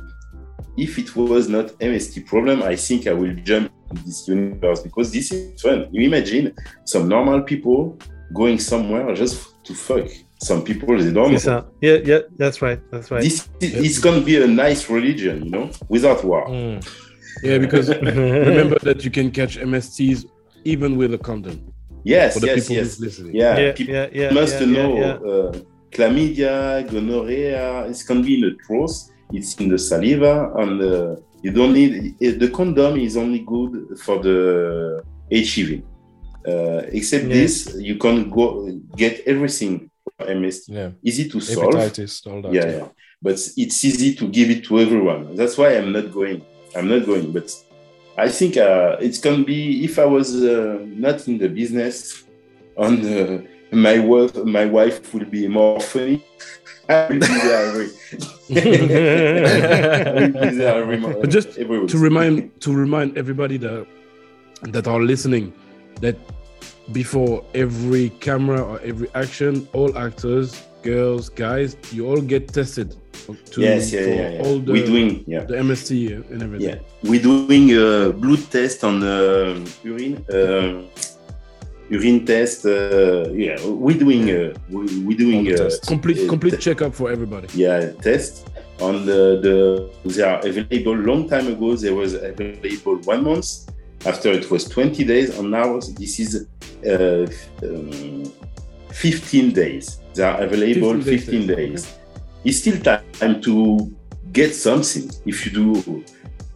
If 0.77 0.99
it 0.99 1.15
was 1.17 1.49
not 1.49 1.67
MST 1.79 2.27
problem, 2.27 2.63
I 2.63 2.77
think 2.77 3.07
I 3.07 3.13
will 3.13 3.35
jump 3.45 3.71
in 3.91 3.97
this 4.05 4.27
universe 4.29 4.81
because 4.83 5.13
this 5.13 5.31
is 5.33 5.61
fun. 5.61 5.89
You 5.93 6.07
imagine 6.07 6.55
some 6.85 7.09
normal 7.09 7.43
people 7.43 7.99
going 8.33 8.59
somewhere 8.59 9.15
just 9.15 9.65
to 9.65 9.75
fuck. 9.75 10.09
Some 10.41 10.63
people 10.63 10.97
they 10.99 11.13
don't. 11.13 11.33
Yeah, 11.81 11.99
yeah, 12.05 12.21
that's 12.37 12.61
right. 12.61 12.81
That's 12.91 13.11
right. 13.11 13.23
This 13.23 13.49
is, 13.61 13.75
it's 13.87 13.99
gonna 13.99 14.21
be 14.21 14.43
a 14.43 14.47
nice 14.47 14.91
religion, 14.91 15.45
you 15.45 15.51
know, 15.51 15.71
without 15.89 16.25
war. 16.25 16.47
Mm. 16.49 16.85
Yeah, 17.43 17.59
because 17.59 17.89
remember 18.03 18.79
that 18.81 19.05
you 19.05 19.11
can 19.11 19.31
catch 19.31 19.59
MSTs 19.59 20.27
even 20.65 20.97
with 20.97 21.15
a 21.15 21.19
condom. 21.19 21.73
Yes, 22.05 22.35
For 22.35 22.41
the 22.41 22.47
yes, 22.49 22.61
people 22.61 22.77
yes. 22.77 22.85
who's 22.85 23.01
listening. 23.01 23.35
Yeah, 23.35 23.59
yeah, 23.59 23.73
people 23.73 23.95
yeah, 23.95 24.09
yeah, 24.13 24.31
must 24.31 24.61
yeah, 24.61 24.67
know 24.67 24.97
yeah, 24.97 25.19
yeah. 25.25 25.31
Uh, 25.33 25.53
chlamydia, 25.91 26.91
gonorrhea. 26.91 27.87
It 27.87 28.03
can 28.07 28.23
be 28.23 28.35
in 28.35 28.41
the 28.43 28.57
throat. 28.67 28.91
It's 29.33 29.55
in 29.57 29.69
the 29.71 29.79
saliva, 29.79 30.53
and 30.57 30.83
uh, 30.83 31.17
you 31.43 31.51
don't 31.51 31.73
need 31.73 32.15
eh, 32.21 32.33
the 32.39 32.51
condom 32.51 32.97
is 32.99 33.17
only 33.17 33.41
good 33.41 33.99
for 34.05 34.19
the 34.23 35.03
HIV. 35.33 35.83
Uh, 36.47 36.83
except 36.93 37.25
Yeah. 37.25 37.35
this, 37.35 37.75
you 37.79 37.97
can 37.97 38.29
go 38.31 38.71
get 38.97 39.23
everything. 39.27 39.91
MST 40.21 40.69
Yeah. 40.69 40.91
easy 41.03 41.29
to 41.31 41.41
solve. 41.41 41.75
Hepatitis, 41.75 42.27
all 42.27 42.43
that. 42.43 42.53
yeah, 42.53 42.67
yeah. 42.79 42.89
But 43.21 43.37
it's 43.57 43.85
easy 43.85 44.15
to 44.15 44.29
give 44.29 44.51
it 44.51 44.63
to 44.65 44.79
everyone. 44.79 45.35
That's 45.35 45.57
why 45.59 45.71
I'm 45.77 45.91
not 45.91 46.13
going. 46.13 46.43
I'm 46.77 46.89
not 46.89 47.07
going. 47.07 47.33
But 47.33 47.55
I 48.17 48.29
think 48.29 48.57
uh, 48.57 48.97
it's 49.01 49.19
gonna 49.19 49.45
be 49.45 49.85
if 49.85 49.99
I 49.99 50.05
was 50.05 50.35
uh, 50.43 50.79
not 50.83 51.27
in 51.29 51.39
the 51.39 51.49
business, 51.49 52.25
on 52.77 53.05
uh, 53.07 53.43
my 53.73 53.99
wife, 53.99 54.35
my 54.45 54.67
wife 54.67 55.13
will 55.15 55.25
be 55.27 55.49
more 55.49 55.81
funny. 55.81 56.25
I 56.89 57.07
will 57.09 57.21
be 57.21 57.27
there 57.27 57.67
every. 57.67 57.89
Be 58.49 58.61
there 60.59 60.83
every. 60.83 60.99
But 60.99 61.31
just 61.31 61.57
every 61.57 61.87
to 61.87 61.99
remind 61.99 62.61
to 62.61 62.75
remind 62.75 63.17
everybody 63.17 63.57
that 63.59 63.87
that 64.65 64.87
are 64.87 65.01
listening 65.01 65.53
that 66.03 66.17
before 66.93 67.43
every 67.55 68.11
camera 68.21 68.63
or 68.63 68.81
every 68.81 69.09
action, 69.15 69.67
all 69.73 69.97
actors, 69.97 70.63
girls, 70.85 71.29
guys, 71.29 71.77
you 71.93 72.07
all 72.07 72.21
get 72.21 72.49
tested. 72.49 72.95
To, 73.53 73.61
yes, 73.61 73.91
yeah, 73.91 74.03
for 74.03 74.09
yeah, 74.09 74.29
yeah. 74.29 74.45
all 74.45 74.59
the 74.59 74.73
We're 74.73 74.87
doing, 74.87 75.25
yeah. 75.27 75.45
the 75.45 75.57
MST 75.57 75.91
and 76.31 76.43
everything. 76.43 76.69
Yeah, 76.69 77.11
we're 77.11 77.23
doing 77.23 77.65
a 77.73 78.13
blood 78.13 78.45
test 78.51 78.85
on 78.85 79.03
uh, 79.03 79.65
urine, 79.83 80.17
um 80.39 80.89
urine 81.89 82.21
test. 82.27 82.67
Uh, 82.67 83.31
yeah, 83.45 83.57
we're 83.67 84.01
doing, 84.07 84.25
uh, 84.31 84.53
we, 84.69 84.81
we're 85.07 85.23
doing 85.27 85.43
uh. 85.53 85.71
Complete 85.87 86.21
uh, 86.27 86.29
complete 86.35 86.61
checkup 86.61 86.93
for 86.95 87.11
everybody. 87.11 87.49
yeah 87.55 87.93
test 88.09 88.33
on 88.81 89.07
the, 89.07 89.21
the 89.45 89.59
they 90.15 90.23
are 90.23 90.41
available. 90.51 90.97
Long 91.11 91.29
time 91.29 91.47
ago, 91.55 91.77
there 91.77 91.95
was 91.95 92.13
available 92.15 92.97
one 93.13 93.25
month. 93.25 93.49
After 94.07 94.31
it 94.31 94.51
was 94.51 94.69
20 94.69 95.03
days, 95.05 95.39
and 95.39 95.51
now 95.51 95.81
this 95.81 96.21
is 96.21 96.47
uh, 96.87 97.27
um, 97.67 98.31
15 98.95 99.53
days. 99.53 100.01
They 100.15 100.23
are 100.23 100.41
available 100.41 100.95
15 101.03 101.19
15 101.19 101.47
days, 101.47 101.57
days. 101.57 101.99
It's 102.45 102.59
still 102.59 102.81
time 102.81 103.41
to 103.43 103.95
get 104.33 104.55
something. 104.55 105.11
If 105.27 105.45
you 105.45 105.53
do, 105.53 106.05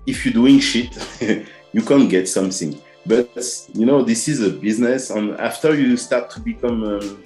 if 0.06 0.24
you're 0.24 0.34
doing 0.34 0.60
shit, 0.60 0.96
you 1.72 1.82
can't 1.82 2.08
get 2.08 2.28
something. 2.28 2.80
But 3.04 3.30
you 3.74 3.86
know, 3.86 4.02
this 4.02 4.28
is 4.28 4.42
a 4.42 4.50
business, 4.50 5.10
and 5.10 5.32
after 5.40 5.74
you 5.74 5.96
start 5.96 6.30
to 6.30 6.40
become, 6.40 6.84
um, 6.84 7.22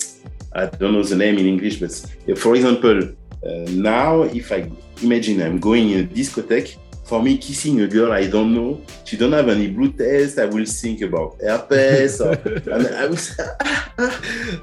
I 0.55 0.67
don't 0.67 0.93
know 0.93 1.03
the 1.03 1.17
name 1.17 1.39
in 1.39 1.47
English, 1.47 1.81
but 1.81 1.93
uh, 2.31 2.37
for 2.37 2.55
example, 2.55 3.03
uh, 3.45 3.71
now 3.71 4.23
if 4.23 4.53
I 4.53 4.71
imagine 5.03 5.43
I'm 5.43 5.59
going 5.59 5.91
in 5.91 6.05
a 6.05 6.09
discotheque, 6.09 6.77
for 7.13 7.23
me 7.23 7.37
kissing 7.37 7.79
a 7.83 7.87
girl 7.87 8.11
I 8.11 8.27
don't 8.27 8.55
know, 8.55 8.81
she 9.05 9.19
don't 9.19 9.33
have 9.33 9.51
any 9.51 9.69
blue 9.69 9.93
test, 9.93 10.39
I 10.39 10.47
will 10.47 10.65
think 10.65 11.03
about 11.03 11.37
herpes, 11.43 12.23
or, 12.23 12.33
and 12.75 12.87
I 12.89 13.05
will 13.07 13.19
say, 13.19 13.45
ah, 13.61 13.93
ah, 13.99 14.21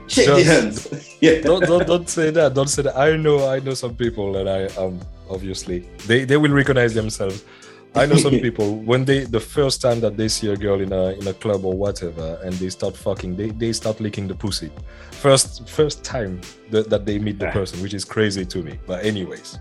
shake 0.08 0.26
Just- 0.26 0.46
hands. 0.48 1.16
yeah. 1.22 1.42
don't, 1.42 1.64
don't 1.64 1.86
don't 1.86 2.10
say 2.10 2.32
that. 2.32 2.56
Don't 2.56 2.72
say 2.76 2.82
that. 2.82 2.98
I 2.98 3.16
know 3.18 3.48
I 3.48 3.60
know 3.60 3.76
some 3.76 3.94
people 3.94 4.36
and 4.38 4.50
I 4.50 4.66
um 4.82 5.00
obviously 5.30 5.78
they 6.08 6.26
they 6.26 6.38
will 6.38 6.56
recognize 6.62 6.96
themselves. 6.96 7.46
I 7.94 8.08
know 8.08 8.18
some 8.28 8.40
people 8.48 8.68
when 8.90 9.06
they 9.06 9.20
the 9.38 9.44
first 9.58 9.80
time 9.80 10.00
that 10.06 10.18
they 10.18 10.28
see 10.28 10.48
a 10.50 10.58
girl 10.58 10.82
in 10.82 10.92
a 10.92 11.04
in 11.20 11.28
a 11.28 11.36
club 11.44 11.62
or 11.70 11.76
whatever 11.84 12.28
and 12.44 12.54
they 12.62 12.72
start 12.72 12.98
fucking 12.98 13.36
they, 13.40 13.50
they 13.62 13.74
start 13.74 14.02
licking 14.02 14.28
the 14.28 14.38
pussy. 14.46 14.72
First 15.12 15.70
first 15.70 16.04
time 16.04 16.42
that, 16.72 16.90
that 16.90 17.06
they 17.06 17.20
meet 17.20 17.38
the 17.38 17.52
person, 17.60 17.76
which 17.84 17.94
is 17.94 18.06
crazy 18.06 18.44
to 18.54 18.60
me. 18.64 18.74
But 18.88 19.06
anyways. 19.06 19.60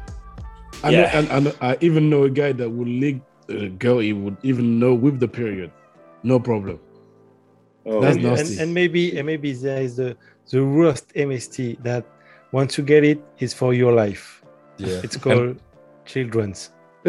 I 0.82 0.90
know, 0.90 0.98
Yeah. 0.98 1.18
and, 1.18 1.28
and 1.30 1.56
I 1.60 1.76
even 1.80 2.09
know 2.10 2.24
a 2.24 2.30
guy 2.30 2.52
that 2.52 2.68
would 2.70 2.88
lick 2.88 3.20
a 3.48 3.68
girl 3.68 3.98
he 3.98 4.12
would 4.12 4.36
even 4.42 4.78
know 4.78 4.94
with 4.94 5.18
the 5.20 5.28
period. 5.28 5.70
No 6.22 6.38
problem. 6.38 6.78
Oh, 7.86 8.00
That's 8.00 8.16
and, 8.16 8.24
yeah. 8.24 8.30
nasty. 8.30 8.52
and, 8.55 8.62
and 8.62 8.74
maybe 8.74 9.16
and 9.16 9.26
maybe 9.26 9.52
there 9.52 9.80
is 9.82 9.96
the 9.96 10.16
the 10.50 10.64
worst 10.64 11.09
MST 11.14 11.82
that 11.82 12.05
once 12.52 12.76
you 12.78 12.84
get 12.84 13.05
it 13.05 13.20
is 13.38 13.55
for 13.55 13.72
your 13.74 13.92
life. 13.92 14.42
Yeah. 14.76 15.00
It's 15.02 15.16
called 15.16 15.60
children's. 16.05 16.70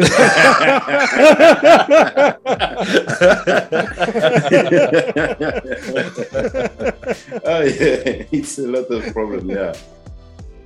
oh 7.44 7.62
yeah, 7.62 8.24
it's 8.32 8.58
a 8.58 8.66
lot 8.66 8.86
of 8.86 9.12
problem. 9.12 9.50
Yeah. 9.50 9.74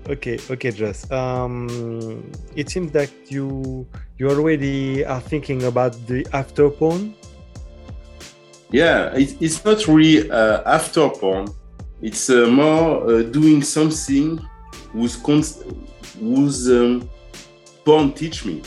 Okay, 0.07 0.39
okay, 0.51 0.71
Jess. 0.71 1.11
Um, 1.11 2.31
it 2.55 2.69
seems 2.69 2.93
that 2.93 3.11
you 3.29 3.87
you 4.19 4.29
already 4.29 5.05
are 5.05 5.21
thinking 5.21 5.65
about 5.65 5.93
the 6.07 6.27
after 6.33 6.69
porn. 6.69 7.15
Yeah, 8.71 9.15
it, 9.15 9.41
it's 9.41 9.65
not 9.65 9.87
really 9.87 10.31
uh, 10.31 10.63
after 10.67 11.09
porn. 11.09 11.49
It's 12.03 12.29
uh, 12.29 12.49
more 12.49 13.11
uh, 13.11 13.23
doing 13.23 13.63
something 13.63 14.39
whose 14.93 15.17
cons- 15.17 15.65
whose 16.21 16.71
um, 16.71 17.09
porn 17.85 18.13
teach 18.13 18.45
me. 18.45 18.61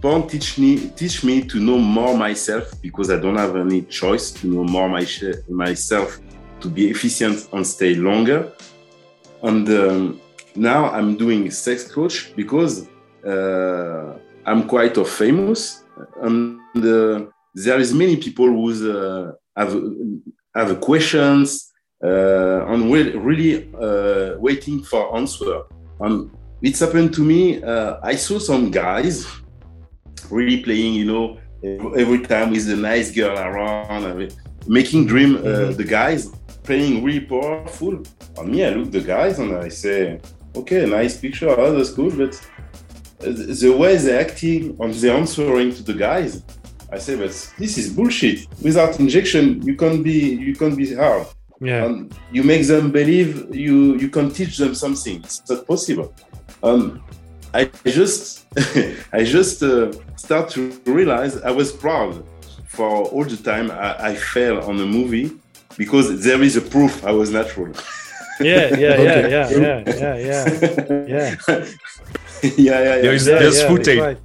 Porn 0.00 0.28
teach 0.28 0.56
me 0.56 0.90
teach 0.90 1.24
me 1.24 1.42
to 1.42 1.58
know 1.58 1.78
more 1.78 2.16
myself 2.16 2.70
because 2.80 3.10
I 3.10 3.16
don't 3.18 3.38
have 3.38 3.56
any 3.56 3.82
choice 3.82 4.30
to 4.30 4.46
know 4.46 4.62
more 4.62 4.88
my 4.88 5.04
myself 5.48 6.20
to 6.60 6.68
be 6.68 6.90
efficient 6.90 7.48
and 7.52 7.66
stay 7.66 7.96
longer. 7.96 8.52
And 9.42 9.68
um, 9.68 10.20
now 10.56 10.90
I'm 10.90 11.16
doing 11.16 11.50
sex 11.50 11.90
coach 11.90 12.34
because 12.36 12.88
uh, 13.26 14.14
I'm 14.44 14.66
quite 14.68 14.96
of 14.96 15.08
famous 15.08 15.84
and 16.22 16.60
uh, 16.76 17.26
there 17.54 17.78
is 17.78 17.92
many 17.94 18.16
people 18.16 18.46
who 18.46 18.70
uh, 18.90 19.32
have 19.56 19.74
have 20.54 20.80
questions 20.80 21.72
uh, 22.02 22.66
and 22.68 22.90
will 22.90 23.18
really 23.20 23.72
uh, 23.74 24.38
waiting 24.38 24.82
for 24.82 25.16
answer. 25.16 25.62
And 26.00 26.30
it's 26.62 26.80
happened 26.80 27.14
to 27.14 27.22
me. 27.22 27.62
Uh, 27.62 27.98
I 28.02 28.16
saw 28.16 28.38
some 28.38 28.70
guys 28.70 29.26
really 30.30 30.62
playing, 30.62 30.94
you 30.94 31.04
know, 31.04 31.38
every 31.96 32.20
time 32.20 32.50
with 32.50 32.68
a 32.68 32.76
nice 32.76 33.10
girl 33.10 33.38
around, 33.38 34.32
making 34.66 35.06
dream 35.06 35.36
uh, 35.36 35.72
the 35.72 35.84
guys 35.84 36.30
playing 36.62 37.02
really 37.02 37.20
powerful. 37.20 38.02
On 38.38 38.50
me, 38.50 38.64
I 38.64 38.70
look 38.70 38.90
the 38.90 39.00
guys 39.00 39.38
and 39.38 39.54
I 39.56 39.68
say, 39.68 40.20
okay, 40.56 40.86
nice 40.86 41.16
picture, 41.18 41.48
oh, 41.48 41.72
that's 41.76 41.92
good, 41.92 42.16
but 42.16 42.34
uh, 43.20 43.32
the 43.32 43.74
way 43.78 43.96
they're 43.96 44.20
acting 44.20 44.76
and 44.80 44.92
they're 44.94 45.16
answering 45.16 45.74
to 45.74 45.82
the 45.82 45.94
guys, 45.94 46.42
I 46.92 46.98
say, 46.98 47.16
but 47.16 47.30
this 47.58 47.78
is 47.78 47.92
bullshit. 47.92 48.46
Without 48.62 49.00
injection, 49.00 49.62
you 49.62 49.74
can't 49.76 50.04
be 50.04 50.36
you 50.36 50.54
can't 50.54 50.76
be 50.76 50.94
hard. 50.94 51.26
Yeah. 51.60 51.86
And 51.86 52.14
you 52.30 52.42
make 52.42 52.66
them 52.66 52.92
believe 52.92 53.54
you 53.54 53.96
you 53.96 54.08
can 54.08 54.30
teach 54.30 54.58
them 54.58 54.74
something. 54.74 55.16
It's 55.24 55.48
not 55.48 55.66
possible. 55.66 56.14
Um, 56.62 57.02
I 57.54 57.64
just 57.86 58.46
I 59.12 59.24
just 59.24 59.62
uh, 59.62 59.92
start 60.16 60.50
to 60.50 60.60
realize 60.84 61.42
I 61.42 61.50
was 61.50 61.72
proud 61.72 62.24
for 62.68 63.06
all 63.06 63.24
the 63.24 63.36
time 63.36 63.70
I, 63.70 64.08
I 64.10 64.14
failed 64.14 64.64
on 64.64 64.78
a 64.78 64.86
movie 64.86 65.32
because 65.76 66.22
there 66.22 66.42
is 66.42 66.56
a 66.56 66.60
proof 66.60 67.04
I 67.04 67.12
was 67.12 67.30
natural. 67.30 67.72
yeah, 68.40 68.76
yeah, 68.76 68.92
Okay. 68.94 69.30
yeah, 69.30 69.50
yeah, 69.50 69.82
yeah, 69.86 70.16
yeah, 70.18 71.06
yeah. 71.06 71.36
yeah, 72.42 72.50
yeah, 72.56 72.80
yeah. 72.96 73.02
There 73.02 73.14
is- 73.14 73.26
Yeah, 73.26 73.38
there's 73.38 73.58
yeah, 73.60 73.68
footage. 73.68 73.98
right. 73.98 74.18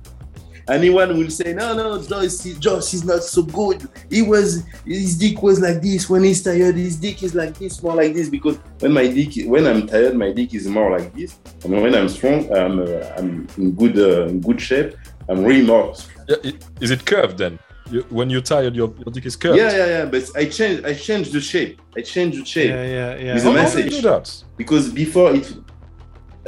Anyone 0.70 1.18
will 1.18 1.30
say, 1.30 1.54
no, 1.54 1.74
no, 1.74 2.02
Josh, 2.02 2.44
Josh 2.60 2.94
is 2.94 3.04
not 3.04 3.24
so 3.24 3.42
good. 3.44 3.90
He 4.10 4.22
was, 4.22 4.64
his 4.86 5.18
dick 5.18 5.42
was 5.42 5.60
like 5.60 5.82
this. 5.82 6.10
When 6.10 6.24
he's 6.24 6.42
tired, 6.44 6.76
his 6.76 6.96
dick 6.96 7.24
is 7.24 7.34
like 7.36 7.58
this, 7.58 7.82
more 7.84 7.96
like 7.96 8.14
this. 8.14 8.30
Because 8.30 8.58
when 8.80 8.94
my 8.94 9.08
dick, 9.08 9.46
when 9.48 9.66
I'm 9.68 9.88
tired, 9.88 10.16
my 10.16 10.32
dick 10.32 10.54
is 10.54 10.68
more 10.68 10.92
like 10.98 11.14
this. 11.14 11.36
And 11.66 11.74
when 11.82 11.94
I'm 11.96 12.08
strong, 12.08 12.50
I'm, 12.56 12.80
uh, 12.80 12.86
I'm 13.18 13.48
in 13.58 13.72
good, 13.72 13.98
uh, 14.00 14.28
in 14.28 14.40
good 14.40 14.62
shape. 14.62 14.96
I'm 15.28 15.44
really 15.44 15.66
more. 15.66 15.94
Yeah, 16.30 16.52
Is 16.80 16.92
it 16.92 17.06
curved 17.06 17.40
then? 17.40 17.60
You, 17.90 18.02
when 18.10 18.30
you're 18.30 18.42
tired, 18.42 18.76
your, 18.76 18.94
your 18.98 19.12
dick 19.12 19.26
is 19.26 19.36
curved. 19.36 19.58
Yeah, 19.58 19.72
yeah, 19.76 19.88
yeah. 19.88 20.06
But 20.06 20.30
I 20.36 20.46
changed, 20.46 20.86
I 20.86 20.94
changed 20.94 21.34
the 21.34 21.42
shape. 21.42 21.82
I 21.98 22.02
changed 22.02 22.40
the 22.42 22.46
shape 22.46 22.70
Yeah, 22.70 22.84
yeah, 22.86 23.18
yeah. 23.18 23.34
With 23.34 23.44
How, 23.44 23.50
a 23.52 23.58
how 23.62 23.70
do 23.70 23.78
you 23.80 23.84
message. 23.86 23.96
do 23.96 24.02
that? 24.10 24.44
because 24.58 24.90
before 24.92 25.34
it. 25.36 25.54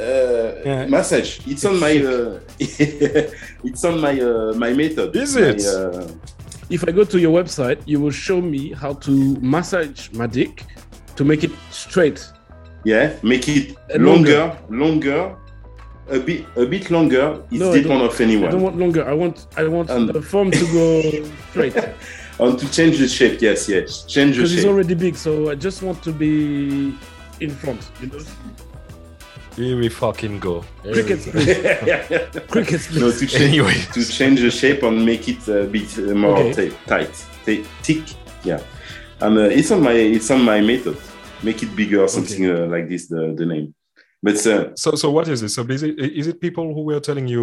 Uh, 0.00 0.60
Yeah. 0.64 0.86
massage. 0.86 1.38
It's 1.46 1.64
on 1.64 1.78
my. 1.78 1.96
Uh, 1.98 2.40
it's 2.58 3.84
on 3.84 4.00
my 4.00 4.20
uh, 4.20 4.52
my 4.54 4.72
method. 4.72 5.14
Is 5.16 5.34
My, 5.36 5.42
it? 5.42 5.64
uh, 5.66 6.08
If 6.70 6.82
I 6.88 6.92
go 6.92 7.04
to 7.04 7.18
your 7.20 7.32
website, 7.42 7.78
you 7.86 8.00
will 8.00 8.10
show 8.10 8.40
me 8.40 8.72
how 8.72 8.94
to 8.94 9.10
massage 9.40 10.10
my 10.12 10.26
dick 10.26 10.64
to 11.16 11.24
make 11.24 11.44
it 11.44 11.52
straight 11.70 12.20
Yeah, 12.84 13.12
make 13.22 13.46
it 13.48 13.76
And 13.94 14.04
longer, 14.04 14.56
longer, 14.70 15.36
a 16.10 16.18
bit, 16.18 16.44
a 16.56 16.66
bit 16.66 16.90
longer. 16.90 17.42
It 17.50 17.58
No, 17.60 17.72
I 17.72 17.82
depends 17.82 18.04
of 18.04 18.14
I 18.14 18.18
don't 18.18 18.20
anyone. 18.30 18.60
want 18.62 18.76
longer. 18.78 19.08
I 19.08 19.12
want 19.14 19.46
I 19.56 19.64
want 19.68 19.90
And- 19.90 20.08
the 20.10 20.22
form 20.22 20.50
to 20.50 20.64
go 20.72 21.26
straight 21.50 21.76
And 22.40 22.58
to 22.58 22.68
change 22.72 22.98
the 22.98 23.06
shape, 23.08 23.40
yes, 23.40 23.68
yes, 23.68 24.04
change 24.06 24.34
the 24.36 24.42
because 24.42 24.52
it's 24.54 24.62
shape. 24.62 24.70
already 24.70 24.94
big. 24.94 25.14
So 25.16 25.50
I 25.50 25.54
just 25.54 25.82
want 25.82 26.02
to 26.02 26.12
be 26.12 26.92
in 27.40 27.50
front. 27.50 27.80
You 28.00 28.08
know, 28.08 28.18
Here 29.56 29.76
we 29.78 29.88
fucking 29.88 30.40
go. 30.40 30.64
cricket, 30.82 31.20
cricket. 32.48 32.90
no, 32.94 33.10
to 33.12 33.26
change, 33.26 33.34
Anyway. 33.42 33.74
to 33.92 34.04
change 34.04 34.40
the 34.40 34.50
shape 34.50 34.82
and 34.82 35.04
make 35.06 35.28
it 35.28 35.46
a 35.48 35.64
bit 35.64 35.96
uh, 35.98 36.12
more 36.14 36.36
Okay. 36.38 36.70
ti- 36.70 36.76
tight, 36.86 37.14
ti- 37.46 37.64
thick. 37.82 38.02
Yeah, 38.42 38.60
and 39.20 39.38
uh, 39.38 39.42
it's 39.42 39.70
on 39.70 39.80
my 39.82 39.92
it's 39.92 40.30
on 40.30 40.42
my 40.44 40.60
method. 40.60 40.96
Make 41.44 41.62
it 41.62 41.74
bigger, 41.76 42.08
something 42.08 42.50
uh, 42.50 42.66
like 42.66 42.88
this. 42.88 43.06
The 43.06 43.32
the 43.36 43.46
name, 43.46 43.74
but 44.24 44.36
uh, 44.46 44.74
So, 44.82 44.88
so 45.02 45.06
what 45.16 45.26
is 45.34 45.40
it? 45.46 45.50
So, 45.56 45.60
basically, 45.72 45.94
is 46.20 46.26
it 46.32 46.36
people 46.46 46.66
who 46.74 46.82
were 46.90 47.00
telling 47.08 47.28
you? 47.34 47.42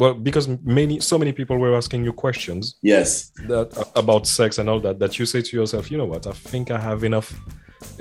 Well, 0.00 0.14
because 0.28 0.46
many, 0.78 0.94
so 1.10 1.16
many 1.22 1.32
people 1.40 1.56
were 1.64 1.74
asking 1.82 2.00
you 2.06 2.12
questions 2.24 2.62
yes, 2.92 3.08
that 3.50 3.68
about 4.02 4.22
sex 4.38 4.58
and 4.60 4.66
all 4.70 4.80
that. 4.86 4.98
That 5.02 5.12
you 5.18 5.24
say 5.34 5.40
to 5.48 5.52
yourself, 5.60 5.84
you 5.90 5.96
know 6.00 6.04
what? 6.14 6.22
I 6.26 6.32
think 6.52 6.64
I 6.70 6.78
have 6.88 7.00
enough, 7.10 7.28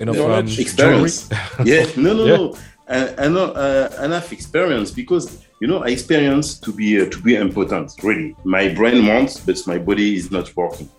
enough 0.03 0.17
um, 0.19 0.45
experience. 0.65 1.29
jewelry." 1.29 1.71
yeah, 1.73 1.85
no, 2.05 2.11
no, 2.19 2.25
Yeah. 2.29 2.37
no. 2.37 2.45
I, 2.87 3.25
I 3.25 3.27
know 3.35 3.45
uh, 3.65 3.87
enough 4.07 4.27
experience 4.37 4.89
because 5.01 5.25
you 5.61 5.67
know 5.69 5.79
I 5.87 5.89
experience 5.97 6.47
to 6.65 6.69
be 6.79 6.89
uh, 7.01 7.09
to 7.13 7.19
be 7.27 7.33
important. 7.47 7.87
Really, 8.07 8.29
my 8.43 8.63
brain 8.79 8.99
wants, 9.11 9.33
but 9.47 9.57
my 9.65 9.77
body 9.89 10.09
is 10.19 10.27
not 10.37 10.47
working. 10.59 10.89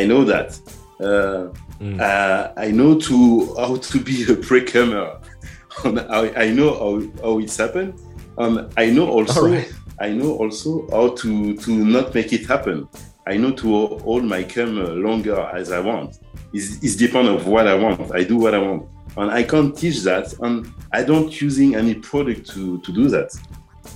I 0.00 0.02
know 0.10 0.22
that. 0.32 0.48
Uh, 1.00 1.46
Mm. 1.80 2.00
uh, 2.00 2.52
I 2.66 2.68
know 2.78 2.92
to 3.08 3.16
how 3.62 3.74
to 3.90 3.96
be 4.10 4.16
a 4.32 4.36
pre-comer. 4.48 5.08
And 5.84 6.00
I, 6.00 6.32
I 6.44 6.50
know 6.50 6.70
how, 6.74 7.22
how 7.22 7.38
it's 7.38 7.56
happened. 7.56 7.94
Um, 8.38 8.70
I 8.76 8.90
know 8.90 9.08
also 9.08 9.42
Alright. 9.44 9.72
I 10.00 10.10
know 10.10 10.36
also 10.36 10.88
how 10.90 11.14
to 11.16 11.56
to 11.56 11.70
not 11.70 12.14
make 12.14 12.32
it 12.32 12.46
happen. 12.46 12.88
I 13.26 13.36
know 13.36 13.52
to 13.52 13.98
hold 13.98 14.24
my 14.24 14.42
cum 14.42 14.78
uh, 14.78 14.88
longer 14.90 15.40
as 15.54 15.70
I 15.72 15.80
want. 15.80 16.18
It's, 16.52 16.82
it's 16.82 16.96
depend 16.96 17.28
of 17.28 17.46
what 17.46 17.66
I 17.66 17.74
want. 17.74 18.14
I 18.14 18.24
do 18.24 18.36
what 18.36 18.54
I 18.54 18.58
want, 18.58 18.88
and 19.16 19.30
I 19.30 19.42
can't 19.42 19.76
teach 19.76 20.02
that. 20.02 20.32
And 20.40 20.72
I 20.92 21.02
don't 21.04 21.40
using 21.40 21.74
any 21.74 21.94
product 21.94 22.50
to 22.50 22.80
to 22.80 22.92
do 22.92 23.08
that. 23.08 23.30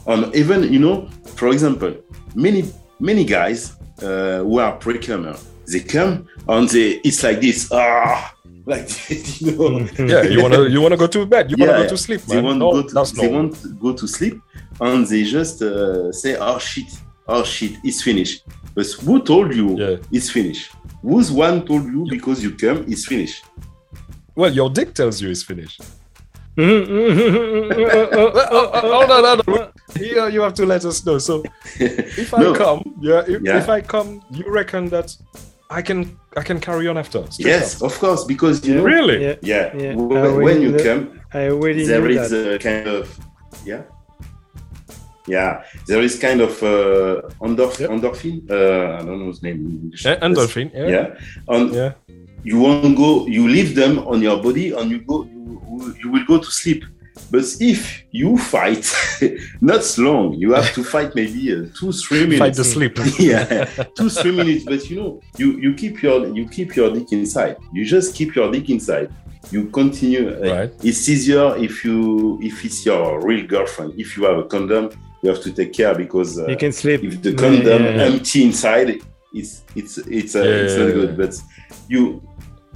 And 0.06 0.34
even 0.34 0.72
you 0.72 0.78
know, 0.78 1.08
for 1.36 1.48
example, 1.48 1.94
many 2.34 2.64
many 3.00 3.24
guys 3.24 3.76
uh, 4.02 4.38
who 4.38 4.58
are 4.58 4.72
pre-comer, 4.76 5.36
they 5.66 5.80
come 5.80 6.28
and 6.48 6.68
they 6.68 7.00
it's 7.04 7.22
like 7.22 7.40
this 7.40 7.68
ah 7.72 8.34
like 8.72 8.88
you 9.40 9.52
know. 9.56 9.70
yeah, 10.12 10.22
you 10.32 10.38
wanna, 10.42 10.60
you 10.74 10.80
wanna 10.84 10.96
go 10.96 11.06
to 11.06 11.26
bed. 11.34 11.44
You 11.50 11.56
wanna 11.60 11.82
go 11.84 11.88
to 11.88 11.96
sleep, 12.06 12.20
they 12.22 12.36
man. 12.36 12.44
want 12.44 12.58
no, 12.58 12.72
go 12.72 12.82
to, 13.04 13.14
they 13.16 13.30
normal. 13.30 13.54
to 13.54 13.68
go 13.84 13.90
to 14.00 14.06
sleep 14.06 14.36
and 14.80 15.06
they 15.10 15.22
just 15.24 15.62
uh, 15.62 16.12
say 16.12 16.36
oh 16.48 16.58
shit 16.58 16.90
oh 17.26 17.42
shit 17.54 17.72
it's 17.88 18.00
finished 18.08 18.38
but 18.74 18.86
who 19.04 19.14
told 19.30 19.48
you 19.60 19.68
Yeah. 19.82 19.96
it's 20.16 20.30
finished 20.30 20.66
whose 21.02 21.30
one 21.32 21.56
told 21.70 21.84
you 21.94 22.06
because 22.10 22.38
you 22.44 22.50
come 22.62 22.78
it's 22.92 23.04
finished 23.12 23.40
Well, 24.40 24.52
your 24.60 24.70
dick 24.78 24.90
tells 24.94 25.14
you 25.22 25.28
it's 25.34 25.42
finished. 25.52 25.80
hold 26.58 26.70
on, 29.10 29.40
hold 29.46 29.58
on. 29.58 29.72
You 30.34 30.40
have 30.46 30.54
to 30.54 30.66
let 30.66 30.84
us 30.84 31.04
know. 31.06 31.18
So, 31.18 31.42
if 31.78 32.32
I 32.34 32.40
No. 32.42 32.54
come, 32.54 32.80
yeah, 33.00 33.22
if, 33.26 33.40
Yeah. 33.42 33.58
if 33.60 33.68
I 33.68 33.80
come, 33.80 34.20
you 34.30 34.44
reckon 34.60 34.88
that 34.94 35.08
I 35.70 35.82
can, 35.82 36.18
I 36.36 36.42
can 36.42 36.60
carry 36.60 36.88
on 36.88 36.96
after? 36.96 37.20
straight 37.30 37.46
yes 37.46 37.76
up? 37.82 37.90
of 37.90 37.98
course 37.98 38.24
because 38.24 38.66
you 38.66 38.76
know 38.76 38.84
Really? 38.84 39.22
Yeah, 39.22 39.36
yeah, 39.42 39.76
Yeah, 39.76 39.94
when, 39.94 40.18
I 40.18 40.28
when 40.46 40.62
you 40.62 40.70
know- 40.72 40.84
come 40.84 41.20
I 41.34 41.48
already 41.50 41.84
there 41.84 42.00
knew 42.00 42.18
is 42.20 42.30
that. 42.30 42.54
a 42.54 42.58
kind 42.58 42.86
of 42.88 43.18
yeah 43.66 43.82
yeah 45.26 45.62
there 45.86 46.00
is 46.02 46.18
kind 46.18 46.40
of 46.40 46.52
uh, 46.62 47.20
endorph- 47.46 47.80
Yep. 47.80 47.90
endorphin 47.90 48.34
uh, 48.50 48.96
I 48.98 49.04
don't 49.06 49.18
know 49.20 49.28
his 49.28 49.42
name 49.42 49.58
in 49.66 49.70
English. 49.82 50.06
Eh, 50.06 50.16
endorphin. 50.26 50.70
Yeah. 50.72 50.88
yeah 50.88 51.06
and 51.54 51.74
Yeah. 51.74 51.92
you 52.44 52.58
won't 52.64 52.96
go 52.96 53.26
you 53.26 53.46
leave 53.46 53.74
them 53.74 53.98
on 54.12 54.22
your 54.22 54.38
body 54.42 54.72
and 54.72 54.90
you 54.90 55.00
go 55.10 55.16
you, 55.24 55.94
you 56.02 56.08
will 56.10 56.24
go 56.32 56.38
to 56.38 56.50
sleep 56.50 56.82
but 57.30 57.44
if 57.60 58.02
you 58.10 58.36
fight 58.38 58.84
not 59.60 59.84
long 59.98 60.34
you 60.34 60.52
have 60.52 60.72
to 60.74 60.82
fight 60.82 61.14
maybe 61.14 61.52
uh, 61.52 61.66
two 61.78 61.92
three 61.92 62.24
minutes 62.24 62.38
Fight 62.38 62.54
the 62.54 62.64
sleep. 62.64 62.98
yeah 63.18 63.64
two 63.96 64.08
three 64.08 64.32
minutes. 64.32 64.64
But 64.64 64.88
you 64.90 64.96
know 65.00 65.20
you 65.36 65.48
you 65.58 65.74
keep 65.74 66.02
your 66.02 66.18
you 66.36 66.48
keep 66.48 66.74
your 66.76 66.92
dick 66.94 67.12
inside. 67.12 67.56
You 67.72 67.84
just 67.84 68.14
keep 68.14 68.34
your 68.34 68.50
dick 68.50 68.68
inside. 68.70 69.08
You 69.50 69.66
continue. 69.70 70.24
Uh, 70.30 70.54
Right. 70.54 70.70
it's 70.82 71.08
easier 71.08 71.56
if 71.56 71.84
you 71.84 72.38
if 72.42 72.64
it's 72.64 72.84
your 72.86 73.20
real 73.26 73.46
girlfriend. 73.46 73.90
If 73.98 74.16
you 74.16 74.24
have 74.24 74.38
a 74.38 74.44
condom 74.44 74.90
you 75.22 75.28
have 75.30 75.42
to 75.42 75.50
take 75.52 75.72
care 75.72 75.94
because 75.94 76.38
uh, 76.38 76.46
You 76.46 76.56
can 76.56 76.72
sleep. 76.72 77.02
if 77.02 77.20
the 77.22 77.34
condom 77.34 77.82
Yeah, 77.84 78.04
empty 78.08 78.44
inside 78.44 78.88
it's 79.34 79.62
it's 79.74 79.98
it's 80.18 80.34
uh, 80.36 80.42
Yeah, 80.42 80.62
it's 80.64 80.76
not 80.76 80.90
good. 80.98 81.16
but 81.16 81.34
you 81.88 82.22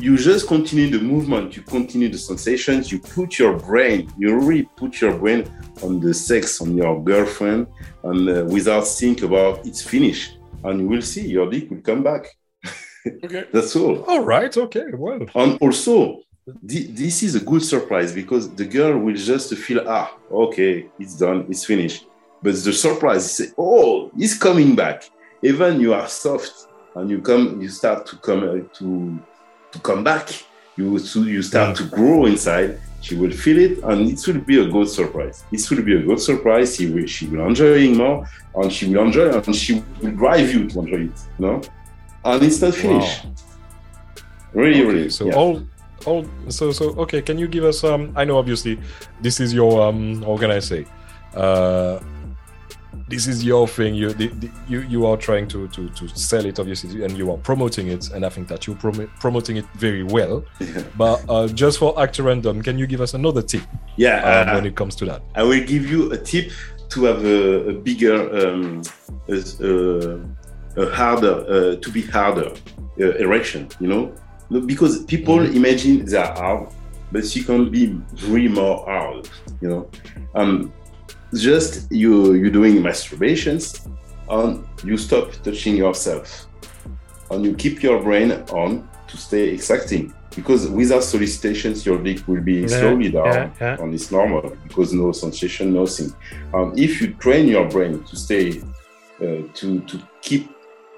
you 0.03 0.17
just 0.17 0.47
continue 0.49 0.89
the 0.91 0.99
movement 1.15 1.57
you 1.57 1.63
continue 1.63 2.09
the 2.09 2.19
sensations 2.19 2.91
you 2.93 2.99
put 2.99 3.39
your 3.39 3.55
brain 3.69 3.99
you 4.19 4.29
really 4.49 4.69
put 4.77 5.01
your 5.01 5.15
brain 5.23 5.41
on 5.83 6.01
the 6.01 6.13
sex 6.13 6.61
on 6.61 6.77
your 6.77 6.95
girlfriend 7.11 7.67
and 8.09 8.21
uh, 8.29 8.45
without 8.57 8.85
think 9.01 9.23
about 9.23 9.65
it's 9.69 9.83
finished 9.95 10.39
and 10.65 10.81
you 10.81 10.87
will 10.89 11.03
see 11.13 11.25
your 11.37 11.49
dick 11.51 11.71
will 11.71 11.81
come 11.91 12.03
back 12.03 12.25
Okay. 13.25 13.45
that's 13.53 13.75
all 13.77 14.03
All 14.05 14.25
right. 14.25 14.57
Okay. 14.57 14.85
Well. 15.05 15.21
and 15.35 15.59
also 15.61 15.97
thi- 16.69 16.89
this 17.03 17.23
is 17.27 17.35
a 17.35 17.41
good 17.51 17.65
surprise 17.75 18.13
because 18.13 18.45
the 18.61 18.65
girl 18.65 18.95
will 19.05 19.15
just 19.33 19.55
feel 19.65 19.81
ah 19.89 20.09
okay 20.45 20.87
it's 20.99 21.17
done 21.17 21.39
it's 21.51 21.65
finished 21.73 22.07
but 22.45 22.55
the 22.67 22.73
surprise 22.73 23.25
is 23.41 23.55
oh 23.59 24.11
he's 24.17 24.37
coming 24.39 24.75
back 24.83 24.99
even 25.43 25.81
you 25.81 25.93
are 25.95 26.09
soft 26.09 26.55
and 26.97 27.11
you 27.11 27.19
come 27.21 27.45
you 27.63 27.69
start 27.69 28.01
to 28.11 28.15
come 28.29 28.43
uh, 28.49 28.61
to 28.79 28.87
to 29.73 29.79
come 29.81 30.05
back 30.05 30.29
you 30.77 30.99
so 30.99 31.21
you 31.21 31.43
start 31.43 31.77
to 31.77 31.85
grow 31.85 32.27
inside 32.27 32.79
she 33.01 33.15
will 33.17 33.31
feel 33.31 33.59
it 33.59 33.79
and 33.85 34.11
it 34.11 34.27
will 34.27 34.41
be 34.41 34.61
a 34.61 34.69
good 34.69 34.89
surprise 34.89 35.45
it 35.51 35.71
will 35.71 35.83
be 35.83 35.97
a 35.97 36.03
good 36.03 36.21
surprise 36.21 36.77
she 36.77 36.89
will 36.89 37.07
she 37.07 37.27
will 37.27 37.47
enjoy 37.47 37.77
it 37.79 37.97
more 37.97 38.27
and 38.57 38.73
she 38.73 38.89
will 38.89 39.05
enjoy 39.05 39.29
it 39.29 39.47
and 39.47 39.57
she 39.57 39.83
will 40.01 40.13
drive 40.13 40.53
you 40.53 40.69
to 40.69 40.79
enjoy 40.79 41.05
it 41.05 41.21
You 41.39 41.47
no 41.47 41.63
and 42.25 42.43
it's 42.43 42.61
not 42.63 42.75
finished 42.75 43.27
really 44.55 44.81
Okay, 44.81 44.85
really 44.85 45.11
So 45.11 45.27
yeah. 45.27 45.35
all, 45.35 45.63
all. 46.07 46.27
So 46.49 46.73
so 46.73 46.91
okay. 47.01 47.23
Can 47.23 47.39
you 47.39 47.49
give 47.49 47.65
us 47.65 47.85
um? 47.85 48.13
I 48.17 48.25
know 48.25 48.39
obviously 48.39 48.79
this 49.21 49.41
is 49.41 49.53
your 49.55 49.83
um. 49.83 50.23
How 50.23 50.37
can 50.37 50.51
I 50.51 50.59
say? 50.59 50.87
Uh, 51.35 52.01
this 53.09 53.27
is 53.27 53.45
your 53.45 53.69
thing. 53.69 53.95
You 53.95 54.13
the, 54.13 54.29
the, 54.29 54.51
you 54.69 54.81
you 54.83 55.07
are 55.07 55.17
trying 55.17 55.49
to 55.49 55.69
to 55.69 55.89
to 55.91 56.09
sell 56.09 56.45
it 56.45 56.59
obviously, 56.59 57.05
and 57.05 57.17
you 57.17 57.31
are 57.31 57.39
promoting 57.39 57.89
it, 57.89 58.11
and 58.11 58.25
I 58.25 58.29
think 58.29 58.49
that 58.49 58.67
you're 58.67 58.77
promo- 58.77 59.09
promoting 59.21 59.57
it 59.57 59.67
very 59.75 60.03
well. 60.03 60.45
But 60.97 61.25
uh, 61.29 61.49
just 61.49 61.79
for 61.79 62.01
actor 62.01 62.23
random, 62.25 62.63
can 62.63 62.79
you 62.79 62.87
give 62.87 63.01
us 63.01 63.15
another 63.15 63.43
tip 63.43 63.63
yeah 63.97 64.17
uh, 64.17 64.51
uh, 64.51 64.55
when 64.55 64.67
it 64.67 64.77
comes 64.77 64.95
to 64.97 65.05
that? 65.07 65.23
I 65.35 65.43
will 65.43 65.65
give 65.65 65.91
you 65.91 66.13
a 66.13 66.19
tip 66.19 66.53
to 66.91 67.05
have 67.05 67.25
a, 67.25 67.71
a 67.71 67.73
bigger, 67.73 68.19
um, 68.37 68.83
a, 69.29 70.21
a, 70.77 70.91
harder, 70.91 71.45
uh, 71.49 71.77
to 71.77 71.91
be 71.91 72.03
harder 72.03 72.53
uh, 73.01 73.13
erection. 73.17 73.69
You 73.81 73.89
know, 73.89 74.61
because 74.67 75.05
people 75.05 75.41
imagine 75.41 76.05
they 76.05 76.19
are 76.19 76.35
hard, 76.35 76.69
but 77.11 77.35
you 77.35 77.45
can 77.45 77.71
be 77.71 77.99
really 78.27 78.49
more 78.49 78.85
hard. 78.85 79.29
You 79.61 79.69
know, 79.69 79.91
um, 80.35 80.73
just 81.41 81.91
you 81.91 82.35
you 82.35 82.51
doing 82.51 82.77
masturbations, 82.77 83.87
and 84.29 84.65
you 84.85 84.97
stop 84.97 85.33
touching 85.43 85.77
yourself, 85.77 86.47
and 87.31 87.45
you 87.45 87.55
keep 87.55 87.83
your 87.83 88.03
brain 88.03 88.33
on 88.53 88.89
to 89.09 89.17
stay 89.17 89.49
exacting. 89.51 90.13
Because 90.35 90.67
without 90.69 91.05
solicitations, 91.05 91.85
your 91.85 91.99
dick 91.99 92.27
will 92.27 92.41
be 92.41 92.67
slowly 92.67 93.11
down 93.11 93.27
yeah, 93.27 93.51
yeah. 93.61 93.77
and 93.81 93.93
it's 93.95 94.11
normal 94.11 94.57
because 94.67 94.91
no 94.95 95.13
sensation, 95.13 95.75
nothing. 95.75 96.11
Um, 96.55 96.73
if 96.75 97.03
you 97.03 97.13
train 97.15 97.49
your 97.49 97.69
brain 97.69 98.03
to 98.05 98.17
stay, 98.17 98.63
uh, 99.21 99.43
to 99.55 99.81
to 99.81 100.01
keep, 100.23 100.51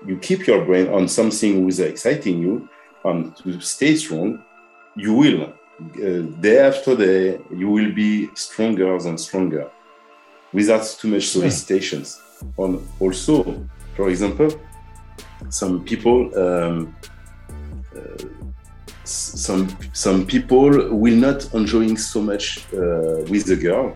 you 0.07 0.17
keep 0.19 0.47
your 0.47 0.65
brain 0.65 0.87
on 0.89 1.09
something 1.09 1.69
is 1.69 1.81
exciting 1.81 2.41
you, 2.43 2.69
and 3.05 3.35
to 3.39 3.61
stay 3.61 3.97
strong, 3.97 4.43
you 4.95 5.13
will. 5.15 5.53
Uh, 5.97 6.23
day 6.41 6.61
after 6.61 6.97
day, 6.97 7.41
you 7.51 7.69
will 7.69 7.93
be 7.93 8.29
stronger 8.35 8.95
and 8.95 9.19
stronger, 9.19 9.69
without 10.55 10.85
too 11.01 11.09
much 11.09 11.27
solicitations. 11.29 12.23
And 12.57 12.81
also, 13.01 13.67
for 13.97 14.09
example, 14.09 14.49
some 15.51 15.85
people. 15.85 16.19
Um, 16.39 16.97
uh, 17.95 18.25
some 19.07 19.69
some 19.93 20.25
people 20.25 20.71
will 21.03 21.17
not 21.17 21.53
enjoying 21.53 21.99
so 21.99 22.23
much 22.23 22.65
uh, 22.73 23.21
with 23.31 23.45
the 23.45 23.57
girl. 23.57 23.95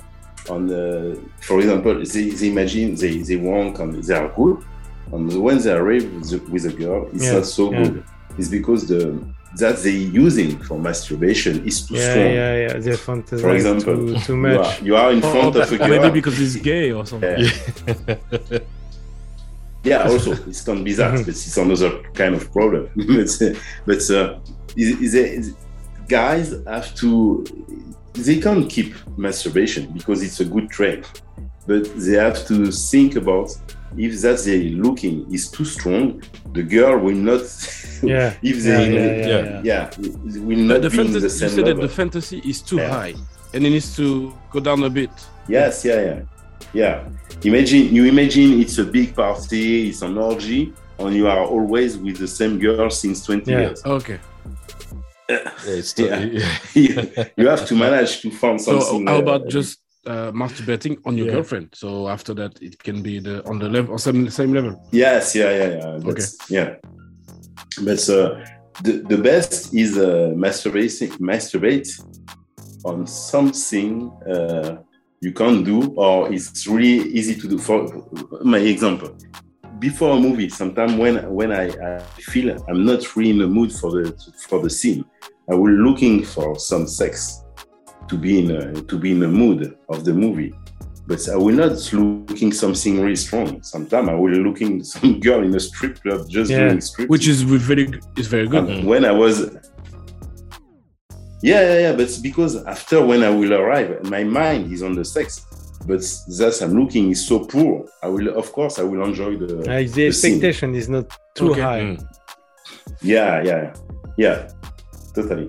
And 0.51 0.71
uh, 0.71 1.21
for 1.41 1.61
example, 1.61 1.95
they, 2.05 2.29
they 2.29 2.49
imagine 2.49 2.95
they, 2.95 3.17
they 3.19 3.37
want 3.37 3.79
and 3.79 4.05
they 4.05 4.15
are 4.15 4.29
good, 4.37 4.63
and 5.13 5.43
when 5.43 5.59
they 5.59 5.73
arrive 5.73 6.05
with 6.13 6.29
the, 6.31 6.39
with 6.53 6.67
a 6.67 6.73
girl, 6.73 7.09
it's 7.15 7.25
Yeah, 7.25 7.35
not 7.37 7.47
so 7.47 7.73
yeah. 7.73 7.83
good. 7.83 8.05
It's 8.39 8.49
because 8.49 8.87
the 8.87 9.19
that 9.57 9.79
they're 9.79 9.93
using 9.93 10.59
for 10.59 10.79
masturbation 10.79 11.67
is 11.67 11.87
too 11.87 11.95
Yeah, 11.95 12.11
strong. 12.11 12.27
yeah, 12.27 12.55
yeah. 12.67 12.73
They 12.79 12.91
fantasize 12.93 13.41
For 13.41 13.55
example, 13.55 13.97
too, 13.97 14.19
too 14.21 14.33
You 14.35 14.39
much. 14.39 14.81
are, 14.81 14.85
you 14.85 14.97
are 14.97 15.11
in 15.13 15.19
Or- 15.25 15.31
front 15.31 15.57
or 15.57 15.63
of 15.63 15.73
a 15.73 15.89
maybe 15.89 16.11
because 16.11 16.37
he's 16.37 16.57
gay 16.57 16.93
or 16.93 17.07
something. 17.07 17.39
Yeah. 18.07 18.59
Yeah, 19.85 20.03
also 20.09 20.33
it 20.33 20.63
can 20.65 20.83
be 20.85 20.93
that, 20.95 21.13
but 21.13 21.29
it's 21.29 21.57
another 21.57 22.03
kind 22.13 22.35
of 22.35 22.53
problem. 22.53 22.91
but 22.97 23.31
uh, 23.41 23.55
but 23.87 24.11
uh, 24.11 24.39
is, 24.77 25.01
is 25.01 25.15
it- 25.15 25.33
is- 25.39 25.55
guys 26.09 26.55
have 26.67 26.95
to 26.97 27.45
they 28.15 28.41
can't 28.41 28.69
keep 28.69 28.95
masturbation 29.17 29.87
because 29.93 30.23
it's 30.23 30.41
a 30.41 30.45
good 30.45 30.69
trait, 30.69 31.05
but 31.67 31.85
they 31.97 32.15
have 32.17 32.45
to 32.49 32.71
think 32.73 33.15
about 33.17 33.51
if 33.97 34.21
that 34.23 34.39
they 34.45 34.71
looking 34.71 35.33
is 35.33 35.51
too 35.51 35.65
strong, 35.65 36.23
the 36.53 36.63
girl 36.63 36.99
will 36.99 37.15
not. 37.17 37.43
Yeah. 38.03 38.33
if 38.45 38.63
they 38.63 38.93
yeah, 38.95 39.01
yeah. 39.01 39.27
yeah, 39.27 39.61
yeah. 39.61 39.61
yeah, 39.65 39.91
will 40.47 40.57
The, 40.57 40.63
not 40.71 40.83
the 40.83 40.91
be 40.91 40.99
in 40.99 41.05
fantasy, 41.05 41.19
the 41.19 41.25
you 41.25 41.29
same 41.31 41.49
said 41.51 41.65
that 41.67 41.81
the 41.81 41.89
fantasy 41.89 42.39
is 42.45 42.63
too 42.63 42.77
Yeah. 42.77 42.91
high 42.91 43.15
and 43.53 43.67
it 43.67 43.71
needs 43.71 43.97
to 43.97 44.33
go 44.53 44.61
down 44.61 44.85
a 44.85 44.91
bit. 44.91 45.11
Yes, 45.49 45.85
yeah, 45.85 46.01
yeah, 46.01 46.21
yeah. 46.73 47.05
Imagine 47.43 47.93
you 47.93 48.05
imagine 48.05 48.61
it's 48.61 48.79
a 48.79 48.85
big 48.85 49.17
party, 49.17 49.89
it's 49.89 50.03
an 50.03 50.17
orgy, 50.17 50.73
and 51.01 51.17
you 51.17 51.27
are 51.27 51.45
always 51.45 51.97
with 51.99 52.19
the 52.19 52.29
same 52.29 52.59
girl 52.61 52.89
since 52.91 53.25
twenty 53.25 53.51
Yeah. 53.51 53.61
years. 53.61 53.83
Okay. 53.85 54.19
Yeah, 55.31 55.53
it's 55.67 55.99
Yeah. 55.99 56.21
yeah. 56.25 56.57
you 56.75 57.11
you 57.37 57.49
have 57.49 57.67
to 57.67 57.75
manage 57.75 58.21
to 58.23 58.31
find 58.31 58.61
something. 58.61 58.81
So 58.83 58.89
something. 58.93 59.07
how 59.09 59.17
uh, 59.17 59.23
about 59.23 59.49
just 59.49 59.81
uh, 60.07 60.33
masturbating 60.33 60.99
on 61.05 61.17
your 61.17 61.27
Yeah. 61.27 61.35
girlfriend? 61.35 61.69
So 61.75 62.09
after 62.09 62.35
that, 62.35 62.61
it 62.63 62.79
can 62.83 63.03
be 63.03 63.21
the 63.21 63.45
on 63.47 63.59
the 63.59 63.69
level 63.69 63.95
or 63.95 63.99
same 63.99 64.31
same 64.31 64.53
level. 64.53 64.81
Yes, 64.93 65.35
yeah, 65.35 65.51
yeah, 65.51 65.69
yeah. 65.77 65.99
That's, 65.99 66.51
Yeah, 66.51 66.77
but 67.83 68.09
uh, 68.09 68.41
the 68.83 68.93
the 69.09 69.19
best 69.19 69.75
is 69.75 69.97
uh, 69.99 70.33
masturbating, 70.37 71.19
masturbate 71.19 71.89
on 72.85 73.07
something 73.07 74.11
uh, 74.27 74.77
you 75.21 75.33
can't 75.33 75.65
do, 75.65 75.95
or 75.97 76.33
it's 76.33 76.67
really 76.67 77.11
easy 77.11 77.35
to 77.35 77.49
do. 77.49 77.59
For 77.59 77.87
my 78.43 78.59
example, 78.59 79.17
before 79.79 80.17
a 80.17 80.21
movie, 80.21 80.49
sometimes 80.49 80.95
when 80.95 81.17
when 81.35 81.53
I, 81.53 81.67
I 81.69 82.01
feel 82.17 82.57
I'm 82.69 82.85
not 82.85 83.17
really 83.17 83.31
in 83.31 83.39
the 83.39 83.47
mood 83.47 83.73
for 83.73 83.91
the 83.91 84.15
for 84.49 84.63
the 84.63 84.71
scene, 84.71 85.05
I 85.51 85.55
will 85.55 85.73
looking 85.73 86.25
for 86.25 86.59
some 86.59 86.87
sex 86.87 87.43
to 88.09 88.17
be 88.17 88.39
in 88.41 88.51
a, 88.51 88.73
to 88.83 88.99
be 88.99 89.13
in 89.13 89.21
the 89.21 89.29
mood 89.29 89.77
of 89.89 90.05
the 90.05 90.13
movie 90.15 90.53
but 91.09 91.27
I 91.31 91.37
will 91.37 91.55
not 91.55 91.91
looking 91.95 92.53
something 92.53 93.01
really 93.01 93.17
strong. 93.17 93.63
Sometimes 93.63 94.11
I 94.11 94.15
will 94.15 94.31
looking 94.31 94.85
some 94.85 95.19
girl 95.21 95.43
in 95.43 95.55
a 95.55 95.61
strip 95.61 96.03
club 96.03 96.29
just 96.29 96.51
Yeah. 96.51 96.69
doing 96.69 96.83
strip. 96.83 97.09
Which 97.09 97.27
is 97.27 97.41
very 97.43 97.89
is 98.19 98.27
very 98.27 98.47
good. 98.47 98.69
And 98.69 98.87
when 98.87 99.07
I 99.07 99.13
was, 99.13 99.41
yeah, 101.43 101.63
yeah, 101.63 101.79
yeah. 101.85 101.93
But 101.93 102.03
it's 102.03 102.19
because 102.19 102.57
after 102.67 103.05
when 103.11 103.23
I 103.23 103.31
will 103.31 103.55
arrive, 103.55 104.05
my 104.05 104.23
mind 104.23 104.71
is 104.71 104.83
on 104.83 104.93
the 104.95 105.05
sex. 105.05 105.47
But 105.87 106.01
that 106.41 106.59
I'm 106.61 106.75
looking 106.79 107.11
is 107.11 107.27
so 107.27 107.39
poor. 107.47 107.87
I 108.03 108.09
will, 108.09 108.29
of 108.37 108.53
course, 108.53 108.79
I 108.79 108.83
will 108.83 109.03
enjoy 109.03 109.39
the. 109.39 109.61
Uh, 109.61 109.63
the 109.63 109.87
the 109.87 110.13
scene. 110.13 110.35
expectation 110.35 110.75
is 110.75 110.91
not 110.91 111.07
too 111.35 111.53
Okay. 111.53 111.61
high. 111.63 111.81
Mm. 111.81 112.07
Yeah, 113.01 113.43
yeah, 113.43 113.73
yeah. 114.19 114.51
Totally. 115.15 115.49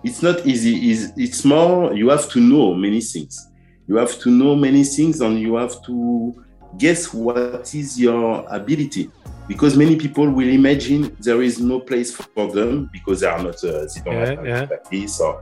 it's 0.02 0.22
not 0.22 0.44
easy. 0.46 0.90
It's, 0.90 1.12
it's 1.16 1.44
more, 1.44 1.94
you 1.94 2.08
have 2.08 2.28
to 2.30 2.40
know 2.40 2.74
many 2.74 3.00
things. 3.00 3.48
You 3.86 3.96
have 3.96 4.18
to 4.20 4.30
know 4.30 4.56
many 4.56 4.82
things 4.82 5.20
and 5.20 5.38
you 5.38 5.54
have 5.54 5.82
to 5.84 6.43
guess 6.78 7.12
what 7.12 7.74
is 7.74 8.00
your 8.00 8.44
ability. 8.48 9.10
Because 9.46 9.76
many 9.76 9.96
people 9.96 10.28
will 10.30 10.48
imagine 10.48 11.14
there 11.20 11.42
is 11.42 11.60
no 11.60 11.78
place 11.78 12.14
for 12.14 12.50
them 12.50 12.88
because 12.92 13.20
they 13.20 13.26
are 13.26 13.42
not, 13.42 13.62
uh, 13.62 13.86
they 13.94 14.00
don't 14.04 14.14
Yeah, 14.14 14.34
have 14.36 14.46
yeah. 14.46 14.66
like 14.70 15.20
or 15.20 15.40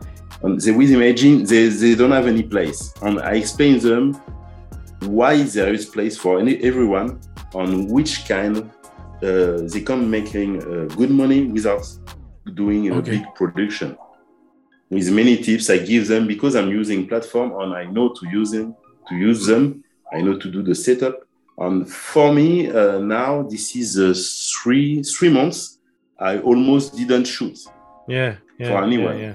they 0.57 0.73
will 0.73 0.91
imagine 0.91 1.45
they, 1.45 1.69
they 1.69 1.95
don't 1.95 2.11
have 2.11 2.27
any 2.27 2.43
place. 2.43 2.93
And 3.03 3.21
I 3.21 3.35
explain 3.35 3.79
them 3.79 4.15
why 5.03 5.43
there 5.43 5.73
is 5.73 5.87
place 5.87 6.17
for 6.17 6.41
any, 6.41 6.57
everyone 6.65 7.21
on 7.55 7.87
which 7.87 8.27
kind 8.27 8.71
uh, 9.23 9.63
they 9.73 9.83
can 9.85 10.11
making 10.11 10.63
uh, 10.63 10.95
good 10.97 11.11
money 11.11 11.45
without 11.45 11.87
doing 12.55 12.91
a 12.91 12.97
Okay. 12.97 13.19
big 13.19 13.35
production. 13.37 13.97
With 14.91 15.11
many 15.13 15.37
tips 15.37 15.71
I 15.71 15.79
give 15.79 16.09
them 16.09 16.27
because 16.27 16.57
I'm 16.57 16.71
using 16.71 17.07
platform 17.07 17.53
and 17.61 17.73
I 17.73 17.85
know 17.85 18.09
to 18.09 18.29
use 18.29 18.51
them. 18.51 18.75
To 19.09 19.17
use 19.17 19.47
them, 19.47 19.82
I 20.15 20.21
know 20.21 20.37
to 20.39 20.51
do 20.51 20.63
the 20.63 20.75
setup. 20.75 21.17
And 21.59 21.89
for 21.89 22.33
me 22.33 22.71
uh, 22.71 22.99
now, 22.99 23.43
this 23.43 23.77
is 23.77 23.99
uh, 23.99 24.15
three 24.63 25.03
three 25.03 25.31
months. 25.31 25.79
I 26.19 26.39
almost 26.39 26.97
didn't 26.97 27.27
shoot. 27.27 27.59
Yeah. 28.09 28.37
Yeah. 28.59 28.69
For 28.69 28.85
anyone. 28.85 29.19
Yeah, 29.19 29.35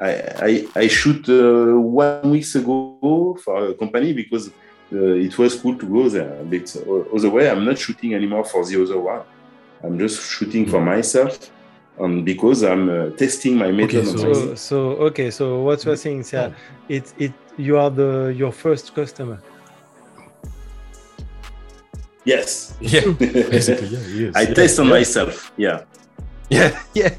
I 0.00 0.10
I, 0.50 0.66
I 0.82 0.86
shoot 0.88 1.28
uh, 1.28 1.78
one 1.80 2.30
weeks 2.30 2.54
ago 2.54 3.36
for 3.44 3.68
a 3.68 3.74
company 3.74 4.12
because 4.12 4.48
uh, 4.92 5.26
it 5.26 5.36
was 5.38 5.54
cool 5.60 5.76
to 5.76 5.86
go 5.86 6.08
there. 6.08 6.42
But 6.44 6.74
uh, 6.76 7.14
other 7.16 7.30
way, 7.30 7.50
I'm 7.50 7.64
not 7.64 7.78
shooting 7.78 8.14
anymore 8.14 8.44
for 8.44 8.64
the 8.64 8.82
other 8.82 8.98
one. 8.98 9.22
I'm 9.82 9.98
just 9.98 10.16
shooting 10.30 10.66
for 10.66 10.80
myself, 10.80 11.50
and 12.00 12.24
because 12.24 12.62
I'm 12.64 12.88
uh, 12.88 13.10
testing 13.16 13.56
my 13.56 13.70
method. 13.70 14.06
Okay, 14.08 14.16
so- 14.16 14.54
So, 14.54 14.76
okay. 15.08 15.30
So 15.30 15.60
what 15.62 15.84
you 15.84 15.92
are 15.92 15.96
saying 15.96 16.24
yeah, 16.32 16.50
it 16.88 17.12
it 17.18 17.32
you 17.58 17.76
are 17.76 17.90
the 17.90 18.32
your 18.36 18.52
first 18.52 18.94
customer. 18.94 19.38
yes, 22.24 22.76
Yeah. 22.80 23.00
Basically, 23.18 23.88
yeah, 23.88 23.98
he 23.98 24.24
is. 24.26 24.36
I 24.36 24.42
yeah. 24.42 24.54
test 24.54 24.78
on 24.78 24.86
yeah. 24.86 24.92
myself. 24.92 25.52
Yeah, 25.56 25.82
Yeah, 26.50 26.80
yeah. 26.94 27.14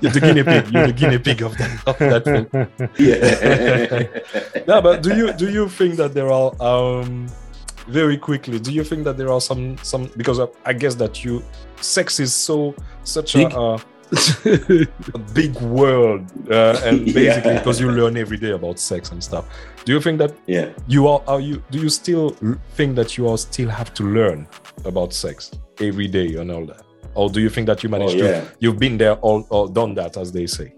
You're 0.00 0.10
the 0.10 0.20
guinea 0.20 0.42
pig. 0.42 0.72
You're 0.72 0.86
the 0.88 0.92
guinea 0.92 1.18
pig 1.18 1.42
of 1.42 1.56
that, 1.58 1.70
of 1.86 1.98
that 1.98 2.24
thing. 2.24 2.46
yeah. 2.98 4.64
no, 4.66 4.82
but 4.82 5.02
do 5.02 5.14
you 5.14 5.32
do 5.32 5.50
you 5.50 5.68
think 5.68 5.96
that 5.96 6.14
there 6.14 6.32
are 6.32 6.50
um 6.60 7.28
very 7.86 8.16
quickly? 8.16 8.58
Do 8.58 8.72
you 8.72 8.82
think 8.82 9.04
that 9.04 9.16
there 9.16 9.30
are 9.30 9.40
some 9.40 9.76
some 9.82 10.10
because 10.16 10.40
I, 10.40 10.46
I 10.64 10.72
guess 10.72 10.94
that 10.96 11.24
you 11.24 11.42
sex 11.80 12.18
is 12.18 12.34
so 12.34 12.74
such 13.04 13.34
Big. 13.34 13.52
a, 13.52 13.58
a, 13.58 13.78
a 15.14 15.18
big 15.34 15.54
world 15.60 16.22
uh, 16.50 16.80
and 16.84 17.04
basically 17.14 17.52
Yeah. 17.52 17.58
because 17.58 17.80
you 17.80 17.90
learn 17.90 18.16
every 18.16 18.36
day 18.36 18.50
about 18.52 18.78
sex 18.78 19.10
and 19.10 19.22
stuff. 19.22 19.44
Do 19.84 19.92
you 19.92 20.00
think 20.00 20.18
that 20.18 20.34
yeah. 20.46 20.70
you 20.86 21.08
are 21.08 21.22
are 21.26 21.40
you 21.40 21.62
do 21.70 21.78
you 21.78 21.88
still 21.88 22.36
think 22.76 22.94
that 22.96 23.16
you 23.16 23.28
are 23.28 23.38
still 23.38 23.68
have 23.68 23.92
to 23.94 24.04
learn 24.04 24.46
about 24.84 25.12
sex 25.12 25.50
every 25.80 26.08
day 26.08 26.34
and 26.36 26.50
all 26.50 26.66
that? 26.66 26.82
Or 27.14 27.28
do 27.30 27.40
you 27.40 27.48
think 27.50 27.66
that 27.66 27.82
you 27.82 27.88
managed 27.88 28.16
Oh, 28.20 28.24
yeah. 28.24 28.40
to 28.40 28.46
you've 28.60 28.78
been 28.78 28.96
there 28.98 29.14
all, 29.16 29.46
all 29.50 29.68
done 29.68 29.94
that 29.94 30.16
as 30.16 30.30
they 30.32 30.46
say? 30.46 30.72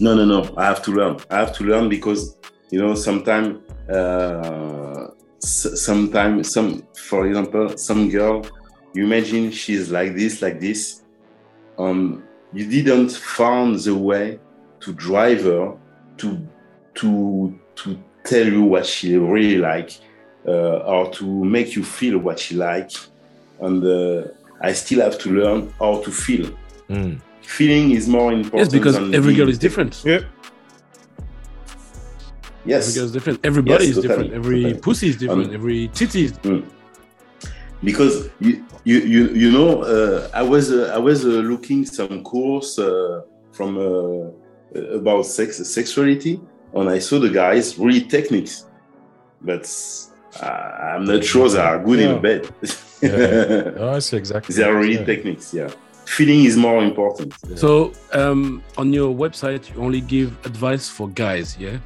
No, 0.00 0.14
no, 0.14 0.24
no. 0.24 0.54
I 0.56 0.64
have 0.66 0.82
to 0.82 0.92
learn. 0.92 1.16
I 1.30 1.38
have 1.38 1.52
to 1.56 1.64
learn 1.64 1.88
because 1.88 2.36
you 2.70 2.80
know 2.80 2.94
sometimes, 2.94 3.58
uh, 3.90 5.08
sometimes 5.40 6.52
some, 6.52 6.82
for 7.08 7.26
example, 7.26 7.76
some 7.76 8.08
girl, 8.10 8.44
you 8.94 9.04
imagine 9.04 9.50
she's 9.50 9.90
like 9.90 10.14
this, 10.14 10.42
like 10.42 10.60
this. 10.60 11.02
Um, 11.78 12.24
you 12.52 12.66
didn't 12.68 13.10
find 13.10 13.78
the 13.78 13.94
way 13.94 14.38
to 14.80 14.92
drive 14.92 15.42
her 15.44 15.74
to 16.18 16.48
to 16.94 17.58
to 17.76 17.98
tell 18.24 18.46
you 18.46 18.62
what 18.62 18.84
she 18.86 19.16
really 19.16 19.58
like, 19.58 19.98
uh, 20.46 20.78
or 20.78 21.10
to 21.12 21.44
make 21.44 21.76
you 21.76 21.84
feel 21.84 22.18
what 22.18 22.38
she 22.38 22.54
like, 22.56 22.90
and 23.60 23.84
uh, 23.84 24.28
I 24.60 24.72
still 24.72 25.00
have 25.00 25.18
to 25.20 25.30
learn 25.30 25.72
how 25.78 26.02
to 26.02 26.10
feel. 26.10 26.50
Mm. 26.88 27.20
Feeling 27.42 27.92
is 27.92 28.08
more 28.08 28.32
important. 28.32 28.60
yes, 28.60 28.68
because 28.72 28.94
than 28.94 29.14
every 29.14 29.34
girl 29.34 29.48
is 29.48 29.58
different. 29.58 30.02
Yeah. 30.04 30.20
Yes. 32.64 32.88
Every 32.88 32.94
girl 32.98 33.04
is 33.04 33.12
different. 33.12 33.40
Everybody 33.44 33.84
Yes, 33.86 33.96
is 33.96 34.02
totally, 34.02 34.24
different. 34.24 34.34
Every 34.34 34.62
totally. 34.62 34.80
pussy 34.80 35.08
is 35.08 35.16
different. 35.16 35.48
Um, 35.48 35.54
Every 35.54 35.88
titty 35.88 36.24
is 36.24 36.32
because 37.82 38.28
you 38.40 38.64
you 38.84 38.98
you, 39.00 39.28
you 39.42 39.50
know 39.52 39.82
uh, 39.82 40.28
I 40.34 40.42
was 40.42 40.70
uh, 40.72 40.92
I 40.94 40.98
was 40.98 41.24
uh, 41.24 41.28
looking 41.52 41.84
some 41.86 42.22
course 42.22 42.78
uh, 42.78 43.22
from 43.52 43.78
uh, 43.78 44.96
about 44.96 45.26
sex 45.26 45.56
sexuality 45.68 46.40
and 46.74 46.88
I 46.90 46.98
saw 46.98 47.18
the 47.18 47.30
guys 47.30 47.78
really 47.78 48.02
techniques, 48.02 48.66
but 49.40 49.64
uh, 50.42 50.46
I'm 50.46 51.04
not 51.04 51.24
sure 51.24 51.48
they 51.48 51.58
are 51.60 51.78
good 51.82 52.00
Yeah. 52.00 52.14
in 52.16 52.22
bed. 52.22 52.48
Yeah. 53.00 53.70
Oh, 53.78 53.90
I 53.94 54.00
see 54.00 54.16
exactly. 54.16 54.54
they 54.56 54.64
are 54.64 54.74
really 54.74 54.94
Yeah. 54.98 55.04
techniques. 55.04 55.54
Yeah, 55.54 55.70
feeling 56.04 56.42
is 56.44 56.56
more 56.56 56.82
important. 56.82 57.32
So 57.54 57.92
um, 58.12 58.60
on 58.76 58.92
your 58.92 59.14
website, 59.14 59.72
you 59.72 59.80
only 59.80 60.00
give 60.00 60.32
advice 60.44 60.88
for 60.88 61.06
guys. 61.08 61.56
Yeah, 61.60 61.78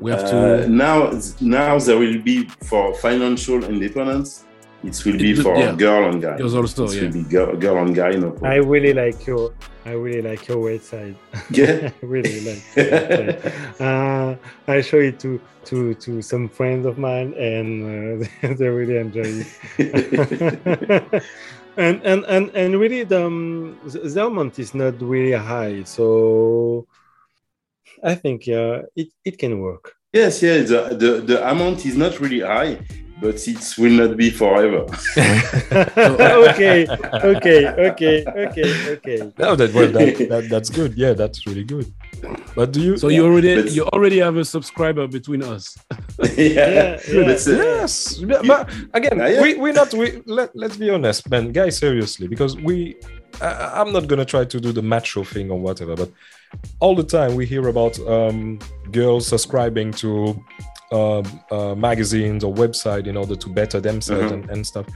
we 0.00 0.10
have 0.10 0.24
Uh, 0.24 0.30
to. 0.30 0.68
now 0.68 1.12
now 1.42 1.78
there 1.78 1.98
will 1.98 2.18
be 2.22 2.48
for 2.70 2.94
financial 2.94 3.62
independence. 3.64 4.45
It 4.86 5.04
will 5.04 5.18
be 5.18 5.34
for 5.34 5.56
yeah. 5.56 5.74
girl 5.74 6.10
and 6.10 6.22
guy. 6.22 6.38
Yours 6.38 6.54
also, 6.54 6.84
it 6.84 6.94
yeah. 6.94 7.02
will 7.02 7.12
be 7.12 7.22
girl, 7.22 7.56
girl 7.56 7.78
and 7.78 7.94
guy. 7.94 8.12
No 8.12 8.30
problem. 8.30 8.52
I 8.52 8.56
really 8.56 8.92
like 8.92 9.26
your 9.26 9.52
I 9.86 9.92
really 9.92 10.20
like 10.20 10.48
your 10.48 10.56
website. 10.56 11.14
Yeah. 11.50 11.90
I 12.02 12.06
really 12.06 12.40
like. 12.40 13.80
uh, 13.80 14.34
I 14.66 14.80
show 14.80 14.98
it 14.98 15.20
to 15.20 15.40
to 15.66 15.94
to 15.94 16.22
some 16.22 16.48
friends 16.48 16.86
of 16.86 16.98
mine, 16.98 17.34
and 17.34 18.22
uh, 18.22 18.26
they 18.58 18.68
really 18.68 18.96
enjoy 18.96 19.44
it. 19.78 21.22
and 21.76 22.02
and 22.02 22.24
and 22.24 22.50
and 22.50 22.80
really, 22.80 23.04
the 23.04 23.26
um, 23.26 23.78
the 23.84 24.00
the 24.00 24.26
amount 24.26 24.58
is 24.58 24.74
not 24.74 25.00
really 25.00 25.38
high, 25.38 25.84
so 25.84 26.88
I 28.02 28.16
think 28.16 28.48
yeah, 28.48 28.82
it 28.96 29.08
it 29.24 29.38
can 29.38 29.60
work. 29.60 29.94
yes, 30.12 30.42
yeah. 30.42 30.62
The, 30.62 30.96
the 30.98 31.10
the 31.22 31.48
amount 31.48 31.86
is 31.86 31.96
not 31.96 32.18
really 32.18 32.40
high, 32.40 32.78
but 33.20 33.48
it 33.48 33.74
will 33.78 33.92
not 33.92 34.16
be 34.16 34.30
forever. 34.30 34.84
okay, 36.50 36.86
okay, 36.86 37.66
okay, 37.88 38.24
okay, 38.26 38.90
okay. 38.92 39.32
No, 39.38 39.56
that, 39.56 39.72
well, 39.72 39.90
that, 39.92 40.28
that 40.28 40.48
that's 40.50 40.70
good. 40.70 40.94
Yeah, 40.94 41.12
that's 41.14 41.46
really 41.46 41.64
good. 41.64 41.92
But 42.54 42.72
do 42.72 42.80
you? 42.80 42.96
So 42.96 43.08
you 43.08 43.24
already 43.24 43.62
But- 43.62 43.72
you 43.72 43.84
already 43.86 44.18
have 44.18 44.36
a 44.36 44.44
subscriber 44.44 45.06
between 45.06 45.42
us. 45.42 45.76
Yeah, 46.36 46.98
yeah. 47.08 47.24
But, 47.24 47.46
uh, 47.46 47.50
yes, 47.52 48.18
Yeah, 48.18 48.40
but 48.46 48.70
again, 48.94 49.18
Yeah, 49.18 49.28
yeah. 49.28 49.42
we 49.42 49.54
we 49.54 49.72
not 49.72 49.92
we 49.92 50.22
let 50.26 50.54
let's 50.56 50.76
be 50.76 50.88
honest, 50.90 51.28
man, 51.30 51.52
guys, 51.52 51.76
seriously, 51.78 52.26
because 52.26 52.56
we, 52.56 52.96
I, 53.40 53.80
I'm 53.80 53.92
not 53.92 54.06
gonna 54.06 54.24
try 54.24 54.44
to 54.44 54.60
do 54.60 54.72
the 54.72 54.82
macho 54.82 55.24
thing 55.24 55.50
or 55.50 55.58
whatever, 55.58 55.94
but 55.94 56.10
all 56.80 56.94
the 56.94 57.04
time 57.04 57.34
we 57.34 57.44
hear 57.46 57.68
about 57.68 57.98
um, 58.08 58.58
girls 58.92 59.26
subscribing 59.26 59.92
to 59.92 60.42
um, 60.92 61.24
uh, 61.50 61.74
magazines 61.74 62.44
or 62.44 62.54
website 62.54 63.06
in 63.06 63.16
order 63.16 63.34
to 63.36 63.48
better 63.48 63.80
themselves 63.80 64.30
Mhm. 64.30 64.34
and, 64.34 64.50
and 64.50 64.66
stuff. 64.66 64.86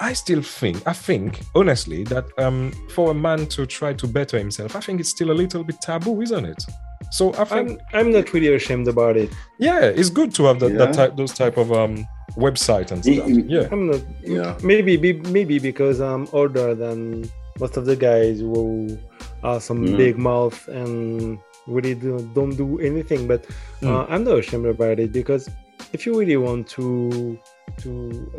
I 0.00 0.12
still 0.12 0.42
think, 0.42 0.80
I 0.86 0.92
think, 0.92 1.40
honestly, 1.56 2.04
that 2.04 2.24
um, 2.38 2.72
for 2.90 3.10
a 3.10 3.14
man 3.14 3.46
to 3.48 3.66
try 3.66 3.92
to 3.94 4.06
better 4.06 4.38
himself, 4.38 4.76
I 4.76 4.80
think 4.80 5.00
it's 5.00 5.08
still 5.08 5.30
a 5.30 5.38
little 5.42 5.64
bit 5.64 5.80
taboo, 5.80 6.20
isn't 6.22 6.44
it? 6.44 6.62
So 7.10 7.32
I 7.34 7.44
think 7.44 7.80
I'm 7.92 8.06
I'm 8.06 8.12
not 8.12 8.32
really 8.32 8.54
ashamed 8.54 8.86
about 8.88 9.16
it. 9.16 9.30
yeah, 9.58 9.80
it's 9.80 10.10
good 10.10 10.34
to 10.34 10.44
have 10.44 10.60
that, 10.60 10.76
that 10.78 10.92
type, 10.94 11.16
those 11.16 11.32
type 11.32 11.56
of 11.56 11.72
um 11.72 12.06
website 12.36 12.92
and 12.92 13.02
Y- 13.04 13.14
stuff. 13.14 13.28
Yeah, 13.48 13.68
I'm 13.72 13.86
not. 13.90 14.00
Yeah. 14.22 14.56
Maybe 14.62 14.96
maybe 15.30 15.58
because 15.58 16.00
I'm 16.00 16.28
older 16.32 16.74
than 16.74 17.28
most 17.58 17.76
of 17.76 17.86
the 17.86 17.96
guys 17.96 18.38
who 18.40 18.98
are 19.42 19.60
some 19.60 19.84
Mm. 19.86 19.96
big 19.96 20.18
mouth 20.18 20.68
and 20.68 21.38
really 21.68 21.94
do, 21.94 22.18
don't 22.34 22.56
do 22.56 22.78
anything. 22.80 23.26
But 23.28 23.46
uh, 23.82 24.04
I'm 24.08 24.24
not 24.24 24.38
ashamed 24.38 24.66
about 24.66 24.98
it 24.98 25.12
because 25.12 25.48
if 25.92 26.06
you 26.06 26.18
really 26.18 26.36
want 26.36 26.66
to 26.76 27.38
to 27.82 27.90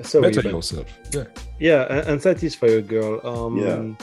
sorry, 0.04 0.30
better 0.30 0.44
but- 0.44 0.52
yourself. 0.52 0.88
Yeah, 1.14 1.26
yeah, 1.60 1.82
and, 1.90 2.08
and 2.10 2.22
satisfy 2.22 2.68
your 2.68 2.82
girl. 2.82 3.14
Um, 3.26 3.58
Yeah. 3.58 3.96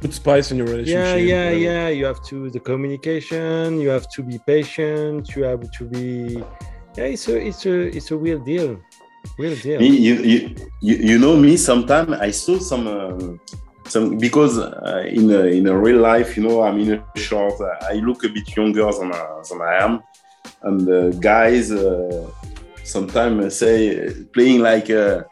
Put 0.00 0.12
spice 0.12 0.50
in 0.50 0.58
your 0.58 0.66
yeah 0.66 0.74
relationship. 0.74 1.28
yeah 1.28 1.44
whatever. 1.44 1.58
yeah 1.70 1.88
you 1.88 2.04
have 2.04 2.20
to 2.26 2.50
the 2.50 2.58
communication 2.58 3.78
you 3.80 3.88
have 3.90 4.06
to 4.10 4.20
be 4.24 4.40
patient 4.44 5.36
you 5.36 5.44
have 5.44 5.62
to 5.78 5.84
be 5.84 6.42
yeah 6.98 7.04
it's 7.14 7.28
a 7.28 7.36
it's 7.38 7.64
a 7.64 7.74
it's 7.96 8.10
a 8.10 8.16
real 8.16 8.40
deal 8.40 8.76
real 9.38 9.54
deal 9.64 9.78
Me, 9.78 9.86
you, 9.88 10.14
you, 10.32 10.38
you, 10.82 10.94
you 11.10 11.16
know 11.18 11.36
me. 11.36 11.56
Sometimes 11.56 12.10
I 12.18 12.30
saw 12.32 12.58
some 12.58 12.88
um, 12.88 13.40
because 14.18 14.58
uh, 14.58 15.04
in 15.08 15.30
a, 15.30 15.40
in 15.46 15.66
a 15.66 15.76
real 15.76 16.00
life, 16.00 16.36
you 16.36 16.42
know, 16.42 16.62
I'm 16.62 16.78
in 16.80 16.92
a 16.94 17.18
short. 17.18 17.60
uh, 17.60 17.86
I 17.90 17.94
look 17.94 18.24
a 18.24 18.28
bit 18.28 18.56
younger 18.56 18.90
than 18.92 19.12
I, 19.12 19.42
than 19.48 19.60
I 19.62 19.74
am, 19.84 20.02
and 20.62 20.88
uh, 20.88 21.10
guys 21.20 21.70
uh, 21.70 22.30
sometimes 22.82 23.56
say 23.58 24.10
playing 24.32 24.60
like. 24.60 24.90
Uh, 24.90 25.22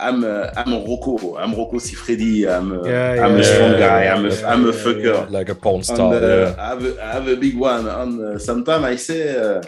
I'm 0.00 0.22
uh, 0.22 0.50
I'm 0.56 0.70
Rocco. 0.86 1.36
I'm 1.38 1.54
Rocco 1.56 1.78
Siffredi. 1.78 2.46
I'm 2.46 2.72
uh, 2.72 2.84
Yeah, 2.84 3.24
I'm 3.24 3.34
a 3.36 3.42
strong 3.42 3.72
yeah, 3.72 3.78
guy. 3.78 4.04
yeah, 4.04 4.14
I'm 4.14 4.24
a 4.26 4.28
yeah, 4.34 4.52
am 4.52 4.64
a 4.64 4.72
yeah, 4.72 4.82
fucker. 4.84 5.30
like 5.30 5.48
a 5.48 5.54
porn 5.54 5.76
And, 5.76 5.84
star. 5.86 6.14
uh, 6.14 6.20
yeah. 6.20 6.54
I, 6.58 6.68
have 6.68 6.84
a, 6.84 7.04
I 7.04 7.12
have 7.12 7.26
a 7.28 7.36
big 7.36 7.56
one, 7.56 7.88
and 7.88 8.20
uh, 8.20 8.38
sometimes 8.38 8.84
I 8.84 8.96
say, 8.96 9.36
uh, 9.36 9.62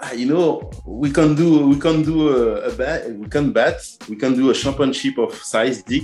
ah, 0.00 0.12
you 0.12 0.26
know, 0.26 0.70
we 0.84 1.10
can 1.12 1.34
do 1.36 1.68
we 1.68 1.76
can 1.78 2.02
do 2.02 2.16
a, 2.30 2.70
a 2.70 2.72
bet, 2.72 3.12
we 3.14 3.28
can 3.28 3.52
bet, 3.52 3.78
we 4.08 4.16
can 4.16 4.34
do 4.34 4.50
a 4.50 4.54
championship 4.54 5.18
of 5.18 5.34
size 5.34 5.82
dick, 5.82 6.02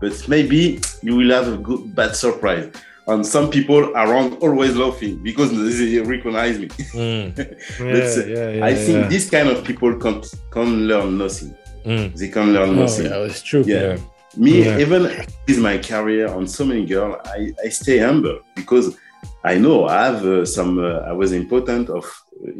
but 0.00 0.28
maybe 0.28 0.80
you 1.02 1.16
will 1.16 1.30
have 1.30 1.48
a 1.52 1.56
good 1.56 1.94
bad 1.94 2.14
surprise. 2.16 2.70
And 3.06 3.24
some 3.26 3.48
people 3.50 3.90
around 3.96 4.34
always 4.42 4.76
laughing 4.76 5.22
because 5.22 5.50
they 5.78 5.98
recognize 6.00 6.58
me. 6.58 6.68
Mm, 6.94 7.36
yeah, 7.38 7.44
But, 7.78 8.18
uh, 8.18 8.26
yeah, 8.26 8.50
yeah, 8.50 8.64
I 8.66 8.74
think 8.74 8.98
yeah. 9.02 9.08
this 9.08 9.30
kind 9.30 9.48
of 9.48 9.64
people 9.64 9.96
can 9.96 10.22
can 10.50 10.86
learn 10.88 11.16
nothing. 11.18 11.54
mm, 11.86 12.14
They 12.18 12.28
can 12.28 12.52
learn 12.52 12.70
Oh, 12.70 12.82
nothing. 12.82 13.06
yeah, 13.06 13.24
it's 13.28 13.42
true. 13.42 13.64
Yeah. 13.66 13.82
yeah. 13.82 13.96
Me, 14.36 14.62
Yeah. 14.64 14.78
even 14.84 15.02
with 15.48 15.58
my 15.58 15.78
career 15.78 16.28
on 16.28 16.46
so 16.46 16.64
many 16.66 16.84
girls, 16.84 17.16
I, 17.24 17.52
I 17.64 17.68
stay 17.70 17.98
humble 17.98 18.38
because 18.54 18.94
I 19.42 19.56
know 19.58 19.86
I 19.86 20.04
have 20.08 20.24
uh, 20.26 20.44
some. 20.44 20.78
Uh, 20.78 21.00
I 21.10 21.12
was 21.12 21.32
important 21.32 21.88
of 21.88 22.04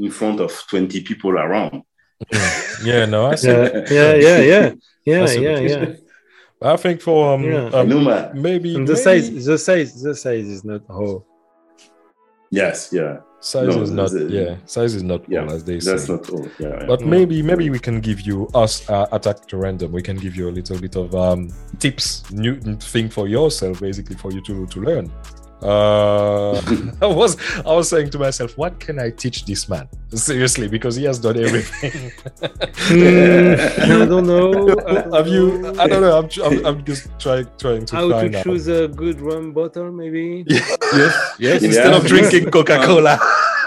in 0.04 0.10
front 0.10 0.40
of 0.40 0.50
twenty 0.70 1.00
people 1.02 1.32
around. 1.38 1.82
yeah, 2.84 3.04
no, 3.06 3.26
I 3.26 3.34
see. 3.36 3.48
yeah 3.48 3.84
yeah 3.94 4.14
yeah 4.16 4.38
yeah 4.50 4.70
yeah 5.04 5.26
see 5.26 5.42
yeah 5.42 5.52
what 5.52 5.62
you 5.62 5.68
yeah 5.68 5.92
I 6.60 6.76
think 6.76 7.00
for 7.00 7.34
um, 7.34 7.44
Yeah. 7.44 7.70
I 7.72 7.80
um, 7.80 7.88
know 7.88 8.00
my 8.00 8.32
maybe 8.32 8.74
and 8.74 8.86
the 8.86 8.92
maybe 8.94 9.02
size 9.02 9.44
the 9.44 9.58
size 9.58 10.02
the 10.02 10.14
size 10.14 10.46
is 10.48 10.64
not 10.64 10.82
whole. 10.88 11.24
yes, 12.50 12.90
yeah. 12.92 13.18
size 13.40 13.76
no, 13.76 13.82
is 13.82 13.90
not 13.92 14.10
the- 14.10 14.24
yeah 14.38 14.56
size 14.66 14.94
is 14.96 15.04
not 15.04 15.20
Yeah, 15.28 15.42
all 15.42 15.52
as 15.52 15.62
they 15.62 15.78
That's 15.78 16.06
say. 16.06 16.12
not 16.14 16.28
all. 16.30 16.48
Yeah, 16.58 16.68
yeah. 16.80 16.86
But 16.86 17.00
Yeah. 17.00 17.06
maybe 17.06 17.42
maybe 17.42 17.70
we 17.70 17.78
can 17.78 18.00
give 18.00 18.20
you 18.22 18.48
us 18.54 18.88
uh, 18.90 19.06
attack 19.12 19.46
to 19.50 19.56
random. 19.56 19.92
We 19.92 20.02
can 20.02 20.16
give 20.16 20.34
you 20.34 20.48
a 20.48 20.54
little 20.58 20.78
bit 20.80 20.96
of 20.96 21.14
um, 21.14 21.50
tips, 21.78 22.28
new 22.32 22.54
thing 22.92 23.08
for 23.08 23.28
yourself, 23.28 23.80
basically 23.80 24.16
for 24.16 24.32
you 24.32 24.40
to 24.48 24.66
to 24.66 24.80
learn. 24.80 25.12
Uh, 25.62 26.52
I 27.02 27.06
was 27.06 27.36
I 27.66 27.72
was 27.72 27.88
saying 27.88 28.10
to 28.10 28.18
myself, 28.18 28.56
what 28.56 28.78
can 28.78 28.98
I 29.00 29.10
teach 29.10 29.44
this 29.44 29.68
man? 29.68 29.88
Seriously, 30.14 30.68
because 30.68 30.94
he 30.96 31.04
has 31.04 31.18
done 31.18 31.36
everything. 31.46 32.12
Hmm, 32.40 33.92
I 34.02 34.06
don't 34.06 34.26
know 34.26 34.68
Have 35.16 35.26
you? 35.26 35.68
I 35.78 35.86
don't 35.88 36.02
know. 36.02 36.18
I'm, 36.18 36.28
I'm, 36.44 36.66
I'm 36.66 36.84
just 36.84 37.08
trying 37.18 37.46
trying 37.58 37.84
to 37.86 37.96
how 37.96 38.08
to 38.08 38.14
find 38.14 38.36
out. 38.36 38.44
choose 38.44 38.68
a 38.68 38.88
good 38.88 39.20
rum 39.20 39.52
bottle 39.52 39.90
maybe 39.90 40.44
yes, 40.46 40.78
yes. 40.92 41.34
Yeah. 41.38 41.54
Instead 41.68 41.92
of 41.92 42.06
drinking 42.06 42.50
Coca 42.50 42.78
Cola. 42.84 43.18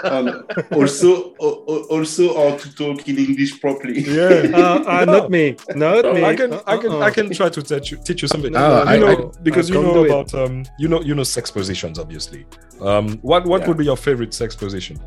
And 0.04 0.44
also, 0.72 1.34
o- 1.40 1.64
o- 1.66 1.86
also 1.90 2.34
how 2.34 2.56
to 2.56 2.74
talk 2.74 3.08
in 3.08 3.18
English 3.18 3.60
properly. 3.60 4.00
yeah. 4.00 4.50
uh, 4.54 4.84
uh, 4.86 5.04
not 5.16 5.30
me 5.30 5.56
not 5.74 6.04
me 6.14 6.24
I 6.24 6.34
can, 6.34 6.52
I 6.66 6.76
can, 6.76 6.90
I 6.92 6.94
Uh-uh. 7.06 7.10
can 7.10 7.30
try 7.30 7.48
to 7.48 7.62
teach 7.62 7.90
you, 7.92 7.98
teach 8.04 8.22
you 8.22 8.28
something. 8.28 8.52
No, 8.52 8.58
Ah, 8.60 8.92
you 8.92 8.96
I- 8.96 8.98
know, 8.98 9.32
I- 9.34 9.42
because 9.42 9.70
I 9.70 9.74
you 9.74 9.82
know 9.82 9.94
do 9.94 10.04
it. 10.04 10.10
about, 10.10 10.34
um, 10.34 10.64
you 10.78 10.88
know, 10.88 11.00
you 11.02 11.14
know, 11.14 11.22
sex 11.24 11.50
positions, 11.50 11.98
obviously. 11.98 12.46
Um, 12.80 13.18
what, 13.22 13.44
what 13.46 13.60
Yeah. 13.62 13.68
would 13.68 13.76
be 13.78 13.84
your 13.84 13.96
favorite 13.96 14.34
sex 14.34 14.54
position? 14.56 14.98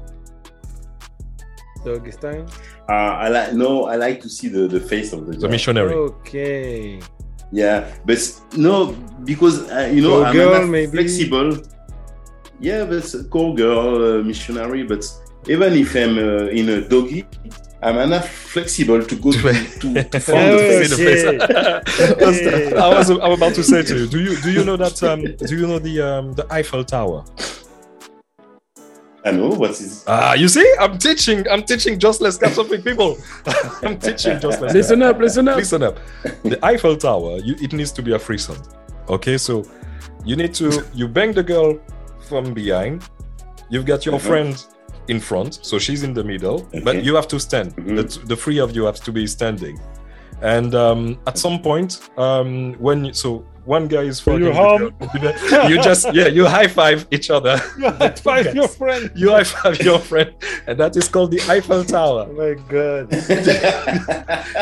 doggy 1.83 2.11
style 2.11 2.45
Uh, 2.89 2.93
I 3.25 3.27
like 3.29 3.53
no, 3.53 3.85
I 3.85 3.95
like 3.95 4.19
to 4.21 4.29
see 4.29 4.47
the, 4.47 4.67
the 4.67 4.79
face 4.79 5.13
of 5.13 5.27
the 5.27 5.33
The 5.37 5.49
missionary. 5.49 5.93
okay 5.93 6.99
Yeah, 7.51 7.87
but 8.05 8.17
no, 8.57 8.93
because 9.23 9.69
uh, 9.71 9.89
you 9.93 10.01
know 10.01 10.15
Call 10.17 10.25
I'm 10.25 10.33
girl, 10.35 10.53
enough 10.55 10.69
maybe? 10.69 10.91
flexible. 10.91 11.49
Yeah, 12.59 12.85
but 12.85 13.13
call 13.29 13.53
girl, 13.53 14.19
uh, 14.19 14.23
missionary. 14.23 14.83
But 14.83 15.05
even 15.47 15.73
if 15.73 15.95
I'm 15.95 16.17
uh, 16.17 16.47
in 16.47 16.69
a 16.69 16.81
doggy, 16.87 17.25
I'm 17.81 17.97
enough 17.97 18.27
flexible 18.29 19.03
to 19.03 19.15
go 19.15 19.31
to 19.31 19.41
to, 19.41 20.03
to 20.03 20.19
find 20.19 20.51
the 20.51 20.55
Oh, 20.55 20.57
face. 20.57 20.95
See 20.95 21.05
the 22.05 22.51
face. 22.61 22.73
I 22.73 22.87
was 22.89 23.09
I'm 23.09 23.31
about 23.31 23.53
to 23.55 23.63
say 23.63 23.83
to 23.83 23.97
you. 23.99 24.07
Do 24.07 24.19
you 24.19 24.41
do 24.41 24.51
you 24.51 24.63
know 24.63 24.77
that? 24.77 25.01
Um, 25.03 25.21
do 25.23 25.55
you 25.57 25.67
know 25.67 25.79
the 25.79 26.01
um, 26.01 26.33
the 26.33 26.45
Eiffel 26.51 26.83
Tower? 26.83 27.23
I 29.25 29.31
know 29.31 29.49
what 29.49 29.71
is. 29.71 30.03
Ah, 30.07 30.33
you 30.35 30.47
see, 30.47 30.65
I'm 30.79 30.99
teaching. 30.99 31.47
I'm 31.49 31.63
teaching 31.63 31.97
just 31.99 32.21
less 32.21 32.37
cap 32.37 32.51
something 32.51 32.81
people. 32.83 33.17
I'm 33.83 33.97
teaching 33.97 34.39
just 34.39 34.61
less. 34.61 34.71
Listen 34.73 35.01
up, 35.01 35.17
listen 35.17 35.47
up. 35.47 35.57
Listen 35.57 35.81
up. 35.81 35.97
The 36.43 36.59
Eiffel 36.63 36.95
Tower, 36.95 37.39
you, 37.39 37.55
it 37.59 37.73
needs 37.73 37.91
to 37.93 38.03
be 38.03 38.13
a 38.13 38.19
threesome. 38.19 38.61
Okay, 39.09 39.37
so 39.39 39.65
you 40.23 40.35
need 40.35 40.53
to 40.55 40.85
you 40.93 41.07
bang 41.07 41.33
the 41.33 41.41
girl 41.43 41.79
from 42.25 42.53
behind. 42.53 43.03
You've 43.69 43.85
got 43.85 44.05
your 44.05 44.19
Mhm. 44.19 44.27
friend 44.29 44.65
in 45.07 45.19
front, 45.19 45.59
so 45.61 45.77
she's 45.79 46.01
in 46.03 46.13
the 46.13 46.23
middle, 46.23 46.57
but 46.83 47.03
you 47.05 47.15
have 47.15 47.27
to 47.27 47.39
stand. 47.39 47.75
Mhm. 47.75 47.95
The, 47.97 48.05
the 48.31 48.35
three 48.35 48.59
of 48.59 48.75
you 48.75 48.83
have 48.85 48.99
to 49.07 49.11
be 49.11 49.25
standing. 49.27 49.77
and 50.41 50.75
um, 50.75 51.17
at 51.27 51.37
some 51.37 51.57
point, 51.61 51.91
um, 52.17 52.75
when 52.85 53.05
you, 53.05 53.13
so 53.13 53.29
one 53.63 53.87
guy 53.87 54.03
is 54.11 54.19
fucking 54.19 54.43
you 54.47 54.53
home? 54.53 54.91
you 55.71 55.77
just 55.89 56.03
yeah 56.13 56.27
you 56.37 56.45
high 56.45 56.67
five 56.67 56.99
each 57.09 57.29
other. 57.37 57.55
You 57.81 57.89
high 57.89 58.09
five 58.29 58.45
your 58.53 58.67
friend. 58.67 59.03
You 59.15 59.29
high 59.31 59.45
five 59.45 59.79
your 59.89 59.97
friend, 59.99 60.29
and 60.67 60.75
that 60.81 60.93
is 60.97 61.07
called 61.07 61.31
the 61.31 61.41
Eiffel 61.53 61.83
Tower. 61.85 62.23
Oh 62.29 62.33
my 62.43 62.53
god. 62.73 63.03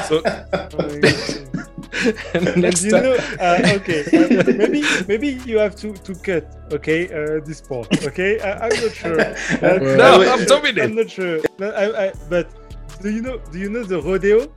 So 0.07 0.22
Oh 0.23 0.88
my 0.88 0.99
God. 0.99 1.68
and 2.34 2.48
And 2.48 2.61
next 2.61 2.84
you 2.84 2.91
time, 2.91 3.03
know, 3.03 3.15
uh, 3.40 3.78
okay, 3.82 4.02
uh, 4.10 4.53
maybe 4.61 4.82
maybe 5.07 5.28
you 5.45 5.57
have 5.60 5.76
to 5.84 5.94
to 5.94 6.11
cut, 6.15 6.44
okay, 6.74 7.06
uh, 7.14 7.40
this 7.45 7.61
part, 7.61 7.88
okay. 8.07 8.40
I, 8.41 8.65
I'm 8.68 8.76
not 8.82 8.94
sure. 8.94 9.18
Uh, 9.64 9.78
No, 10.02 10.10
I'm 10.26 10.41
I'm 10.41 10.45
not 10.45 10.49
sure. 10.49 10.84
I'm 10.84 10.95
not 10.95 11.10
sure. 11.10 11.38
But, 11.57 11.72
I, 11.78 11.86
I, 12.06 12.14
but 12.30 12.45
do 13.02 13.10
you 13.10 13.22
know? 13.22 13.38
Do 13.52 13.57
you 13.60 13.70
know 13.70 13.84
the 13.84 14.02
rodeo? 14.02 14.49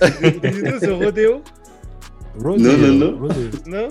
do, 0.00 0.40
do 0.40 0.48
you 0.56 0.62
know 0.62 0.78
the 0.78 0.94
rodeo? 0.96 1.42
No, 2.36 2.56
no, 2.56 2.88
no. 2.92 3.08
Rodeo. 3.16 3.50
No, 3.66 3.84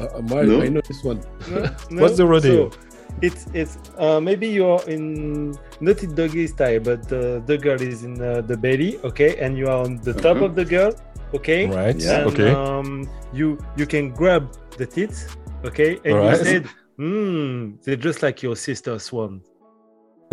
Uh, 0.00 0.04
uh, 0.18 0.22
my- 0.22 0.42
No. 0.42 0.62
I 0.62 0.68
know 0.68 0.80
this 0.82 1.02
one. 1.04 1.20
no. 1.50 1.68
no? 1.90 2.02
What's 2.02 2.16
the 2.16 2.26
rodeo? 2.26 2.70
So, 2.70 2.78
it's 3.20 3.46
it's 3.52 3.76
uh, 3.98 4.18
maybe 4.20 4.48
you're 4.48 4.82
in 4.88 5.52
not 5.80 6.02
in 6.02 6.14
doggy 6.14 6.46
style, 6.48 6.80
but 6.80 7.06
the 7.08 7.42
the 7.46 7.56
girl 7.58 7.78
is 7.80 8.02
in 8.02 8.18
uh, 8.20 8.40
the 8.40 8.56
belly, 8.56 8.98
okay, 9.04 9.36
and 9.38 9.56
you 9.58 9.68
are 9.68 9.84
on 9.84 10.00
the 10.02 10.14
top 10.14 10.38
Mhm. 10.38 10.46
of 10.48 10.52
the 10.56 10.64
girl, 10.64 10.90
okay. 11.34 11.66
Right. 11.66 11.96
Yeah. 11.96 12.18
and, 12.20 12.26
Okay. 12.32 12.50
um, 12.52 13.08
you 13.32 13.58
you 13.76 13.86
can 13.86 14.10
grab 14.10 14.52
the 14.78 14.86
tits, 14.86 15.26
okay, 15.64 15.98
and 16.04 16.14
Alright. 16.14 16.38
you 16.38 16.44
said, 16.44 16.66
"Hmm, 16.96 17.72
they're 17.84 17.96
just 17.96 18.22
like 18.22 18.42
your 18.42 18.56
sister 18.56 18.98
swan." 18.98 19.40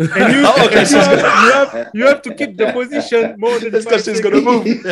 And 0.00 0.32
you, 0.32 0.42
Oh, 0.48 0.64
okay, 0.64 0.88
you, 0.88 0.96
have, 0.96 1.44
you 1.44 1.52
have 1.52 1.90
you 1.94 2.04
have 2.06 2.22
to 2.22 2.34
keep 2.34 2.56
the 2.56 2.72
position 2.72 3.36
more 3.38 3.58
than 3.60 3.70
That's 3.72 3.84
five 3.84 4.00
because 4.00 4.04
she's 4.06 4.20
gonna 4.20 4.40
move. 4.40 4.64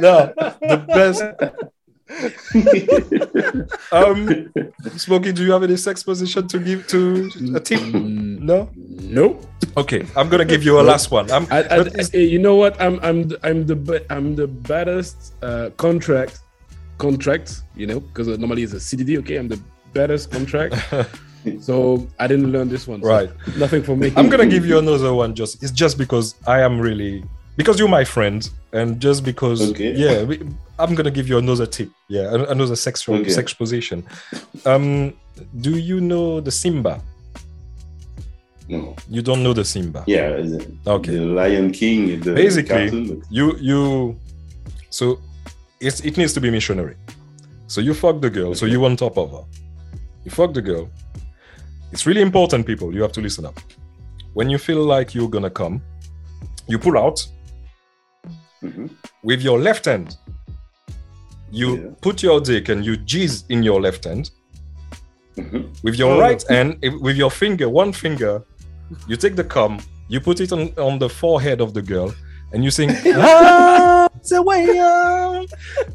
no, 0.00 0.32
the 0.62 0.78
best. 0.86 1.22
Um, 3.92 4.52
Smokey, 4.96 5.32
do 5.32 5.44
you 5.44 5.52
have 5.52 5.62
any 5.62 5.76
sex 5.76 6.02
position 6.02 6.46
to 6.48 6.58
give 6.58 6.86
to 6.88 7.30
a 7.54 7.60
team? 7.60 7.92
Mm, 7.92 8.40
No. 8.40 8.68
Nope. 8.76 9.44
Okay, 9.76 10.06
I'm 10.16 10.28
gonna 10.28 10.44
give 10.44 10.62
you 10.64 10.80
a 10.80 10.82
last 10.82 11.10
one. 11.10 11.30
I'm, 11.30 11.46
I, 11.50 11.58
I, 11.70 11.82
but 11.82 12.14
eh, 12.14 12.18
you 12.18 12.38
know 12.38 12.56
what? 12.56 12.80
I'm 12.80 12.98
I'm 13.02 13.28
the- 13.28 13.38
I'm 13.42 13.66
the 13.66 14.04
I'm 14.10 14.34
the 14.36 14.46
baddest 14.46 15.34
uh, 15.42 15.70
contract 15.76 16.40
contract. 16.98 17.62
You 17.76 17.86
know, 17.86 18.00
because 18.00 18.26
normally 18.38 18.62
it's 18.62 18.72
a 18.72 18.76
CDD. 18.76 19.18
Okay, 19.18 19.36
I'm 19.36 19.48
the 19.48 19.60
baddest 19.92 20.30
contract. 20.30 20.74
so 21.60 22.06
I 22.18 22.26
didn't 22.26 22.50
learn 22.52 22.68
this 22.68 22.86
one. 22.86 23.02
so 23.02 23.08
Right. 23.08 23.30
Nothing 23.56 23.82
for 23.82 23.96
me. 23.96 24.12
I'm 24.16 24.28
gonna 24.28 24.46
give 24.46 24.66
you 24.66 24.78
another 24.78 25.14
one. 25.14 25.34
Just 25.34 25.62
it's 25.62 25.72
just 25.72 25.98
because 25.98 26.34
I 26.46 26.60
am 26.62 26.80
really 26.80 27.24
because 27.60 27.76
you're 27.80 27.94
my 28.00 28.04
friend, 28.14 28.40
and 28.78 28.88
just 29.06 29.20
because 29.30 29.58
Okay. 29.70 29.92
yeah, 30.04 30.16
we, 30.28 30.34
I'm 30.82 30.92
gonna 30.96 31.10
give 31.18 31.26
you 31.30 31.36
another 31.44 31.66
tip. 31.76 31.90
Yeah, 32.08 32.26
another 32.56 32.76
sexual 32.88 33.16
Okay. 33.20 33.30
sex 33.38 33.46
position. 33.62 33.98
Um, 34.70 35.12
do 35.66 35.72
you 35.90 36.00
know 36.10 36.40
the 36.40 36.50
Simba? 36.62 36.94
no. 38.68 38.94
You 39.08 39.22
don't 39.28 39.42
know 39.42 39.52
the 39.60 39.64
Simba. 39.64 40.04
Yeah. 40.06 40.28
The, 40.52 40.58
Okay. 40.96 41.12
the 41.16 41.24
Lion 41.40 41.72
King. 41.72 42.20
The 42.20 42.32
Basically, 42.34 42.88
cartoon, 42.88 43.22
you 43.38 43.46
you 43.68 43.80
so 44.90 45.04
it's 45.80 46.00
it 46.08 46.14
needs 46.16 46.32
to 46.36 46.40
be 46.40 46.50
missionary 46.50 46.94
so 47.72 47.80
you 47.80 47.94
fuck 47.94 48.16
the 48.20 48.30
girl 48.38 48.54
so 48.60 48.64
you 48.66 48.84
on 48.84 48.96
top 48.96 49.16
of 49.22 49.28
her 49.34 49.44
you 50.24 50.30
fuck 50.38 50.50
the 50.58 50.60
girl 50.70 50.84
it's 51.92 52.04
really 52.08 52.20
important 52.30 52.62
people 52.70 52.88
you 52.94 53.00
have 53.06 53.12
to 53.18 53.20
listen 53.26 53.44
up 53.50 53.56
when 54.38 54.46
you 54.52 54.58
feel 54.58 54.82
like 54.94 55.14
you're 55.16 55.32
gonna 55.36 55.54
come 55.62 55.80
you 56.70 56.78
pull 56.78 56.96
out 57.04 57.18
Mhm. 58.62 58.90
with 59.24 59.40
your 59.42 59.58
left 59.58 59.84
hand 59.86 60.16
you 61.50 61.76
Yeah. 61.76 61.90
put 62.00 62.22
your 62.22 62.40
dick 62.40 62.68
and 62.68 62.84
you 62.84 62.96
jizz 62.96 63.44
in 63.48 63.62
your 63.62 63.80
left 63.80 64.04
hand 64.04 64.30
Mhm. 65.36 65.64
with 65.82 65.96
your 65.98 66.12
Oh. 66.16 66.20
right 66.20 66.42
hand 66.48 66.78
with 67.00 67.16
your 67.16 67.30
finger 67.30 67.68
one 67.68 67.92
finger 67.92 68.42
you 69.08 69.16
take 69.16 69.34
the 69.36 69.44
cum 69.44 69.78
you 70.08 70.20
put 70.20 70.40
it 70.40 70.52
on, 70.52 70.72
on 70.78 70.98
the 70.98 71.08
forehead 71.08 71.60
of 71.60 71.72
the 71.72 71.82
girl 71.82 72.12
and 72.52 72.64
you 72.64 72.70
sing 72.70 72.90
ah, 73.06 74.08
a 74.32 74.42
way 74.42 74.78
out." 74.78 75.46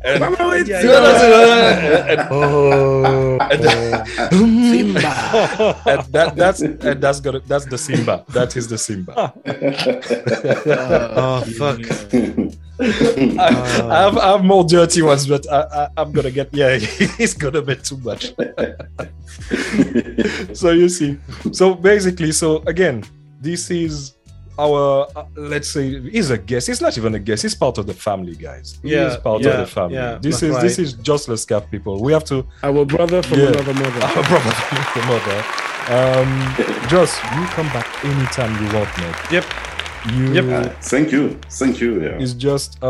and, 0.03 0.67
Yeah, 0.67 2.11
and, 2.11 2.21
Oh, 2.31 3.37
and 3.41 3.63
that 6.11 6.33
that's 6.35 6.61
and 6.61 7.01
that's 7.01 7.19
gonna 7.19 7.39
that's 7.39 7.65
the 7.65 7.77
Simba. 7.77 8.25
That 8.29 8.55
is 8.55 8.67
the 8.67 8.77
Simba. 8.77 9.33
oh 11.17 11.41
fuck! 11.57 11.79
I, 12.77 13.47
I 13.89 14.01
have, 14.01 14.17
I 14.17 14.31
have 14.33 14.43
more 14.43 14.63
dirty 14.65 15.01
ones, 15.01 15.27
but 15.27 15.49
I, 15.51 15.61
I, 15.61 15.87
I'm 15.97 16.11
gonna 16.11 16.31
get 16.31 16.53
yeah. 16.53 16.77
It's 17.19 17.33
gonna 17.33 17.61
be 17.61 17.75
too 17.75 17.97
much. 17.97 18.33
so 20.53 20.71
you 20.71 20.89
see, 20.89 21.17
so 21.51 21.75
basically, 21.75 22.31
so 22.31 22.57
again, 22.67 23.03
this 23.41 23.69
is 23.71 24.14
our 24.59 25.07
uh, 25.15 25.25
let's 25.35 25.69
say 25.69 25.99
he's 26.09 26.29
a 26.31 26.37
guest. 26.37 26.67
He's 26.67 26.81
not 26.81 26.97
even 26.97 27.15
a 27.15 27.19
guest. 27.19 27.43
He's 27.43 27.55
part 27.55 27.77
of 27.77 27.85
the 27.87 27.93
family, 27.93 28.35
guys. 28.35 28.79
It 28.83 28.89
Yeah, 28.91 29.07
is 29.07 29.17
part 29.17 29.41
yeah, 29.41 29.49
of 29.51 29.57
the 29.59 29.67
family. 29.67 29.95
yeah, 29.95 30.17
this 30.21 30.39
that's 30.39 30.55
is 30.57 30.61
this 30.61 30.79
is 30.79 30.93
just 30.93 31.27
let's 31.29 31.45
cap 31.45 31.69
people. 31.71 32.01
We 32.01 32.13
have 32.13 32.23
to 32.25 32.45
Our 32.63 32.85
brother 32.85 33.21
from 33.23 33.39
Yeah. 33.39 33.47
another 33.47 33.73
mother. 33.73 34.01
our 34.05 34.23
brother 34.31 34.51
from 34.67 35.01
the 35.01 35.07
mother. 35.13 35.39
Um, 35.97 36.87
Joss, 36.89 37.13
you 37.35 37.45
come 37.57 37.67
back 37.67 37.87
anytime 38.03 38.51
you 38.65 38.73
want, 38.75 38.89
mate. 38.97 39.15
Yep. 39.31 39.45
You, 40.13 40.33
Yep. 40.33 40.45
Ah, 40.65 40.75
thank 40.81 41.11
you. 41.11 41.23
Thank 41.49 41.81
you. 41.81 42.01
Yeah. 42.01 42.21
It's 42.23 42.33
just 42.33 42.77
uh, 42.83 42.87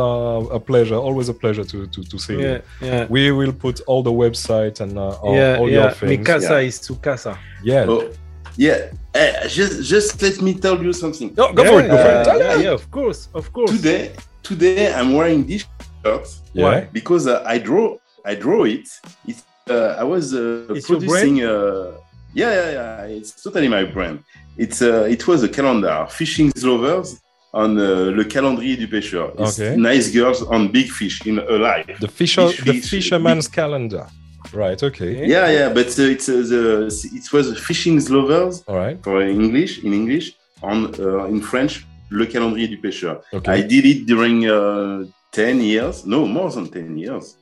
a 0.51 0.59
pleasure, 0.59 0.95
always 0.95 1.29
a 1.29 1.33
pleasure 1.33 1.63
to 1.63 1.87
to, 1.87 2.03
to 2.03 2.17
see 2.19 2.35
Yeah, 2.35 2.59
you. 2.81 2.87
yeah, 2.87 3.05
We 3.09 3.31
will 3.31 3.53
put 3.53 3.79
all 3.87 4.03
the 4.03 4.11
website 4.11 4.81
and 4.81 4.97
uh, 4.97 5.23
all, 5.23 5.35
yeah, 5.35 5.57
all 5.59 5.69
your 5.69 5.83
yeah. 5.83 5.91
things. 5.91 6.11
Mikasa 6.27 6.49
Yeah. 6.61 6.67
is 6.69 6.79
Tsukasa. 6.79 7.37
Yeah. 7.63 7.85
Oh, 7.87 8.09
yeah. 8.57 8.91
Eh, 9.15 9.47
just, 9.47 9.83
just 9.89 10.21
let 10.21 10.41
me 10.41 10.53
tell 10.53 10.77
you 10.83 10.91
something. 10.91 11.33
No, 11.37 11.53
go 11.53 11.63
yeah, 11.63 11.69
for 11.71 11.79
it. 11.81 11.89
Go 11.89 11.97
for 11.97 12.09
yeah, 12.09 12.21
it. 12.21 12.25
Tell 12.25 12.39
yeah, 12.39 12.55
yeah, 12.65 12.71
of 12.73 12.91
course, 12.91 13.29
of 13.33 13.51
course. 13.53 13.71
Today, 13.71 14.11
today 14.43 14.93
I'm 14.93 15.13
wearing 15.13 15.45
this 15.47 15.65
shirt 16.03 16.27
Yeah. 16.53 16.81
because 16.91 17.25
uh, 17.27 17.41
I 17.45 17.57
draw, 17.59 17.97
I 18.25 18.35
draw 18.35 18.65
it. 18.65 18.87
It's, 19.25 19.43
uh, 19.69 19.95
I 19.97 20.03
was 20.03 20.33
uh, 20.33 20.65
It's 20.69 20.89
your 20.89 20.99
producing. 20.99 21.43
Uh, 21.43 21.93
yeah, 22.33 22.51
yeah, 22.59 22.71
yeah. 22.71 23.17
It's 23.17 23.31
totally 23.41 23.69
my 23.69 23.85
brand. 23.85 24.19
It's, 24.57 24.81
uh, 24.81 25.07
it 25.15 25.25
was 25.29 25.43
a 25.43 25.49
calendar, 25.49 26.05
fishing 26.09 26.51
lovers 26.61 27.21
on 27.53 27.77
uh, 27.77 28.11
le 28.19 28.25
calendrier 28.25 28.75
du 28.75 28.87
pêcheur. 28.89 29.31
It's 29.39 29.57
Okay. 29.59 29.77
nice 29.77 30.11
girls 30.11 30.41
on 30.43 30.67
big 30.67 30.89
fish 30.91 31.25
in 31.25 31.39
alive. 31.39 31.87
The 32.01 32.09
fisher, 32.09 32.49
Fish, 32.49 32.65
the 32.65 32.73
fish, 32.73 32.89
fisherman's 32.89 33.47
calendar. 33.47 34.07
Right. 34.53 34.81
Okay. 34.81 35.27
Yeah, 35.27 35.49
yeah, 35.49 35.69
but 35.73 35.87
uh, 35.99 36.03
it's 36.13 36.29
uh, 36.29 36.33
the 36.33 36.87
it 37.13 37.31
was 37.33 37.57
fishing 37.59 37.99
lovers 38.09 38.63
All 38.67 38.75
right. 38.77 38.97
for 39.03 39.21
English 39.21 39.83
in 39.83 39.93
English 39.93 40.33
on 40.61 40.93
uh, 40.99 41.25
in 41.25 41.41
French 41.41 41.85
le 42.11 42.25
calendrier 42.25 42.67
du 42.67 42.77
pêcheur. 42.77 43.21
Okay. 43.33 43.51
I 43.51 43.61
did 43.61 43.85
it 43.85 44.05
during 44.05 44.45
uh, 44.47 45.05
10 45.31 45.59
years, 45.61 46.05
no, 46.05 46.25
more 46.25 46.49
than 46.51 46.67
10 46.67 46.97
years. 46.97 47.35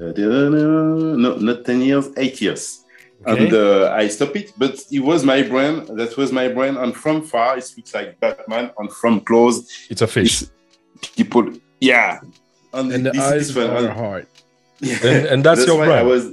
Uh, 0.00 0.12
no, 0.16 1.36
not 1.36 1.64
10 1.64 1.80
years, 1.80 2.08
8 2.16 2.40
years. 2.42 2.80
Okay. 3.26 3.44
And 3.46 3.52
uh, 3.54 3.92
I 3.96 4.08
stopped 4.08 4.36
it, 4.36 4.52
but 4.58 4.78
it 4.92 5.00
was 5.00 5.24
my 5.24 5.42
brand. 5.42 5.88
That 5.98 6.16
was 6.16 6.30
my 6.32 6.48
brand. 6.48 6.76
And 6.76 6.94
from 6.94 7.22
far, 7.22 7.56
it 7.56 7.64
looks 7.76 7.94
like 7.94 8.20
Batman. 8.20 8.70
And 8.78 8.92
from 8.92 9.20
close, 9.20 9.66
It's 9.90 10.02
a 10.02 10.06
fish. 10.06 10.42
it's 10.42 10.50
people, 11.16 11.50
yeah. 11.80 12.20
And, 12.74 12.92
and 12.92 13.06
the 13.06 13.10
this 13.12 13.22
eyes 13.22 13.40
is 13.42 13.54
different. 13.54 13.70
are 13.72 13.88
And- 13.88 13.98
hard. 13.98 14.26
Yeah. 14.80 14.98
And- 15.02 15.26
and 15.26 15.44
that's 15.44 15.66
your 15.66 15.76
brand. 15.84 15.92
I 15.92 16.02
was, 16.02 16.32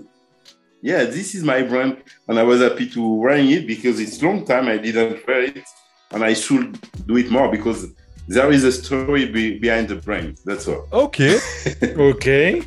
yeah, 0.82 1.03
this 1.06 1.34
is 1.36 1.44
my 1.44 1.61
brand, 1.61 1.98
and 2.28 2.38
I 2.38 2.44
was 2.44 2.61
happy 2.61 2.90
to 2.90 3.14
wearing 3.15 3.49
it 3.52 3.65
because 3.68 3.99
it's 3.99 4.22
long 4.22 4.45
time 4.45 4.68
I 4.68 4.78
didn't 4.78 5.26
wear 5.28 5.44
it, 5.44 5.64
and 6.11 6.24
I 6.24 6.34
should 6.34 6.78
do 7.07 7.18
it 7.18 7.30
more 7.32 7.49
because 7.49 7.88
there 8.28 8.52
is 8.52 8.64
a 8.64 8.72
story 8.72 9.26
be, 9.26 9.60
behind 9.60 9.88
the 9.90 9.95
brand. 9.95 10.38
That's 10.45 10.68
all. 10.68 10.88
Okay. 10.91 11.40
Okay. 11.98 12.64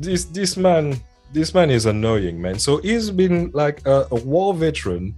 this 0.00 0.24
this 0.24 0.56
man 0.56 0.96
this 1.32 1.54
man 1.54 1.70
is 1.70 1.86
annoying 1.86 2.40
man 2.40 2.58
so 2.58 2.78
he's 2.78 3.10
been 3.10 3.50
like 3.54 3.80
a, 3.86 4.06
a 4.10 4.16
war 4.16 4.52
veteran 4.52 5.14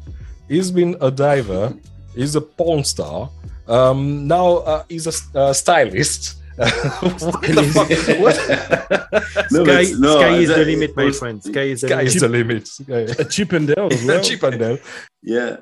he's 0.48 0.70
been 0.70 0.94
a 1.00 1.10
diver 1.10 1.72
he's 2.14 2.36
a 2.36 2.40
porn 2.40 2.84
star 2.84 3.30
um 3.66 4.26
now 4.28 4.46
uh, 4.68 4.84
he's 4.90 5.06
a, 5.06 5.38
uh, 5.38 5.52
stylist 5.52 6.42
what 6.58 7.42
the 7.42 7.64
fuck 7.74 7.88
what 8.20 8.36
No, 9.50 9.64
sky, 9.64 9.84
no, 9.98 10.18
sky 10.18 10.36
is 10.38 10.48
the 10.48 10.64
limit, 10.64 10.96
my 10.96 11.04
was- 11.04 11.18
friend. 11.18 11.42
Sky 11.42 11.60
is 11.74 11.80
the 11.80 11.88
sky 11.88 11.96
limit. 11.96 12.14
is 12.14 12.20
the 12.20 12.28
limit 12.28 12.68
Yeah. 12.86 13.14
A 13.18 13.24
chip 13.24 13.52
and 13.52 13.66
Dale 13.68 13.88
as 13.92 14.04
well. 14.06 14.22
cheap 14.22 14.42
and 14.44 14.60
then 14.60 14.78
Yeah, 15.22 15.56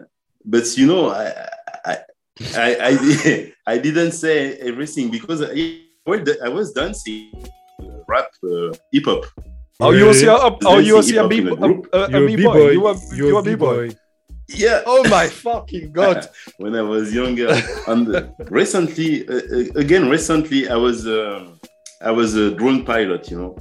but 0.44 0.64
you 0.77 0.86
know, 0.86 1.09
I, 1.10 1.32
I, 1.85 1.97
I, 2.56 2.77
I, 2.89 3.52
I 3.66 3.78
didn't 3.78 4.12
say 4.12 4.55
everything 4.56 5.10
because 5.10 5.43
I, 5.43 5.81
I 6.44 6.48
was 6.48 6.73
dancing 6.73 7.31
uh, 7.81 7.85
rap, 8.09 8.28
uh, 8.44 8.73
hip 8.93 9.05
hop. 9.06 9.24
oh 9.81 9.90
you 9.93 10.05
Really? 10.05 10.14
see 10.14 10.27
a 10.27 10.35
oh 10.36 10.78
you 10.78 10.94
Dancing 10.94 11.02
see 11.02 11.28
b 11.28 11.39
in 11.39 11.48
a 11.48 11.52
a, 11.52 11.56
group. 11.56 11.89
a, 11.93 11.98
a 12.05 12.10
You're 12.10 12.24
a 12.24 12.27
b-boy 12.27 12.52
b-boy. 12.52 12.70
you 12.70 12.86
are 12.86 12.97
you 13.14 13.27
You're 13.28 13.39
are 13.39 13.43
b-boy 13.43 13.90
Yeah. 14.54 14.82
Oh 14.86 15.06
my 15.08 15.26
fucking 15.28 15.92
god! 15.92 16.28
when 16.58 16.74
I 16.76 16.82
was 16.82 17.12
younger. 17.14 17.50
and 17.86 18.14
uh, 18.14 18.28
recently, 18.50 19.26
uh, 19.28 19.34
uh, 19.34 19.80
again, 19.80 20.08
recently, 20.08 20.68
I 20.68 20.76
was 20.76 21.06
uh, 21.06 21.46
I 22.00 22.10
was 22.10 22.34
a 22.34 22.50
drone 22.54 22.84
pilot, 22.84 23.30
you 23.30 23.38
know, 23.38 23.56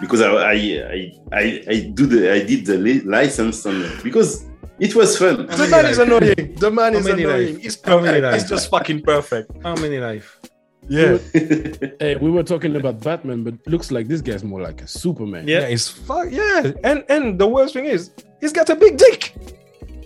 because 0.00 0.20
I 0.20 0.28
I 0.30 0.52
I, 0.52 1.12
I, 1.32 1.64
I 1.68 1.90
do 1.94 2.06
the 2.06 2.32
I 2.32 2.44
did 2.44 2.66
the 2.66 2.78
li- 2.78 3.00
license 3.00 3.64
on 3.66 3.90
because 4.02 4.44
it 4.78 4.94
was 4.94 5.16
fun. 5.18 5.46
the 5.46 5.68
man 5.70 5.86
is 5.86 5.98
annoying. 5.98 6.54
The 6.56 6.70
man 6.70 6.92
How 6.94 6.98
is 7.00 7.06
annoying. 7.06 7.54
life? 7.54 7.62
He's 7.62 7.76
perfect. 7.76 8.34
He's 8.34 8.48
just 8.48 8.70
fucking 8.70 9.02
perfect. 9.02 9.50
How 9.62 9.74
many 9.76 9.98
life? 9.98 10.40
Yeah. 10.88 11.18
Hey, 12.00 12.16
we 12.16 12.30
were 12.30 12.42
talking 12.42 12.74
about 12.74 13.00
Batman, 13.00 13.44
but 13.44 13.54
looks 13.66 13.92
like 13.92 14.08
this 14.08 14.20
guy's 14.20 14.42
more 14.42 14.60
like 14.60 14.82
a 14.82 14.88
Superman. 14.88 15.46
Yeah. 15.46 15.60
Yeah, 15.60 15.68
he's 15.68 15.88
fuck. 15.88 16.28
Yeah, 16.30 16.72
and 16.82 17.04
and 17.08 17.38
the 17.38 17.46
worst 17.46 17.74
thing 17.74 17.84
is, 17.84 18.10
he's 18.40 18.52
got 18.52 18.68
a 18.70 18.74
big 18.74 18.96
dick. 18.96 19.34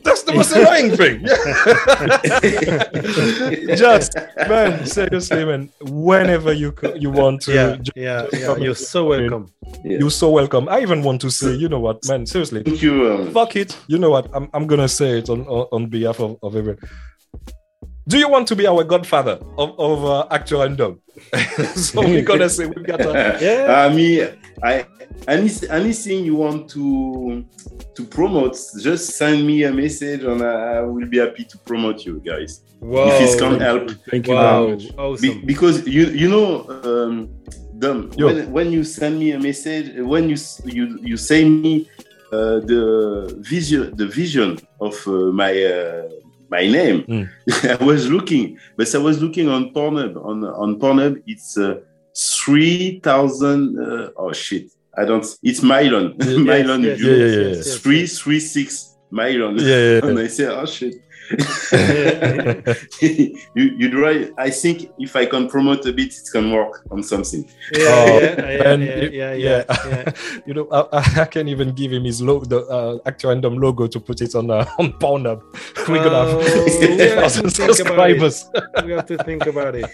That's 0.06 0.22
the 0.22 0.32
most 0.34 0.52
annoying 0.52 0.90
thing. 0.96 1.26
Just 3.76 4.14
man, 4.48 4.86
seriously, 4.86 5.44
man. 5.44 5.70
Whenever 5.82 6.52
you 6.52 6.72
co- 6.72 6.94
you 6.94 7.10
want 7.10 7.42
to, 7.42 7.52
Yeah, 7.54 7.76
ju- 7.76 7.92
yeah, 7.96 8.26
just 8.30 8.42
yeah. 8.42 8.56
You're 8.56 8.74
so 8.74 9.04
welcome. 9.06 9.52
you're 9.84 10.10
so 10.10 10.30
welcome. 10.30 10.68
I 10.68 10.80
even 10.80 11.02
want 11.02 11.20
to 11.22 11.30
say, 11.30 11.52
you 11.54 11.68
know 11.68 11.80
what, 11.80 12.06
man? 12.08 12.26
Seriously, 12.26 12.62
Thank 12.62 12.82
you. 12.82 13.12
Um, 13.12 13.30
fuck 13.32 13.56
it. 13.56 13.76
You 13.88 13.98
know 13.98 14.10
what? 14.10 14.28
I'm, 14.34 14.48
I'm 14.54 14.66
gonna 14.66 14.88
say 14.88 15.18
it 15.18 15.28
on 15.28 15.42
on, 15.46 15.66
on 15.72 15.86
behalf 15.88 16.20
of, 16.20 16.36
of 16.42 16.56
everyone. 16.56 16.78
Do 18.08 18.18
you 18.18 18.28
want 18.28 18.46
to 18.48 18.56
be 18.56 18.66
our 18.66 18.84
godfather 18.84 19.38
of, 19.58 19.78
of 19.78 20.04
uh, 20.04 20.26
actor 20.30 20.62
and 20.64 20.76
dog? 20.76 21.00
so 21.74 22.00
we're 22.02 22.22
gonna 22.22 22.48
say 22.48 22.66
we've 22.66 22.86
got 22.86 23.00
a 23.00 23.38
Yeah. 23.40 23.84
I 23.90 23.92
mean, 23.94 24.28
I 24.62 24.86
any, 25.26 25.50
anything 25.70 26.24
you 26.24 26.36
want 26.36 26.70
to 26.70 27.44
to 27.96 28.04
promote, 28.04 28.56
just 28.80 29.16
send 29.16 29.46
me 29.46 29.64
a 29.64 29.72
message 29.72 30.22
and 30.22 30.42
I, 30.42 30.76
I 30.76 30.80
will 30.82 31.06
be 31.06 31.18
happy 31.18 31.44
to 31.44 31.58
promote 31.58 32.04
you 32.04 32.20
guys. 32.24 32.60
Wow. 32.80 33.08
If 33.08 33.34
it 33.34 33.38
can 33.38 33.58
help. 33.58 33.90
Thank 34.10 34.28
you 34.28 34.34
Wow. 34.34 34.66
very 34.66 34.72
much. 34.76 34.82
Be- 34.88 34.94
Awesome. 34.98 35.46
because 35.46 35.86
you 35.88 36.04
you 36.06 36.28
know 36.28 36.68
um, 36.84 37.30
Dom, 37.78 38.10
Yo. 38.16 38.26
when, 38.26 38.52
when 38.52 38.72
you 38.72 38.84
send 38.84 39.18
me 39.18 39.32
a 39.32 39.38
message 39.40 39.86
when 39.98 40.28
you 40.28 40.34
s- 40.34 40.60
you 40.64 40.98
you 41.02 41.16
say 41.16 41.44
me 41.48 41.88
uh, 42.32 42.60
the 42.70 43.34
vision 43.40 43.96
the 43.96 44.06
vision 44.06 44.58
of 44.80 44.94
uh, 45.08 45.10
my 45.42 45.52
uh, 45.64 46.08
my 46.50 46.66
name 46.66 46.98
Mm. 47.08 47.28
I 47.80 47.84
was 47.84 48.08
looking 48.08 48.58
but 48.76 48.94
I 48.94 48.98
was 48.98 49.20
looking 49.22 49.48
on 49.48 49.72
Pornhub 49.72 50.12
on 50.24 50.44
on 50.44 50.78
Pornhub 50.78 51.22
it's 51.26 51.56
uh, 51.58 51.80
3000 52.14 53.78
uh, 53.78 54.10
oh 54.16 54.32
shit 54.32 54.70
I 54.96 55.04
don't 55.04 55.26
it's 55.42 55.60
Mylon 55.60 56.16
Mylon 56.50 56.82
yes, 56.84 56.98
view. 56.98 57.10
yeah, 57.10 57.16
yeah, 57.16 57.40
yeah, 57.42 57.48
yes, 57.56 57.66
yes. 57.66 57.78
336 57.78 58.96
Mylon 59.12 59.60
Yeah, 59.60 59.66
yeah, 59.66 60.00
yeah. 60.00 60.04
and 60.10 60.18
I 60.18 60.26
say 60.28 60.46
oh 60.46 60.66
shit 60.66 60.94
you 63.02 63.64
you 63.80 63.90
try 63.90 64.30
I 64.38 64.50
think 64.50 64.90
if 64.98 65.16
I 65.16 65.26
can 65.26 65.48
promote 65.48 65.84
a 65.86 65.92
bit 65.92 66.12
it 66.14 66.28
can 66.32 66.52
work 66.52 66.82
on 66.90 67.02
something 67.02 67.44
Yeah, 67.72 67.86
Oh, 67.88 68.18
yeah, 68.20 68.50
yeah, 68.50 68.74
yeah, 68.74 68.74
you- 69.02 69.10
yeah, 69.10 69.32
yeah, 69.34 69.64
yeah. 69.88 70.12
you 70.46 70.54
know, 70.54 70.68
I, 70.70 71.22
I 71.22 71.24
can 71.24 71.48
even 71.48 71.72
give 71.74 71.92
him 71.92 72.04
his 72.04 72.20
logo, 72.22 72.44
the 72.46 72.60
uh, 72.66 72.98
Actor 73.06 73.28
Random 73.28 73.58
logo 73.58 73.86
to 73.86 73.98
put 74.00 74.20
it 74.20 74.34
on 74.34 74.50
uh, 74.50 74.66
on 74.78 74.92
Pornhub. 75.00 75.40
We're 75.88 76.04
gonna 76.04 76.16
Oh, 76.16 76.40
have 76.40 76.46
we 76.46 76.50
have 76.54 76.64
to 76.64 76.70
think 76.70 77.12
about 77.12 77.36
it. 77.44 77.50
subscribers. 77.50 78.36
We 78.84 78.92
have 78.92 79.06
to 79.06 79.16
think 79.24 79.46
about 79.46 79.74
it. 79.74 79.86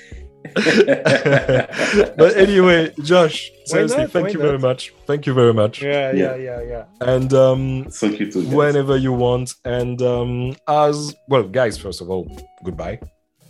but 2.17 2.37
anyway, 2.37 2.93
Josh, 3.03 3.51
Why 3.51 3.62
seriously, 3.65 4.03
not? 4.03 4.11
thank 4.11 4.27
Why 4.27 4.33
you 4.33 4.39
very 4.39 4.59
much. 4.59 4.93
Thank 5.07 5.27
you 5.27 5.35
very 5.35 5.55
much. 5.55 5.83
Yeah, 5.83 6.13
yeah, 6.13 6.35
Yeah. 6.37 6.37
yeah, 6.37 6.61
yeah. 6.63 6.85
And 7.15 7.33
um, 7.35 7.87
thank 7.91 8.21
you 8.21 8.31
too 8.31 8.45
guys. 8.45 8.55
whenever 8.55 8.97
you 8.97 9.13
want. 9.13 9.55
And 9.65 10.01
um, 10.03 10.57
as 10.69 11.15
well, 11.29 11.45
guys, 11.45 11.79
first 11.79 12.01
of 12.01 12.11
all, 12.11 12.25
goodbye. 12.65 13.01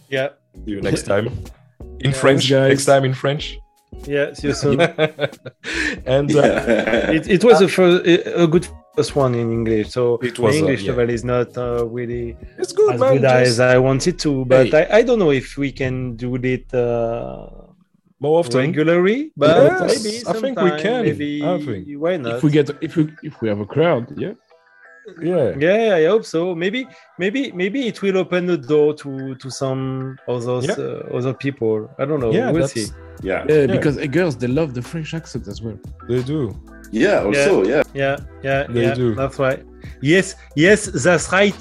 Yeah, 0.08 0.28
See 0.64 0.72
you 0.72 0.80
next 0.82 1.04
time 1.04 1.26
in 2.00 2.10
Yeah. 2.10 2.16
French. 2.22 2.50
Guys. 2.50 2.68
Next 2.68 2.84
time 2.84 3.04
in 3.04 3.14
French. 3.14 3.58
yeah. 4.06 4.32
See 4.34 4.48
you 4.48 4.54
soon. 4.54 4.80
and 6.06 6.30
uh, 6.34 6.42
Yeah. 6.42 7.10
it, 7.16 7.28
it 7.28 7.44
was 7.44 7.60
a, 7.60 7.68
first, 7.68 8.06
a 8.06 8.46
good 8.46 8.66
first 8.96 9.16
one 9.16 9.34
in 9.34 9.50
English. 9.50 9.90
So 9.90 10.18
It 10.22 10.38
was, 10.38 10.54
the 10.54 10.58
uh, 10.58 10.62
English 10.62 10.82
yeah. 10.82 10.90
level 10.92 11.10
is 11.10 11.24
not 11.24 11.56
uh, 11.56 11.86
really 11.86 12.36
it's 12.58 12.72
good, 12.72 12.94
as 12.94 13.00
man. 13.00 13.12
good 13.14 13.22
just 13.22 13.52
as 13.52 13.60
I 13.60 13.78
wanted 13.78 14.18
to, 14.20 14.44
but 14.44 14.66
Hey. 14.68 14.86
I, 14.90 14.98
I 14.98 15.02
don't 15.02 15.18
know 15.18 15.30
if 15.30 15.56
we 15.56 15.72
can 15.72 16.16
do 16.16 16.36
it 16.36 16.72
uh, 16.74 17.46
more 18.22 18.38
often. 18.40 18.60
regularly. 18.66 19.18
But 19.36 19.50
Yes, 19.56 20.04
maybe 20.04 20.12
I 20.30 20.32
think 20.42 20.54
we 20.66 20.70
can. 20.84 21.00
Maybe 21.08 21.30
I 21.44 21.58
think. 21.66 21.82
why 22.04 22.16
not? 22.16 22.36
If 22.36 22.42
we 22.44 22.50
get 22.58 22.66
if 22.86 22.92
we 22.96 23.02
if 23.28 23.34
we 23.40 23.46
have 23.52 23.60
a 23.66 23.68
crowd, 23.74 24.04
yeah. 24.24 24.34
Yeah. 25.20 25.48
yeah, 25.58 25.96
I 26.00 26.04
hope 26.12 26.24
so. 26.24 26.54
Maybe, 26.54 26.86
maybe, 27.18 27.50
maybe 27.62 27.80
it 27.90 28.00
will 28.02 28.16
open 28.24 28.42
the 28.46 28.56
door 28.72 28.88
to 29.02 29.10
to 29.42 29.48
some 29.50 29.82
others, 30.34 30.64
Yeah. 30.68 30.76
uh, 30.78 31.18
other 31.18 31.34
people. 31.44 31.76
I 31.98 32.04
don't 32.08 32.20
know. 32.24 32.30
Yeah, 32.38 32.52
we'll 32.54 32.68
see. 32.76 32.86
yeah 33.30 33.40
Yeah, 33.52 33.66
because 33.76 33.96
uh, 33.98 34.06
girls 34.18 34.34
they 34.42 34.50
love 34.60 34.70
the 34.78 34.82
French 34.90 35.10
accent 35.20 35.44
as 35.52 35.58
well. 35.64 35.78
They 36.08 36.22
do. 36.34 36.40
yeah 37.04 37.18
also 37.28 37.52
yeah 37.72 37.82
Yeah, 38.02 38.16
yeah, 38.48 38.60
They 38.74 38.84
yeah. 38.86 38.94
do. 39.02 39.06
That's 39.20 39.38
right. 39.46 39.60
Yes, 40.12 40.26
yes, 40.64 40.80
that's 41.04 41.26
right. 41.38 41.60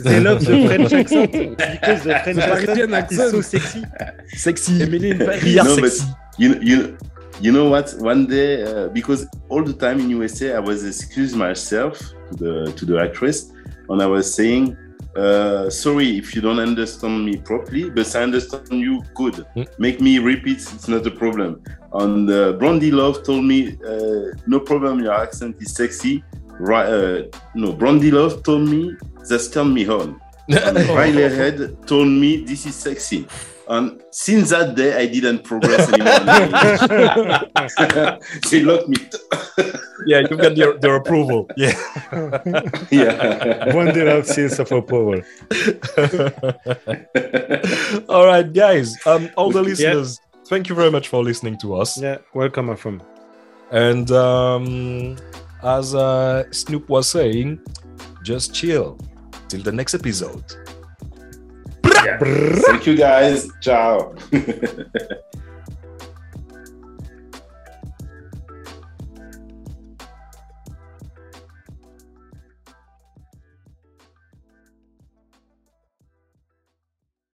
They 0.00 0.20
love 0.26 0.44
the 0.44 0.66
French 0.66 0.92
accent 1.00 1.32
because 1.58 2.02
the 2.04 2.18
French 2.24 2.38
Parisian 2.40 2.94
accent 2.94 3.20
is 3.20 3.30
so 3.30 3.40
sexy. 3.40 3.82
Sexy. 4.28 4.82
Emily 4.82 5.10
in 5.10 5.18
Paris. 5.18 5.42
Riyad 5.44 5.64
No, 5.64 5.80
but- 5.80 5.92
sexy. 5.92 6.12
you 6.38 6.58
you 6.60 6.96
you 7.40 7.50
know 7.52 7.68
what 7.68 7.92
one 7.98 8.26
day 8.26 8.62
uh, 8.62 8.88
because 8.88 9.26
all 9.48 9.62
the 9.64 9.72
time 9.72 9.98
in 10.00 10.08
usa 10.10 10.54
i 10.54 10.58
was 10.60 10.84
excuse 10.86 11.34
myself 11.34 11.98
to 12.28 12.34
the 12.42 12.72
to 12.78 12.84
the 12.84 12.96
actress 13.06 13.50
and 13.90 14.00
i 14.00 14.06
was 14.06 14.32
saying 14.32 14.76
uh, 15.16 15.68
sorry 15.70 16.16
if 16.16 16.34
you 16.34 16.40
don't 16.40 16.60
understand 16.60 17.24
me 17.24 17.36
properly 17.36 17.90
but 17.90 18.06
i 18.16 18.22
understand 18.22 18.68
you 18.88 19.02
good 19.14 19.36
Hmm. 19.54 19.62
make 19.78 20.00
me 20.00 20.18
repeat 20.18 20.58
it's 20.76 20.88
not 20.88 21.04
a 21.06 21.10
problem 21.10 21.60
and 22.02 22.28
uh, 22.30 22.52
Brandi 22.58 22.90
Love 22.92 23.16
told 23.28 23.44
me 23.44 23.58
uh, 23.92 24.26
no 24.46 24.58
problem 24.60 25.00
your 25.06 25.14
accent 25.26 25.56
is 25.60 25.70
sexy 25.74 26.22
right 26.60 26.86
uh, 26.86 27.22
no 27.54 27.72
Brandi 27.72 28.12
Love 28.12 28.42
told 28.42 28.68
me 28.68 28.94
that's 29.28 29.48
turn 29.48 29.72
me 29.72 29.88
on 29.88 30.20
and 30.48 30.76
Riley 30.88 31.22
Head 31.22 31.86
told 31.86 32.08
me 32.08 32.44
this 32.44 32.66
is 32.66 32.74
sexy. 32.74 33.26
And 33.66 34.02
since 34.10 34.50
that 34.50 34.74
day, 34.74 34.94
I 34.94 35.06
didn't 35.06 35.42
progress 35.42 35.90
anymore. 35.90 36.20
in 37.78 38.50
they 38.50 38.60
locked 38.60 38.88
me. 38.88 38.96
Yeah, 40.06 40.20
you 40.20 40.36
got 40.36 40.54
their, 40.54 40.78
their 40.78 40.96
approval. 40.96 41.48
Yeah. 41.56 41.72
yeah. 42.90 43.74
One 43.74 43.86
day 43.94 44.18
of 44.18 44.26
seals 44.26 44.58
of 44.58 44.70
approval. 44.70 45.22
All 48.10 48.26
right, 48.26 48.52
guys. 48.52 48.94
Um, 49.06 49.30
all 49.34 49.50
the 49.50 49.62
listeners, 49.62 50.20
thank 50.46 50.68
you 50.68 50.74
very 50.74 50.90
much 50.90 51.08
for 51.08 51.24
listening 51.24 51.56
to 51.60 51.76
us. 51.76 51.98
Yeah, 51.98 52.18
welcome, 52.34 52.66
my 52.66 52.76
friend. 52.76 53.02
And 53.70 54.10
um, 54.10 55.16
as 55.64 55.94
uh, 55.94 56.44
Snoop 56.52 56.88
was 56.88 57.08
saying, 57.08 57.60
just 58.22 58.54
chill 58.54 58.98
till 59.48 59.62
the 59.62 59.72
next 59.72 59.94
episode. 59.94 60.44
Thank 61.82 62.86
you 62.86 62.96
guys. 62.96 63.48
Ciao. 63.60 64.14